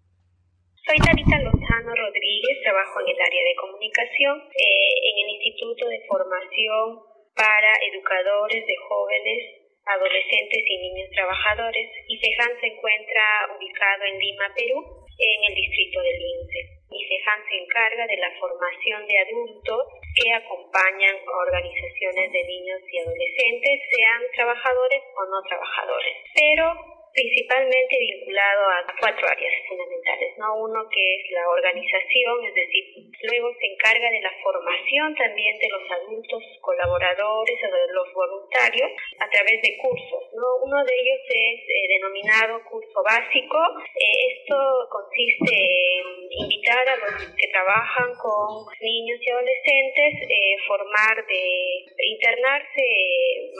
Soy 0.89 0.97
Tabita 1.05 1.37
Lozano 1.45 1.93
Rodríguez, 1.93 2.65
trabajo 2.65 2.97
en 3.05 3.13
el 3.13 3.21
área 3.21 3.45
de 3.45 3.55
comunicación 3.61 4.41
eh, 4.41 4.97
en 5.05 5.15
el 5.21 5.29
Instituto 5.37 5.85
de 5.85 6.01
Formación 6.09 7.05
para 7.37 7.71
Educadores 7.93 8.65
de 8.73 8.77
Jóvenes, 8.89 9.41
Adolescentes 9.85 10.65
y 10.65 10.77
Niños 10.81 11.13
Trabajadores. 11.13 11.93
IFEJAN 12.09 12.57
se 12.57 12.73
encuentra 12.73 13.53
ubicado 13.53 14.01
en 14.09 14.17
Lima, 14.17 14.49
Perú, 14.57 14.81
en 15.13 15.39
el 15.45 15.55
distrito 15.61 16.01
del 16.01 16.25
INSE. 16.25 16.89
IFEJAN 16.89 17.41
se 17.53 17.57
encarga 17.69 18.09
de 18.09 18.17
la 18.17 18.33
formación 18.41 19.05
de 19.13 19.17
adultos 19.29 20.04
que 20.15 20.32
acompañan 20.32 21.16
a 21.16 21.36
organizaciones 21.36 22.32
de 22.32 22.43
niños 22.45 22.81
y 22.86 22.99
adolescentes, 22.99 23.81
sean 23.91 24.23
trabajadores 24.35 25.03
o 25.16 25.24
no 25.27 25.43
trabajadores. 25.43 26.16
Pero 26.35 26.94
principalmente 27.15 27.95
vinculado 27.97 28.62
a 28.74 28.85
cuatro 28.99 29.23
áreas 29.28 29.55
fundamentales, 29.69 30.35
¿no? 30.36 30.66
Uno 30.66 30.82
que 30.91 31.15
es 31.15 31.31
la 31.31 31.49
organización, 31.49 32.45
es 32.45 32.55
decir, 32.55 32.85
luego 33.23 33.55
se 33.55 33.66
encarga 33.70 34.11
de 34.11 34.20
la 34.20 34.35
formación 34.43 35.15
también 35.15 35.57
de 35.59 35.70
los 35.70 35.85
adultos 35.91 36.43
colaboradores 36.61 37.59
o 37.62 37.70
de 37.70 37.95
los 37.95 38.12
voluntarios 38.12 38.91
a 39.20 39.31
través 39.31 39.62
de 39.62 39.78
cursos, 39.78 40.23
¿no? 40.35 40.66
Uno 40.66 40.85
de 40.85 40.93
ellos 40.93 41.20
es 41.31 41.61
eh, 41.62 41.86
denominado 41.89 42.61
curso 42.66 42.99
básico. 43.07 43.59
Eh, 43.95 44.35
esto 44.35 44.59
consiste 44.91 45.55
en 45.55 46.27
invitar 46.51 46.82
a 46.89 46.97
los 46.97 47.31
que 47.39 47.49
trabajan 47.49 48.11
con 48.19 48.66
niños 48.81 49.20
y 49.23 49.31
adolescentes, 49.31 50.12
eh, 50.27 50.57
formar 50.66 51.15
de 51.27 52.07
internarse 52.11 52.82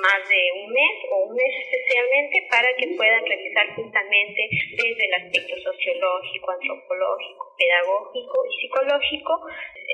más 0.03 0.29
de 0.29 0.43
un 0.59 0.73
mes 0.73 0.97
o 1.11 1.31
un 1.31 1.35
mes 1.37 1.53
especialmente 1.71 2.47
para 2.51 2.69
que 2.75 2.89
puedan 2.97 3.25
justamente 3.77 4.49
desde 4.71 5.05
el 5.07 5.15
aspecto 5.15 5.55
sociológico, 5.61 6.51
antropológico, 6.51 7.55
pedagógico 7.59 8.45
y 8.47 8.61
psicológico. 8.61 9.41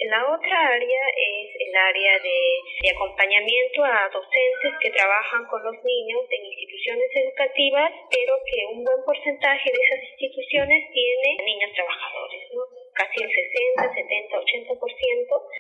La 0.09 0.25
otra 0.33 0.69
área 0.69 1.03
es 1.17 1.49
el 1.59 1.77
área 1.77 2.19
de, 2.19 2.91
acompañamiento 2.91 3.85
a 3.85 4.09
docentes 4.09 4.73
que 4.81 4.91
trabajan 4.91 5.47
con 5.47 5.63
los 5.63 5.77
niños 5.85 6.25
en 6.31 6.47
instituciones 6.47 7.11
educativas, 7.15 7.93
pero 8.11 8.35
que 8.45 8.67
un 8.73 8.85
buen 8.85 9.05
porcentaje 9.05 9.71
de 9.71 9.79
esas 9.79 10.01
instituciones 10.11 10.93
tiene 10.93 11.37
niños 11.45 11.73
trabajadores. 11.75 12.43
¿no? 12.55 12.80
Casi 12.95 13.23
el 13.23 13.31
60, 13.31 13.95
70, 13.95 14.41
80% 14.41 14.81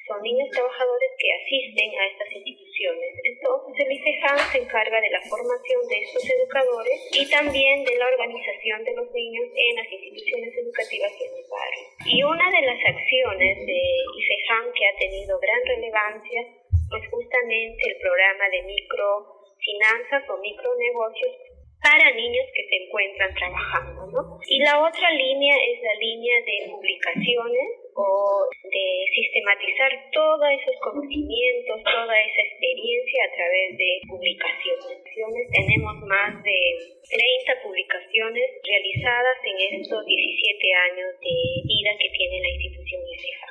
son 0.06 0.22
niños 0.22 0.48
trabajadores 0.50 1.10
que 1.18 1.28
asisten 1.32 1.88
a 1.98 2.06
estas 2.06 2.30
instituciones. 2.34 3.10
Entonces 3.24 3.74
el 3.86 3.92
ICEJAN 3.92 4.38
se 4.52 4.58
encarga 4.58 5.00
de 5.00 5.10
la 5.10 5.22
formación 5.22 5.80
de 5.88 5.98
estos 6.02 6.24
educadores 6.30 6.98
y 7.12 7.30
también 7.30 7.84
de 7.84 7.96
la 7.98 8.06
organización 8.06 8.84
de 8.84 8.94
los 8.96 9.10
niños 9.12 9.46
en 9.54 9.76
las 9.76 9.88
instituciones 9.90 10.54
educativas 10.56 11.12
en 11.20 11.30
el 11.36 11.46
barrio. 11.50 11.86
Y 12.06 12.22
una 12.22 12.50
de 12.50 12.62
las 12.66 12.80
acciones 12.84 13.54
de 13.66 13.80
ICEJAN 14.16 14.72
que 14.72 14.86
ha 14.86 14.94
tenido 14.98 15.38
gran 15.38 15.62
relevancia 15.64 16.40
es 16.42 17.04
justamente 17.10 17.80
el 17.86 17.96
programa 18.02 18.48
de 18.50 18.62
microfinanzas 18.62 20.28
o 20.30 20.38
micronegocios 20.38 21.49
para 21.82 22.12
niños 22.12 22.44
que 22.54 22.68
se 22.68 22.76
encuentran 22.84 23.32
trabajando, 23.34 24.06
¿no? 24.12 24.38
Y 24.44 24.60
la 24.60 24.84
otra 24.84 25.10
línea 25.12 25.56
es 25.56 25.80
la 25.80 25.94
línea 25.96 26.36
de 26.44 26.68
publicaciones 26.68 27.68
o 27.96 28.44
de 28.68 28.86
sistematizar 29.16 29.88
todos 30.12 30.48
esos 30.60 30.76
conocimientos, 30.84 31.80
toda 31.82 32.14
esa 32.20 32.42
experiencia 32.52 33.24
a 33.24 33.32
través 33.32 33.78
de 33.80 33.90
publicaciones. 34.08 35.00
Tenemos 35.08 35.94
más 36.04 36.36
de 36.44 36.60
30 37.08 37.62
publicaciones 37.64 38.46
realizadas 38.60 39.36
en 39.44 39.80
estos 39.80 40.04
17 40.04 40.74
años 40.92 41.10
de 41.16 41.34
vida 41.64 41.92
que 41.96 42.10
tiene 42.12 42.40
la 42.40 42.50
institución 42.60 43.00
ICEJA. 43.08 43.50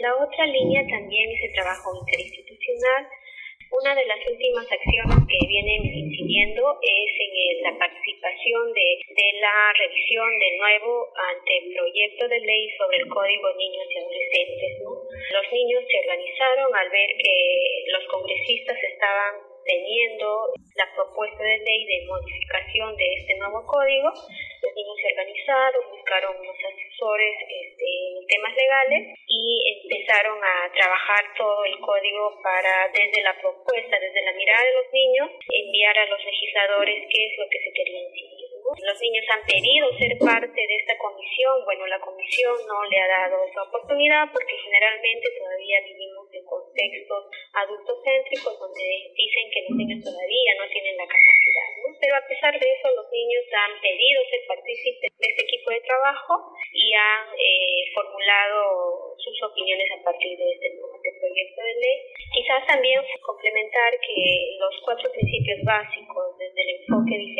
La 0.00 0.16
otra 0.16 0.46
línea 0.46 0.84
también 0.84 1.30
es 1.32 1.48
el 1.48 1.52
trabajo 1.52 1.96
interinstitucional 1.96 3.08
Una 3.70 3.94
de 3.94 4.04
las 4.04 4.18
últimas 4.26 4.66
acciones 4.66 5.16
que 5.30 5.46
vienen 5.46 5.84
incidiendo 5.84 6.78
es 6.82 7.10
en 7.20 7.62
la 7.62 7.78
participación 7.78 8.72
de, 8.72 8.98
de 9.06 9.28
la 9.40 9.72
revisión 9.78 10.26
del 10.38 10.58
nuevo 10.58 11.08
anteproyecto 11.14 12.28
de 12.28 12.40
ley 12.40 12.70
sobre 12.76 12.98
el 12.98 13.08
Código 13.08 13.48
Niños 13.54 13.86
y 13.90 13.98
Adolescentes. 13.98 14.72
Los 14.82 15.52
niños 15.52 15.84
se 15.86 15.98
organizaron 16.00 16.74
al 16.74 16.90
ver 16.90 17.10
que 17.16 17.84
los 17.92 18.04
congresistas 18.08 18.76
estaban 18.82 19.49
teniendo 19.64 20.52
la 20.74 20.86
propuesta 20.94 21.42
de 21.42 21.58
ley 21.58 21.86
de 21.86 22.06
modificación 22.06 22.96
de 22.96 23.14
este 23.14 23.36
nuevo 23.38 23.66
código. 23.66 24.08
Los 24.10 24.72
niños 24.74 24.96
se 25.00 25.08
organizaron, 25.12 25.90
buscaron 25.90 26.36
unos 26.36 26.56
asesores 26.56 27.34
este, 27.48 27.84
en 27.84 28.26
temas 28.26 28.54
legales 28.54 29.18
y 29.26 29.42
empezaron 29.82 30.38
a 30.42 30.72
trabajar 30.72 31.24
todo 31.36 31.64
el 31.64 31.78
código 31.80 32.40
para, 32.42 32.88
desde 32.92 33.22
la 33.22 33.38
propuesta, 33.40 33.98
desde 33.98 34.22
la 34.22 34.32
mirada 34.32 34.64
de 34.64 34.74
los 34.74 34.92
niños, 34.92 35.30
enviar 35.48 35.98
a 35.98 36.06
los 36.06 36.24
legisladores 36.24 37.04
qué 37.10 37.26
es 37.26 37.38
lo 37.38 37.48
que 37.48 37.58
se 37.64 37.72
quería 37.72 38.00
incidir. 38.00 38.49
Los 38.70 39.00
niños 39.02 39.26
han 39.34 39.42
pedido 39.42 39.90
ser 39.98 40.14
parte 40.22 40.54
de 40.54 40.76
esta 40.78 40.94
comisión. 40.98 41.64
Bueno, 41.64 41.86
la 41.90 41.98
comisión 41.98 42.54
no 42.70 42.84
le 42.86 43.00
ha 43.02 43.08
dado 43.08 43.42
esa 43.42 43.62
oportunidad 43.66 44.30
porque 44.30 44.54
generalmente 44.62 45.26
todavía 45.34 45.82
vivimos 45.90 46.26
en 46.30 46.44
contextos 46.46 47.24
adultocéntricos 47.50 48.54
donde 48.58 49.10
dicen 49.10 49.50
que 49.50 49.66
los 49.66 49.74
niños 49.74 50.04
todavía 50.06 50.52
no 50.54 50.66
tienen 50.70 50.96
la 50.96 51.06
capacidad. 51.10 51.68
Pero 51.98 52.14
a 52.14 52.26
pesar 52.30 52.54
de 52.54 52.66
eso, 52.70 52.86
los 52.94 53.10
niños 53.10 53.42
han 53.50 53.74
pedido 53.82 54.18
ser 54.30 54.40
partícipes 54.46 55.10
de 55.18 55.26
este 55.26 55.42
equipo 55.50 55.70
de 55.70 55.80
trabajo 55.82 56.54
y 56.70 56.94
han 56.94 57.26
eh, 57.34 57.90
formulado 57.90 59.18
sus 59.18 59.36
opiniones 59.50 59.90
a 59.98 60.02
partir 60.04 60.38
de 60.38 60.46
este, 60.46 60.78
este 60.78 61.12
proyecto 61.18 61.60
de 61.60 61.74
ley. 61.74 61.96
Quizás 62.30 62.66
también 62.66 63.02
complementar 63.26 63.90
que 63.98 64.56
los 64.62 64.74
cuatro 64.84 65.10
principios 65.10 65.58
básicos 65.66 66.38
desde 66.38 66.62
el 66.62 66.70
enfoque 66.80 67.18
de 67.18 67.30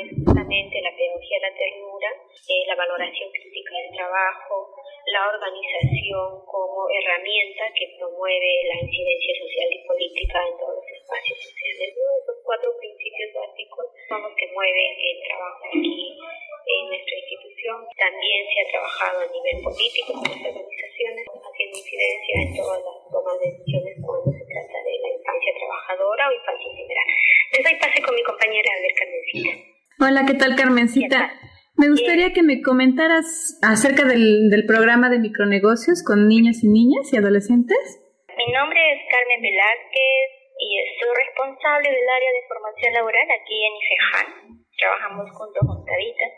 es 0.00 0.10
justamente 0.24 0.75
la 0.82 0.94
pedagogía 0.96 1.38
de 1.38 1.46
la 1.48 1.54
ternura, 1.56 2.10
eh, 2.48 2.64
la 2.66 2.74
valoración 2.74 3.30
crítica 3.30 3.72
del 3.76 3.96
trabajo, 3.96 4.74
la 5.06 5.28
organización 5.28 6.44
como 6.46 6.88
herramienta 6.90 7.70
que 7.74 7.94
promueve 7.98 8.50
la 8.68 8.82
incidencia 8.82 9.34
social 9.38 9.68
y 9.70 9.86
política 9.86 10.38
en 10.42 10.58
todos 10.58 10.76
los 10.76 10.88
espacios 10.90 11.38
sociales. 11.38 11.94
Esos 11.94 12.38
cuatro 12.42 12.70
principios 12.78 13.30
básicos 13.34 13.86
son 14.08 14.22
los 14.22 14.34
que 14.34 14.46
mueven 14.52 14.92
el 14.98 15.16
trabajo 15.22 15.62
aquí 15.70 16.18
en 16.66 16.82
nuestra 16.90 17.14
institución. 17.16 17.78
También 17.94 18.40
se 18.50 18.58
ha 18.60 18.70
trabajado 18.70 19.16
a 19.22 19.28
nivel 19.30 19.56
político 19.62 20.10
con 20.18 20.26
las 20.26 20.42
organizaciones, 20.42 21.24
haciendo 21.30 21.74
incidencia 21.78 22.34
en 22.42 22.50
todas 22.56 22.80
las 22.82 22.98
tomas 23.06 23.38
de 23.38 23.46
decisiones 23.46 23.94
cuando 24.02 24.28
se 24.34 24.44
trata 24.46 24.78
de 24.82 24.94
la 24.98 25.10
infancia 25.14 25.52
trabajadora 25.54 26.22
o 26.28 26.32
infancia 26.34 26.66
integral. 26.66 27.06
Les 27.52 27.62
doy 27.62 27.76
pase 27.78 28.02
con 28.02 28.14
mi 28.14 28.22
compañera 28.22 28.70
a 28.74 28.80
ver 28.82 28.94
Carmencita. 28.98 29.75
Hola, 29.96 30.28
¿qué 30.28 30.36
tal 30.36 30.60
Carmencita? 30.60 31.32
Me 31.80 31.88
gustaría 31.88 32.36
que 32.36 32.44
me 32.44 32.60
comentaras 32.60 33.56
acerca 33.64 34.04
del, 34.04 34.52
del 34.52 34.68
programa 34.68 35.08
de 35.08 35.16
micronegocios 35.16 36.04
con 36.04 36.28
niños 36.28 36.60
y 36.60 36.68
niñas 36.68 37.08
y 37.08 37.16
adolescentes. 37.16 37.80
Mi 38.28 38.44
nombre 38.52 38.76
es 38.92 39.00
Carmen 39.08 39.40
Velázquez 39.40 40.28
y 40.60 40.68
soy 41.00 41.08
responsable 41.16 41.88
del 41.88 42.08
área 42.12 42.28
de 42.28 42.44
formación 42.44 42.92
laboral 42.92 43.24
aquí 43.40 43.56
en 43.56 43.72
IFEJAN. 43.72 44.28
Trabajamos 44.76 45.32
junto 45.32 45.58
con 45.64 45.80
Tabita. 45.88 46.28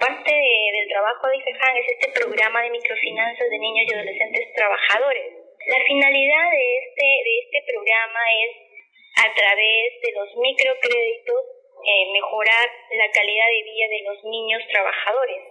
Parte 0.00 0.32
del 0.32 0.88
trabajo 0.88 1.28
de 1.28 1.44
IFEJAN 1.44 1.76
es 1.76 1.88
este 1.92 2.08
programa 2.16 2.64
de 2.64 2.72
microfinanzas 2.72 3.52
de 3.52 3.58
niños 3.68 3.84
y 3.84 3.94
adolescentes 4.00 4.48
trabajadores. 4.56 5.28
La 5.60 5.80
finalidad 5.84 6.46
de 6.56 6.64
este, 6.88 7.04
de 7.04 7.34
este 7.52 7.60
programa 7.68 8.22
es, 8.48 8.52
a 9.20 9.28
través 9.36 9.84
de 10.00 10.10
los 10.16 10.28
microcréditos, 10.40 11.57
eh, 11.84 12.12
mejorar 12.12 12.66
la 12.92 13.10
calidad 13.10 13.46
de 13.46 13.62
vida 13.62 13.86
de 13.88 14.02
los 14.04 14.24
niños 14.24 14.62
trabajadores. 14.70 15.42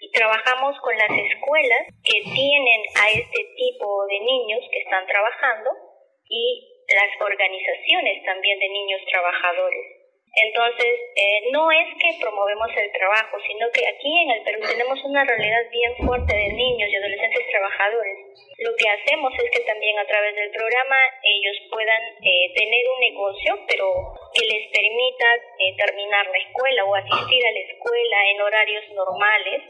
Y 0.00 0.10
trabajamos 0.12 0.78
con 0.80 0.96
las 0.96 1.10
escuelas 1.10 1.82
que 2.04 2.22
tienen 2.22 2.80
a 3.02 3.10
este 3.10 3.40
tipo 3.56 4.06
de 4.06 4.20
niños 4.20 4.62
que 4.70 4.78
están 4.80 5.06
trabajando 5.06 5.70
y 6.28 6.84
las 6.94 7.20
organizaciones 7.20 8.24
también 8.24 8.58
de 8.58 8.68
niños 8.68 9.00
trabajadores. 9.10 9.97
Entonces, 10.34 10.92
eh, 11.16 11.50
no 11.52 11.70
es 11.72 11.88
que 11.98 12.20
promovemos 12.20 12.68
el 12.76 12.92
trabajo, 12.92 13.36
sino 13.46 13.66
que 13.72 13.82
aquí 13.88 14.12
en 14.22 14.30
el 14.30 14.42
Perú 14.44 14.60
tenemos 14.60 15.02
una 15.04 15.24
realidad 15.24 15.64
bien 15.70 15.96
fuerte 16.04 16.36
de 16.36 16.52
niños 16.52 16.88
y 16.90 16.96
adolescentes 16.96 17.48
trabajadores. 17.50 18.16
Lo 18.58 18.76
que 18.76 18.88
hacemos 18.88 19.32
es 19.34 19.50
que 19.50 19.64
también 19.64 19.98
a 19.98 20.06
través 20.06 20.34
del 20.36 20.50
programa 20.50 20.96
ellos 21.22 21.56
puedan 21.70 22.02
eh, 22.22 22.52
tener 22.54 22.84
un 22.88 23.00
negocio, 23.00 23.58
pero 23.66 23.86
que 24.34 24.44
les 24.46 24.68
permita 24.68 25.28
eh, 25.58 25.74
terminar 25.76 26.26
la 26.26 26.38
escuela 26.38 26.84
o 26.84 26.94
asistir 26.94 27.42
a 27.46 27.52
la 27.52 27.60
escuela 27.60 28.18
en 28.30 28.40
horarios 28.42 28.84
normales, 28.94 29.62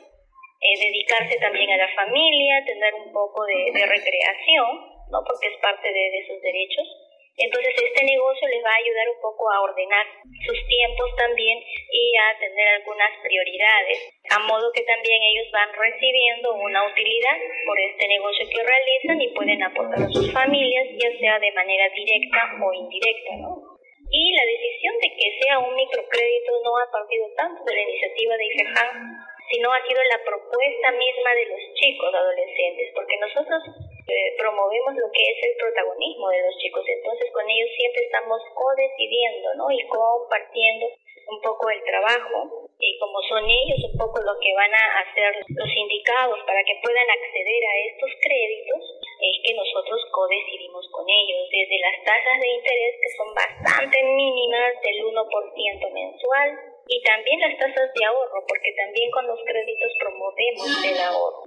dedicarse 0.59 1.39
también 1.39 1.71
a 1.71 1.77
la 1.77 1.89
familia, 1.95 2.65
tener 2.67 2.93
un 2.95 3.13
poco 3.13 3.47
de, 3.47 3.87
recreación, 3.87 5.07
¿no? 5.09 5.23
porque 5.25 5.55
es 5.55 5.57
parte 5.63 5.87
de, 5.87 6.11
de 6.11 6.27
sus 6.27 6.43
derechos 6.43 7.08
entonces 7.39 7.75
este 7.77 8.05
negocio 8.05 8.49
les 8.49 8.65
va 8.65 8.71
a 8.71 8.83
ayudar 8.83 9.09
un 9.15 9.21
poco 9.21 9.51
a 9.51 9.63
ordenar 9.63 10.07
sus 10.45 10.59
tiempos 10.67 11.09
también 11.17 11.59
y 11.91 12.17
a 12.17 12.39
tener 12.39 12.69
algunas 12.69 13.11
prioridades, 13.23 14.11
a 14.31 14.39
modo 14.41 14.73
que 14.75 14.83
también 14.83 15.23
ellos 15.23 15.51
van 15.53 15.71
recibiendo 15.73 16.55
una 16.55 16.87
utilidad 16.87 17.39
por 17.67 17.79
este 17.79 18.09
negocio 18.09 18.47
que 18.51 18.63
realizan 18.63 19.21
y 19.23 19.35
pueden 19.35 19.63
aportar 19.63 20.03
a 20.03 20.11
sus 20.11 20.33
familias, 20.33 20.87
ya 20.99 21.11
sea 21.19 21.39
de 21.39 21.53
manera 21.53 21.89
directa 21.95 22.59
o 22.59 22.73
indirecta, 22.73 23.37
¿no? 23.39 23.79
Y 24.11 24.33
la 24.33 24.45
decisión 24.47 24.95
de 24.99 25.11
que 25.15 25.39
sea 25.41 25.59
un 25.59 25.75
microcrédito 25.77 26.53
no 26.65 26.79
ha 26.79 26.91
partido 26.91 27.29
tanto 27.37 27.63
de 27.63 27.75
la 27.75 27.83
iniciativa 27.83 28.37
de 28.37 28.47
IFEJAN, 28.47 29.29
sino 29.53 29.73
ha 29.73 29.87
sido 29.87 30.01
la 30.05 30.25
propuesta 30.25 30.93
misma 30.93 31.31
de 31.35 31.47
los 31.47 31.61
chicos 31.75 32.15
adolescentes, 32.15 32.89
porque 32.95 33.17
nosotros 33.21 33.63
eh, 34.09 34.35
promovemos 34.39 34.97
lo 34.97 35.13
que 35.13 35.21
es 35.21 35.39
el 35.45 35.57
protagonismo 35.61 36.29
de 36.31 36.43
los 36.43 36.57
chicos, 36.57 36.85
entonces 36.89 37.29
con 37.33 37.45
ellos 37.45 37.69
siempre 37.77 38.05
estamos 38.05 38.41
co-decidiendo 38.55 39.55
¿no? 39.57 39.71
y 39.71 39.85
compartiendo 39.87 40.87
un 41.29 41.41
poco 41.43 41.69
el 41.69 41.85
trabajo 41.85 42.69
y 42.81 42.99
como 42.99 43.21
son 43.29 43.45
ellos 43.45 43.85
un 43.85 43.99
poco 44.01 44.17
lo 44.25 44.33
que 44.41 44.55
van 44.55 44.73
a 44.73 45.05
hacer 45.05 45.29
los 45.45 45.71
indicados 45.77 46.41
para 46.47 46.65
que 46.65 46.81
puedan 46.81 47.05
acceder 47.05 47.63
a 47.69 47.75
estos 47.93 48.11
créditos, 48.23 48.81
es 49.21 49.37
que 49.45 49.53
nosotros 49.53 50.01
co-decidimos 50.09 50.89
con 50.89 51.05
ellos, 51.05 51.45
desde 51.53 51.79
las 51.85 51.97
tasas 52.01 52.41
de 52.41 52.49
interés 52.49 52.95
que 52.97 53.13
son 53.13 53.29
bastante 53.35 53.99
mínimas 54.03 54.73
del 54.81 55.05
1% 55.05 55.93
mensual 55.93 56.49
y 56.89 57.03
también 57.03 57.41
las 57.41 57.59
tasas 57.59 57.93
de 57.93 58.05
ahorro, 58.07 58.41
porque 58.49 58.73
también 58.73 59.11
con 59.11 59.27
los 59.27 59.41
créditos 59.45 59.93
promovemos 60.01 60.71
el 60.87 60.99
ahorro. 61.03 61.45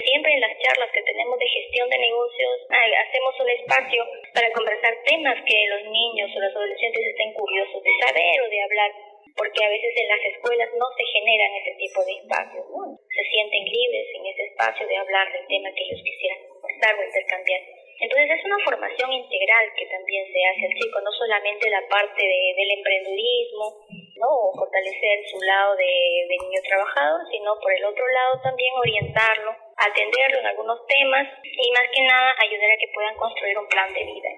Siempre 0.00 0.32
en 0.32 0.40
las 0.40 0.56
charlas 0.56 0.88
que 0.92 1.02
tenemos 1.02 1.38
de 1.38 1.48
gestión 1.48 1.88
de 1.90 1.98
negocios 1.98 2.56
hacemos 2.70 3.34
un 3.40 3.50
espacio 3.50 4.00
para 4.32 4.52
conversar 4.52 4.96
temas 5.04 5.36
que 5.44 5.66
los 5.68 5.92
niños 5.92 6.30
o 6.32 6.40
los 6.40 6.56
adolescentes 6.56 7.04
estén 7.04 7.32
curiosos 7.34 7.82
de 7.84 7.92
saber 8.00 8.36
o 8.40 8.48
de 8.48 8.62
hablar, 8.62 8.90
porque 9.36 9.64
a 9.64 9.68
veces 9.68 9.92
en 9.96 10.08
las 10.08 10.24
escuelas 10.24 10.70
no 10.72 10.86
se 10.96 11.04
generan 11.04 11.52
ese 11.60 11.74
tipo 11.76 12.00
de 12.00 12.12
espacios, 12.16 12.64
se 12.64 13.24
sienten 13.28 13.64
libres 13.68 14.06
en 14.16 14.24
ese 14.24 14.42
espacio 14.48 14.88
de 14.88 14.96
hablar 14.96 15.32
del 15.32 15.46
tema 15.46 15.68
que 15.68 15.84
ellos 15.84 16.00
quisieran 16.00 16.48
conversar 16.48 16.96
o 16.96 17.04
intercambiar. 17.04 17.60
Entonces 18.00 18.30
es 18.32 18.44
una 18.48 18.64
formación 18.64 19.12
integral 19.12 19.64
que 19.76 19.84
también 19.84 20.24
se 20.32 20.40
hace 20.48 20.64
al 20.64 20.74
chico, 20.80 20.96
no 21.04 21.12
solamente 21.12 21.68
la 21.68 21.84
parte 21.92 22.24
del 22.24 22.70
emprendurismo, 22.72 23.76
¿no? 24.16 24.28
o 24.28 24.52
fortalecer 24.56 25.20
su 25.28 25.36
lado 25.44 25.76
de, 25.76 26.24
de 26.24 26.36
niño 26.40 26.60
trabajador, 26.64 27.20
sino 27.30 27.60
por 27.60 27.72
el 27.72 27.84
otro 27.84 28.08
lado 28.08 28.40
también 28.40 28.72
orientarlo, 28.72 29.52
atenderlo 29.80 30.40
en 30.40 30.46
algunos 30.46 30.78
temas 30.86 31.26
y 31.42 31.66
más 31.72 31.86
que 31.92 32.02
nada 32.04 32.36
ayudar 32.36 32.70
a 32.70 32.80
que 32.80 32.92
puedan 32.92 33.16
construir 33.16 33.58
un 33.58 33.68
plan 33.68 33.88
de 33.92 34.04
vida. 34.04 34.30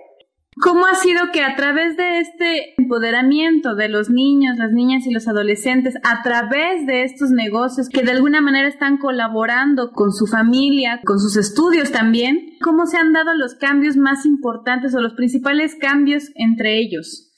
¿Cómo 0.60 0.84
ha 0.86 0.94
sido 0.94 1.32
que 1.32 1.40
a 1.42 1.56
través 1.56 1.96
de 1.96 2.18
este 2.18 2.74
empoderamiento 2.76 3.74
de 3.74 3.88
los 3.88 4.10
niños, 4.10 4.58
las 4.58 4.70
niñas 4.70 5.06
y 5.06 5.10
los 5.12 5.26
adolescentes, 5.26 5.94
a 6.04 6.22
través 6.22 6.86
de 6.86 7.04
estos 7.04 7.30
negocios 7.30 7.88
que 7.88 8.02
de 8.02 8.12
alguna 8.12 8.42
manera 8.42 8.68
están 8.68 8.98
colaborando 8.98 9.92
con 9.92 10.12
su 10.12 10.26
familia, 10.26 11.00
con 11.04 11.18
sus 11.18 11.38
estudios 11.38 11.90
también, 11.90 12.58
cómo 12.62 12.84
se 12.84 12.98
han 12.98 13.14
dado 13.14 13.34
los 13.34 13.54
cambios 13.54 13.96
más 13.96 14.26
importantes 14.26 14.94
o 14.94 15.00
los 15.00 15.14
principales 15.14 15.74
cambios 15.74 16.30
entre 16.34 16.78
ellos? 16.78 17.32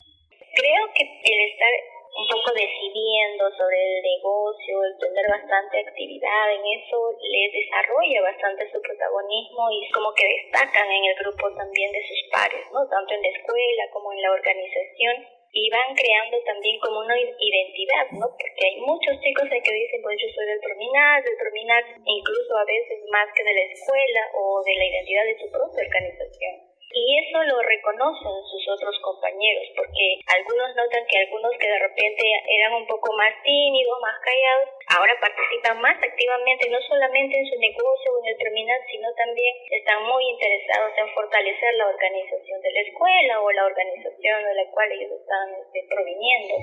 Creo 0.57 0.85
que 0.95 1.05
el 1.05 1.51
estar 1.53 1.71
un 2.15 2.27
poco 2.31 2.55
decidiendo 2.55 3.51
sobre 3.59 3.75
el 3.75 4.03
negocio, 4.03 4.85
el 4.87 4.95
tener 5.03 5.27
bastante 5.27 5.83
actividad 5.83 6.47
en 6.55 6.63
eso, 6.79 7.11
les 7.19 7.51
desarrolla 7.51 8.23
bastante 8.23 8.71
su 8.71 8.79
protagonismo 8.81 9.67
y 9.75 9.91
como 9.91 10.15
que 10.15 10.23
destacan 10.23 10.87
en 10.87 11.05
el 11.11 11.17
grupo 11.19 11.51
también 11.59 11.91
de 11.91 12.07
sus 12.07 12.23
pares, 12.31 12.63
¿no? 12.71 12.87
Tanto 12.87 13.15
en 13.15 13.23
la 13.23 13.35
escuela 13.35 13.85
como 13.91 14.13
en 14.13 14.23
la 14.23 14.31
organización 14.31 15.27
y 15.55 15.71
van 15.71 15.91
creando 15.95 16.39
también 16.47 16.79
como 16.79 17.03
una 17.03 17.19
identidad, 17.19 18.07
¿no? 18.15 18.27
Porque 18.31 18.63
hay 18.63 18.79
muchos 18.79 19.19
chicos 19.19 19.51
que 19.51 19.59
dicen, 19.59 20.03
pues 20.03 20.15
yo 20.19 20.31
soy 20.35 20.47
del 20.47 20.63
Prominar, 20.63 21.23
del 21.23 21.39
Prominar, 21.39 21.83
incluso 21.99 22.59
a 22.59 22.65
veces 22.65 23.03
más 23.11 23.27
que 23.35 23.43
de 23.43 23.55
la 23.55 23.65
escuela 23.75 24.23
o 24.39 24.63
de 24.63 24.75
la 24.75 24.87
identidad 24.87 25.25
de 25.27 25.39
su 25.39 25.51
propia 25.51 25.83
organización. 25.83 26.64
Y 26.95 27.03
eso 27.27 27.43
lo 27.43 27.59
reconocen 27.59 28.39
sus 28.47 28.63
otros 28.71 28.95
compañeros, 29.03 29.67
porque 29.75 30.23
algunos 30.31 30.71
notan 30.79 31.03
que 31.11 31.19
algunos 31.27 31.51
que 31.59 31.67
de 31.67 31.79
repente 31.83 32.23
eran 32.47 32.73
un 32.75 32.87
poco 32.87 33.13
más 33.19 33.35
tímidos, 33.43 33.99
más 34.01 34.15
callados, 34.23 34.69
ahora 34.95 35.19
participan 35.19 35.81
más 35.83 35.99
activamente, 35.99 36.71
no 36.71 36.81
solamente 36.87 37.35
en 37.35 37.47
su 37.51 37.59
negocio 37.59 38.15
o 38.15 38.19
en 38.23 38.31
el 38.31 38.39
terminal, 38.39 38.81
sino 38.87 39.11
también 39.15 39.55
están 39.75 40.07
muy 40.07 40.23
interesados 40.23 40.93
en 40.97 41.09
fortalecer 41.11 41.75
la 41.75 41.89
organización 41.91 42.63
de 42.63 42.73
la 42.73 42.81
escuela 42.87 43.41
o 43.43 43.51
la 43.51 43.67
organización 43.67 44.45
de 44.45 44.55
la 44.55 44.71
cual 44.71 44.93
ellos 44.93 45.19
están 45.19 45.51
este, 45.67 45.83
proviniendo. 45.91 46.55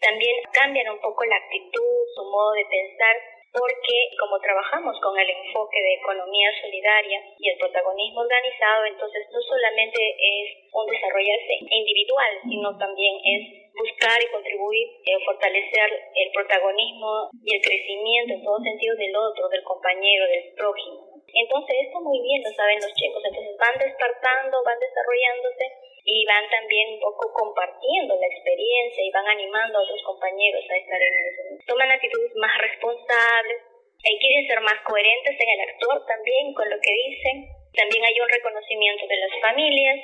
También 0.00 0.36
cambian 0.52 0.90
un 0.90 1.00
poco 1.00 1.24
la 1.24 1.36
actitud, 1.36 1.98
su 2.14 2.22
modo 2.30 2.52
de 2.52 2.66
pensar 2.66 3.33
porque 3.54 3.96
como 4.18 4.34
trabajamos 4.42 4.98
con 4.98 5.14
el 5.14 5.30
enfoque 5.30 5.78
de 5.78 5.94
economía 5.94 6.50
solidaria 6.60 7.22
y 7.38 7.48
el 7.50 7.58
protagonismo 7.58 8.26
organizado, 8.26 8.84
entonces 8.84 9.30
no 9.30 9.40
solamente 9.40 10.02
es 10.02 10.46
un 10.74 10.86
desarrollarse 10.90 11.54
individual, 11.70 12.32
sino 12.42 12.76
también 12.76 13.14
es 13.22 13.70
buscar 13.78 14.18
y 14.18 14.30
contribuir 14.34 14.88
a 15.06 15.24
fortalecer 15.24 15.86
el 15.86 16.32
protagonismo 16.34 17.30
y 17.46 17.54
el 17.54 17.62
crecimiento 17.62 18.34
en 18.34 18.42
todos 18.42 18.62
sentidos 18.62 18.98
del 18.98 19.14
otro, 19.14 19.48
del 19.48 19.62
compañero, 19.62 20.26
del 20.26 20.54
prójimo. 20.58 21.13
Entonces 21.32 21.76
esto 21.86 22.00
muy 22.00 22.20
bien 22.20 22.42
lo 22.42 22.50
saben 22.52 22.80
los 22.80 22.92
chicos, 22.94 23.22
entonces 23.24 23.56
van 23.56 23.78
despertando, 23.78 24.62
van 24.64 24.78
desarrollándose 24.78 25.66
y 26.04 26.24
van 26.26 26.44
también 26.50 26.94
un 26.94 27.00
poco 27.00 27.32
compartiendo 27.32 28.14
la 28.16 28.26
experiencia 28.26 29.02
y 29.04 29.10
van 29.10 29.26
animando 29.26 29.78
a 29.78 29.82
otros 29.82 30.02
compañeros 30.04 30.64
a 30.68 30.76
estar 30.76 31.00
en 31.00 31.14
eso. 31.14 31.42
Toman 31.66 31.90
actitudes 31.90 32.36
más 32.36 32.52
responsables 32.58 33.58
y 34.04 34.18
quieren 34.18 34.46
ser 34.46 34.60
más 34.60 34.78
coherentes 34.84 35.32
en 35.32 35.48
el 35.48 35.60
actuar 35.68 36.04
también 36.06 36.52
con 36.52 36.68
lo 36.68 36.76
que 36.76 36.92
dicen. 36.92 37.48
También 37.72 38.04
hay 38.04 38.20
un 38.20 38.28
reconocimiento 38.28 39.06
de 39.08 39.16
las 39.16 39.34
familias. 39.40 39.98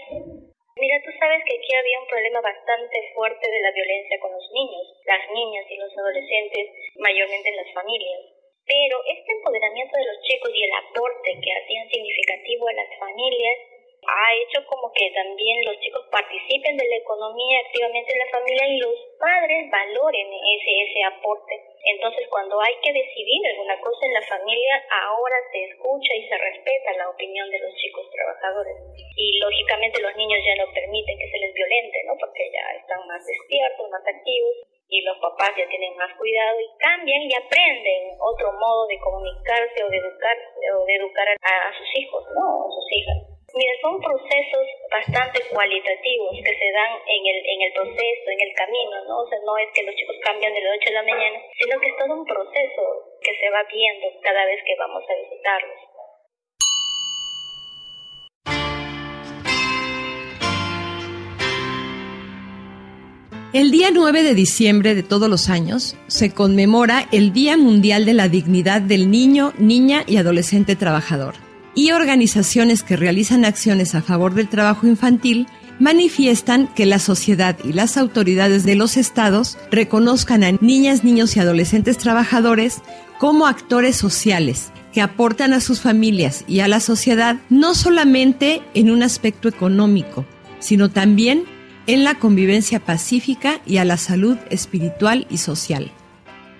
Mira, 0.81 0.97
tú 1.05 1.13
sabes 1.21 1.45
que 1.45 1.61
aquí 1.61 1.75
había 1.77 2.01
un 2.01 2.09
problema 2.09 2.41
bastante 2.41 3.13
fuerte 3.13 3.51
de 3.51 3.61
la 3.61 3.71
violencia 3.71 4.19
con 4.21 4.33
los 4.33 4.51
niños, 4.53 4.89
las 5.05 5.29
niñas 5.31 5.67
y 5.69 5.77
los 5.77 5.93
adolescentes, 5.93 6.97
mayormente 6.97 7.49
en 7.51 7.57
las 7.57 7.71
familias. 7.75 8.40
Pero 8.71 9.03
este 9.03 9.33
empoderamiento 9.33 9.99
de 9.99 10.07
los 10.07 10.23
chicos 10.23 10.51
y 10.55 10.63
el 10.63 10.71
aporte 10.79 11.35
que 11.43 11.51
hacían 11.59 11.91
significativo 11.91 12.69
a 12.69 12.79
las 12.79 12.87
familias 13.03 13.59
ha 14.07 14.35
hecho 14.39 14.63
como 14.71 14.93
que 14.95 15.11
también 15.11 15.59
los 15.67 15.75
chicos 15.81 16.07
participen 16.07 16.77
de 16.79 16.87
la 16.87 17.03
economía 17.03 17.67
activamente 17.67 18.15
en 18.15 18.19
la 18.23 18.31
familia 18.31 18.67
y 18.71 18.79
los 18.79 18.95
padres 19.19 19.71
valoren 19.75 20.29
ese, 20.55 20.71
ese 20.87 21.03
aporte. 21.03 21.59
Entonces, 21.83 22.29
cuando 22.31 22.63
hay 22.63 22.79
que 22.79 22.95
decidir 22.95 23.43
alguna 23.43 23.75
cosa 23.81 24.07
en 24.07 24.15
la 24.15 24.23
familia, 24.23 24.87
ahora 25.03 25.37
se 25.51 25.65
escucha 25.65 26.15
y 26.15 26.29
se 26.31 26.39
respeta 26.39 26.95
la 26.95 27.11
opinión 27.11 27.51
de 27.51 27.59
los 27.59 27.75
chicos 27.75 28.07
trabajadores. 28.15 28.77
Y 29.17 29.39
lógicamente 29.43 30.01
los 30.01 30.15
niños 30.15 30.39
ya 30.47 30.63
no 30.63 30.71
permiten 30.73 31.19
que 31.19 31.29
se 31.29 31.39
les 31.39 31.53
violente, 31.55 31.99
¿no? 32.07 32.15
Porque 32.23 32.47
ya 32.55 32.79
están 32.79 33.03
más 33.09 33.27
despiertos, 33.27 33.91
más 33.91 34.07
activos 34.07 34.80
y 34.91 35.03
los 35.03 35.17
papás 35.19 35.55
ya 35.57 35.67
tienen 35.69 35.97
más 35.97 36.11
cuidado 36.19 36.61
y 36.61 36.69
cambian 36.79 37.23
y 37.23 37.35
aprenden 37.35 38.19
otro 38.19 38.53
modo 38.53 38.87
de 38.87 38.99
comunicarse 38.99 39.85
o 39.85 39.89
de 39.89 39.97
educar 39.97 40.37
o 40.75 40.85
de 40.85 40.95
educar 40.95 41.27
a, 41.31 41.69
a 41.69 41.73
sus 41.79 41.89
hijos, 41.95 42.25
¿no? 42.35 42.67
A 42.67 42.71
sus 42.75 42.87
hijas. 42.93 43.31
Mira, 43.55 43.73
son 43.83 43.99
procesos 43.99 44.67
bastante 44.91 45.43
cualitativos 45.51 46.39
que 46.39 46.55
se 46.55 46.71
dan 46.71 46.93
en 47.03 47.23
el, 47.27 47.39
en 47.43 47.61
el 47.67 47.73
proceso, 47.73 48.27
en 48.31 48.41
el 48.47 48.55
camino, 48.55 48.95
¿no? 49.09 49.23
O 49.23 49.29
sea, 49.29 49.39
no 49.45 49.59
es 49.59 49.67
que 49.75 49.83
los 49.83 49.95
chicos 49.95 50.17
cambian 50.23 50.55
de 50.55 50.61
la 50.61 50.71
noche 50.71 50.91
a 50.91 51.03
la 51.03 51.03
mañana, 51.03 51.39
sino 51.59 51.81
que 51.81 51.89
es 51.89 51.97
todo 51.99 52.15
un 52.15 52.27
proceso 52.27 52.83
que 53.21 53.35
se 53.35 53.51
va 53.51 53.63
viendo 53.65 54.07
cada 54.23 54.45
vez 54.47 54.63
que 54.63 54.77
vamos 54.79 55.03
a 55.03 55.15
visitarlos. 55.15 55.90
El 63.53 63.73
día 63.73 63.91
9 63.93 64.23
de 64.23 64.37
diciembre 64.37 64.95
de 64.95 65.03
todos 65.03 65.29
los 65.29 65.49
años 65.49 65.97
se 66.07 66.31
conmemora 66.31 67.09
el 67.11 67.33
Día 67.33 67.57
Mundial 67.57 68.05
de 68.05 68.15
la 68.15 68.29
Dignidad 68.29 68.81
del 68.81 69.11
Niño, 69.11 69.53
Niña 69.59 70.05
y 70.07 70.19
Adolescente 70.19 70.77
Trabajador. 70.77 71.35
Y 71.75 71.91
organizaciones 71.91 72.85
que 72.85 72.97
realizan 72.97 73.45
acciones 73.45 73.97
a 73.97 74.03
favor 74.03 74.35
del 74.35 74.49
trabajo 74.49 74.87
infantil 74.87 75.49
manifiestan 75.81 76.69
que 76.75 76.87
la 76.87 77.01
sociedad 77.01 77.57
y 77.65 77.73
las 77.73 77.97
autoridades 77.97 78.63
de 78.63 78.77
los 78.77 78.97
estados 78.97 79.59
reconozcan 79.73 80.45
a 80.45 80.53
niñas, 80.53 81.03
niños 81.03 81.37
y 81.37 81.41
adolescentes 81.41 81.99
trabajadores 81.99 82.83
como 83.19 83.49
actores 83.49 83.97
sociales 83.97 84.71
que 84.93 85.01
aportan 85.01 85.55
a 85.55 85.61
sus 85.61 85.81
familias 85.81 86.45
y 86.47 86.61
a 86.61 86.69
la 86.69 86.79
sociedad 86.79 87.41
no 87.49 87.75
solamente 87.75 88.63
en 88.75 88.93
un 88.93 89.03
aspecto 89.03 89.49
económico, 89.49 90.25
sino 90.61 90.89
también 90.89 91.47
en 91.93 92.05
la 92.05 92.15
convivencia 92.15 92.79
pacífica 92.79 93.61
y 93.67 93.79
a 93.79 93.85
la 93.85 93.97
salud 93.97 94.39
espiritual 94.49 95.27
y 95.29 95.39
social. 95.39 95.91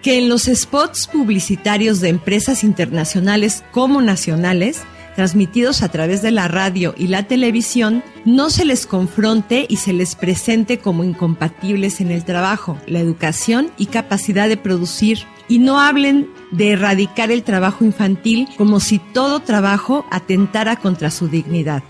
Que 0.03 0.19
en 0.19 0.29
los 0.29 0.45
spots 0.45 1.07
publicitarios 1.07 2.01
de 2.01 2.09
empresas 2.09 2.65
internacionales 2.65 3.63
como 3.71 4.03
nacionales 4.03 4.83
transmitidos 5.15 5.83
a 5.83 5.89
través 5.89 6.23
de 6.23 6.31
la 6.31 6.49
radio 6.49 6.95
y 6.97 7.09
la 7.09 7.25
televisión, 7.25 8.03
no 8.25 8.49
se 8.51 8.65
les 8.65 8.87
confronte 8.87 9.67
y 9.69 9.77
se 9.77 9.93
les 9.93 10.15
presente 10.15 10.79
como 10.79 11.05
incompatibles 11.05 12.01
en 12.01 12.11
el 12.11 12.25
trabajo, 12.25 12.79
la 12.87 13.01
educación 13.01 13.71
y 13.77 13.87
capacidad 13.87 14.49
de 14.49 14.57
producir, 14.57 15.19
y 15.49 15.59
no 15.59 15.81
hablen 15.81 16.29
de 16.53 16.71
erradicar 16.71 17.31
el 17.31 17.43
trabajo 17.43 17.85
infantil 17.85 18.49
como 18.57 18.81
si 18.81 18.99
todo 18.99 19.41
trabajo 19.41 20.07
atentara 20.11 20.77
contra 20.77 21.11
su 21.11 21.29
dignidad. 21.29 21.83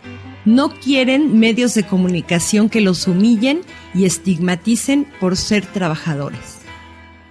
No 0.44 0.70
quieren 0.70 1.38
medios 1.38 1.74
de 1.74 1.84
comunicación 1.84 2.68
que 2.68 2.80
los 2.80 3.06
humillen 3.06 3.60
y 3.94 4.04
estigmaticen 4.04 5.06
por 5.20 5.36
ser 5.36 5.66
trabajadores. 5.66 6.60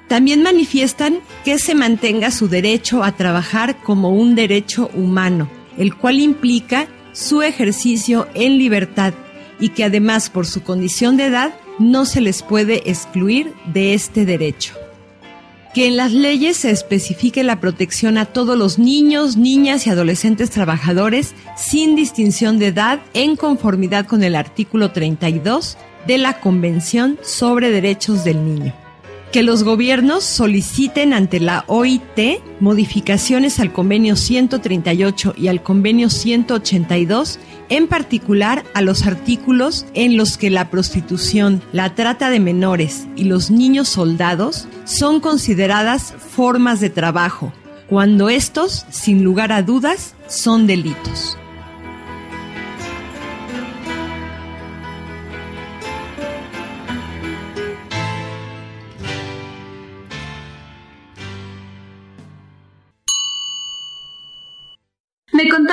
También 0.08 0.42
manifiestan 0.42 1.20
que 1.46 1.60
se 1.60 1.76
mantenga 1.76 2.32
su 2.32 2.48
derecho 2.48 3.04
a 3.04 3.12
trabajar 3.12 3.78
como 3.84 4.10
un 4.10 4.36
derecho 4.36 4.90
humano, 4.96 5.50
el 5.78 5.96
cual 5.96 6.20
implica 6.20 6.88
su 7.14 7.42
ejercicio 7.42 8.28
en 8.34 8.58
libertad 8.58 9.14
y 9.60 9.70
que 9.70 9.84
además 9.84 10.30
por 10.30 10.48
su 10.48 10.64
condición 10.64 11.18
de 11.18 11.26
edad 11.26 11.54
no 11.80 12.06
se 12.06 12.22
les 12.22 12.42
puede 12.44 12.90
excluir 12.90 13.54
de 13.72 13.94
este 13.94 14.26
derecho. 14.26 14.74
Que 15.74 15.88
en 15.88 15.98
las 15.98 16.12
leyes 16.12 16.58
se 16.58 16.72
especifique 16.72 17.44
la 17.44 17.60
protección 17.60 18.18
a 18.18 18.26
todos 18.26 18.58
los 18.58 18.80
niños, 18.80 19.38
niñas 19.38 19.86
y 19.86 19.92
adolescentes 19.92 20.50
trabajadores 20.50 21.36
sin 21.56 21.96
distinción 21.96 22.58
de 22.58 22.68
edad 22.68 23.00
en 23.14 23.36
conformidad 23.36 24.08
con 24.08 24.24
el 24.24 24.36
artículo 24.36 24.92
32 24.92 25.78
de 26.08 26.18
la 26.18 26.40
Convención 26.40 27.20
sobre 27.22 27.70
Derechos 27.70 28.24
del 28.24 28.44
Niño 28.44 28.89
que 29.32 29.44
los 29.44 29.64
gobiernos 29.64 30.24
soliciten 30.24 31.14
ante 31.14 31.40
la 31.40 31.64
OIT 31.68 32.42
modificaciones 32.60 33.60
al 33.60 33.72
convenio 33.72 34.16
138 34.16 35.36
y 35.38 35.48
al 35.48 35.62
convenio 35.62 36.10
182, 36.10 37.40
en 37.70 37.88
particular 37.88 38.64
a 38.74 38.82
los 38.82 39.06
artículos 39.06 39.86
en 39.94 40.18
los 40.18 40.38
que 40.38 40.50
la 40.50 40.70
prostitución, 40.70 41.62
la 41.72 41.94
trata 41.94 42.30
de 42.30 42.40
menores 42.40 43.08
y 43.16 43.26
los 43.26 43.52
niños 43.52 43.88
soldados 43.88 44.68
son 44.86 45.20
consideradas 45.20 46.14
formas 46.18 46.80
de 46.80 46.90
trabajo, 46.90 47.54
cuando 47.88 48.30
estos, 48.30 48.86
sin 48.90 49.24
lugar 49.24 49.52
a 49.52 49.62
dudas, 49.62 50.16
son 50.28 50.66
delitos. 50.68 51.38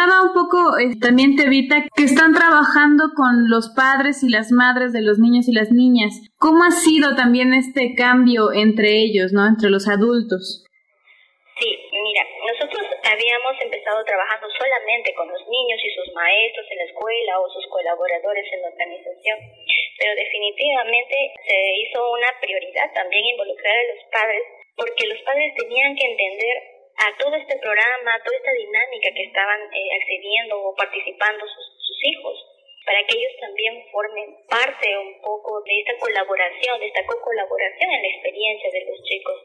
Me 0.07 0.13
contaba 0.13 0.31
un 0.31 0.39
poco 0.39 0.79
eh, 0.79 0.95
también 1.03 1.35
Tevita 1.35 1.83
que 1.91 2.07
están 2.07 2.31
trabajando 2.31 3.11
con 3.19 3.51
los 3.51 3.75
padres 3.75 4.23
y 4.23 4.31
las 4.31 4.55
madres 4.55 4.95
de 4.95 5.03
los 5.03 5.19
niños 5.19 5.51
y 5.51 5.53
las 5.53 5.75
niñas. 5.75 6.15
¿Cómo 6.39 6.63
ha 6.63 6.71
sido 6.71 7.19
también 7.19 7.51
este 7.51 7.99
cambio 7.99 8.55
entre 8.55 9.03
ellos, 9.03 9.35
no, 9.35 9.43
entre 9.43 9.67
los 9.67 9.91
adultos? 9.91 10.63
Sí, 11.59 11.71
mira, 11.91 12.23
nosotros 12.39 12.87
habíamos 13.03 13.55
empezado 13.59 13.99
trabajando 14.07 14.47
solamente 14.55 15.11
con 15.19 15.27
los 15.27 15.43
niños 15.43 15.81
y 15.83 15.91
sus 15.91 16.15
maestros 16.15 16.67
en 16.71 16.79
la 16.79 16.87
escuela 16.87 17.43
o 17.43 17.51
sus 17.51 17.67
colaboradores 17.67 18.47
en 18.53 18.63
la 18.63 18.71
organización, 18.71 19.39
pero 19.99 20.15
definitivamente 20.15 21.35
se 21.51 21.59
hizo 21.83 21.99
una 22.15 22.31
prioridad 22.39 22.95
también 22.95 23.27
involucrar 23.27 23.75
a 23.75 23.91
los 23.91 24.03
padres 24.15 24.43
porque 24.77 25.09
los 25.11 25.19
padres 25.27 25.51
tenían 25.59 25.99
que 25.99 26.07
entender 26.07 26.76
a 26.97 27.13
todo 27.19 27.37
este 27.37 27.57
programa, 27.61 28.15
a 28.15 28.23
toda 28.25 28.37
esta 28.37 28.53
dinámica 28.53 29.09
que 29.13 29.25
estaban 29.29 29.61
eh, 29.69 29.89
accediendo 30.01 30.61
o 30.63 30.75
participando 30.75 31.45
sus, 31.47 31.77
hijos, 32.07 32.37
para 32.85 33.03
que 33.05 33.19
ellos 33.19 33.33
también 33.41 33.83
formen 33.91 34.37
parte 34.49 34.87
un 34.99 35.21
poco 35.21 35.61
de 35.63 35.81
esta 35.81 35.99
colaboración, 35.99 36.79
de 36.79 36.87
esta 36.87 37.05
co-colaboración 37.05 37.91
en 37.91 38.03
la 38.03 38.09
experiencia 38.09 38.71
de 38.71 38.85
los 38.85 39.03
chicos. 39.03 39.43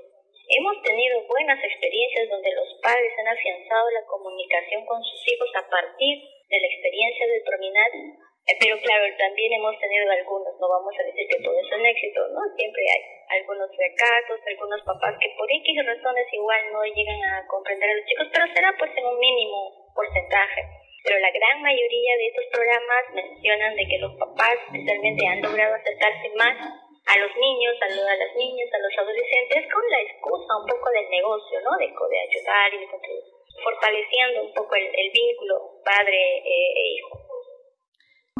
Hemos 0.48 0.82
tenido 0.84 1.26
buenas 1.26 1.64
experiencias 1.64 2.30
donde 2.30 2.52
los 2.53 2.69
padres 2.84 3.14
han 3.18 3.28
afianzado 3.30 3.90
la 3.91 4.06
comunicación 4.06 4.86
con 4.86 5.02
sus 5.03 5.22
hijos 5.32 5.49
a 5.56 5.68
partir 5.69 6.22
de 6.22 6.60
la 6.60 6.68
experiencia 6.68 7.28
del 7.28 7.44
Prominat 7.44 7.94
pero 8.42 8.74
claro, 8.82 9.06
también 9.18 9.54
hemos 9.54 9.78
tenido 9.78 10.10
algunos, 10.10 10.54
no 10.60 10.68
vamos 10.68 10.94
a 10.98 11.04
decir 11.06 11.28
que 11.30 11.44
todo 11.46 11.54
es 11.54 11.72
un 11.72 11.86
éxito, 11.86 12.26
¿no? 12.34 12.42
Siempre 12.58 12.82
hay 12.90 13.02
algunos 13.38 13.70
fracasos, 13.70 14.42
algunos 14.46 14.82
papás 14.82 15.14
que 15.22 15.30
por 15.38 15.46
X 15.46 15.86
razones 15.86 16.26
igual 16.34 16.62
no 16.74 16.82
llegan 16.84 17.22
a 17.22 17.46
comprender 17.48 17.90
a 17.90 17.96
los 18.02 18.06
chicos, 18.06 18.28
pero 18.34 18.46
será 18.54 18.74
pues 18.78 18.92
en 18.98 19.06
un 19.06 19.20
mínimo 19.20 19.94
porcentaje. 19.94 20.62
Pero 21.06 21.20
la 21.20 21.32
gran 21.32 21.62
mayoría 21.62 22.14
de 22.18 22.28
estos 22.28 22.46
programas 22.54 23.04
mencionan 23.14 23.76
de 23.76 23.86
que 23.88 23.98
los 23.98 24.14
papás 24.18 24.58
especialmente 24.70 25.26
han 25.26 25.42
logrado 25.42 25.76
acercarse 25.76 26.30
más 26.38 26.58
a 26.62 27.14
los 27.18 27.34
niños, 27.38 27.74
a, 27.82 27.86
a 27.90 28.16
las 28.18 28.34
niñas, 28.36 28.70
a 28.74 28.82
los 28.82 28.94
adolescentes 28.98 29.70
con 29.74 29.86
la 29.90 30.02
excusa 30.02 30.58
un 30.58 30.66
poco 30.66 30.90
del 30.90 31.10
negocio, 31.10 31.62
¿no? 31.62 31.78
De, 31.78 31.90
de 31.90 32.20
ayudar 32.26 32.74
y 32.74 32.78
de 32.78 32.90
contribuir, 32.90 33.26
fortaleciendo 33.64 34.50
un 34.50 34.54
poco 34.54 34.76
el, 34.76 34.86
el 34.86 35.10
vínculo 35.14 35.82
padre 35.86 36.18
eh, 36.42 36.74
e 36.74 36.86
hijo 36.98 37.32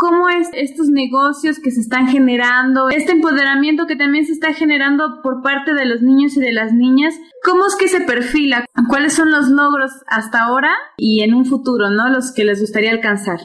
cómo 0.02 0.30
es 0.34 0.50
estos 0.58 0.90
negocios 0.90 1.62
que 1.62 1.70
se 1.70 1.86
están 1.86 2.10
generando, 2.10 2.90
este 2.90 3.14
empoderamiento 3.14 3.86
que 3.86 3.96
también 3.96 4.26
se 4.26 4.34
está 4.34 4.50
generando 4.52 5.22
por 5.22 5.46
parte 5.46 5.78
de 5.78 5.86
los 5.86 6.02
niños 6.02 6.34
y 6.36 6.42
de 6.42 6.58
las 6.58 6.74
niñas, 6.74 7.14
cómo 7.46 7.70
es 7.70 7.78
que 7.78 7.86
se 7.86 8.02
perfila, 8.02 8.66
cuáles 8.90 9.14
son 9.14 9.30
los 9.30 9.46
logros 9.54 9.94
hasta 10.10 10.50
ahora 10.50 10.74
y 10.98 11.22
en 11.22 11.38
un 11.38 11.46
futuro, 11.46 11.94
¿no? 11.94 12.10
Los 12.10 12.34
que 12.34 12.50
les 12.50 12.58
gustaría 12.60 12.90
alcanzar. 12.90 13.38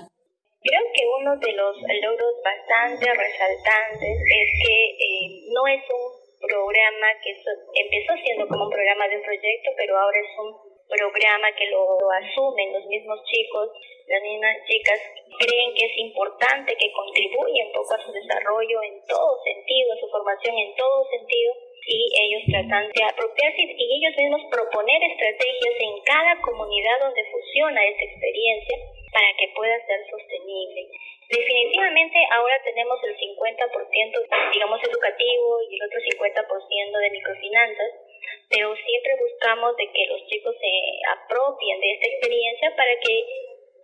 Creo 0.65 0.85
que 0.97 1.05
uno 1.20 1.37
de 1.37 1.53
los 1.53 1.77
logros 1.77 2.35
bastante 2.41 3.05
resaltantes 3.05 4.16
es 4.16 4.49
que 4.65 4.77
eh, 4.97 5.53
no 5.53 5.61
es 5.69 5.85
un 5.93 6.05
programa 6.41 7.09
que 7.20 7.37
empezó 7.85 8.16
siendo 8.24 8.49
como 8.49 8.65
un 8.65 8.73
programa 8.73 9.05
de 9.12 9.20
un 9.20 9.24
proyecto, 9.28 9.77
pero 9.77 9.93
ahora 10.01 10.19
es 10.24 10.33
un 10.41 10.76
programa 10.88 11.52
que 11.52 11.66
lo, 11.70 11.98
asumen 12.22 12.72
los 12.72 12.86
mismos 12.86 13.22
chicos, 13.24 13.70
las 14.06 14.22
mismas 14.22 14.56
chicas 14.66 15.00
creen 15.38 15.74
que 15.74 15.86
es 15.86 15.98
importante, 15.98 16.76
que 16.76 16.92
contribuye 16.92 17.66
un 17.66 17.72
poco 17.72 17.94
a 17.94 18.02
su 18.02 18.12
desarrollo 18.12 18.82
en 18.82 19.04
todo 19.06 19.38
sentido, 19.42 19.92
a 19.92 20.00
su 20.00 20.08
formación 20.08 20.54
en 20.58 20.74
todo 20.76 21.04
sentido, 21.10 21.54
y 21.86 21.98
ellos 22.18 22.42
tratan 22.50 22.90
de 22.90 23.04
apropiarse 23.04 23.62
y 23.62 23.86
ellos 23.98 24.14
mismos 24.18 24.42
proponer 24.50 25.02
estrategias 25.02 25.74
en 25.78 26.02
cada 26.02 26.34
comunidad 26.42 26.98
donde 27.00 27.22
funciona 27.30 27.86
esta 27.86 28.04
experiencia 28.04 28.76
para 29.12 29.30
que 29.38 29.48
pueda 29.54 29.78
ser 29.86 30.00
sostenible. 30.10 30.90
Definitivamente 31.30 32.18
ahora 32.30 32.54
tenemos 32.62 32.98
el 33.02 33.16
50%, 33.16 34.52
digamos, 34.52 34.80
educativo 34.82 35.58
y 35.68 35.74
el 35.74 35.82
otro 35.86 35.98
50% 35.98 36.98
de 36.98 37.10
microfinanzas, 37.10 37.90
pero 38.48 38.74
siempre 38.76 39.12
buscamos 39.20 39.76
de 39.76 39.86
que 39.93 40.06
los 40.06 40.20
chicos 40.26 40.55
se 40.59 40.72
apropien 41.10 41.80
de 41.80 41.93
esta 41.93 42.06
experiencia 42.09 42.68
para 42.76 42.94
que 43.01 43.14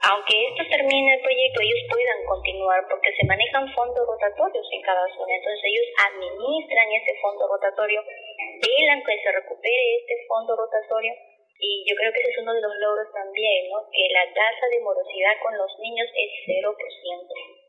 aunque 0.02 0.34
esto 0.34 0.66
termine 0.66 1.14
el 1.14 1.22
proyecto, 1.22 1.62
ellos 1.62 1.86
puedan 1.86 2.26
continuar 2.26 2.82
porque 2.90 3.14
se 3.14 3.22
manejan 3.22 3.70
fondos 3.70 4.02
rotatorios 4.02 4.66
en 4.74 4.82
cada 4.82 5.06
zona. 5.14 5.30
Entonces 5.30 5.62
ellos 5.62 5.86
administran 5.94 6.90
ese 6.90 7.14
fondo 7.22 7.46
rotatorio, 7.46 8.02
velan 8.02 8.98
que 9.06 9.22
se 9.22 9.30
recupere 9.30 10.02
este 10.02 10.26
fondo 10.26 10.58
rotatorio 10.58 11.14
y 11.62 11.86
yo 11.86 11.94
creo 11.94 12.10
que 12.10 12.18
ese 12.18 12.34
es 12.34 12.42
uno 12.42 12.50
de 12.50 12.66
los 12.66 12.74
logros 12.82 13.06
también, 13.14 13.70
que 13.94 14.04
la 14.10 14.26
tasa 14.34 14.66
de 14.66 14.82
morosidad 14.82 15.38
con 15.38 15.54
los 15.54 15.70
niños 15.78 16.10
es 16.10 16.30
0%. 16.50 16.66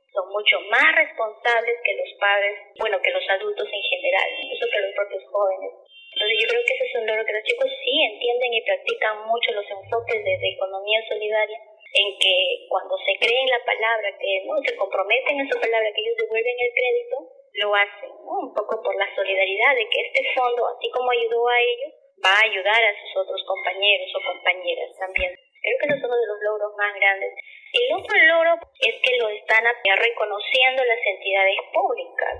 Son 0.09 0.25
mucho 0.33 0.57
más 0.73 0.89
responsables 0.97 1.77
que 1.85 1.93
los 2.01 2.09
padres, 2.17 2.57
bueno, 2.81 2.97
que 2.97 3.13
los 3.13 3.29
adultos 3.29 3.69
en 3.69 3.83
general, 3.93 4.29
incluso 4.41 4.65
que 4.73 4.81
los 4.81 4.93
propios 4.97 5.23
jóvenes. 5.29 5.69
Entonces 6.13 6.37
yo 6.37 6.47
creo 6.47 6.61
que 6.61 6.73
ese 6.77 6.85
es 6.85 6.95
un 7.01 7.07
logro 7.09 7.25
que 7.25 7.33
los 7.33 7.43
chicos 7.49 7.69
sí 7.81 7.93
entienden 8.05 8.53
y 8.53 8.61
practican 8.61 9.25
mucho 9.25 9.49
los 9.57 9.65
enfoques 9.65 10.23
de, 10.23 10.33
economía 10.53 11.01
solidaria 11.09 11.57
en 11.57 12.09
que 12.21 12.69
cuando 12.69 12.93
se 13.01 13.17
creen 13.17 13.49
la 13.49 13.61
palabra, 13.65 14.13
que 14.17 14.45
no 14.45 14.61
se 14.61 14.75
comprometen 14.77 15.41
en 15.41 15.49
su 15.49 15.57
palabra, 15.57 15.89
que 15.93 16.01
ellos 16.01 16.17
devuelven 16.17 16.57
el 16.57 16.73
crédito, 16.73 17.17
lo 17.53 17.73
hacen, 17.73 18.13
un 18.13 18.53
poco 18.53 18.81
por 18.81 18.95
la 18.95 19.09
solidaridad 19.15 19.73
de 19.73 19.89
que 19.89 20.01
este 20.05 20.21
fondo, 20.33 20.69
así 20.69 20.89
como 20.89 21.09
ayudó 21.09 21.47
a 21.49 21.61
ellos, 21.61 21.93
va 22.21 22.33
a 22.37 22.45
ayudar 22.45 22.81
a 22.81 22.97
sus 23.01 23.11
otros 23.17 23.41
compañeros 23.45 24.09
o 24.13 24.21
compañeras 24.21 24.89
también. 24.97 25.33
Creo 25.33 25.77
que 25.79 25.85
ese 25.85 25.97
es 25.97 26.03
uno 26.03 26.17
de 26.17 26.27
los 26.27 26.39
logros 26.41 26.71
más 26.77 26.93
grandes. 26.93 27.33
El 27.73 27.93
otro 27.93 28.13
logro 28.21 28.53
es 28.79 28.95
que 29.01 29.17
lo 29.17 29.29
están 29.29 29.65
reconociendo 29.65 30.81
las 30.85 31.01
entidades 31.05 31.57
públicas, 31.73 32.35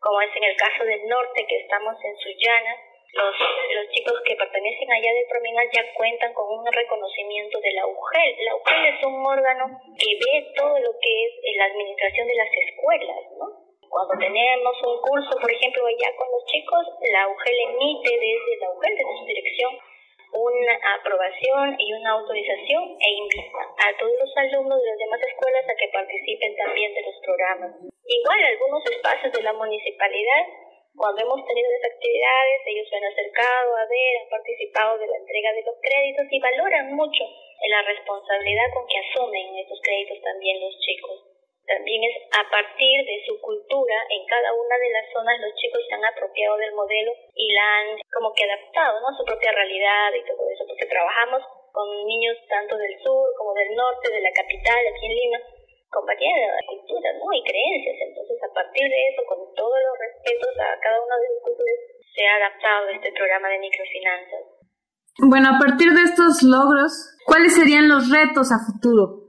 como 0.00 0.20
es 0.22 0.32
en 0.36 0.44
el 0.44 0.56
caso 0.56 0.84
del 0.84 1.06
norte, 1.08 1.46
que 1.48 1.60
estamos 1.60 1.96
en 2.04 2.16
Sullana, 2.16 2.87
los, 3.12 3.34
los 3.74 3.86
chicos 3.90 4.20
que 4.24 4.36
pertenecen 4.36 4.92
allá 4.92 5.12
del 5.12 5.28
Prominal 5.28 5.68
ya 5.72 5.82
cuentan 5.94 6.34
con 6.34 6.58
un 6.58 6.66
reconocimiento 6.66 7.58
de 7.60 7.72
la 7.72 7.86
UGEL. 7.86 8.36
La 8.44 8.54
UGEL 8.56 8.84
es 8.84 9.04
un 9.04 9.24
órgano 9.24 9.64
que 9.96 10.18
ve 10.20 10.52
todo 10.54 10.78
lo 10.78 10.92
que 11.00 11.24
es 11.24 11.32
la 11.56 11.64
administración 11.66 12.26
de 12.28 12.34
las 12.36 12.50
escuelas, 12.52 13.22
¿no? 13.38 13.68
Cuando 13.88 14.14
tenemos 14.20 14.76
un 14.84 15.00
curso, 15.00 15.32
por 15.40 15.50
ejemplo, 15.50 15.86
allá 15.86 16.14
con 16.16 16.28
los 16.30 16.44
chicos, 16.44 16.84
la 17.10 17.28
UGEL 17.28 17.58
emite 17.72 18.10
desde 18.12 18.56
la 18.60 18.70
UGEL, 18.76 18.96
desde 18.96 19.18
su 19.18 19.24
dirección, 19.24 19.72
una 20.32 20.74
aprobación 21.00 21.76
y 21.80 21.92
una 21.94 22.10
autorización 22.20 22.96
e 23.00 23.10
invita 23.16 23.64
a 23.80 23.96
todos 23.96 24.12
los 24.20 24.36
alumnos 24.36 24.82
de 24.82 24.88
las 24.90 24.98
demás 24.98 25.20
escuelas 25.24 25.64
a 25.64 25.74
que 25.74 25.88
participen 25.88 26.54
también 26.56 26.92
de 26.92 27.02
los 27.02 27.16
programas. 27.24 27.70
Igual 28.04 28.44
algunos 28.44 28.84
espacios 28.84 29.32
de 29.32 29.42
la 29.42 29.54
municipalidad 29.54 30.67
cuando 30.98 31.22
hemos 31.22 31.40
tenido 31.46 31.68
esas 31.70 31.94
actividades, 31.94 32.58
ellos 32.66 32.86
se 32.90 32.96
han 32.96 33.06
acercado 33.06 33.76
a 33.76 33.86
ver, 33.86 34.12
han 34.20 34.28
participado 34.28 34.98
de 34.98 35.06
la 35.06 35.16
entrega 35.16 35.52
de 35.54 35.62
los 35.62 35.76
créditos 35.80 36.26
y 36.30 36.40
valoran 36.40 36.92
mucho 36.94 37.24
la 37.68 37.82
responsabilidad 37.82 38.68
con 38.74 38.86
que 38.86 38.98
asumen 38.98 39.56
esos 39.58 39.80
créditos 39.82 40.20
también 40.22 40.60
los 40.60 40.74
chicos. 40.80 41.22
También 41.66 42.00
es 42.02 42.16
a 42.32 42.48
partir 42.48 43.04
de 43.04 43.22
su 43.28 43.38
cultura, 43.40 43.96
en 44.08 44.24
cada 44.24 44.54
una 44.54 44.76
de 44.78 44.90
las 44.90 45.04
zonas 45.12 45.38
los 45.40 45.54
chicos 45.60 45.84
se 45.86 45.94
han 45.94 46.04
apropiado 46.04 46.56
del 46.56 46.72
modelo 46.72 47.12
y 47.34 47.52
la 47.52 47.64
han 47.78 47.88
como 48.10 48.32
que 48.32 48.44
adaptado 48.44 49.00
¿no? 49.00 49.08
a 49.08 49.18
su 49.18 49.24
propia 49.24 49.52
realidad 49.52 50.12
y 50.16 50.24
todo 50.24 50.48
eso, 50.48 50.64
porque 50.66 50.86
trabajamos 50.86 51.44
con 51.72 51.86
niños 52.06 52.38
tanto 52.48 52.76
del 52.76 52.98
sur 53.04 53.28
como 53.36 53.52
del 53.52 53.74
norte, 53.76 54.10
de 54.10 54.22
la 54.22 54.32
capital, 54.32 54.80
aquí 54.80 55.06
en 55.06 55.14
Lima, 55.14 55.38
compañía 55.90 56.32
de 56.36 56.66
culturas 56.68 57.14
¿no? 57.16 57.26
y 57.32 57.42
creencias. 57.44 57.96
Entonces, 58.08 58.36
a 58.44 58.52
partir 58.52 58.84
de 58.88 59.00
eso, 59.08 59.22
con 59.24 59.40
todos 59.54 59.78
los 59.80 59.94
respetos 59.98 60.52
a 60.60 60.78
cada 60.80 60.98
una 61.00 61.16
de 61.16 61.28
sus 61.32 61.42
culturas, 61.42 61.78
se 62.14 62.22
ha 62.26 62.34
adaptado 62.36 62.88
este 62.90 63.12
programa 63.12 63.48
de 63.48 63.58
microfinanzas. 63.58 64.44
Bueno, 65.18 65.46
a 65.50 65.58
partir 65.58 65.90
de 65.92 66.02
estos 66.02 66.42
logros, 66.46 66.92
¿cuáles 67.26 67.54
serían 67.54 67.88
los 67.88 68.06
retos 68.06 68.54
a 68.54 68.62
futuro? 68.62 69.28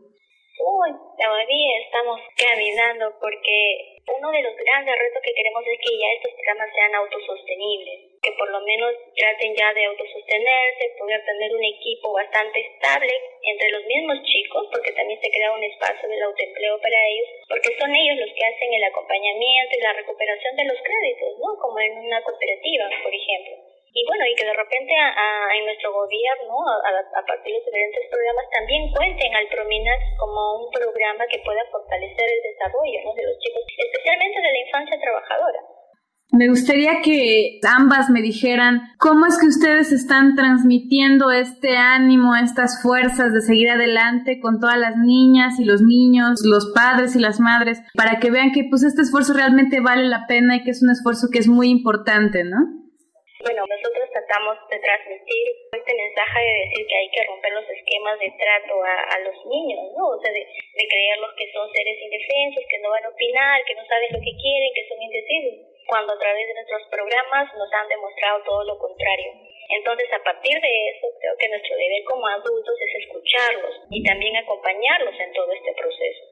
Uy, 0.60 0.92
todavía 1.18 1.74
estamos 1.82 2.20
caminando 2.38 3.10
porque 3.18 3.98
uno 4.06 4.30
de 4.30 4.44
los 4.44 4.54
grandes 4.54 4.94
retos 4.94 5.22
que 5.24 5.34
queremos 5.34 5.64
es 5.66 5.80
que 5.82 5.98
ya 5.98 6.10
estos 6.14 6.34
programas 6.38 6.70
sean 6.76 6.94
autosostenibles 6.94 8.09
que 8.22 8.32
por 8.34 8.50
lo 8.52 8.60
menos 8.62 8.92
traten 9.16 9.56
ya 9.56 9.74
de 9.74 9.86
autosostenerse, 9.86 10.96
poder 11.00 11.24
tener 11.24 11.56
un 11.56 11.64
equipo 11.64 12.12
bastante 12.12 12.60
estable 12.60 13.14
entre 13.44 13.72
los 13.72 13.86
mismos 13.86 14.22
chicos, 14.24 14.68
porque 14.72 14.92
también 14.92 15.20
se 15.22 15.32
crea 15.32 15.52
un 15.52 15.64
espacio 15.64 16.10
del 16.10 16.24
autoempleo 16.24 16.80
para 16.82 17.00
ellos, 17.08 17.28
porque 17.48 17.76
son 17.80 17.96
ellos 17.96 18.18
los 18.20 18.32
que 18.36 18.46
hacen 18.46 18.74
el 18.74 18.84
acompañamiento 18.84 19.78
y 19.78 19.82
la 19.82 19.94
recuperación 19.94 20.56
de 20.56 20.66
los 20.66 20.80
créditos, 20.82 21.40
¿no? 21.40 21.56
Como 21.60 21.80
en 21.80 21.98
una 21.98 22.22
cooperativa, 22.22 22.86
por 23.04 23.14
ejemplo. 23.14 23.70
Y 23.92 24.06
bueno, 24.06 24.24
y 24.28 24.36
que 24.36 24.46
de 24.46 24.54
repente 24.54 24.94
a, 24.96 25.50
en 25.58 25.66
nuestro 25.66 25.92
gobierno, 25.92 26.56
a, 26.62 27.26
partir 27.26 27.54
de 27.54 27.60
diferentes 27.60 28.06
programas, 28.10 28.46
también 28.52 28.92
cuenten 28.94 29.34
al 29.34 29.48
Prominas 29.48 30.00
como 30.20 30.66
un 30.66 30.72
programa 30.72 31.26
que 31.26 31.40
pueda 31.40 31.66
fortalecer 31.72 32.30
el 32.30 32.42
desarrollo 32.54 33.00
de 33.16 33.24
los 33.24 33.40
chicos, 33.40 33.64
especialmente 33.66 34.42
de 34.42 34.52
la 34.52 34.60
infancia 34.60 35.00
trabajadora. 35.00 35.79
Me 36.32 36.46
gustaría 36.48 37.02
que 37.02 37.58
ambas 37.66 38.14
me 38.14 38.22
dijeran 38.22 38.94
cómo 39.02 39.26
es 39.26 39.34
que 39.42 39.50
ustedes 39.50 39.90
están 39.90 40.38
transmitiendo 40.38 41.34
este 41.34 41.74
ánimo, 41.74 42.38
estas 42.38 42.86
fuerzas 42.86 43.34
de 43.34 43.42
seguir 43.42 43.74
adelante 43.74 44.38
con 44.38 44.62
todas 44.62 44.78
las 44.78 44.94
niñas 44.94 45.58
y 45.58 45.66
los 45.66 45.82
niños, 45.82 46.46
los 46.46 46.70
padres 46.70 47.18
y 47.18 47.20
las 47.20 47.42
madres, 47.42 47.82
para 47.98 48.22
que 48.22 48.30
vean 48.30 48.54
que 48.54 48.62
pues 48.70 48.86
este 48.86 49.02
esfuerzo 49.02 49.34
realmente 49.34 49.82
vale 49.82 50.06
la 50.06 50.30
pena 50.30 50.58
y 50.58 50.64
que 50.64 50.70
es 50.70 50.86
un 50.86 50.94
esfuerzo 50.94 51.34
que 51.34 51.42
es 51.42 51.50
muy 51.50 51.74
importante, 51.74 52.46
¿no? 52.46 52.62
Bueno, 53.42 53.66
nosotros 53.66 54.06
tratamos 54.14 54.54
de 54.70 54.78
transmitir 54.86 55.46
este 55.74 55.94
mensaje 55.98 56.40
de 56.46 56.54
decir 56.62 56.84
que 56.86 56.98
hay 57.00 57.10
que 57.10 57.26
romper 57.26 57.54
los 57.58 57.66
esquemas 57.74 58.20
de 58.22 58.30
trato 58.38 58.78
a, 58.86 59.18
los 59.26 59.38
niños, 59.50 59.82
¿no? 59.98 60.14
O 60.14 60.20
sea, 60.22 60.30
de, 60.30 60.46
de 60.46 60.86
creerlos 60.86 61.34
que 61.34 61.50
son 61.58 61.66
seres 61.74 61.98
indefensos, 62.06 62.62
que 62.70 62.78
no 62.86 62.94
van 62.94 63.10
a 63.10 63.10
opinar, 63.10 63.66
que 63.66 63.74
no 63.74 63.84
saben 63.90 64.14
lo 64.14 64.22
que 64.22 64.38
quieren, 64.38 64.70
que 64.78 64.86
son 64.86 65.02
indecisos 65.02 65.69
cuando 65.90 66.14
a 66.14 66.22
través 66.22 66.46
de 66.46 66.54
nuestros 66.54 66.86
programas 66.94 67.50
nos 67.58 67.70
han 67.74 67.90
demostrado 67.90 68.46
todo 68.46 68.64
lo 68.64 68.78
contrario. 68.78 69.34
Entonces, 69.70 70.08
a 70.14 70.24
partir 70.24 70.54
de 70.54 70.74
eso, 70.94 71.10
creo 71.20 71.36
que 71.38 71.50
nuestro 71.50 71.74
deber 71.76 72.04
como 72.06 72.26
adultos 72.30 72.76
es 72.78 72.94
escucharlos 73.04 73.74
y 73.90 74.04
también 74.06 74.38
acompañarlos 74.38 75.18
en 75.20 75.34
todo 75.34 75.52
este 75.52 75.74
proceso. 75.74 76.24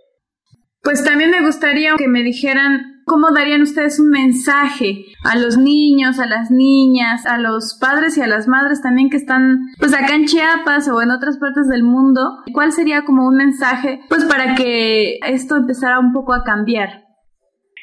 Pues 0.84 1.04
también 1.04 1.32
me 1.34 1.42
gustaría 1.42 1.98
que 1.98 2.08
me 2.08 2.22
dijeran 2.22 2.98
¿Cómo 3.08 3.32
darían 3.32 3.62
ustedes 3.62 4.02
un 4.02 4.10
mensaje 4.10 5.06
a 5.24 5.38
los 5.38 5.58
niños, 5.58 6.20
a 6.20 6.26
las 6.26 6.52
niñas, 6.52 7.26
a 7.26 7.38
los 7.38 7.78
padres 7.80 8.18
y 8.18 8.22
a 8.22 8.28
las 8.28 8.50
madres 8.50 8.82
también 8.82 9.10
que 9.10 9.16
están 9.16 9.60
pues 9.80 9.94
acá 9.94 10.14
en 10.14 10.26
Chiapas 10.26 10.90
o 10.90 11.02
en 11.02 11.12
otras 11.12 11.38
partes 11.38 11.70
del 11.70 11.84
mundo? 11.84 12.20
¿Cuál 12.52 12.74
sería 12.74 13.06
como 13.06 13.26
un 13.26 13.38
mensaje 13.38 14.02
pues 14.10 14.26
para 14.26 14.56
que 14.56 15.20
esto 15.26 15.56
empezara 15.56 16.00
un 16.00 16.12
poco 16.12 16.34
a 16.34 16.44
cambiar? 16.44 17.07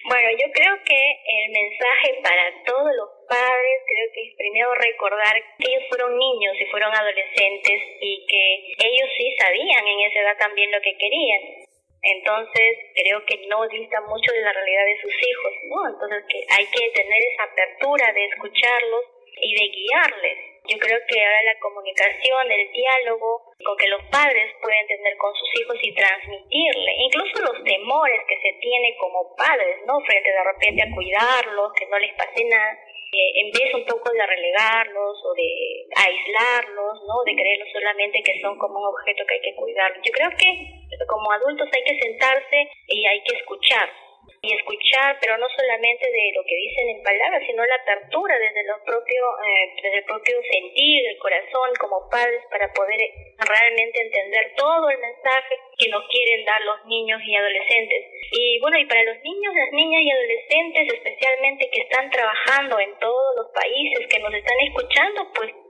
Bueno, 0.05 0.29
yo 0.37 0.53
creo 0.53 0.75
que 0.85 1.01
el 1.27 1.51
mensaje 1.51 2.21
para 2.23 2.45
todos 2.65 2.93
los 2.95 3.09
padres 3.29 3.77
creo 3.89 4.07
que 4.13 4.23
es 4.29 4.37
primero 4.37 4.75
recordar 4.75 5.35
que 5.59 5.67
ellos 5.69 5.85
fueron 5.89 6.17
niños 6.17 6.55
y 6.61 6.67
fueron 6.67 6.93
adolescentes 6.95 7.81
y 8.01 8.27
que 8.27 8.87
ellos 8.87 9.09
sí 9.17 9.35
sabían 9.39 9.87
en 9.87 10.01
esa 10.01 10.21
edad 10.21 10.37
también 10.39 10.71
lo 10.71 10.81
que 10.81 10.97
querían 10.99 11.65
entonces, 12.05 12.77
creo 12.95 13.25
que 13.25 13.47
no 13.49 13.67
dista 13.69 14.01
mucho 14.03 14.33
de 14.33 14.43
la 14.43 14.53
realidad 14.53 14.85
de 14.85 15.01
sus 15.01 15.15
hijos, 15.15 15.53
¿no? 15.71 15.89
Entonces, 15.89 16.25
que 16.29 16.45
hay 16.53 16.67
que 16.67 16.91
tener 16.91 17.23
esa 17.33 17.45
apertura 17.45 18.13
de 18.13 18.25
escucharlos 18.27 19.05
y 19.41 19.55
de 19.55 19.69
guiarles. 19.69 20.54
Yo 20.67 20.79
creo 20.79 20.99
que 21.07 21.21
ahora 21.21 21.43
la 21.43 21.61
comunicación, 21.61 22.51
el 22.51 22.73
diálogo, 22.73 23.53
con 23.65 23.77
que 23.77 23.89
los 23.89 24.03
padres 24.11 24.51
pueden 24.63 24.87
tener 24.87 25.17
con 25.19 25.35
sus 25.35 25.61
hijos 25.61 25.77
y 25.83 25.95
transmitirle, 25.95 26.93
incluso 27.05 27.43
los 27.43 27.63
temores 27.65 28.21
que 28.27 28.41
se 28.41 28.59
tiene 28.61 28.97
como 28.99 29.35
padres, 29.37 29.85
¿no? 29.87 30.01
Frente 30.01 30.31
de 30.31 30.45
repente 30.45 30.83
a 30.83 30.95
cuidarlos, 30.95 31.73
que 31.75 31.87
no 31.87 31.99
les 31.99 32.15
pase 32.15 32.45
nada 32.45 32.79
en 33.15 33.51
vez 33.53 33.75
un 33.75 33.85
poco 33.85 34.11
de 34.11 34.27
relegarlos 34.27 35.25
o 35.25 35.35
de 35.35 35.87
aislarlos, 35.95 37.03
¿no? 37.07 37.23
De 37.25 37.35
creerlos 37.35 37.69
solamente 37.73 38.23
que 38.23 38.41
son 38.41 38.59
como 38.59 38.81
un 38.81 38.87
objeto 38.89 39.25
que 39.27 39.35
hay 39.35 39.41
que 39.41 39.55
cuidar. 39.55 39.93
Yo 40.03 40.13
creo 40.13 40.31
que 40.37 41.07
como 41.07 41.31
adultos 41.33 41.69
hay 41.73 41.85
que 41.85 42.01
sentarse 42.01 42.69
y 42.89 43.07
hay 43.07 43.23
que 43.23 43.37
escuchar 43.37 44.04
y 44.43 44.55
escuchar, 44.55 45.17
pero 45.21 45.39
no 45.39 45.47
solamente 45.49 46.07
de 46.11 46.33
lo 46.35 46.45
que 46.45 46.57
dicen 46.57 46.89
en 46.89 47.03
palabras, 47.03 47.43
sino 47.47 47.65
la 47.65 47.77
apertura 47.77 48.39
desde 48.39 48.65
lo 48.65 48.83
propio, 48.85 49.23
eh, 49.41 49.73
desde 49.83 49.99
el 49.99 50.05
propio 50.05 50.37
sentir, 50.51 51.07
el 51.09 51.19
corazón, 51.19 51.71
como 51.81 52.09
padres, 52.11 52.43
para 52.51 52.73
poder 52.73 53.01
realmente 53.39 54.03
entender 54.03 54.55
todo 54.57 54.91
el 54.91 54.99
mensaje 54.99 55.57
que 55.79 55.89
nos 55.89 56.07
quieren 56.09 56.45
dar 56.45 56.61
los 56.63 56.85
niños 56.87 57.21
y 57.25 57.35
adolescentes. 57.35 58.05
Y 58.33 58.61
bueno, 58.61 58.79
y 58.79 58.87
para 58.87 59.03
los 59.05 59.19
niños, 59.23 59.55
las 59.55 59.73
niñas 59.73 60.03
y 60.03 60.11
adolescentes, 60.11 60.93
especialmente 60.93 61.71
que 61.71 61.81
están 61.83 62.11
trabajando 62.11 62.79
en 62.79 62.99
todos 62.99 63.37
los 63.37 63.49
países, 63.53 64.07
que 64.09 64.21
nos 64.21 64.35
están 64.35 64.59
escuchando, 64.61 65.33
pues 65.35 65.64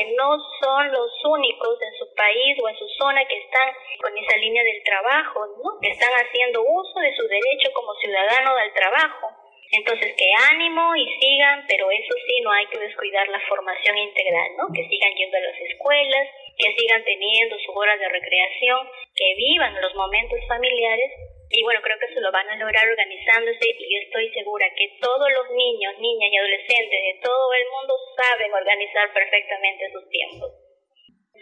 que 0.00 0.16
no 0.16 0.38
son 0.62 0.92
los 0.92 1.12
únicos 1.24 1.76
en 1.82 1.92
su 1.98 2.14
país 2.14 2.56
o 2.62 2.68
en 2.68 2.76
su 2.76 2.88
zona 2.96 3.24
que 3.26 3.36
están 3.36 3.68
con 4.00 4.16
esa 4.16 4.36
línea 4.38 4.62
del 4.64 4.82
trabajo, 4.82 5.44
¿no? 5.62 5.78
Que 5.80 5.90
están 5.90 6.12
haciendo 6.12 6.62
uso 6.62 7.00
de 7.00 7.14
su 7.14 7.28
derecho 7.28 7.68
como 7.74 7.92
ciudadano 8.00 8.56
del 8.56 8.72
trabajo. 8.72 9.28
Entonces, 9.72 10.14
que 10.16 10.26
ánimo 10.50 10.96
y 10.96 11.06
sigan, 11.20 11.64
pero 11.68 11.90
eso 11.90 12.14
sí, 12.26 12.40
no 12.40 12.50
hay 12.50 12.66
que 12.66 12.78
descuidar 12.78 13.28
la 13.28 13.40
formación 13.46 13.98
integral, 13.98 14.48
¿no? 14.56 14.72
Que 14.72 14.88
sigan 14.88 15.14
yendo 15.14 15.36
a 15.36 15.40
las 15.40 15.60
escuelas, 15.60 16.28
que 16.56 16.74
sigan 16.76 17.04
teniendo 17.04 17.58
su 17.58 17.72
hora 17.72 17.96
de 17.96 18.08
recreación, 18.08 18.88
que 19.14 19.34
vivan 19.36 19.80
los 19.80 19.94
momentos 19.94 20.40
familiares 20.48 21.12
y 21.50 21.62
bueno, 21.64 21.80
creo 21.82 21.98
que 21.98 22.14
se 22.14 22.20
lo 22.20 22.30
van 22.30 22.48
a 22.48 22.56
lograr 22.56 22.88
organizándose 22.88 23.74
y 23.76 23.94
yo 23.94 23.98
estoy 24.06 24.30
segura 24.32 24.66
que 24.70 24.96
todos 25.00 25.28
los 25.32 25.50
niños, 25.50 25.98
niñas 25.98 26.30
y 26.30 26.36
adolescentes 26.36 27.00
de 27.02 27.20
todo 27.22 27.52
el 27.54 27.66
mundo 27.74 27.94
saben 28.16 28.54
organizar 28.54 29.12
perfectamente 29.12 29.90
sus 29.90 30.08
tiempos. 30.08 30.69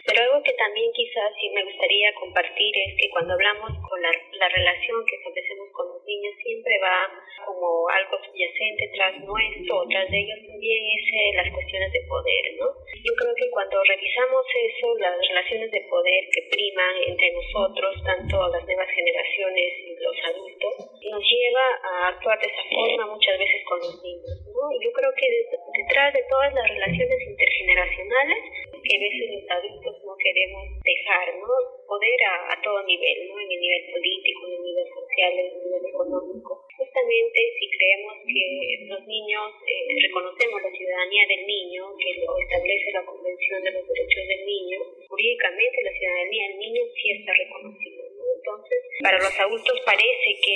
Pero 0.05 0.23
algo 0.23 0.43
que 0.43 0.53
también 0.53 0.91
quizás 0.93 1.33
sí 1.39 1.49
me 1.49 1.63
gustaría 1.63 2.13
compartir 2.15 2.73
es 2.75 2.95
que 2.97 3.09
cuando 3.09 3.33
hablamos 3.33 3.71
con 3.89 4.01
la, 4.01 4.11
la 4.39 4.49
relación 4.49 5.05
que 5.05 5.15
establecemos 5.15 5.69
con 5.73 5.87
los 5.89 6.03
niños 6.05 6.33
siempre 6.43 6.73
va 6.79 7.07
como 7.45 7.89
algo 7.89 8.17
subyacente 8.23 8.91
tras 8.95 9.19
nuestro 9.21 9.85
tras 9.89 10.09
de 10.09 10.19
ellos 10.19 10.39
también 10.45 10.81
es 10.85 11.03
eh, 11.13 11.31
las 11.35 11.49
cuestiones 11.53 11.91
de 11.93 12.01
poder, 12.07 12.43
¿no? 12.59 12.67
Yo 12.99 13.13
creo 13.15 13.33
que 13.35 13.49
cuando 13.49 13.81
revisamos 13.83 14.45
eso, 14.45 14.97
las 14.97 15.15
relaciones 15.17 15.71
de 15.71 15.81
poder 15.89 16.21
que 16.33 16.41
priman 16.51 16.95
entre 17.07 17.31
nosotros, 17.31 17.95
tanto 18.03 18.47
las 18.49 18.63
nuevas 18.65 18.89
generaciones 18.91 19.69
y 19.85 19.95
los 20.03 20.17
adultos, 20.25 20.73
nos 21.09 21.23
lleva 21.23 21.65
a 21.83 22.07
actuar 22.09 22.39
de 22.39 22.47
esa 22.47 22.63
forma 22.69 23.13
muchas 23.13 23.39
veces 23.39 23.61
con 23.65 23.79
los 23.79 23.95
niños, 24.03 24.35
¿no? 24.47 24.63
Yo 24.81 24.91
creo 24.91 25.11
que 25.15 25.27
detrás 25.73 26.13
de 26.13 26.23
todas 26.29 26.53
las 26.53 26.67
relaciones 26.69 27.19
intergeneracionales, 27.23 28.39
que 28.81 28.95
a 28.95 29.03
veces 29.03 29.25
los 29.29 29.45
adultos 29.49 29.95
no 30.05 30.13
queremos 30.17 30.63
dejar, 30.83 31.27
¿no? 31.39 31.51
Poder 31.87 32.19
a, 32.29 32.55
todo 32.61 32.83
nivel, 32.83 33.27
¿no? 33.27 33.39
En 33.39 33.49
el 33.51 33.59
nivel 33.59 33.83
político, 33.91 34.39
en 34.47 34.53
el 34.53 34.63
nivel 34.63 34.87
social, 34.87 35.31
en 35.33 35.47
el 35.47 35.59
nivel 35.63 35.83
económico. 35.89 36.51
Justamente 36.77 37.39
si 37.59 37.65
creemos 37.69 38.13
que 38.25 38.43
los 38.87 39.01
niños, 39.07 39.47
eh, 39.67 39.99
reconocemos 40.07 40.61
la 40.61 40.71
ciudadanía 40.71 41.23
del 41.27 41.43
niño, 41.45 41.81
que 41.97 42.09
lo 42.19 42.31
establece 42.37 42.91
la 42.93 43.05
Convención 43.05 43.63
de 43.63 43.71
los 43.71 43.83
Derechos 43.87 44.25
del 44.27 44.45
Niño, 44.45 44.79
jurídicamente 45.07 45.83
la 45.83 45.93
ciudadanía 45.93 46.43
del 46.49 46.57
niño 46.59 46.81
sí 46.95 47.11
está 47.11 47.33
reconocida, 47.33 48.03
¿no? 48.15 48.23
Entonces, 48.37 48.79
para 49.03 49.17
los 49.17 49.35
adultos 49.39 49.77
parece 49.85 50.29
que 50.39 50.55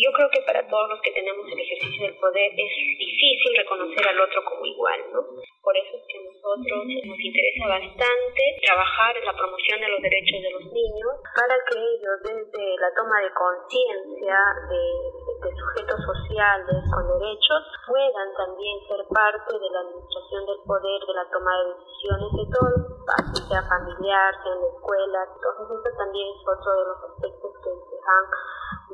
yo 0.00 0.10
creo 0.12 0.28
que 0.30 0.42
para 0.42 0.66
todos 0.66 0.88
los 0.90 1.00
que 1.00 1.12
tenemos 1.12 1.44
el 1.46 1.60
ejercicio 1.60 2.06
del 2.06 2.16
poder 2.16 2.50
es 2.52 2.72
difícil 2.98 3.52
reconocer 3.56 4.04
al 4.08 4.20
otro 4.20 4.44
como 4.44 4.66
igual, 4.66 5.00
¿no? 5.12 5.20
Por 5.62 5.76
eso 5.76 5.96
es 5.96 6.04
que 6.08 6.18
a 6.18 6.24
nosotros 6.24 6.78
nos 6.84 7.20
interesa 7.20 7.64
bastante 7.68 8.42
trabajar 8.64 9.16
en 9.16 9.24
la 9.24 9.36
promoción 9.36 9.80
de 9.80 9.88
los 9.88 10.00
derechos 10.00 10.40
de 10.40 10.50
los 10.50 10.64
niños 10.72 11.12
para 11.36 11.54
que 11.68 11.76
ellos 11.76 12.16
desde 12.24 12.64
la 12.80 12.90
toma 12.96 13.16
de 13.20 13.30
conciencia 13.36 14.38
de, 14.68 14.82
de, 15.44 15.50
sujetos 15.52 16.00
sociales 16.00 16.80
con 16.88 17.04
derechos 17.20 17.62
puedan 17.86 18.28
también 18.34 18.76
ser 18.88 19.04
parte 19.08 19.52
de 19.52 19.68
la 19.70 19.80
administración 19.84 20.42
del 20.46 20.60
poder, 20.64 20.98
de 21.04 21.14
la 21.14 21.26
toma 21.28 21.52
de 21.60 21.64
decisiones 21.76 22.28
de 22.32 22.44
los 22.50 22.88
espacios, 22.88 23.44
sea 23.48 23.62
familiar, 23.68 24.30
sea 24.42 24.52
en 24.52 24.60
la 24.64 24.70
escuela. 24.72 25.20
Entonces 25.28 25.64
eso 25.70 25.90
también 25.96 26.26
es 26.32 26.40
otro 26.40 26.70
de 26.72 26.84
los 26.88 26.98
aspectos 27.04 27.50
que 27.60 27.70
el 27.70 27.80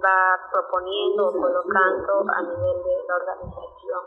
va 0.03 0.37
proponiendo 0.77 1.29
o 1.29 1.33
colocando 1.33 2.13
a 2.37 2.43
nivel 2.43 2.77
de 2.85 2.95
la 3.09 3.15
organización 3.17 4.03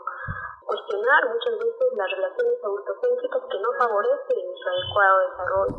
cuestionar 0.64 1.26
muchas 1.26 1.58
veces 1.58 1.88
las 1.98 2.10
relaciones 2.14 2.62
autocéntricas 2.62 3.42
que 3.50 3.58
no 3.58 3.70
favorecen 3.74 4.44
su 4.54 4.68
adecuado 4.70 5.18
desarrollo. 5.26 5.76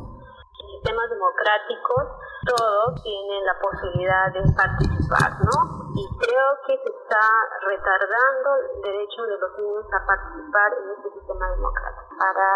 En 0.59 0.67
sistemas 0.67 1.09
democráticos 1.09 2.03
todos 2.43 3.01
tienen 3.01 3.45
la 3.45 3.55
posibilidad 3.61 4.33
de 4.33 4.43
participar, 4.51 5.31
¿no? 5.47 5.95
Y 5.95 6.03
creo 6.19 6.49
que 6.67 6.75
se 6.75 6.91
está 6.91 7.23
retardando 7.63 8.49
el 8.75 8.81
derecho 8.81 9.23
de 9.23 9.37
los 9.37 9.51
niños 9.59 9.85
a 9.95 10.05
participar 10.05 10.69
en 10.75 10.91
este 10.91 11.09
sistema 11.11 11.51
democrático 11.55 12.15
para 12.19 12.47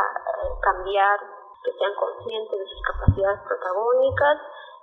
eh, 0.44 0.60
cambiar, 0.60 1.20
que 1.64 1.72
sean 1.72 1.96
conscientes 1.96 2.60
de 2.60 2.68
sus 2.68 2.82
capacidades 2.84 3.40
protagónicas 3.48 4.38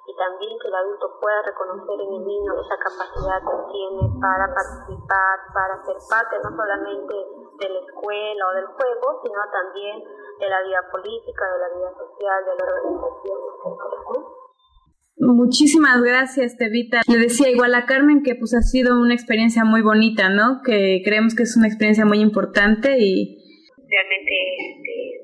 y 0.07 0.13
también 0.17 0.59
que 0.59 0.69
el 0.69 0.75
adulto 0.75 1.19
pueda 1.21 1.43
reconocer 1.47 1.95
en 1.95 2.11
el 2.11 2.25
niño 2.27 2.51
esa 2.59 2.75
capacidad 2.75 3.39
que 3.39 3.59
tiene 3.71 4.03
para 4.19 4.51
participar, 4.51 5.37
para 5.55 5.75
ser 5.87 5.99
parte 6.11 6.43
no 6.43 6.51
solamente 6.51 7.15
de 7.15 7.69
la 7.71 7.81
escuela 7.87 8.43
o 8.51 8.55
del 8.59 8.67
juego, 8.67 9.07
sino 9.23 9.39
también 9.55 10.03
de 10.03 10.49
la 10.51 10.63
vida 10.63 10.83
política, 10.91 11.43
de 11.55 11.59
la 11.59 11.71
vida 11.71 11.91
social, 11.95 12.39
de 12.43 12.53
la 12.59 12.65
organización, 12.67 14.43
Muchísimas 15.23 16.03
gracias, 16.03 16.57
Tevita. 16.57 17.03
Le 17.07 17.19
decía 17.19 17.49
igual 17.49 17.75
a 17.75 17.87
Carmen 17.87 18.23
que 18.25 18.35
pues 18.35 18.55
ha 18.55 18.63
sido 18.63 18.99
una 18.99 19.15
experiencia 19.15 19.63
muy 19.63 19.83
bonita, 19.83 20.31
¿no? 20.31 20.63
Que 20.65 21.01
creemos 21.05 21.37
que 21.37 21.45
es 21.45 21.57
una 21.57 21.69
experiencia 21.69 22.05
muy 22.05 22.19
importante 22.19 22.97
y 22.99 23.39
realmente 23.87 24.35
este, 24.67 25.23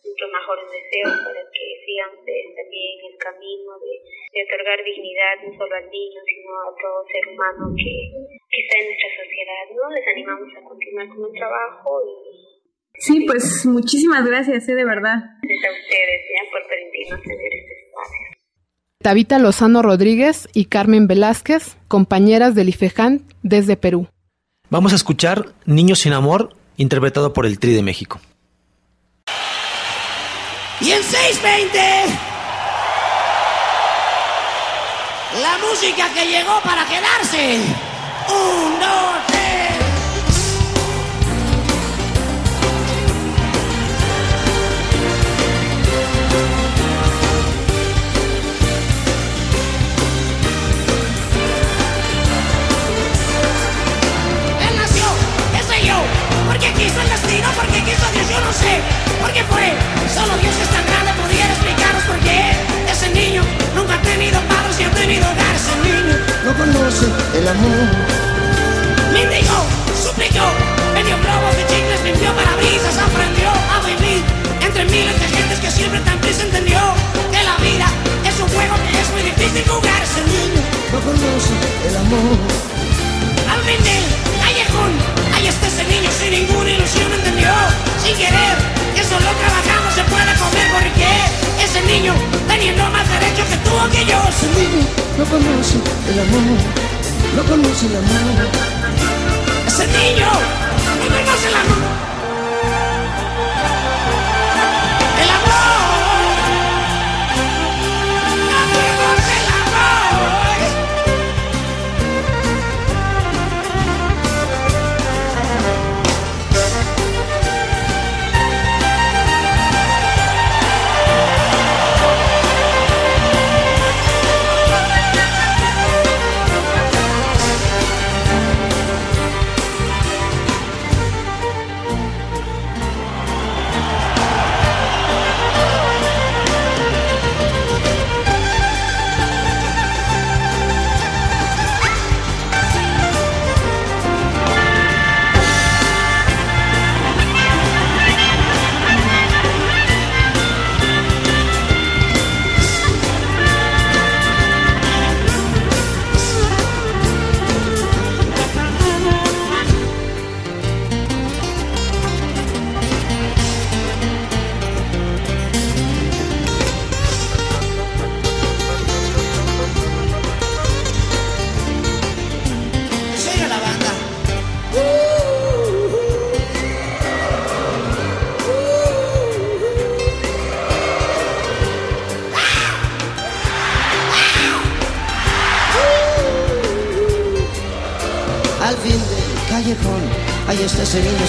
nuestros 0.00 0.30
mejores 0.32 0.64
deseos 0.70 1.12
para 1.26 1.40
que 1.84 2.24
sigan 2.24 2.56
también 2.56 2.94
el 3.04 3.16
camino 3.18 3.76
de, 3.78 3.92
de, 4.32 4.38
otorgar 4.48 4.80
dignidad 4.84 5.36
no 5.44 5.52
solo 5.52 5.74
al 5.76 5.90
niño, 5.90 6.20
sino 6.24 6.50
a 6.64 6.70
todo 6.80 7.04
ser 7.12 7.24
humano 7.28 7.68
que, 7.76 7.92
que 8.48 8.58
está 8.64 8.74
en 8.80 8.86
nuestra 8.88 9.10
sociedad. 9.20 9.64
¿no? 9.76 9.84
Les 9.92 10.06
animamos 10.08 10.48
a 10.56 10.60
continuar 10.64 11.08
con 11.08 11.24
el 11.28 11.34
trabajo 11.36 11.90
y 12.08 12.54
Sí, 12.96 13.26
pues 13.26 13.66
muchísimas 13.66 14.24
gracias, 14.24 14.68
¿eh? 14.68 14.74
de 14.74 14.84
verdad. 14.84 15.18
Gracias 15.42 15.66
a 15.66 15.72
ustedes 15.74 16.20
¿ya? 16.30 16.50
por 16.50 16.62
permitirnos 16.68 17.22
tener 17.22 17.52
este 17.52 17.74
espacio. 17.90 18.34
Tabita 19.02 19.38
Lozano 19.38 19.82
Rodríguez 19.82 20.48
y 20.54 20.66
Carmen 20.66 21.08
Velázquez, 21.08 21.76
compañeras 21.88 22.54
del 22.54 22.68
IFEJAN 22.68 23.26
desde 23.42 23.76
Perú. 23.76 24.06
Vamos 24.70 24.92
a 24.92 24.96
escuchar 24.96 25.46
Niños 25.66 25.98
sin 25.98 26.12
Amor, 26.12 26.54
interpretado 26.76 27.32
por 27.32 27.46
el 27.46 27.58
Tri 27.58 27.74
de 27.74 27.82
México. 27.82 28.20
Y 30.80 30.90
en 30.90 31.02
620, 31.02 31.80
la 35.40 35.58
música 35.58 36.08
que 36.12 36.26
llegó 36.26 36.60
para 36.62 36.84
quedarse. 36.84 37.60
Un, 38.28 38.80
dos, 38.80 39.26
tres. 39.28 39.44
Él 54.68 54.76
nació, 54.76 55.04
ese 55.60 55.86
yo, 55.86 55.94
porque 56.48 56.72
quiso 56.72 57.00
el 57.00 57.08
destino, 57.08 57.48
porque 57.56 57.82
quiso 57.84 58.10
Dios, 58.12 58.28
yo 58.28 58.40
no 58.40 58.52
sé 58.52 59.03
qué 59.34 59.42
fue. 59.50 59.66
Solo 60.14 60.32
Dios 60.38 60.54
es 60.54 60.70
tan 60.70 60.86
grande 60.86 61.10
pudiera 61.18 61.50
explicaros 61.50 62.02
por 62.06 62.18
qué. 62.22 62.54
Ese 62.86 63.10
niño 63.10 63.42
nunca 63.74 63.94
ha 63.98 64.02
tenido 64.02 64.38
padres 64.46 64.78
y 64.78 64.84
ha 64.84 64.90
tenido 64.94 65.26
hogar. 65.26 65.54
Ese 65.58 65.74
niño 65.82 66.14
no 66.46 66.50
conoce 66.54 67.06
el 67.34 67.48
amor. 67.48 67.82
Me 69.12 69.26
Mendigo, 69.26 69.58
suplicó, 69.94 70.46
vendió 70.94 71.18
globos 71.18 71.54
de 71.58 71.66
chicles, 71.66 72.00
limpió 72.06 72.30
parabrisas, 72.34 72.94
aprendió 72.98 73.50
a 73.50 73.78
vivir 73.86 74.22
entre 74.62 74.84
miles 74.86 75.18
de 75.20 75.26
gentes 75.28 75.58
que 75.60 75.70
siempre 75.70 76.00
tan 76.00 76.18
triste 76.20 76.42
entendió 76.42 76.78
que 77.30 77.42
la 77.42 77.56
vida 77.58 77.86
es 78.26 78.34
un 78.38 78.48
juego 78.54 78.74
que 78.86 78.98
es 79.02 79.10
muy 79.10 79.22
difícil 79.22 79.62
jugar. 79.66 79.98
Ese 80.02 80.22
niño 80.30 80.62
no 80.94 80.98
conoce 81.02 81.54
el 81.90 81.94
amor. 81.96 82.38
Al 83.50 83.60
vender, 83.66 84.02
callejón, 84.42 84.92
ahí 85.34 85.46
está 85.46 85.66
ese 85.66 85.84
niño 85.90 86.10
sin 86.10 86.30
ninguna 86.30 86.70
ilusión 86.70 87.12
entendió, 87.12 87.50
sin 88.02 88.16
querer 88.16 88.83
solo 89.24 89.36
trabajando 89.38 89.90
se 89.90 90.04
puede 90.04 90.34
comer 90.36 90.66
porque 90.72 91.64
ese 91.64 91.80
niño 91.82 92.14
teniendo 92.46 92.82
más 92.90 93.08
derecho 93.08 93.42
que 93.48 93.56
tú 93.64 93.70
o 93.74 93.88
que 93.90 94.04
yo. 94.04 94.18
Ese 94.28 94.48
niño 94.58 94.86
no 95.18 95.24
conoce 95.24 95.76
el 96.10 96.20
amor, 96.20 96.58
no 97.36 97.42
conoce 97.44 97.86
el 97.86 97.96
amor. 97.96 98.48
Ese 99.66 99.86
niño 99.86 100.28
no 100.98 101.16
conoce 101.16 101.48
el 101.48 101.54
amor. 101.54 102.13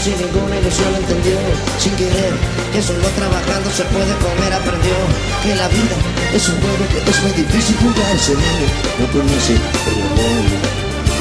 Sin 0.05 0.21
ninguna 0.21 0.55
ilusión 0.59 0.93
entendió, 0.93 1.33
sin 1.79 1.91
querer, 1.95 2.33
que 2.71 2.79
solo 2.79 3.09
trabajando 3.17 3.71
se 3.73 3.81
puede 3.89 4.13
comer 4.21 4.53
aprendió, 4.53 4.93
que 5.41 5.55
la 5.55 5.67
vida 5.67 5.97
es 6.31 6.47
un 6.47 6.61
juego 6.61 6.85
que 6.93 7.09
es 7.09 7.19
muy 7.25 7.33
difícil 7.33 7.75
jugar, 7.81 8.13
ese 8.13 8.37
niño 8.37 8.69
no 9.01 9.05
conoce 9.09 9.57
el 9.57 9.97
amor. 10.05 10.45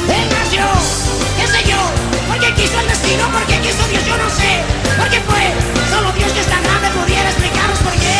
Él 0.05 0.27
nació, 0.37 0.69
qué 1.41 1.47
sé 1.49 1.61
yo, 1.65 1.81
porque 2.29 2.53
quiso 2.61 2.77
el 2.77 2.89
destino, 2.93 3.25
porque 3.33 3.57
quiso 3.65 3.83
Dios, 3.89 4.05
yo 4.05 4.17
no 4.21 4.29
sé, 4.29 4.53
porque 5.01 5.19
fue 5.33 5.45
solo 5.89 6.13
Dios 6.13 6.29
que 6.37 6.41
es 6.45 6.51
tan 6.53 6.61
grande 6.61 6.89
pudiera 6.93 7.29
explicaros 7.33 7.79
por 7.89 7.97
qué. 7.97 8.19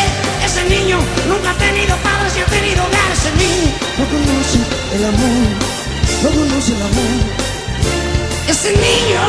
Ese 0.49 0.65
niño 0.65 0.97
nunca 1.29 1.53
ha 1.53 1.59
tenido 1.61 1.93
padres 2.01 2.33
y 2.37 2.41
ha 2.41 2.49
tenido 2.49 2.81
hogar, 2.89 3.09
ese 3.13 3.31
niño. 3.37 3.69
No 4.01 4.05
conoce 4.09 4.61
el 4.97 5.03
amor, 5.13 5.45
no 6.25 6.29
conoce 6.33 6.73
el 6.73 6.83
amor, 6.89 7.21
ese 8.49 8.71
niño. 8.73 9.21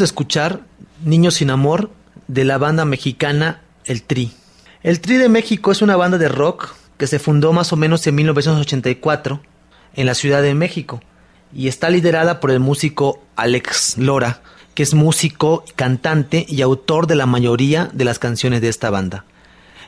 De 0.00 0.06
escuchar 0.06 0.62
Niños 1.04 1.34
sin 1.34 1.50
Amor 1.50 1.90
de 2.26 2.44
la 2.44 2.58
banda 2.58 2.84
mexicana 2.84 3.60
El 3.84 4.02
Tri. 4.02 4.32
El 4.82 5.00
Tri 5.00 5.16
de 5.18 5.28
México 5.28 5.70
es 5.70 5.82
una 5.82 5.94
banda 5.94 6.18
de 6.18 6.28
rock 6.28 6.74
que 6.96 7.06
se 7.06 7.18
fundó 7.18 7.52
más 7.52 7.72
o 7.72 7.76
menos 7.76 8.06
en 8.06 8.14
1984 8.16 9.40
en 9.94 10.06
la 10.06 10.14
Ciudad 10.14 10.42
de 10.42 10.54
México 10.54 11.00
y 11.54 11.68
está 11.68 11.90
liderada 11.90 12.40
por 12.40 12.50
el 12.50 12.60
músico 12.60 13.22
Alex 13.36 13.98
Lora, 13.98 14.40
que 14.74 14.82
es 14.82 14.94
músico, 14.94 15.64
cantante 15.76 16.46
y 16.48 16.62
autor 16.62 17.06
de 17.06 17.16
la 17.16 17.26
mayoría 17.26 17.90
de 17.92 18.04
las 18.04 18.18
canciones 18.18 18.60
de 18.62 18.68
esta 18.68 18.90
banda. 18.90 19.24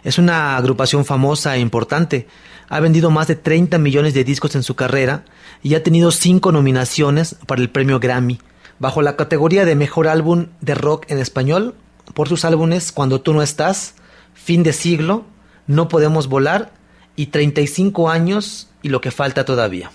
Es 0.05 0.19
una 0.19 0.57
agrupación 0.57 1.05
famosa 1.05 1.57
e 1.57 1.61
importante. 1.61 2.27
Ha 2.69 2.81
vendido 2.81 3.11
más 3.11 3.29
de 3.29 3.37
30 3.37 3.79
millones 3.79 4.15
de 4.15 4.25
discos 4.25 4.55
en 4.57 4.63
su 4.63 4.75
carrera 4.75 5.25
y 5.63 5.75
ha 5.75 5.83
tenido 5.83 6.11
5 6.11 6.53
nominaciones 6.53 7.37
para 7.47 7.63
el 7.63 7.71
premio 7.71 7.99
Grammy, 7.99 8.39
bajo 8.79 9.03
la 9.03 9.17
categoría 9.17 9.65
de 9.65 9.75
Mejor 9.75 10.09
Álbum 10.09 10.49
de 10.61 10.75
Rock 10.75 11.07
en 11.09 11.19
Español, 11.19 11.75
por 12.15 12.29
sus 12.29 12.45
álbumes 12.45 12.93
Cuando 12.93 13.21
tú 13.21 13.33
no 13.33 13.43
estás, 13.43 13.95
Fin 14.35 14.63
de 14.63 14.73
siglo, 14.73 15.25
No 15.67 15.89
podemos 15.89 16.29
volar 16.29 16.73
y 17.17 17.27
35 17.27 18.11
años 18.11 18.71
y 18.83 18.89
lo 18.89 19.01
que 19.01 19.11
falta 19.11 19.45
todavía. 19.45 19.91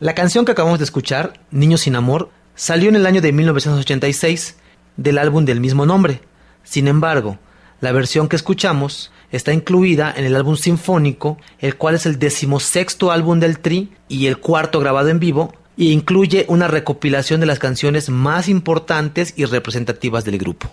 La 0.00 0.14
canción 0.14 0.44
que 0.44 0.52
acabamos 0.52 0.78
de 0.78 0.84
escuchar, 0.84 1.40
Niños 1.50 1.82
sin 1.82 1.96
Amor, 1.96 2.30
salió 2.54 2.88
en 2.88 2.96
el 2.96 3.06
año 3.06 3.20
de 3.20 3.32
1986 3.32 4.56
del 4.96 5.18
álbum 5.18 5.44
del 5.44 5.60
mismo 5.60 5.86
nombre. 5.86 6.20
Sin 6.64 6.88
embargo, 6.88 7.38
la 7.80 7.92
versión 7.92 8.28
que 8.28 8.36
escuchamos 8.36 9.10
está 9.30 9.52
incluida 9.52 10.12
en 10.14 10.24
el 10.24 10.36
álbum 10.36 10.56
sinfónico, 10.56 11.38
el 11.58 11.76
cual 11.76 11.94
es 11.94 12.06
el 12.06 12.18
decimosexto 12.18 13.10
álbum 13.10 13.40
del 13.40 13.58
Tri 13.58 13.92
y 14.08 14.26
el 14.26 14.38
cuarto 14.38 14.78
grabado 14.78 15.08
en 15.08 15.18
vivo, 15.18 15.54
e 15.78 15.84
incluye 15.84 16.44
una 16.48 16.68
recopilación 16.68 17.40
de 17.40 17.46
las 17.46 17.58
canciones 17.58 18.10
más 18.10 18.48
importantes 18.48 19.34
y 19.36 19.44
representativas 19.44 20.24
del 20.24 20.38
grupo. 20.38 20.70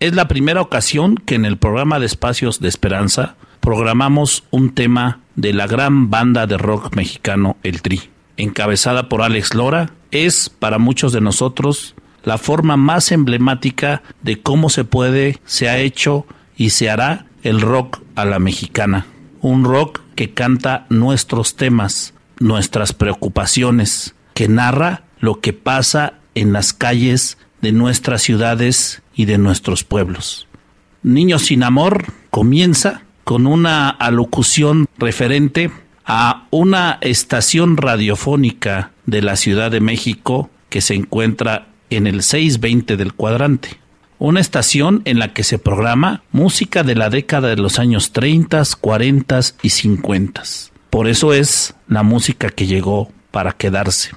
Es 0.00 0.14
la 0.14 0.28
primera 0.28 0.60
ocasión 0.60 1.16
que 1.16 1.34
en 1.34 1.44
el 1.44 1.56
programa 1.56 1.98
de 1.98 2.06
Espacios 2.06 2.60
de 2.60 2.68
Esperanza 2.68 3.36
programamos 3.60 4.44
un 4.50 4.74
tema 4.74 5.20
de 5.36 5.52
la 5.52 5.66
gran 5.66 6.10
banda 6.10 6.46
de 6.46 6.58
rock 6.58 6.94
mexicano 6.96 7.56
El 7.62 7.80
Tri. 7.80 8.02
Encabezada 8.36 9.08
por 9.08 9.22
Alex 9.22 9.54
Lora, 9.54 9.92
es 10.10 10.50
para 10.50 10.78
muchos 10.78 11.12
de 11.12 11.20
nosotros 11.20 11.94
la 12.24 12.38
forma 12.38 12.76
más 12.76 13.12
emblemática 13.12 14.02
de 14.22 14.40
cómo 14.40 14.70
se 14.70 14.84
puede, 14.84 15.38
se 15.44 15.68
ha 15.68 15.78
hecho 15.78 16.26
y 16.56 16.70
se 16.70 16.90
hará 16.90 17.26
el 17.42 17.60
rock 17.60 18.00
a 18.14 18.24
la 18.24 18.38
mexicana. 18.38 19.06
Un 19.40 19.64
rock 19.64 20.00
que 20.14 20.32
canta 20.32 20.86
nuestros 20.88 21.56
temas, 21.56 22.14
nuestras 22.40 22.92
preocupaciones, 22.92 24.13
que 24.34 24.48
narra 24.48 25.04
lo 25.20 25.40
que 25.40 25.52
pasa 25.52 26.14
en 26.34 26.52
las 26.52 26.72
calles 26.72 27.38
de 27.62 27.72
nuestras 27.72 28.22
ciudades 28.22 29.02
y 29.14 29.24
de 29.24 29.38
nuestros 29.38 29.84
pueblos. 29.84 30.46
Niños 31.02 31.46
sin 31.46 31.62
amor 31.62 32.04
comienza 32.30 33.02
con 33.24 33.46
una 33.46 33.88
alocución 33.88 34.86
referente 34.98 35.70
a 36.04 36.46
una 36.50 36.98
estación 37.00 37.76
radiofónica 37.76 38.90
de 39.06 39.22
la 39.22 39.36
Ciudad 39.36 39.70
de 39.70 39.80
México 39.80 40.50
que 40.68 40.80
se 40.80 40.94
encuentra 40.94 41.68
en 41.90 42.06
el 42.06 42.22
620 42.22 42.96
del 42.96 43.14
cuadrante. 43.14 43.78
Una 44.18 44.40
estación 44.40 45.02
en 45.04 45.18
la 45.18 45.32
que 45.32 45.44
se 45.44 45.58
programa 45.58 46.22
música 46.32 46.82
de 46.82 46.94
la 46.94 47.10
década 47.10 47.48
de 47.48 47.56
los 47.56 47.78
años 47.78 48.12
30, 48.12 48.62
40 48.80 49.40
y 49.62 49.70
50. 49.70 50.42
Por 50.90 51.08
eso 51.08 51.32
es 51.32 51.74
la 51.88 52.02
música 52.02 52.50
que 52.50 52.66
llegó 52.66 53.10
para 53.30 53.52
quedarse. 53.52 54.10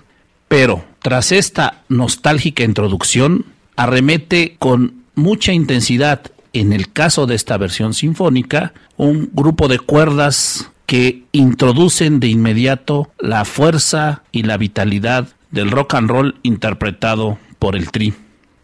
Pero, 0.48 0.86
tras 1.02 1.32
esta 1.32 1.84
nostálgica 1.90 2.64
introducción, 2.64 3.46
arremete 3.76 4.56
con 4.60 5.04
mucha 5.16 5.52
intensidad, 5.54 6.22
en 6.54 6.74
el 6.74 6.92
caso 6.92 7.26
de 7.26 7.36
esta 7.36 7.58
versión 7.58 7.94
sinfónica, 7.94 8.74
un 8.96 9.30
grupo 9.34 9.68
de 9.68 9.80
cuerdas 9.80 10.72
que 10.86 11.24
introducen 11.34 12.20
de 12.20 12.28
inmediato 12.28 13.12
la 13.20 13.46
fuerza 13.46 14.24
y 14.32 14.44
la 14.44 14.58
vitalidad 14.58 15.28
del 15.52 15.70
rock 15.70 15.96
and 15.96 16.10
roll 16.10 16.36
interpretado 16.44 17.38
por 17.60 17.76
el 17.76 17.92
Tri. 17.92 18.14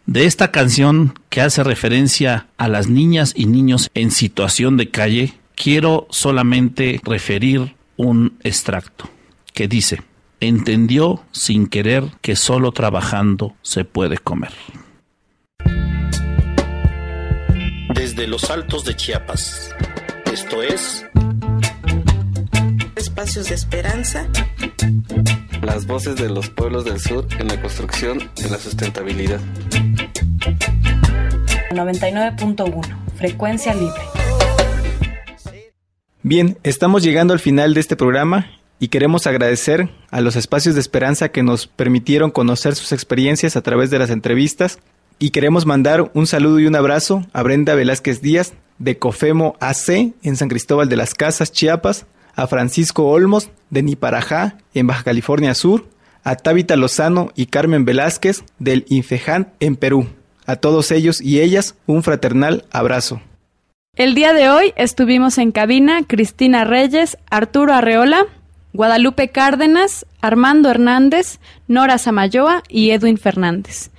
De 0.06 0.26
esta 0.26 0.52
canción 0.52 1.14
que 1.30 1.42
hace 1.42 1.64
referencia 1.64 2.48
a 2.58 2.68
las 2.68 2.88
niñas 2.88 3.34
y 3.36 3.46
niños 3.46 3.90
en 3.94 4.12
situación 4.12 4.78
de 4.78 4.90
calle, 4.90 5.34
quiero 5.56 6.08
solamente 6.10 7.00
referir 7.04 7.76
un 7.96 8.34
extracto 8.44 9.10
que 9.54 9.68
dice, 9.68 10.02
entendió 10.48 11.24
sin 11.32 11.68
querer 11.68 12.03
que 12.22 12.36
solo 12.36 12.72
trabajando 12.72 13.56
se 13.61 13.86
puede 13.86 14.18
comer. 14.18 14.52
Desde 17.94 18.28
los 18.28 18.49
altos 18.49 18.84
de 18.86 18.95
Chiapas, 18.95 19.74
esto 20.32 20.61
es 20.61 21.06
Espacios 22.95 23.49
de 23.49 23.56
Esperanza. 23.56 24.28
Las 25.61 25.86
voces 25.88 26.15
de 26.15 26.30
los 26.30 26.49
pueblos 26.49 26.84
del 26.84 26.99
sur 26.99 27.28
en 27.40 27.48
la 27.48 27.61
construcción 27.61 28.18
de 28.36 28.49
la 28.49 28.57
sustentabilidad. 28.57 29.40
99.1, 31.72 32.82
frecuencia 33.15 33.74
libre. 33.74 34.02
Bien, 36.22 36.57
estamos 36.64 37.03
llegando 37.03 37.34
al 37.34 37.40
final 37.40 37.74
de 37.74 37.80
este 37.80 37.95
programa 37.95 38.48
y 38.84 38.90
queremos 38.90 39.28
agradecer 39.28 39.88
a 40.12 40.20
los 40.20 40.36
espacios 40.36 40.76
de 40.76 40.82
esperanza 40.82 41.30
que 41.30 41.42
nos 41.42 41.68
permitieron 41.68 42.32
conocer 42.32 42.76
sus 42.76 42.92
experiencias 42.92 43.56
a 43.56 43.62
través 43.62 43.90
de 43.92 43.98
las 43.98 44.10
entrevistas 44.10 44.78
y 45.20 45.30
queremos 45.30 45.66
mandar 45.66 46.12
un 46.14 46.28
saludo 46.28 46.60
y 46.60 46.68
un 46.68 46.76
abrazo 46.76 47.26
a 47.32 47.44
Brenda 47.44 47.76
Velázquez 47.76 48.22
Díaz 48.22 48.56
de 48.80 48.98
Cofemo 48.98 49.56
AC 49.62 50.12
en 50.22 50.36
San 50.36 50.50
Cristóbal 50.50 50.90
de 50.90 50.98
las 50.98 51.14
Casas, 51.14 51.54
Chiapas, 51.54 52.08
a 52.36 52.46
Francisco 52.48 53.08
Olmos 53.08 53.52
de 53.70 53.84
Niparajá 53.84 54.58
en 54.74 54.86
Baja 54.86 55.06
California 55.06 55.56
Sur, 55.56 55.86
a 56.26 56.36
Tábita 56.36 56.76
Lozano 56.76 57.32
y 57.38 57.46
Carmen 57.46 57.86
Velázquez 57.86 58.44
del 58.60 58.84
Infejan 58.90 59.54
en 59.62 59.78
Perú. 59.78 60.10
A 60.46 60.58
todos 60.58 60.92
ellos 60.92 61.22
y 61.22 61.40
ellas 61.40 61.76
un 61.86 62.04
fraternal 62.04 62.66
abrazo. 62.70 63.22
El 63.96 64.14
día 64.14 64.34
de 64.34 64.50
hoy 64.50 64.74
estuvimos 64.76 65.38
en 65.38 65.54
cabina 65.54 66.02
Cristina 66.06 66.66
Reyes, 66.66 67.18
Arturo 67.30 67.74
Arreola, 67.74 68.26
Guadalupe 68.74 69.30
Cárdenas, 69.30 70.06
Armando 70.22 70.70
Hernández, 70.70 71.40
Nora 71.68 71.98
Samayoa 71.98 72.62
y 72.68 72.91
Edwin 72.91 73.18
Fernández. 73.18 73.90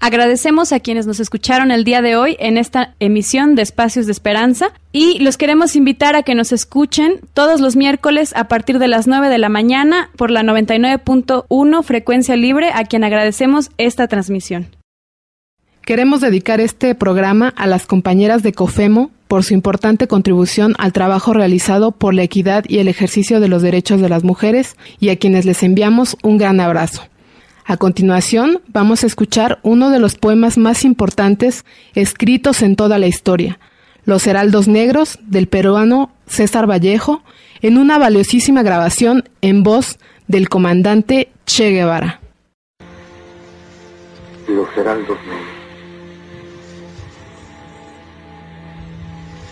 Agradecemos 0.05 0.73
a 0.73 0.81
quienes 0.81 1.07
nos 1.07 1.21
escucharon 1.21 1.71
el 1.71 1.85
día 1.85 2.01
de 2.01 2.17
hoy 2.17 2.35
en 2.39 2.57
esta 2.57 2.93
emisión 2.99 3.55
de 3.55 3.61
Espacios 3.61 4.05
de 4.05 4.11
Esperanza 4.11 4.73
y 4.91 5.19
los 5.19 5.37
queremos 5.37 5.77
invitar 5.77 6.17
a 6.17 6.23
que 6.23 6.35
nos 6.35 6.51
escuchen 6.51 7.21
todos 7.33 7.61
los 7.61 7.77
miércoles 7.77 8.33
a 8.35 8.49
partir 8.49 8.79
de 8.79 8.89
las 8.89 9.07
9 9.07 9.29
de 9.29 9.37
la 9.37 9.47
mañana 9.47 10.09
por 10.17 10.29
la 10.29 10.41
99.1 10.41 11.83
frecuencia 11.83 12.35
libre 12.35 12.71
a 12.73 12.83
quien 12.83 13.05
agradecemos 13.05 13.69
esta 13.77 14.09
transmisión. 14.09 14.67
Queremos 15.83 16.19
dedicar 16.19 16.59
este 16.59 16.95
programa 16.95 17.53
a 17.55 17.65
las 17.65 17.85
compañeras 17.85 18.43
de 18.43 18.51
COFEMO 18.51 19.09
por 19.29 19.45
su 19.45 19.53
importante 19.53 20.09
contribución 20.09 20.75
al 20.79 20.91
trabajo 20.91 21.31
realizado 21.31 21.93
por 21.93 22.13
la 22.13 22.23
equidad 22.23 22.65
y 22.67 22.79
el 22.79 22.89
ejercicio 22.89 23.39
de 23.39 23.47
los 23.47 23.61
derechos 23.61 24.01
de 24.01 24.09
las 24.09 24.25
mujeres 24.25 24.75
y 24.99 25.11
a 25.11 25.15
quienes 25.15 25.45
les 25.45 25.63
enviamos 25.63 26.17
un 26.23 26.37
gran 26.37 26.59
abrazo. 26.59 27.03
A 27.65 27.77
continuación, 27.77 28.61
vamos 28.67 29.03
a 29.03 29.07
escuchar 29.07 29.59
uno 29.63 29.89
de 29.89 29.99
los 29.99 30.15
poemas 30.15 30.57
más 30.57 30.83
importantes 30.83 31.63
escritos 31.95 32.61
en 32.61 32.75
toda 32.75 32.99
la 32.99 33.07
historia, 33.07 33.57
Los 34.03 34.27
Heraldos 34.27 34.67
Negros, 34.67 35.17
del 35.21 35.47
peruano 35.47 36.11
César 36.27 36.69
Vallejo, 36.69 37.23
en 37.61 37.77
una 37.77 37.97
valiosísima 37.97 38.63
grabación 38.63 39.29
en 39.39 39.63
voz 39.63 39.97
del 40.27 40.49
comandante 40.49 41.31
Che 41.45 41.71
Guevara. 41.71 42.19
Los 44.49 44.67
Heraldos 44.75 45.17
Negros. 45.19 45.53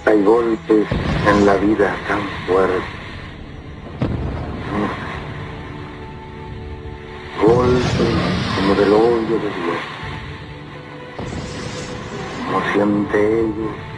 Hay 0.05 0.21
golpes 0.23 0.87
en 1.29 1.45
la 1.45 1.55
vida 1.55 1.95
tan 2.09 2.19
fuertes 2.45 3.01
golpe 7.41 8.05
como 8.55 8.75
del 8.75 8.93
hoyo 8.93 9.35
de 9.39 9.49
Dios. 9.59 9.81
Como 12.45 12.61
siente 12.73 13.39
ellos 13.39 13.91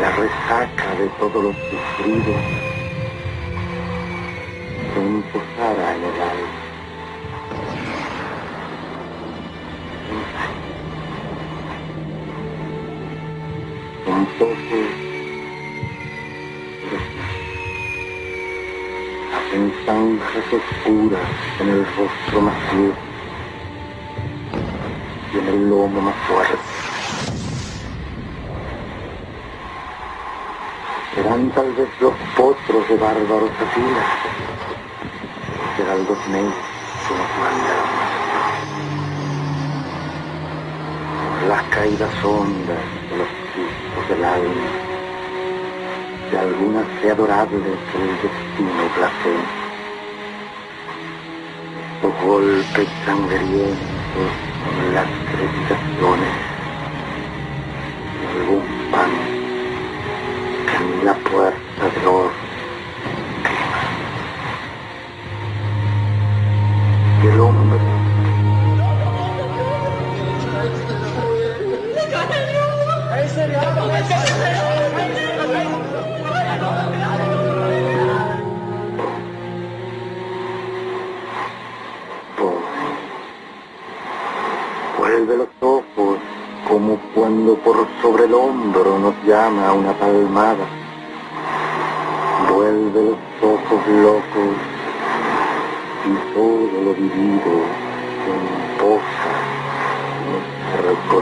la 0.00 0.10
resaca 0.12 0.94
de 0.96 1.08
todo 1.18 1.42
lo 1.42 1.52
sufrido 1.52 2.34
se 4.94 5.00
imposara 5.00 5.96
en 5.96 6.04
el 6.04 6.20
alma. 6.20 6.58
Un 14.06 14.26
poco 19.28 19.54
en 19.54 19.72
zanjas 19.84 20.44
oscuras 20.52 21.20
en 21.60 21.68
el 21.68 21.86
rostro 21.96 22.40
más 22.40 22.54
viejo 22.74 22.98
y 25.32 25.38
en 25.38 25.48
el 25.48 25.70
lomo 25.70 26.00
más 26.00 26.14
fuerte. 26.26 26.58
Serán 31.14 31.50
tal 31.50 31.72
vez 31.72 31.88
los 32.00 32.14
potros 32.36 32.88
de 32.88 32.96
bárbaros 32.96 33.50
afilas, 33.50 34.06
heraldos 35.78 36.18
negros 36.28 36.54
que 37.08 37.14
nos 37.14 37.30
mandan 37.40 37.86
por 41.40 41.48
las 41.48 41.62
caídas 41.74 42.24
hondas 42.24 42.84
de 43.10 43.16
los 43.16 43.28
sustos 43.28 44.08
del 44.08 44.24
alma 44.24 44.87
de 46.30 46.38
algunas 46.38 46.86
fe 47.00 47.10
adorable 47.10 47.58
que 47.58 47.98
el 47.98 48.12
destino 48.22 48.84
placé. 48.96 49.34
Los 52.02 52.12
golpes 52.24 52.88
sangrientos 53.04 54.32
con 54.64 54.94
las 54.94 55.06
crepitaciones 55.32 56.48
algún 58.38 58.64
pan 58.90 59.10
que 60.66 60.76
en 60.76 61.04
la 61.04 61.14
puerta 61.14 61.84
del 61.94 62.06
horno 62.06 62.32
quema. 63.42 63.82
Y 67.22 67.26
el 67.26 67.40
hombre 67.40 67.98
ojos 85.60 86.18
como 86.68 86.98
cuando 87.14 87.54
por 87.56 87.86
sobre 88.02 88.24
el 88.24 88.34
hombro 88.34 88.98
nos 88.98 89.14
llama 89.24 89.72
una 89.72 89.92
palmada. 89.92 90.66
Vuelve 92.52 93.02
los 93.02 93.18
ojos 93.42 93.86
locos 93.88 94.56
y 96.06 96.34
todo 96.34 96.82
lo 96.84 96.94
vivido 96.94 97.64
se 98.24 98.82
posa 98.82 99.38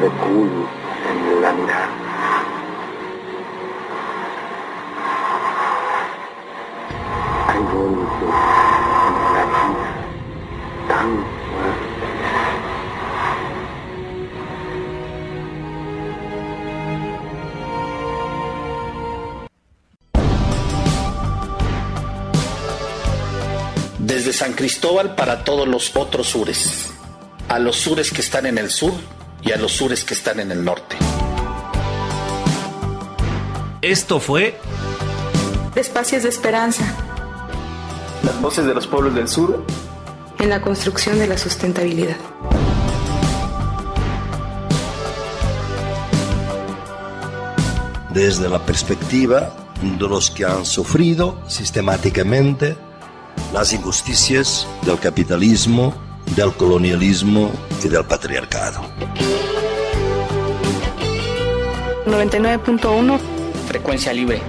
de 0.01 0.09
culpa 0.09 0.69
en 1.11 1.43
la 1.43 1.53
mirada. 1.53 1.89
Hay 7.49 7.63
golpes 7.73 8.66
Desde 24.27 24.41
San 24.41 24.55
Cristóbal 24.55 25.15
para 25.15 25.45
todos 25.45 25.69
los 25.69 25.95
otros 25.95 26.31
sures, 26.31 26.91
a 27.49 27.61
los 27.61 27.77
sures 27.77 28.11
que 28.11 28.23
están 28.23 28.45
en 28.47 28.59
el 28.59 28.71
sur 28.71 28.93
y 29.41 29.53
a 29.53 29.57
los 29.57 29.71
sures 29.71 30.03
que 30.03 30.15
están 30.15 30.41
en 30.41 30.51
el 30.51 30.65
norte. 30.65 30.97
Esto 33.83 34.19
fue 34.19 34.59
Espacios 35.77 36.25
de 36.25 36.31
esperanza. 36.31 36.93
Las 38.25 38.43
voces 38.43 38.67
de 38.67 38.75
los 38.75 38.89
pueblos 38.89 39.15
del 39.15 39.29
sur 39.29 39.65
en 40.41 40.51
la 40.51 40.61
construcción 40.61 41.21
de 41.21 41.29
la 41.29 41.39
sustentabilidad. 41.39 42.17
Desde 48.13 48.49
la 48.49 48.59
perspectiva 48.67 49.55
de 49.81 50.09
los 50.09 50.33
que 50.33 50.45
han 50.45 50.67
sufrido 50.67 51.39
sistemáticamente 51.47 52.77
las 53.53 53.73
injusticias 53.73 54.67
del 54.83 54.99
capitalismo, 54.99 55.95
del 56.35 56.53
colonialismo 56.53 57.51
y 57.85 57.89
del 57.89 58.05
patriarcado. 58.05 58.83
99.1 62.07 63.19
Frecuencia 63.67 64.13
libre. 64.13 64.41